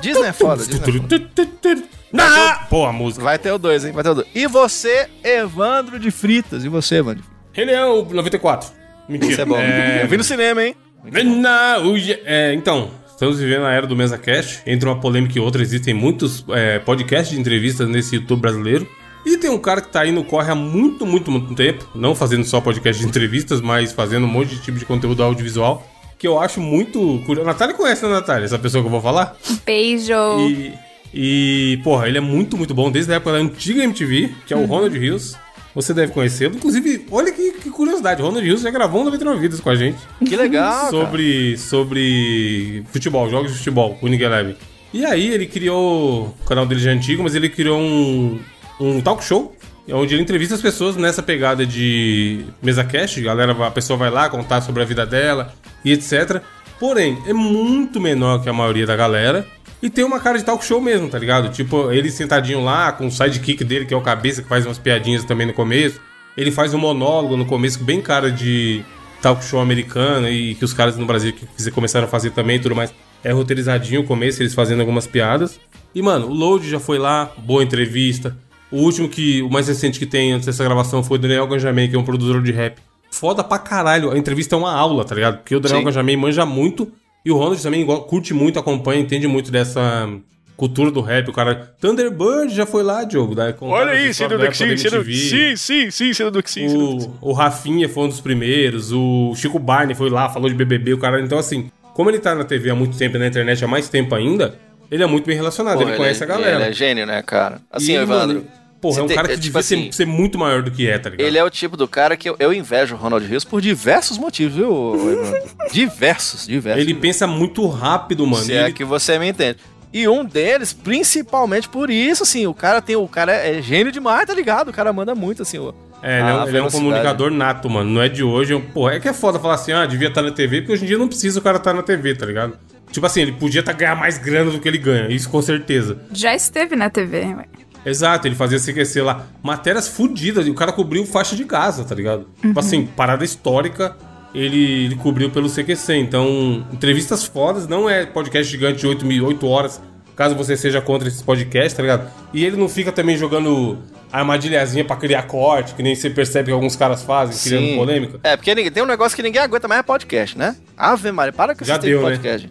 Disney 0.01 0.27
é 0.27 0.33
foda, 0.33 0.63
Disney 0.65 0.79
é 0.79 0.91
foda. 0.91 1.83
Ah, 2.17 2.67
Pô, 2.69 2.85
a 2.85 2.91
música. 2.91 3.23
Vai 3.23 3.39
ter 3.39 3.51
o 3.51 3.57
2, 3.57 3.85
hein? 3.85 3.91
Vai 3.91 4.03
ter 4.03 4.09
o 4.09 4.15
2. 4.15 4.27
E 4.35 4.47
você, 4.47 5.07
Evandro 5.23 5.99
de 5.99 6.11
Fritas? 6.11 6.63
E 6.63 6.69
você, 6.69 6.95
Evandro? 6.95 7.23
Rei 7.53 7.65
Leão 7.65 8.05
94. 8.05 8.69
Mentira. 9.07 9.31
Isso 9.31 9.41
é 9.41 9.45
bom. 9.45 9.57
Eu 9.57 10.07
vi 10.07 10.17
no 10.17 10.23
cinema, 10.23 10.63
hein? 10.63 10.75
Não, 11.23 11.91
ui, 11.91 12.19
é, 12.25 12.53
então, 12.53 12.91
estamos 13.07 13.39
vivendo 13.39 13.65
a 13.65 13.71
era 13.71 13.87
do 13.87 13.95
MesaCast. 13.95 14.61
Entre 14.65 14.87
uma 14.87 14.99
polêmica 14.99 15.37
e 15.37 15.41
outra, 15.41 15.61
existem 15.61 15.93
muitos 15.93 16.45
é, 16.49 16.79
podcasts 16.79 17.33
de 17.33 17.39
entrevistas 17.39 17.87
nesse 17.87 18.15
YouTube 18.15 18.41
brasileiro. 18.41 18.87
E 19.25 19.37
tem 19.37 19.49
um 19.49 19.59
cara 19.59 19.81
que 19.81 19.89
tá 19.89 20.01
aí 20.01 20.11
no 20.11 20.23
corre 20.23 20.51
há 20.51 20.55
muito, 20.55 21.05
muito, 21.05 21.29
muito 21.29 21.53
tempo. 21.53 21.87
Não 21.93 22.15
fazendo 22.15 22.43
só 22.43 22.59
podcast 22.59 23.01
de 23.01 23.07
entrevistas, 23.07 23.61
mas 23.61 23.91
fazendo 23.91 24.25
um 24.25 24.29
monte 24.29 24.55
de 24.55 24.61
tipo 24.61 24.79
de 24.79 24.85
conteúdo 24.85 25.21
audiovisual. 25.23 25.85
Que 26.17 26.27
eu 26.27 26.39
acho 26.39 26.59
muito 26.59 27.21
curioso. 27.25 27.49
A 27.49 27.53
Natália 27.53 27.75
conhece, 27.75 28.03
né, 28.03 28.09
Natália? 28.09 28.45
Essa 28.45 28.59
pessoa 28.59 28.81
que 28.81 28.87
eu 28.87 28.91
vou 28.91 29.01
falar? 29.01 29.35
Beijo. 29.65 30.13
E, 30.49 30.73
e, 31.13 31.79
porra, 31.83 32.07
ele 32.07 32.17
é 32.17 32.21
muito, 32.21 32.57
muito 32.57 32.73
bom. 32.73 32.91
Desde 32.91 33.11
a 33.11 33.15
época 33.15 33.33
da 33.33 33.37
antiga 33.39 33.83
MTV, 33.83 34.31
que 34.45 34.53
é 34.53 34.57
o 34.57 34.65
Ronald 34.65 34.97
Rios. 34.97 35.35
Você 35.73 35.93
deve 35.93 36.11
conhecê-lo. 36.11 36.55
Inclusive, 36.55 37.05
olha 37.09 37.31
que, 37.31 37.53
que 37.53 37.69
curiosidade. 37.69 38.21
O 38.21 38.25
Ronald 38.25 38.45
Rios 38.45 38.61
já 38.61 38.69
gravou 38.69 39.01
um 39.01 39.05
99 39.05 39.39
Vidas 39.39 39.61
com 39.61 39.69
a 39.69 39.75
gente 39.75 39.97
Que 40.25 40.35
legal. 40.35 40.89
sobre, 40.89 41.57
sobre 41.57 42.83
futebol, 42.91 43.29
jogos 43.29 43.53
de 43.53 43.57
futebol, 43.57 43.97
o 44.01 44.07
Ninguém 44.09 44.27
Leve. 44.27 44.57
E 44.93 45.05
aí 45.05 45.29
ele 45.29 45.45
criou, 45.45 46.35
o 46.41 46.45
canal 46.45 46.65
dele 46.65 46.81
já 46.81 46.91
é 46.91 46.93
antigo, 46.93 47.23
mas 47.23 47.35
ele 47.35 47.47
criou 47.47 47.79
um, 47.79 48.37
um 48.81 48.99
talk 48.99 49.23
show, 49.23 49.55
onde 49.89 50.13
ele 50.13 50.21
entrevista 50.21 50.55
as 50.55 50.61
pessoas 50.61 50.97
nessa 50.97 51.23
pegada 51.23 51.65
de 51.65 52.43
mesa 52.61 52.83
cast, 52.83 53.17
a 53.21 53.23
galera, 53.23 53.67
a 53.67 53.71
pessoa 53.71 53.95
vai 53.95 54.09
lá 54.09 54.29
contar 54.29 54.59
sobre 54.59 54.81
a 54.81 54.85
vida 54.85 55.05
dela 55.05 55.53
e 55.85 55.93
etc. 55.93 56.41
Porém, 56.77 57.17
é 57.25 57.31
muito 57.31 58.01
menor 58.01 58.43
que 58.43 58.49
a 58.49 58.53
maioria 58.53 58.85
da 58.85 58.95
galera. 58.95 59.47
E 59.81 59.89
tem 59.89 60.03
uma 60.03 60.19
cara 60.19 60.37
de 60.37 60.43
talk 60.43 60.63
show 60.63 60.79
mesmo, 60.79 61.09
tá 61.09 61.17
ligado? 61.17 61.49
Tipo, 61.49 61.91
ele 61.91 62.11
sentadinho 62.11 62.63
lá, 62.63 62.91
com 62.91 63.07
o 63.07 63.11
sidekick 63.11 63.63
dele, 63.63 63.85
que 63.85 63.93
é 63.93 63.97
o 63.97 64.01
cabeça, 64.01 64.43
que 64.43 64.47
faz 64.47 64.65
umas 64.65 64.77
piadinhas 64.77 65.23
também 65.23 65.47
no 65.47 65.53
começo. 65.53 65.99
Ele 66.37 66.51
faz 66.51 66.73
um 66.73 66.77
monólogo 66.77 67.35
no 67.35 67.45
começo, 67.45 67.83
bem 67.83 67.99
cara 67.99 68.31
de 68.31 68.83
talk 69.21 69.43
show 69.43 69.59
americano, 69.59 70.29
e 70.29 70.55
que 70.55 70.63
os 70.63 70.73
caras 70.73 70.97
no 70.97 71.05
Brasil 71.05 71.33
que 71.33 71.71
começaram 71.71 72.05
a 72.05 72.09
fazer 72.09 72.29
também 72.31 72.57
e 72.57 72.59
tudo 72.59 72.75
mais. 72.75 72.93
É 73.23 73.31
roteirizadinho 73.31 74.01
o 74.01 74.03
começo, 74.03 74.41
eles 74.41 74.53
fazendo 74.53 74.79
algumas 74.79 75.07
piadas. 75.07 75.59
E, 75.93 76.01
mano, 76.01 76.27
o 76.27 76.33
Load 76.33 76.69
já 76.69 76.79
foi 76.79 76.97
lá, 76.97 77.31
boa 77.37 77.63
entrevista. 77.63 78.37
O 78.71 78.77
último 78.77 79.09
que, 79.09 79.41
o 79.41 79.49
mais 79.49 79.67
recente 79.67 79.99
que 79.99 80.05
tem 80.05 80.31
antes 80.31 80.45
dessa 80.45 80.63
gravação 80.63 81.03
foi 81.03 81.17
o 81.17 81.21
Daniel 81.21 81.45
Ganjamin, 81.47 81.89
que 81.89 81.95
é 81.95 81.99
um 81.99 82.03
produtor 82.03 82.41
de 82.41 82.51
rap. 82.51 82.79
Foda 83.11 83.43
pra 83.43 83.59
caralho. 83.59 84.11
A 84.11 84.17
entrevista 84.17 84.55
é 84.55 84.57
uma 84.57 84.73
aula, 84.73 85.03
tá 85.03 85.13
ligado? 85.13 85.39
Porque 85.39 85.55
o 85.55 85.59
Daniel 85.59 85.81
Sim. 85.81 85.85
Ganjamin 85.85 86.15
manja 86.15 86.45
muito 86.45 86.91
e 87.25 87.31
o 87.31 87.37
Ronald 87.37 87.61
também 87.61 87.85
go- 87.85 88.01
curte 88.01 88.33
muito, 88.33 88.57
acompanha, 88.59 89.01
entende 89.01 89.27
muito 89.27 89.51
dessa 89.51 90.09
cultura 90.57 90.91
do 90.91 91.01
rap. 91.01 91.27
O 91.29 91.33
cara. 91.33 91.73
Thunderbird 91.79 92.53
já 92.53 92.65
foi 92.65 92.83
lá, 92.83 93.03
Diogo. 93.03 93.33
Da, 93.33 93.53
Olha 93.61 93.91
aí, 93.93 94.13
sendo 94.13 94.37
do 94.37 94.53
Sim, 94.53 94.77
sendo 94.77 95.03
Sim, 95.03 95.55
sim, 95.55 95.91
sim, 95.91 96.13
sendo 96.13 96.31
do 96.31 96.43
Sim, 96.47 96.67
do 96.67 97.15
O, 97.21 97.29
o 97.29 97.33
Rafinha 97.33 97.89
foi 97.89 98.03
um 98.03 98.09
dos 98.09 98.21
primeiros, 98.21 98.91
o 98.91 99.33
Chico 99.35 99.57
Barney 99.59 99.95
foi 99.95 100.09
lá, 100.09 100.29
falou 100.29 100.49
de 100.49 100.55
BBB, 100.55 100.93
o 100.93 100.97
cara. 100.99 101.19
Então, 101.21 101.37
assim, 101.39 101.71
como 101.95 102.09
ele 102.09 102.19
tá 102.19 102.35
na 102.35 102.43
TV 102.43 102.69
há 102.69 102.75
muito 102.75 102.97
tempo 102.97 103.15
e 103.17 103.19
na 103.19 103.27
internet 103.27 103.63
há 103.63 103.67
mais 103.67 103.89
tempo 103.89 104.13
ainda, 104.13 104.55
ele 104.91 105.01
é 105.03 105.07
muito 105.07 105.25
bem 105.25 105.35
relacionado, 105.35 105.77
Porra, 105.79 105.89
ele 105.89 105.97
conhece 105.97 106.21
é, 106.21 106.25
a 106.25 106.27
galera. 106.27 106.55
Ele 106.57 106.63
é 106.69 106.73
gênio, 106.73 107.05
né, 107.05 107.21
cara? 107.23 107.59
Assim, 107.71 107.93
E, 107.93 107.95
Evandro. 107.95 108.37
mano, 108.37 108.47
Porra, 108.81 108.99
é 108.99 109.03
um 109.03 109.07
você 109.07 109.13
cara 109.13 109.27
tem- 109.27 109.37
que 109.37 109.43
tipo 109.43 109.53
devia 109.59 109.63
ser- 109.63 109.75
assim, 109.75 109.91
ser, 109.91 110.05
muito 110.07 110.39
maior 110.39 110.63
do 110.63 110.71
que 110.71 110.89
é, 110.89 110.97
tá 110.97 111.09
ligado? 111.11 111.25
Ele 111.27 111.37
é 111.37 111.43
o 111.43 111.49
tipo 111.51 111.77
do 111.77 111.87
cara 111.87 112.17
que 112.17 112.27
eu, 112.29 112.35
eu 112.39 112.51
invejo 112.51 112.95
o 112.95 112.97
Ronald 112.97 113.23
Rios 113.25 113.43
por 113.45 113.61
diversos 113.61 114.17
motivos, 114.17 114.55
viu, 114.55 114.95
diversos, 115.71 116.47
diversos. 116.47 116.81
Ele 116.81 116.93
pensa 116.93 117.27
muito 117.27 117.65
rápido, 117.67 118.25
mano. 118.25 118.43
Se 118.43 118.53
é 118.53 118.63
ele- 118.65 118.73
que 118.73 118.83
você 118.83 119.17
me 119.19 119.27
entende. 119.29 119.57
E 119.93 120.07
um 120.07 120.23
deles, 120.23 120.71
principalmente 120.71 121.67
por 121.67 121.89
isso, 121.89 122.23
assim, 122.23 122.47
o 122.47 122.53
cara 122.53 122.81
tem. 122.81 122.95
O 122.95 123.07
cara 123.07 123.33
é 123.33 123.61
gênio 123.61 123.91
demais, 123.91 124.25
tá 124.25 124.33
ligado? 124.33 124.69
O 124.69 124.73
cara 124.73 124.91
manda 124.93 125.13
muito, 125.13 125.41
assim, 125.41 125.57
o. 125.57 125.73
É, 126.01 126.19
ele 126.19 126.21
é, 126.21 126.23
um, 126.23 126.27
a 126.27 126.31
ele 126.31 126.39
é 126.39 126.43
um 126.43 126.51
velocidade. 126.51 126.83
comunicador 126.85 127.29
nato, 127.31 127.69
mano. 127.69 127.89
Não 127.91 128.01
é 128.01 128.07
de 128.09 128.23
hoje. 128.23 128.57
Pô, 128.73 128.89
é 128.89 128.99
que 128.99 129.07
é 129.09 129.13
foda 129.13 129.37
falar 129.37 129.55
assim, 129.55 129.71
ah, 129.73 129.85
devia 129.85 130.07
estar 130.07 130.21
na 130.21 130.31
TV, 130.31 130.61
porque 130.61 130.73
hoje 130.73 130.85
em 130.85 130.87
dia 130.87 130.97
não 130.97 131.07
precisa 131.07 131.37
o 131.39 131.41
cara 131.43 131.57
estar 131.57 131.73
na 131.73 131.83
TV, 131.83 132.15
tá 132.15 132.25
ligado? 132.25 132.57
Tipo 132.89 133.05
assim, 133.05 133.21
ele 133.21 133.33
podia 133.33 133.61
tá, 133.61 133.71
ganhar 133.73 133.95
mais 133.95 134.17
grana 134.17 134.49
do 134.49 134.59
que 134.59 134.67
ele 134.67 134.77
ganha, 134.77 135.07
isso 135.09 135.29
com 135.29 135.41
certeza. 135.41 135.99
Já 136.11 136.33
esteve 136.33 136.75
na 136.75 136.89
TV, 136.89 137.19
ué. 137.35 137.45
Exato, 137.85 138.27
ele 138.27 138.35
fazia 138.35 138.59
CQC 138.59 139.01
lá. 139.01 139.25
Matérias 139.41 139.87
fodidas, 139.87 140.45
e 140.45 140.49
o 140.49 140.53
cara 140.53 140.71
cobriu 140.71 141.05
faixa 141.05 141.35
de 141.35 141.43
Gaza, 141.43 141.83
tá 141.83 141.95
ligado? 141.95 142.27
Tipo 142.41 142.59
assim, 142.59 142.85
parada 142.85 143.23
histórica, 143.25 143.95
ele, 144.35 144.85
ele 144.85 144.95
cobriu 144.95 145.29
pelo 145.31 145.49
CQC. 145.49 145.95
Então, 145.95 146.65
entrevistas 146.71 147.23
fodas, 147.23 147.67
não 147.67 147.89
é 147.89 148.05
podcast 148.05 148.51
gigante 148.51 148.79
de 148.81 148.87
8, 148.87 149.05
mil, 149.05 149.25
8 149.25 149.47
horas, 149.47 149.81
caso 150.15 150.35
você 150.35 150.55
seja 150.55 150.79
contra 150.81 151.07
esses 151.07 151.21
podcasts, 151.21 151.73
tá 151.73 151.81
ligado? 151.81 152.09
E 152.33 152.45
ele 152.45 152.55
não 152.55 152.69
fica 152.69 152.91
também 152.91 153.17
jogando 153.17 153.79
armadilhazinha 154.11 154.83
pra 154.85 154.95
criar 154.97 155.23
corte, 155.23 155.73
que 155.73 155.81
nem 155.81 155.95
você 155.95 156.09
percebe 156.09 156.47
que 156.47 156.51
alguns 156.51 156.75
caras 156.75 157.01
fazem, 157.01 157.35
criando 157.41 157.77
polêmica. 157.77 158.19
É, 158.23 158.35
porque 158.35 158.53
ninguém- 158.53 158.71
tem 158.71 158.83
um 158.83 158.87
negócio 158.87 159.15
que 159.15 159.23
ninguém 159.23 159.41
aguenta 159.41 159.67
mais 159.67 159.79
é 159.79 159.83
podcast, 159.83 160.37
né? 160.37 160.55
Ave 160.77 161.11
Maria, 161.11 161.31
para 161.33 161.55
com 161.55 161.63
Já 161.63 161.75
esse 161.77 161.87
tipo 161.87 162.01
deu, 162.01 162.11
de 162.17 162.17
né? 162.17 162.49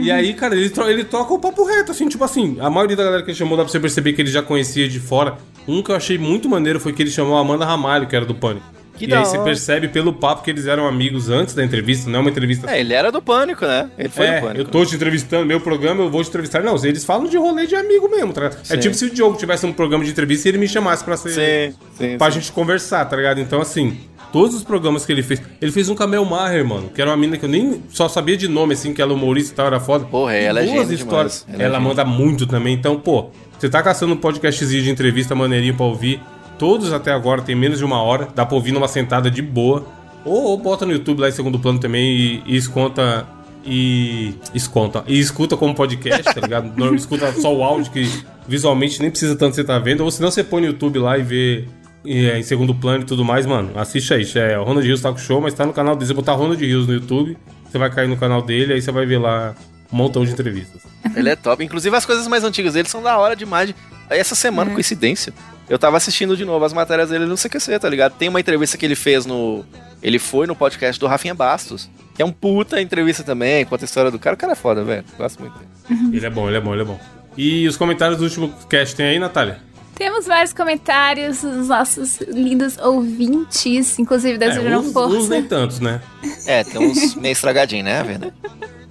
E 0.00 0.10
aí, 0.10 0.34
cara, 0.34 0.56
ele, 0.56 0.70
tro- 0.70 0.88
ele 0.88 1.04
toca 1.04 1.32
o 1.32 1.38
papo 1.38 1.64
reto, 1.64 1.92
assim, 1.92 2.08
tipo 2.08 2.24
assim, 2.24 2.56
a 2.60 2.68
maioria 2.68 2.96
da 2.96 3.04
galera 3.04 3.22
que 3.22 3.30
ele 3.30 3.38
chamou 3.38 3.56
dá 3.56 3.62
pra 3.62 3.70
você 3.72 3.78
perceber 3.80 4.12
que 4.12 4.20
ele 4.22 4.30
já 4.30 4.42
conhecia 4.42 4.88
de 4.88 4.98
fora. 4.98 5.36
Um 5.66 5.82
que 5.82 5.90
eu 5.90 5.96
achei 5.96 6.18
muito 6.18 6.48
maneiro 6.48 6.80
foi 6.80 6.92
que 6.92 7.02
ele 7.02 7.10
chamou 7.10 7.36
a 7.36 7.40
Amanda 7.40 7.64
Ramalho, 7.64 8.06
que 8.06 8.16
era 8.16 8.24
do 8.24 8.34
Pânico. 8.34 8.66
Que 8.96 9.06
e 9.06 9.14
aí 9.14 9.24
você 9.24 9.38
percebe 9.38 9.86
pelo 9.86 10.12
papo 10.12 10.42
que 10.42 10.50
eles 10.50 10.66
eram 10.66 10.84
amigos 10.88 11.30
antes 11.30 11.54
da 11.54 11.62
entrevista, 11.62 12.10
não 12.10 12.18
é 12.18 12.22
uma 12.22 12.30
entrevista. 12.30 12.68
É, 12.68 12.80
ele 12.80 12.92
era 12.92 13.12
do 13.12 13.22
pânico, 13.22 13.64
né? 13.64 13.88
Ele 13.96 14.08
foi 14.08 14.26
É, 14.26 14.40
do 14.40 14.46
pânico. 14.46 14.60
eu 14.60 14.64
tô 14.64 14.84
te 14.84 14.96
entrevistando, 14.96 15.46
meu 15.46 15.60
programa, 15.60 16.02
eu 16.02 16.10
vou 16.10 16.20
te 16.24 16.28
entrevistar. 16.30 16.64
Não, 16.64 16.74
eles 16.84 17.04
falam 17.04 17.28
de 17.28 17.36
rolê 17.36 17.64
de 17.68 17.76
amigo 17.76 18.08
mesmo, 18.10 18.32
tá 18.32 18.40
ligado? 18.40 18.58
É 18.68 18.76
tipo 18.76 18.96
se 18.96 19.04
o 19.04 19.10
Diogo 19.10 19.38
tivesse 19.38 19.64
um 19.64 19.72
programa 19.72 20.04
de 20.04 20.10
entrevista 20.10 20.48
e 20.48 20.50
ele 20.50 20.58
me 20.58 20.66
chamasse 20.66 21.04
pra 21.04 21.16
ser. 21.16 21.30
Sim, 21.30 21.76
sim. 21.96 22.18
pra 22.18 22.28
sim. 22.28 22.40
gente 22.40 22.50
conversar, 22.50 23.04
tá 23.04 23.14
ligado? 23.16 23.38
Então, 23.38 23.60
assim, 23.60 23.96
todos 24.32 24.54
os 24.54 24.62
programas 24.62 25.04
que 25.04 25.12
ele 25.12 25.22
fez. 25.22 25.40
Ele 25.60 25.72
fez 25.72 25.88
um 25.88 25.94
Camel 25.94 26.24
Maher, 26.24 26.64
mano, 26.64 26.88
que 26.88 27.00
era 27.00 27.10
uma 27.10 27.16
mina 27.16 27.36
que 27.36 27.44
eu 27.44 27.48
nem 27.48 27.82
só 27.90 28.08
sabia 28.08 28.36
de 28.36 28.48
nome, 28.48 28.74
assim, 28.74 28.92
que 28.92 29.00
ela 29.00 29.12
é 29.12 29.14
humorista 29.14 29.52
e 29.52 29.56
tal, 29.56 29.66
era 29.66 29.80
foda. 29.80 30.04
Porra, 30.04 30.34
ela 30.34 30.60
é 30.60 30.66
gênio 30.66 30.92
histórias. 30.92 31.46
Ela 31.48 31.62
Ela, 31.62 31.76
é 31.76 31.80
manda 31.80 32.04
muito 32.04 32.46
também. 32.46 32.74
Então, 32.74 32.98
pô, 32.98 33.30
você 33.58 33.68
tá 33.68 33.82
caçando 33.82 34.14
um 34.14 34.16
podcastzinho 34.16 34.82
de 34.82 34.90
entrevista 34.90 35.34
maneirinho 35.34 35.74
pra 35.74 35.86
ouvir. 35.86 36.20
Todos 36.58 36.92
até 36.92 37.12
agora 37.12 37.42
tem 37.42 37.54
menos 37.54 37.78
de 37.78 37.84
uma 37.84 38.02
hora. 38.02 38.28
Dá 38.34 38.44
pra 38.44 38.56
ouvir 38.56 38.72
numa 38.72 38.88
sentada 38.88 39.30
de 39.30 39.40
boa. 39.40 39.86
Ou, 40.24 40.44
ou 40.44 40.58
bota 40.58 40.84
no 40.84 40.92
YouTube 40.92 41.20
lá 41.20 41.28
em 41.28 41.32
segundo 41.32 41.58
plano 41.58 41.78
também 41.78 42.10
e, 42.10 42.42
e 42.46 42.56
esconta. 42.56 43.26
E. 43.64 44.34
Esconta. 44.54 45.04
E 45.06 45.18
escuta 45.18 45.56
como 45.56 45.74
podcast, 45.74 46.22
tá 46.22 46.40
ligado? 46.40 46.72
Não 46.76 46.94
escuta 46.94 47.32
só 47.32 47.54
o 47.54 47.62
áudio, 47.62 47.92
que 47.92 48.10
visualmente 48.46 49.00
nem 49.00 49.10
precisa 49.10 49.36
tanto 49.36 49.54
você 49.54 49.62
tá 49.62 49.78
vendo. 49.78 50.02
Ou 50.02 50.10
senão 50.10 50.30
você 50.30 50.42
põe 50.42 50.60
no 50.62 50.68
YouTube 50.68 50.98
lá 50.98 51.18
e 51.18 51.22
vê 51.22 51.64
é, 52.06 52.38
em 52.38 52.42
segundo 52.42 52.74
plano 52.74 53.02
e 53.02 53.06
tudo 53.06 53.24
mais, 53.24 53.46
mano. 53.46 53.70
Assiste 53.76 54.14
aí. 54.14 54.24
É 54.34 54.58
o 54.58 54.64
Ronald 54.64 54.86
Rios 54.86 55.00
Taco 55.00 55.18
Show, 55.18 55.40
mas 55.40 55.54
tá 55.54 55.66
no 55.66 55.72
canal 55.72 55.94
dele. 55.94 56.06
Você 56.06 56.14
botar 56.14 56.32
Ronald 56.32 56.64
Rios 56.64 56.86
no 56.86 56.94
YouTube, 56.94 57.36
você 57.64 57.78
vai 57.78 57.90
cair 57.90 58.08
no 58.08 58.16
canal 58.16 58.42
dele, 58.42 58.74
aí 58.74 58.82
você 58.82 58.90
vai 58.90 59.06
ver 59.06 59.18
lá 59.18 59.54
um 59.92 59.96
montão 59.96 60.24
de 60.24 60.32
entrevistas. 60.32 60.82
Ele 61.14 61.28
é 61.28 61.36
top. 61.36 61.64
Inclusive, 61.64 61.94
as 61.96 62.06
coisas 62.06 62.26
mais 62.26 62.44
antigas 62.44 62.74
dele 62.74 62.88
são 62.88 63.02
da 63.02 63.16
hora 63.18 63.34
demais. 63.34 63.74
Aí, 64.08 64.18
essa 64.18 64.34
semana, 64.34 64.70
coincidência, 64.72 65.32
eu 65.68 65.78
tava 65.78 65.96
assistindo 65.96 66.36
de 66.36 66.44
novo 66.44 66.64
as 66.64 66.72
matérias 66.72 67.10
dele 67.10 67.26
no 67.26 67.36
CQC, 67.36 67.78
tá 67.78 67.88
ligado? 67.88 68.14
Tem 68.14 68.28
uma 68.28 68.40
entrevista 68.40 68.78
que 68.78 68.86
ele 68.86 68.94
fez 68.94 69.26
no. 69.26 69.64
Ele 70.02 70.18
foi 70.18 70.46
no 70.46 70.54
podcast 70.54 70.98
do 70.98 71.06
Rafinha 71.06 71.34
Bastos, 71.34 71.90
que 72.14 72.22
é 72.22 72.24
um 72.24 72.32
puta 72.32 72.80
entrevista 72.80 73.22
também, 73.24 73.64
conta 73.64 73.84
a 73.84 73.86
história 73.86 74.10
do 74.10 74.18
cara. 74.18 74.34
O 74.34 74.38
cara 74.38 74.52
é 74.52 74.56
foda, 74.56 74.84
velho. 74.84 75.04
Gosto 75.16 75.40
muito 75.40 75.58
dele. 75.58 76.16
Ele 76.16 76.26
é 76.26 76.30
bom, 76.30 76.48
ele 76.48 76.56
é 76.56 76.60
bom, 76.60 76.72
ele 76.72 76.82
é 76.82 76.84
bom. 76.84 77.00
E 77.36 77.68
os 77.68 77.76
comentários 77.76 78.18
do 78.18 78.24
último 78.24 78.52
cast 78.68 78.96
tem 78.96 79.06
aí, 79.06 79.18
Natália? 79.18 79.60
Temos 79.98 80.26
vários 80.26 80.52
comentários 80.52 81.42
dos 81.42 81.66
nossos 81.66 82.20
lindos 82.20 82.78
ouvintes, 82.78 83.98
inclusive 83.98 84.38
desejando 84.38 84.78
uns, 84.78 84.86
uns 84.86 84.92
força. 84.92 85.28
nem 85.28 85.42
tantos, 85.42 85.80
né? 85.80 86.00
É, 86.46 86.62
tem 86.62 86.80
uns 86.80 87.16
meio 87.16 87.32
estragadinho, 87.32 87.82
né, 87.82 88.00
verdade? 88.04 88.32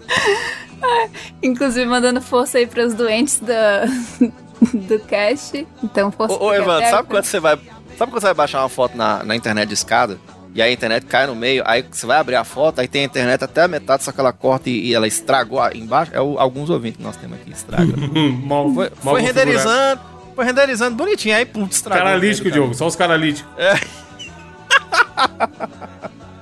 Inclusive 1.42 1.86
mandando 1.86 2.22
força 2.22 2.58
aí 2.58 2.68
pros 2.68 2.94
doentes 2.94 3.40
do, 3.40 4.28
do 4.88 5.00
cast. 5.00 5.66
Então, 5.84 6.12
força 6.12 6.36
Ô, 6.36 6.48
ô 6.48 6.54
Evandro, 6.54 6.90
sabe 6.90 7.08
quando 7.08 7.24
você 7.24 7.40
vai. 7.40 7.58
Sabe 7.98 8.12
quando 8.12 8.22
você 8.22 8.28
vai 8.28 8.34
baixar 8.34 8.62
uma 8.62 8.70
foto 8.70 8.96
na, 8.98 9.24
na 9.24 9.36
internet 9.36 9.70
de 9.70 9.74
escada? 9.76 10.20
E 10.54 10.62
aí 10.62 10.72
a 10.72 10.74
internet 10.74 11.06
cai 11.06 11.26
no 11.28 11.36
meio, 11.36 11.64
aí 11.66 11.86
você 11.90 12.06
vai 12.06 12.18
abrir 12.20 12.36
a 12.36 12.44
foto, 12.44 12.80
aí 12.82 12.88
tem 12.88 13.04
a 13.04 13.06
internet 13.06 13.44
até 13.44 13.62
a 13.64 13.68
metade, 13.68 14.04
só 14.04 14.12
que 14.12 14.20
ela 14.20 14.34
corta 14.34 14.70
e, 14.70 14.88
e 14.88 14.94
ela 14.94 15.08
estragou 15.08 15.62
embaixo. 15.74 16.12
É 16.14 16.20
o- 16.22 16.38
alguns 16.40 16.70
ouvintes 16.70 16.98
que 16.98 17.04
nós 17.04 17.16
temos 17.16 17.40
aqui, 17.40 17.52
estraga. 17.52 17.94
Mal, 18.44 18.74
Foi, 18.74 18.92
mal 19.04 19.14
foi 19.16 19.22
renderizando, 19.22 20.02
foi 20.38 20.46
renderizando 20.46 20.96
bonitinho, 20.96 21.36
aí 21.36 21.48
pum, 21.48 21.66
estragou. 21.66 22.06
Caralítico, 22.06 22.52
Diogo, 22.52 22.76
só 22.76 22.86
os 22.86 22.96
caralíticos. 22.96 23.52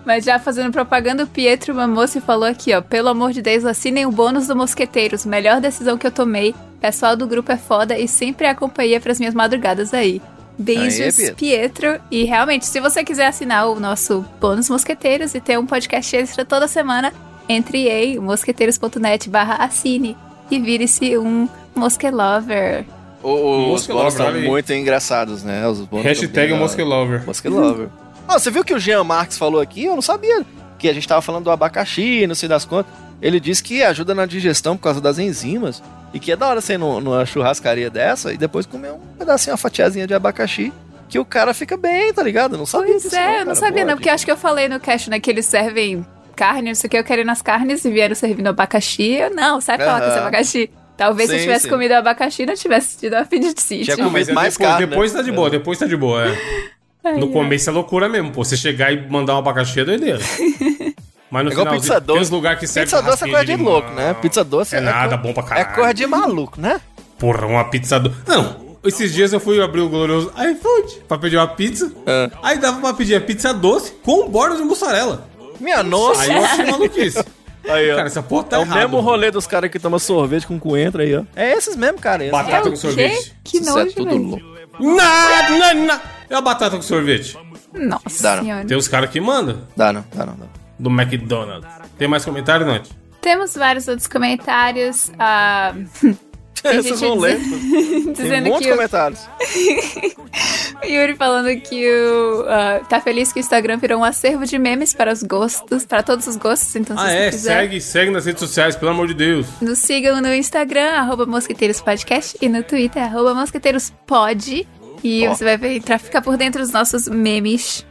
Mas 0.05 0.25
já 0.25 0.37
fazendo 0.37 0.69
propaganda, 0.69 1.23
o 1.23 1.27
Pietro 1.27 1.73
Mamossi 1.73 2.19
falou 2.19 2.43
aqui, 2.43 2.73
ó. 2.73 2.81
Pelo 2.81 3.07
amor 3.07 3.31
de 3.31 3.41
Deus, 3.41 3.63
assinem 3.63 4.05
o 4.05 4.11
bônus 4.11 4.47
do 4.47 4.55
Mosqueteiros. 4.55 5.25
Melhor 5.25 5.61
decisão 5.61 5.97
que 5.97 6.05
eu 6.05 6.11
tomei. 6.11 6.53
Pessoal 6.81 7.15
do 7.15 7.25
grupo 7.25 7.53
é 7.53 7.57
foda 7.57 7.97
e 7.97 8.05
sempre 8.05 8.45
é 8.45 8.49
a 8.49 8.55
companhia 8.55 8.99
pras 8.99 9.17
minhas 9.17 9.33
madrugadas 9.33 9.93
aí. 9.93 10.21
Beijos, 10.59 11.17
Aê, 11.17 11.31
Pietro. 11.31 11.35
Pietro. 11.35 12.01
E 12.11 12.25
realmente, 12.25 12.65
se 12.65 12.81
você 12.81 13.01
quiser 13.01 13.27
assinar 13.27 13.69
o 13.69 13.79
nosso 13.79 14.25
bônus 14.41 14.69
Mosqueteiros 14.69 15.33
e 15.33 15.39
ter 15.39 15.57
um 15.57 15.65
podcast 15.65 16.17
extra 16.17 16.43
toda 16.43 16.67
semana, 16.67 17.13
entre 17.47 17.87
em 17.87 18.19
mosqueteiros.net 18.19 19.29
barra 19.29 19.55
assine 19.55 20.17
e 20.51 20.59
vire-se 20.59 21.17
um 21.17 21.47
Mosquelover. 21.73 22.85
O- 23.27 23.69
o- 23.71 23.73
os 23.73 23.87
bônus 23.87 24.19
olha 24.19 24.37
aí. 24.37 24.47
muito 24.47 24.71
engraçados, 24.73 25.43
né? 25.43 25.67
Os 25.67 25.79
bônus 25.81 26.05
Hashtag. 26.05 26.53
Mosquelover. 26.53 27.25
Mosque 27.25 27.47
Lover. 27.49 27.87
Ó, 28.27 28.37
você 28.37 28.51
viu 28.51 28.63
que 28.63 28.73
o 28.73 28.79
Jean 28.79 29.03
Marques 29.03 29.37
falou 29.37 29.59
aqui? 29.59 29.85
Eu 29.85 29.95
não 29.95 30.01
sabia. 30.01 30.45
Que 30.77 30.89
a 30.89 30.93
gente 30.93 31.07
tava 31.07 31.21
falando 31.21 31.43
do 31.45 31.51
abacaxi, 31.51 32.27
não 32.27 32.35
sei 32.35 32.47
das 32.49 32.65
contas. 32.65 32.91
Ele 33.21 33.39
disse 33.39 33.63
que 33.63 33.81
ajuda 33.81 34.13
na 34.13 34.25
digestão 34.25 34.75
por 34.77 34.83
causa 34.83 35.01
das 35.01 35.17
enzimas. 35.17 35.81
E 36.13 36.19
que 36.19 36.31
é 36.31 36.35
da 36.35 36.47
hora 36.47 36.61
você 36.61 36.73
ir 36.73 36.77
num- 36.77 36.99
numa 37.01 37.25
churrascaria 37.25 37.89
dessa 37.89 38.31
e 38.33 38.37
depois 38.37 38.65
comer 38.65 38.91
um 38.91 38.99
pedacinho, 39.17 39.53
uma 39.53 39.57
fatiazinha 39.57 40.05
de 40.05 40.13
abacaxi. 40.13 40.71
Que 41.09 41.19
o 41.19 41.25
cara 41.25 41.53
fica 41.53 41.75
bem, 41.77 42.11
tá 42.13 42.21
ligado? 42.23 42.57
Não 42.57 42.65
sabia 42.65 42.91
Pois 42.91 43.03
disso 43.03 43.15
é, 43.15 43.35
eu 43.35 43.37
não 43.39 43.43
cara. 43.45 43.55
sabia 43.55 43.71
Boa 43.83 43.85
não, 43.85 43.93
porque 43.95 44.09
eu 44.09 44.13
acho 44.13 44.25
que 44.25 44.31
eu 44.31 44.37
falei 44.37 44.67
no 44.67 44.79
cast, 44.79 45.09
né, 45.09 45.19
que 45.19 45.29
eles 45.29 45.45
servem 45.45 46.05
carne, 46.35 46.69
não 46.69 46.75
sei 46.75 46.87
o 46.87 46.91
que, 46.91 46.97
eu 46.97 47.03
quero 47.03 47.21
ir 47.21 47.25
nas 47.25 47.41
carnes 47.41 47.85
e 47.85 47.91
vieram 47.91 48.15
servindo 48.15 48.47
abacaxi. 48.47 49.13
Eu, 49.13 49.29
não, 49.35 49.61
sai 49.61 49.77
pra 49.77 49.85
lá 49.93 50.01
com 50.01 50.07
esse 50.09 50.17
abacaxi. 50.19 50.69
Talvez 50.97 51.29
se 51.29 51.35
eu 51.35 51.39
Sim, 51.39 51.45
tivesse 51.45 51.63
sim. 51.65 51.69
comido 51.69 51.91
abacaxi 51.93 52.45
não 52.45 52.55
tivesse 52.55 52.97
tido 52.97 53.15
apetite. 53.15 53.83
Tinha 53.83 53.97
Não, 53.97 54.05
mas 54.09 54.13
comido 54.27 54.31
é 54.31 54.33
mais 54.33 54.53
depois, 54.53 54.69
carne, 54.71 54.85
depois 54.87 55.11
né? 55.13 55.17
tá 55.19 55.23
de 55.25 55.31
boa, 55.31 55.49
depois 55.49 55.79
tá 55.79 55.85
de 55.85 55.97
boa, 55.97 56.25
é. 56.27 56.37
No 57.19 57.27
começo 57.29 57.69
é 57.69 57.73
loucura 57.73 58.09
mesmo, 58.09 58.31
pô. 58.31 58.43
Você 58.43 58.57
chegar 58.57 58.91
e 58.91 59.07
mandar 59.09 59.35
um 59.35 59.37
abacaxi 59.39 59.79
é 59.79 59.85
doideira. 59.85 60.19
Mas 61.29 61.43
no 61.43 61.49
É 61.49 61.53
igual 61.53 61.65
final, 61.67 61.79
pizza 61.81 62.01
tem 62.01 62.15
uns 62.15 62.19
doce. 62.19 62.31
lugares 62.31 62.59
que 62.59 62.67
serve 62.67 62.85
Pizza 62.89 63.01
doce 63.03 63.23
é 63.23 63.27
coisa 63.27 63.45
de 63.45 63.55
limão. 63.55 63.73
louco, 63.73 63.91
né? 63.91 64.13
Pizza 64.21 64.43
doce 64.43 64.75
É 64.75 64.79
nada 64.79 65.17
co- 65.17 65.23
bom 65.23 65.33
pra 65.33 65.43
É 65.43 65.47
caralho. 65.47 65.75
coisa 65.75 65.93
de 65.93 66.07
maluco, 66.07 66.59
né? 66.61 66.79
Porra, 67.19 67.45
uma 67.45 67.63
pizza 67.65 67.99
doce. 67.99 68.15
Não, 68.27 68.77
esses 68.83 69.13
dias 69.13 69.33
eu 69.33 69.39
fui 69.39 69.61
abrir 69.61 69.81
o 69.81 69.89
glorioso 69.89 70.31
iFood 70.35 71.01
pra 71.07 71.17
pedir 71.17 71.37
uma 71.37 71.47
pizza. 71.47 71.91
Ah. 72.07 72.29
Aí 72.41 72.57
dava 72.57 72.79
pra 72.79 72.93
pedir 72.93 73.15
a 73.15 73.21
pizza 73.21 73.53
doce 73.53 73.91
com 74.03 74.27
borda 74.29 74.55
de 74.55 74.63
mussarela. 74.63 75.27
Minha 75.59 75.83
nossa. 75.83 76.21
Aí 76.23 76.31
eu 76.35 76.43
achei 76.43 76.65
maluquice. 76.71 77.23
Aí, 77.67 77.91
ó. 77.91 77.95
Cara, 77.95 78.07
essa 78.07 78.21
porra 78.23 78.43
tá 78.43 78.55
é 78.57 78.59
o 78.59 78.63
errado. 78.63 78.77
mesmo 78.77 78.99
rolê 78.99 79.31
dos 79.31 79.47
caras 79.47 79.69
que 79.71 79.79
tomam 79.79 79.99
sorvete 79.99 80.45
com 80.47 80.59
coentro 80.59 81.01
aí, 81.01 81.15
ó. 81.15 81.23
É 81.35 81.53
esses 81.53 81.75
mesmo, 81.75 81.99
cara. 81.99 82.23
Esses 82.23 82.31
Batata 82.31 82.69
com 82.69 82.75
sorvete. 82.75 83.35
Que 83.43 83.57
Isso 83.57 83.65
nojo, 83.73 83.89
é 83.89 83.93
tudo 83.93 84.09
velho. 84.09 84.21
louco. 84.23 84.55
Não, 84.79 85.59
não, 85.59 85.85
não. 85.87 86.01
É 86.29 86.35
a 86.35 86.41
batata 86.41 86.75
com 86.75 86.81
sorvete. 86.81 87.37
Nossa 87.73 88.23
Dá 88.23 88.35
não. 88.37 88.43
senhora. 88.43 88.65
Tem 88.65 88.77
uns 88.77 88.87
caras 88.87 89.09
que 89.09 89.19
mandam 89.19 89.61
Dá 89.75 89.91
não, 89.91 90.05
dá 90.13 90.25
não, 90.25 90.33
dá 90.35 90.45
não. 90.45 90.49
do 90.79 90.89
McDonald's. 90.89 91.67
Tem 91.97 92.07
mais 92.07 92.23
comentário, 92.23 92.65
Nath? 92.65 92.87
Temos 93.21 93.55
vários 93.55 93.87
outros 93.87 94.07
comentários. 94.07 95.11
ah, 95.19 95.73
Gente 96.63 96.93
vão 96.93 97.17
ler. 97.19 97.37
Tem 98.15 98.41
um 98.41 98.45
monte 98.45 98.63
de 98.63 98.69
o, 98.69 98.75
comentários. 98.75 99.19
o 100.83 100.85
Yuri 100.87 101.15
falando 101.15 101.47
que 101.61 101.87
o, 101.89 102.45
ah, 102.47 102.81
tá 102.89 102.99
feliz 102.99 103.31
que 103.31 103.39
o 103.39 103.41
Instagram 103.41 103.77
virou 103.77 103.99
um 103.99 104.03
acervo 104.03 104.45
de 104.45 104.57
memes 104.57 104.93
para 104.93 105.11
os 105.13 105.21
gostos, 105.23 105.85
para 105.85 106.01
todos 106.01 106.25
os 106.27 106.35
gostos. 106.37 106.75
Então, 106.75 106.97
se 106.97 107.03
Ah, 107.03 107.07
você 107.07 107.15
é? 107.17 107.29
quiser, 107.29 107.59
Segue, 107.61 107.81
segue 107.81 108.11
nas 108.11 108.25
redes 108.25 108.39
sociais, 108.39 108.75
pelo 108.75 108.91
amor 108.91 109.07
de 109.07 109.13
Deus. 109.13 109.47
nos 109.61 109.79
sigam 109.79 110.21
no 110.21 110.33
Instagram, 110.33 110.91
arroba 110.91 111.25
Mosqueteiros 111.25 111.81
Podcast, 111.81 112.37
e 112.41 112.49
no 112.49 112.63
Twitter, 112.63 113.03
arroba 113.03 113.33
MosqueteirosPod. 113.35 114.67
E 115.03 115.27
você 115.27 115.43
vai 115.43 115.57
ver, 115.57 115.81
ficar 115.99 116.21
por 116.21 116.35
dentro 116.35 116.61
dos 116.61 116.71
nossos 116.71 117.07
memes 117.07 117.85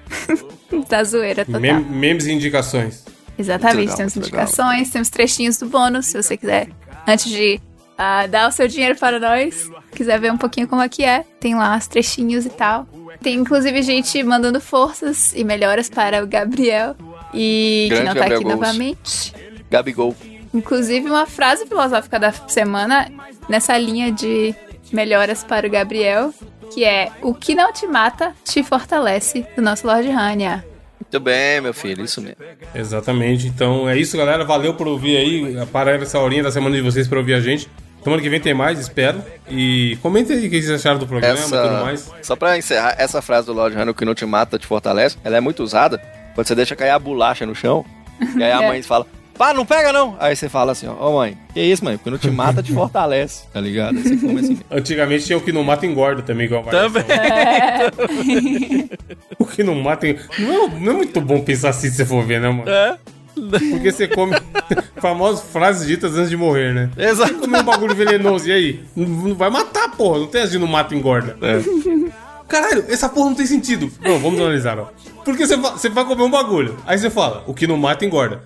da 0.89 1.05
zoeira 1.05 1.45
total. 1.45 1.61
Mem- 1.61 1.85
memes 1.85 2.27
e 2.27 2.33
indicações. 2.33 3.05
Exatamente, 3.39 3.79
legal, 3.81 3.97
temos 3.97 4.15
muito 4.17 4.25
legal. 4.27 4.43
indicações, 4.45 4.91
temos 4.91 5.11
trechinhos 5.11 5.57
do 5.59 5.67
bônus, 5.67 6.07
se 6.07 6.21
você 6.21 6.37
quiser, 6.37 6.69
antes 7.07 7.27
de 7.31 7.61
ah, 7.97 8.27
dar 8.27 8.49
o 8.49 8.53
seu 8.53 8.67
dinheiro 8.69 8.99
para 8.99 9.19
nós, 9.21 9.71
quiser 9.93 10.19
ver 10.21 10.33
um 10.33 10.37
pouquinho 10.37 10.67
como 10.67 10.83
é 10.83 10.89
que 10.89 11.05
é, 11.05 11.25
tem 11.41 11.55
lá 11.55 11.77
os 11.77 11.87
trechinhos 11.87 12.45
e 12.45 12.51
tal. 12.51 12.87
Tem 13.23 13.35
inclusive 13.35 13.83
gente 13.83 14.23
mandando 14.23 14.61
forças 14.61 15.33
e 15.35 15.45
melhoras 15.45 15.89
para 15.89 16.23
o 16.23 16.27
Gabriel, 16.27 16.97
e 17.33 17.87
Grande 17.89 18.03
que 18.03 18.09
não 18.09 18.15
tá 18.15 18.21
Gabriel 18.21 18.39
aqui 18.39 18.45
Gols. 18.45 18.61
novamente. 18.61 19.35
Gabigol. 19.71 20.17
Inclusive 20.53 21.09
uma 21.09 21.27
frase 21.27 21.67
filosófica 21.67 22.19
da 22.19 22.33
semana 22.33 23.11
nessa 23.49 23.77
linha 23.77 24.13
de 24.13 24.55
melhoras 24.93 25.43
para 25.43 25.67
o 25.67 25.71
Gabriel, 25.71 26.33
que 26.73 26.85
é 26.85 27.11
o 27.23 27.35
que 27.35 27.55
não 27.55 27.73
te 27.73 27.87
mata 27.87 28.35
te 28.45 28.63
fortalece, 28.63 29.47
do 29.57 29.63
nosso 29.63 29.87
Lord 29.87 30.09
Hania. 30.11 30.65
Muito 31.01 31.21
bem, 31.21 31.61
meu 31.61 31.75
filho, 31.75 32.05
isso 32.05 32.21
mesmo. 32.21 32.37
Exatamente. 32.75 33.47
Então 33.47 33.89
é 33.89 33.97
isso, 33.97 34.17
galera. 34.17 34.45
Valeu 34.45 34.75
por 34.75 34.89
ouvir 34.89 35.17
aí. 35.17 35.67
Parar 35.67 36.01
essa 36.01 36.19
horinha 36.19 36.43
da 36.43 36.51
semana 36.51 36.75
de 36.75 36.83
vocês 36.83 37.07
pra 37.07 37.19
ouvir 37.19 37.35
a 37.35 37.41
gente. 37.41 37.69
Semana 38.05 38.21
que 38.23 38.29
vem 38.29 38.39
tem 38.41 38.53
mais, 38.55 38.79
espero. 38.79 39.23
E 39.49 39.99
comentem 40.03 40.37
aí 40.37 40.47
o 40.47 40.51
que 40.51 40.61
vocês 40.63 40.71
acharam 40.81 40.99
do 40.99 41.07
programa 41.07 41.39
e 41.39 41.43
tudo 41.43 41.83
mais. 41.85 42.11
só 42.23 42.37
pra 42.37 42.57
encerrar, 42.59 42.95
essa 42.99 43.23
frase 43.23 43.47
do 43.47 43.53
Lord 43.55 43.77
Hanno, 43.77 43.95
que 43.95 44.05
não 44.05 44.15
te 44.15 44.27
mata, 44.27 44.59
te 44.59 44.67
fortalece, 44.67 45.17
ela 45.25 45.37
é 45.39 45.41
muito 45.41 45.63
usada 45.63 45.99
quando 46.35 46.47
você 46.47 46.55
deixa 46.55 46.77
cair 46.77 46.91
a 46.91 46.99
bolacha 46.99 47.47
no 47.47 47.55
chão, 47.55 47.85
e 48.37 48.43
aí 48.45 48.53
a 48.53 48.63
É. 48.63 48.67
mãe 48.69 48.83
fala, 48.83 49.07
pá, 49.39 49.55
não 49.55 49.65
pega 49.65 49.93
não! 49.93 50.17
Aí 50.21 50.37
você 50.37 50.49
fala 50.49 50.73
assim, 50.73 50.87
ó, 50.87 50.93
ô 50.93 51.15
mãe, 51.17 51.37
que 51.55 51.61
isso, 51.63 51.83
mãe? 51.85 51.97
Porque 51.97 52.11
não 52.11 52.19
te 52.19 52.31
mata, 52.31 52.63
te 52.63 52.73
fortalece, 52.75 53.45
tá 53.53 53.61
ligado? 53.61 53.97
Aí 53.97 54.03
você 54.03 54.17
come 54.17 54.41
assim. 54.41 54.61
Antigamente 54.71 55.25
tinha 55.25 55.39
o 55.39 55.41
que 55.41 55.53
não 55.53 55.65
mata 55.65 55.87
engorda 55.87 56.21
também, 56.23 56.47
que 56.49 56.55
é 56.55 56.59
uma 56.59 56.65
variação. 56.71 57.91
O 59.39 59.47
que 59.47 59.63
não 59.63 59.75
mata 59.77 60.07
engorda. 60.09 60.29
Não, 60.39 60.65
é- 60.67 60.69
não 60.81 60.93
é 60.93 60.97
muito 60.97 61.21
bom 61.21 61.41
pensar 61.41 61.71
assim 61.71 61.89
se 61.89 61.97
você 61.97 62.05
for 62.05 62.25
ver, 62.25 62.41
né, 62.41 62.49
mano? 62.49 62.69
É, 62.69 62.97
Porque 63.71 63.91
você 63.93 64.07
come 64.09 64.35
famosas 65.01 65.45
frases 65.51 65.87
ditas 65.87 66.15
antes 66.17 66.31
de 66.31 66.37
morrer, 66.37 66.73
né? 66.75 66.91
exato. 66.97 67.35
Comer 67.35 67.61
um 67.61 67.65
bagulho 67.65 67.95
venenoso, 67.95 68.49
e 68.49 68.53
aí? 68.53 68.85
Não, 68.97 69.35
vai 69.35 69.51
matar, 69.51 69.91
porra. 69.97 70.19
Não 70.21 70.27
tem 70.27 70.43
assim, 70.43 70.59
não 70.59 70.67
mata 70.67 70.95
engorda. 70.95 71.37
Caralho, 72.49 72.85
essa 72.89 73.09
porra 73.09 73.31
não 73.31 73.35
tem 73.35 73.47
sentido. 73.47 73.91
Não, 74.03 74.19
vamos 74.19 74.39
analisar, 74.41 74.79
ó. 74.79 74.89
Porque 75.25 75.47
você, 75.47 75.57
va- 75.57 75.71
você 75.73 75.89
vai 75.89 76.05
comer 76.05 76.23
um 76.23 76.31
bagulho. 76.31 76.77
Aí 76.87 76.99
você 76.99 77.09
fala, 77.09 77.43
o 77.47 77.55
que 77.55 77.67
não 77.67 77.77
mata 77.77 78.05
engorda. 78.05 78.43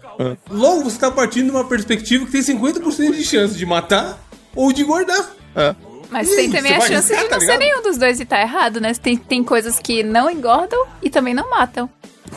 Logo, 0.49 0.85
você 0.85 0.99
tá 0.99 1.11
partindo 1.11 1.47
de 1.47 1.51
uma 1.51 1.65
perspectiva 1.65 2.25
que 2.25 2.31
tem 2.33 2.41
50% 2.41 3.13
de 3.15 3.25
chance 3.25 3.55
de 3.57 3.67
matar 3.67 4.19
ou 4.55 4.73
de 4.73 4.83
engordar. 4.83 5.31
É. 5.57 5.75
Mas 6.11 6.31
E 6.33 6.37
tem 6.37 6.51
também 6.51 6.73
a 6.75 6.81
chance 6.81 7.13
arriscar, 7.13 7.23
de 7.25 7.29
tá 7.29 7.35
não 7.35 7.41
ser 7.41 7.47
ligado? 7.47 7.59
nenhum 7.59 7.83
dos 7.83 7.99
dois 7.99 8.19
e 8.21 8.25
tá 8.25 8.41
errado, 8.41 8.81
né? 8.81 8.95
Tem, 8.95 9.17
tem 9.17 9.45
coisas 9.45 9.79
que 9.79 10.03
não 10.03 10.31
engordam 10.31 10.87
e 11.03 11.11
também 11.11 11.35
não 11.35 11.51
matam. 11.51 11.91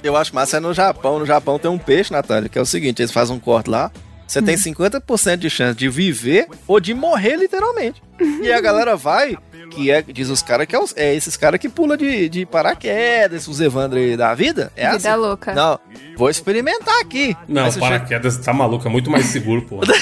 Eu 0.04 0.16
acho 0.16 0.34
massa 0.34 0.58
é 0.58 0.60
no 0.60 0.74
Japão. 0.74 1.20
No 1.20 1.26
Japão 1.26 1.60
tem 1.60 1.70
um 1.70 1.78
peixe, 1.78 2.12
Natália, 2.12 2.50
que 2.50 2.58
é 2.58 2.62
o 2.62 2.66
seguinte: 2.66 3.02
eles 3.02 3.12
fazem 3.12 3.36
um 3.36 3.40
corte 3.40 3.70
lá. 3.70 3.92
Você 4.28 4.42
tem 4.42 4.56
50% 4.56 5.38
de 5.38 5.50
chance 5.50 5.78
de 5.78 5.90
viver 5.90 6.48
ou 6.66 6.80
de 6.80 6.94
morrer, 6.94 7.36
literalmente. 7.36 8.02
E 8.42 8.52
a 8.52 8.60
galera 8.62 8.96
vai, 8.96 9.38
que 9.72 9.90
é, 9.92 10.02
diz 10.02 10.30
os 10.30 10.42
caras 10.42 10.68
que 10.68 10.76
é, 10.76 10.80
os- 10.80 10.94
é 10.98 11.14
esses 11.16 11.36
caras 11.38 11.60
que 11.60 11.68
pula 11.70 11.96
de, 11.98 12.28
de 12.30 12.46
paraquedas, 12.46 13.48
os 13.48 13.60
Evandro 13.62 14.00
da 14.18 14.34
vida. 14.34 14.72
É 14.76 14.92
Vida 14.92 15.10
assim. 15.14 15.22
louca. 15.22 15.54
Não, 15.54 15.80
vou 16.18 16.30
experimentar 16.30 17.00
aqui. 17.02 17.36
Não, 17.48 17.70
chega- 17.72 17.80
paraquedas 17.86 18.38
tá 18.38 18.54
maluco, 18.54 18.88
é 18.88 18.92
muito 18.92 19.10
mais 19.10 19.26
seguro, 19.28 19.62
porra. 19.64 19.84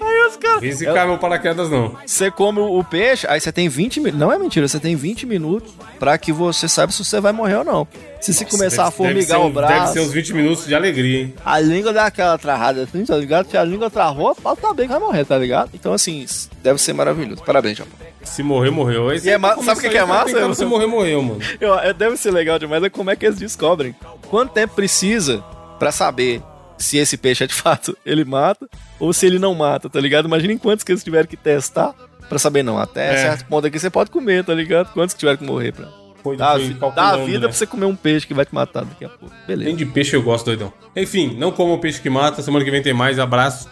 Aí 0.00 0.28
os 0.28 0.36
caras. 0.36 0.60
Vem 0.60 0.72
zicar 0.72 1.06
meu 1.06 1.18
paraquedas, 1.18 1.70
não. 1.70 1.96
Você 2.06 2.30
come 2.30 2.58
o 2.60 2.82
peixe, 2.84 3.26
aí 3.28 3.40
você 3.40 3.52
tem 3.52 3.68
20 3.68 4.00
minutos. 4.00 4.20
Não 4.20 4.32
é 4.32 4.38
mentira, 4.38 4.66
você 4.68 4.78
tem 4.80 4.94
20 4.96 5.26
minutos 5.26 5.72
pra 5.98 6.18
que 6.18 6.32
você 6.32 6.68
saiba 6.68 6.92
se 6.92 7.04
você 7.04 7.20
vai 7.20 7.32
morrer 7.32 7.56
ou 7.56 7.64
não. 7.64 7.88
Se 8.20 8.32
você 8.32 8.44
começar 8.44 8.82
a 8.86 8.90
Deve- 8.90 8.96
deve 9.02 9.08
formigar 9.14 9.38
ser 9.38 9.44
o 9.44 9.46
um- 9.46 9.50
braço. 9.52 9.72
Deve 9.74 9.92
ser 9.92 10.00
uns 10.00 10.12
20 10.12 10.34
minutos 10.34 10.66
de 10.66 10.74
alegria, 10.74 11.20
hein? 11.22 11.34
A 11.44 11.58
língua 11.58 11.92
dá 11.92 12.06
aquela 12.06 12.38
travada 12.38 12.82
assim, 12.82 13.04
tá 13.04 13.16
ligado? 13.16 13.50
Se 13.50 13.56
a 13.56 13.64
língua 13.64 13.90
travou, 13.90 14.34
pode 14.34 14.60
saber 14.60 14.82
que 14.84 14.88
vai 14.88 15.00
morrer, 15.00 15.24
tá 15.24 15.36
ligado? 15.38 15.70
Então, 15.74 15.92
assim, 15.92 16.24
deve 16.62 16.80
ser 16.82 16.92
maravilhoso. 16.92 17.42
Parabéns, 17.44 17.78
Japão. 17.78 17.92
Se 18.22 18.42
morrer, 18.42 18.70
morreu. 18.70 19.08
Aí 19.10 19.20
E 19.22 19.30
é 19.30 19.38
ma- 19.38 19.56
sabe 19.56 19.78
o 19.78 19.82
que 19.82 19.88
que 19.90 19.98
é 19.98 20.04
massa? 20.04 20.26
tentando 20.26 20.54
Se 20.54 20.64
morrer, 20.64 20.86
morreu, 20.86 21.22
mano. 21.22 21.40
Eu, 21.60 21.74
eu- 21.74 21.94
deve 21.94 22.16
ser 22.16 22.30
legal 22.30 22.58
demais 22.58 22.82
é 22.82 22.90
como 22.90 23.10
é 23.10 23.16
que 23.16 23.24
eles 23.26 23.38
descobrem. 23.38 23.94
Quanto 24.28 24.52
tempo 24.52 24.74
precisa 24.74 25.42
pra 25.78 25.90
saber 25.92 26.42
se 26.78 26.96
esse 26.98 27.16
peixe 27.16 27.44
é 27.44 27.46
de 27.46 27.54
fato 27.54 27.96
ele 28.04 28.24
mata 28.24 28.68
ou 28.98 29.12
se 29.12 29.26
ele 29.26 29.38
não 29.38 29.54
mata, 29.54 29.88
tá 29.88 30.00
ligado? 30.00 30.26
Imaginem 30.26 30.58
quantos 30.58 30.84
que 30.84 30.92
eles 30.92 31.04
tiveram 31.04 31.26
que 31.28 31.36
testar 31.36 31.94
pra 32.28 32.38
saber, 32.38 32.62
não. 32.62 32.78
Até 32.78 33.12
É. 33.14 33.16
certo 33.18 33.46
ponto 33.46 33.66
aqui 33.66 33.78
você 33.78 33.90
pode 33.90 34.10
comer, 34.10 34.44
tá 34.44 34.54
ligado? 34.54 34.92
Quantos 34.92 35.14
que 35.14 35.20
tiveram 35.20 35.38
que 35.38 35.44
morrer 35.44 35.72
pra. 35.72 35.88
Foi, 36.22 36.36
Dá, 36.36 36.50
a 36.50 36.52
foi 36.52 36.68
vi- 36.68 36.74
dá 36.74 36.86
a 36.86 36.90
calculando, 36.92 37.24
vida 37.26 37.38
né? 37.40 37.46
pra 37.48 37.52
você 37.56 37.66
comer 37.66 37.84
um 37.86 37.96
peixe 37.96 38.24
que 38.26 38.32
vai 38.32 38.44
te 38.44 38.54
matar 38.54 38.84
daqui 38.84 39.04
a 39.04 39.08
pouco. 39.08 39.34
Beleza. 39.44 39.68
Tem 39.68 39.76
de 39.76 39.84
peixe 39.86 40.14
eu 40.14 40.22
gosto, 40.22 40.44
doidão. 40.46 40.72
Enfim, 40.94 41.34
não 41.36 41.50
como 41.50 41.74
o 41.74 41.78
peixe 41.78 42.00
que 42.00 42.08
mata. 42.08 42.40
Semana 42.42 42.64
que 42.64 42.70
vem 42.70 42.80
tem 42.80 42.94
mais. 42.94 43.18
Abraço. 43.18 43.68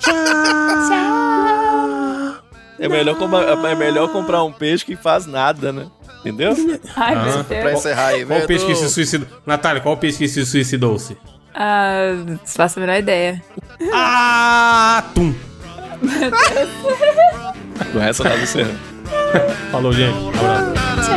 É 2.80 2.88
melhor, 2.88 3.14
comprar, 3.16 3.42
é 3.70 3.74
melhor 3.74 4.08
comprar 4.10 4.42
um 4.42 4.50
peixe 4.52 4.84
que 4.84 4.96
faz 4.96 5.26
nada, 5.26 5.70
né? 5.72 5.86
Entendeu? 6.20 6.52
Ai, 6.96 7.14
Ah. 7.14 7.24
meu 7.24 7.44
Pra 7.44 7.60
Deus. 7.62 7.78
encerrar 7.80 8.06
aí, 8.08 8.24
Qual 8.24 8.40
o 8.40 8.46
peixe 8.46 8.64
que 8.66 8.74
se 8.74 8.88
suicidou? 8.88 9.28
Natália, 9.46 9.80
qual 9.82 9.94
o 9.94 9.98
peixe 9.98 10.18
que 10.18 10.28
se 10.28 10.44
suicidou-se? 10.46 11.16
Ah, 11.54 12.12
não 12.26 12.38
faço 12.46 12.78
a 12.78 12.80
menor 12.80 12.96
ideia. 12.98 13.42
Ah, 13.92 15.04
tum. 15.14 15.34
Resto 17.98 18.22
eu 18.24 18.30
tava 18.30 18.42
encerrando. 18.42 18.78
Falou, 19.70 19.92
gente. 19.92 20.16
Abraço. 20.38 21.10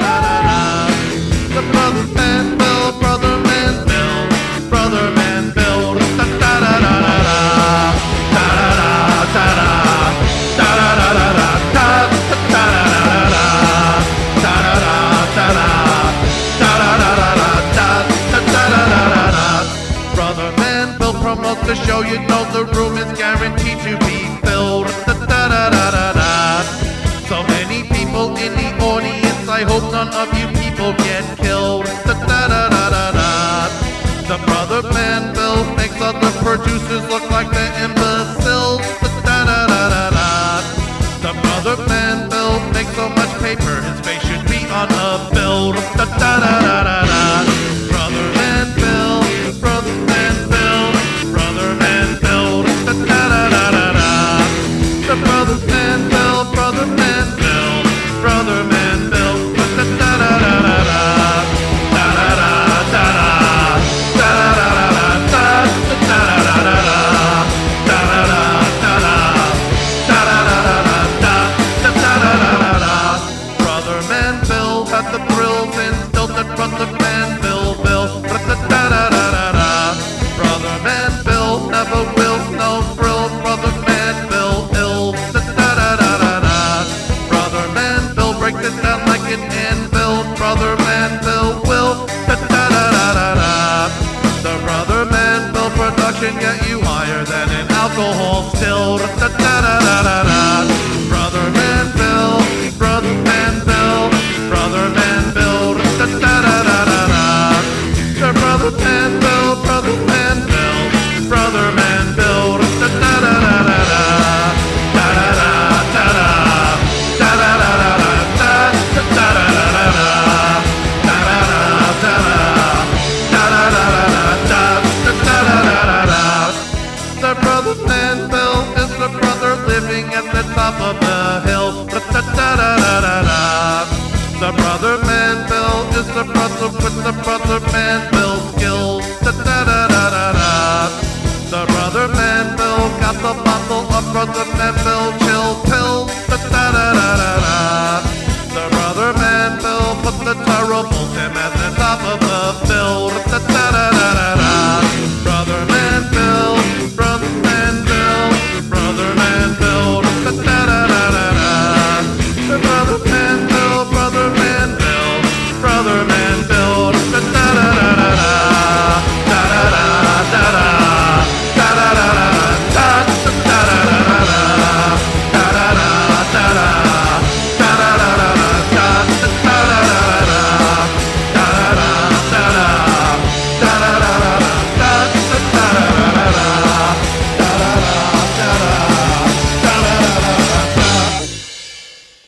Brother 1.71 2.62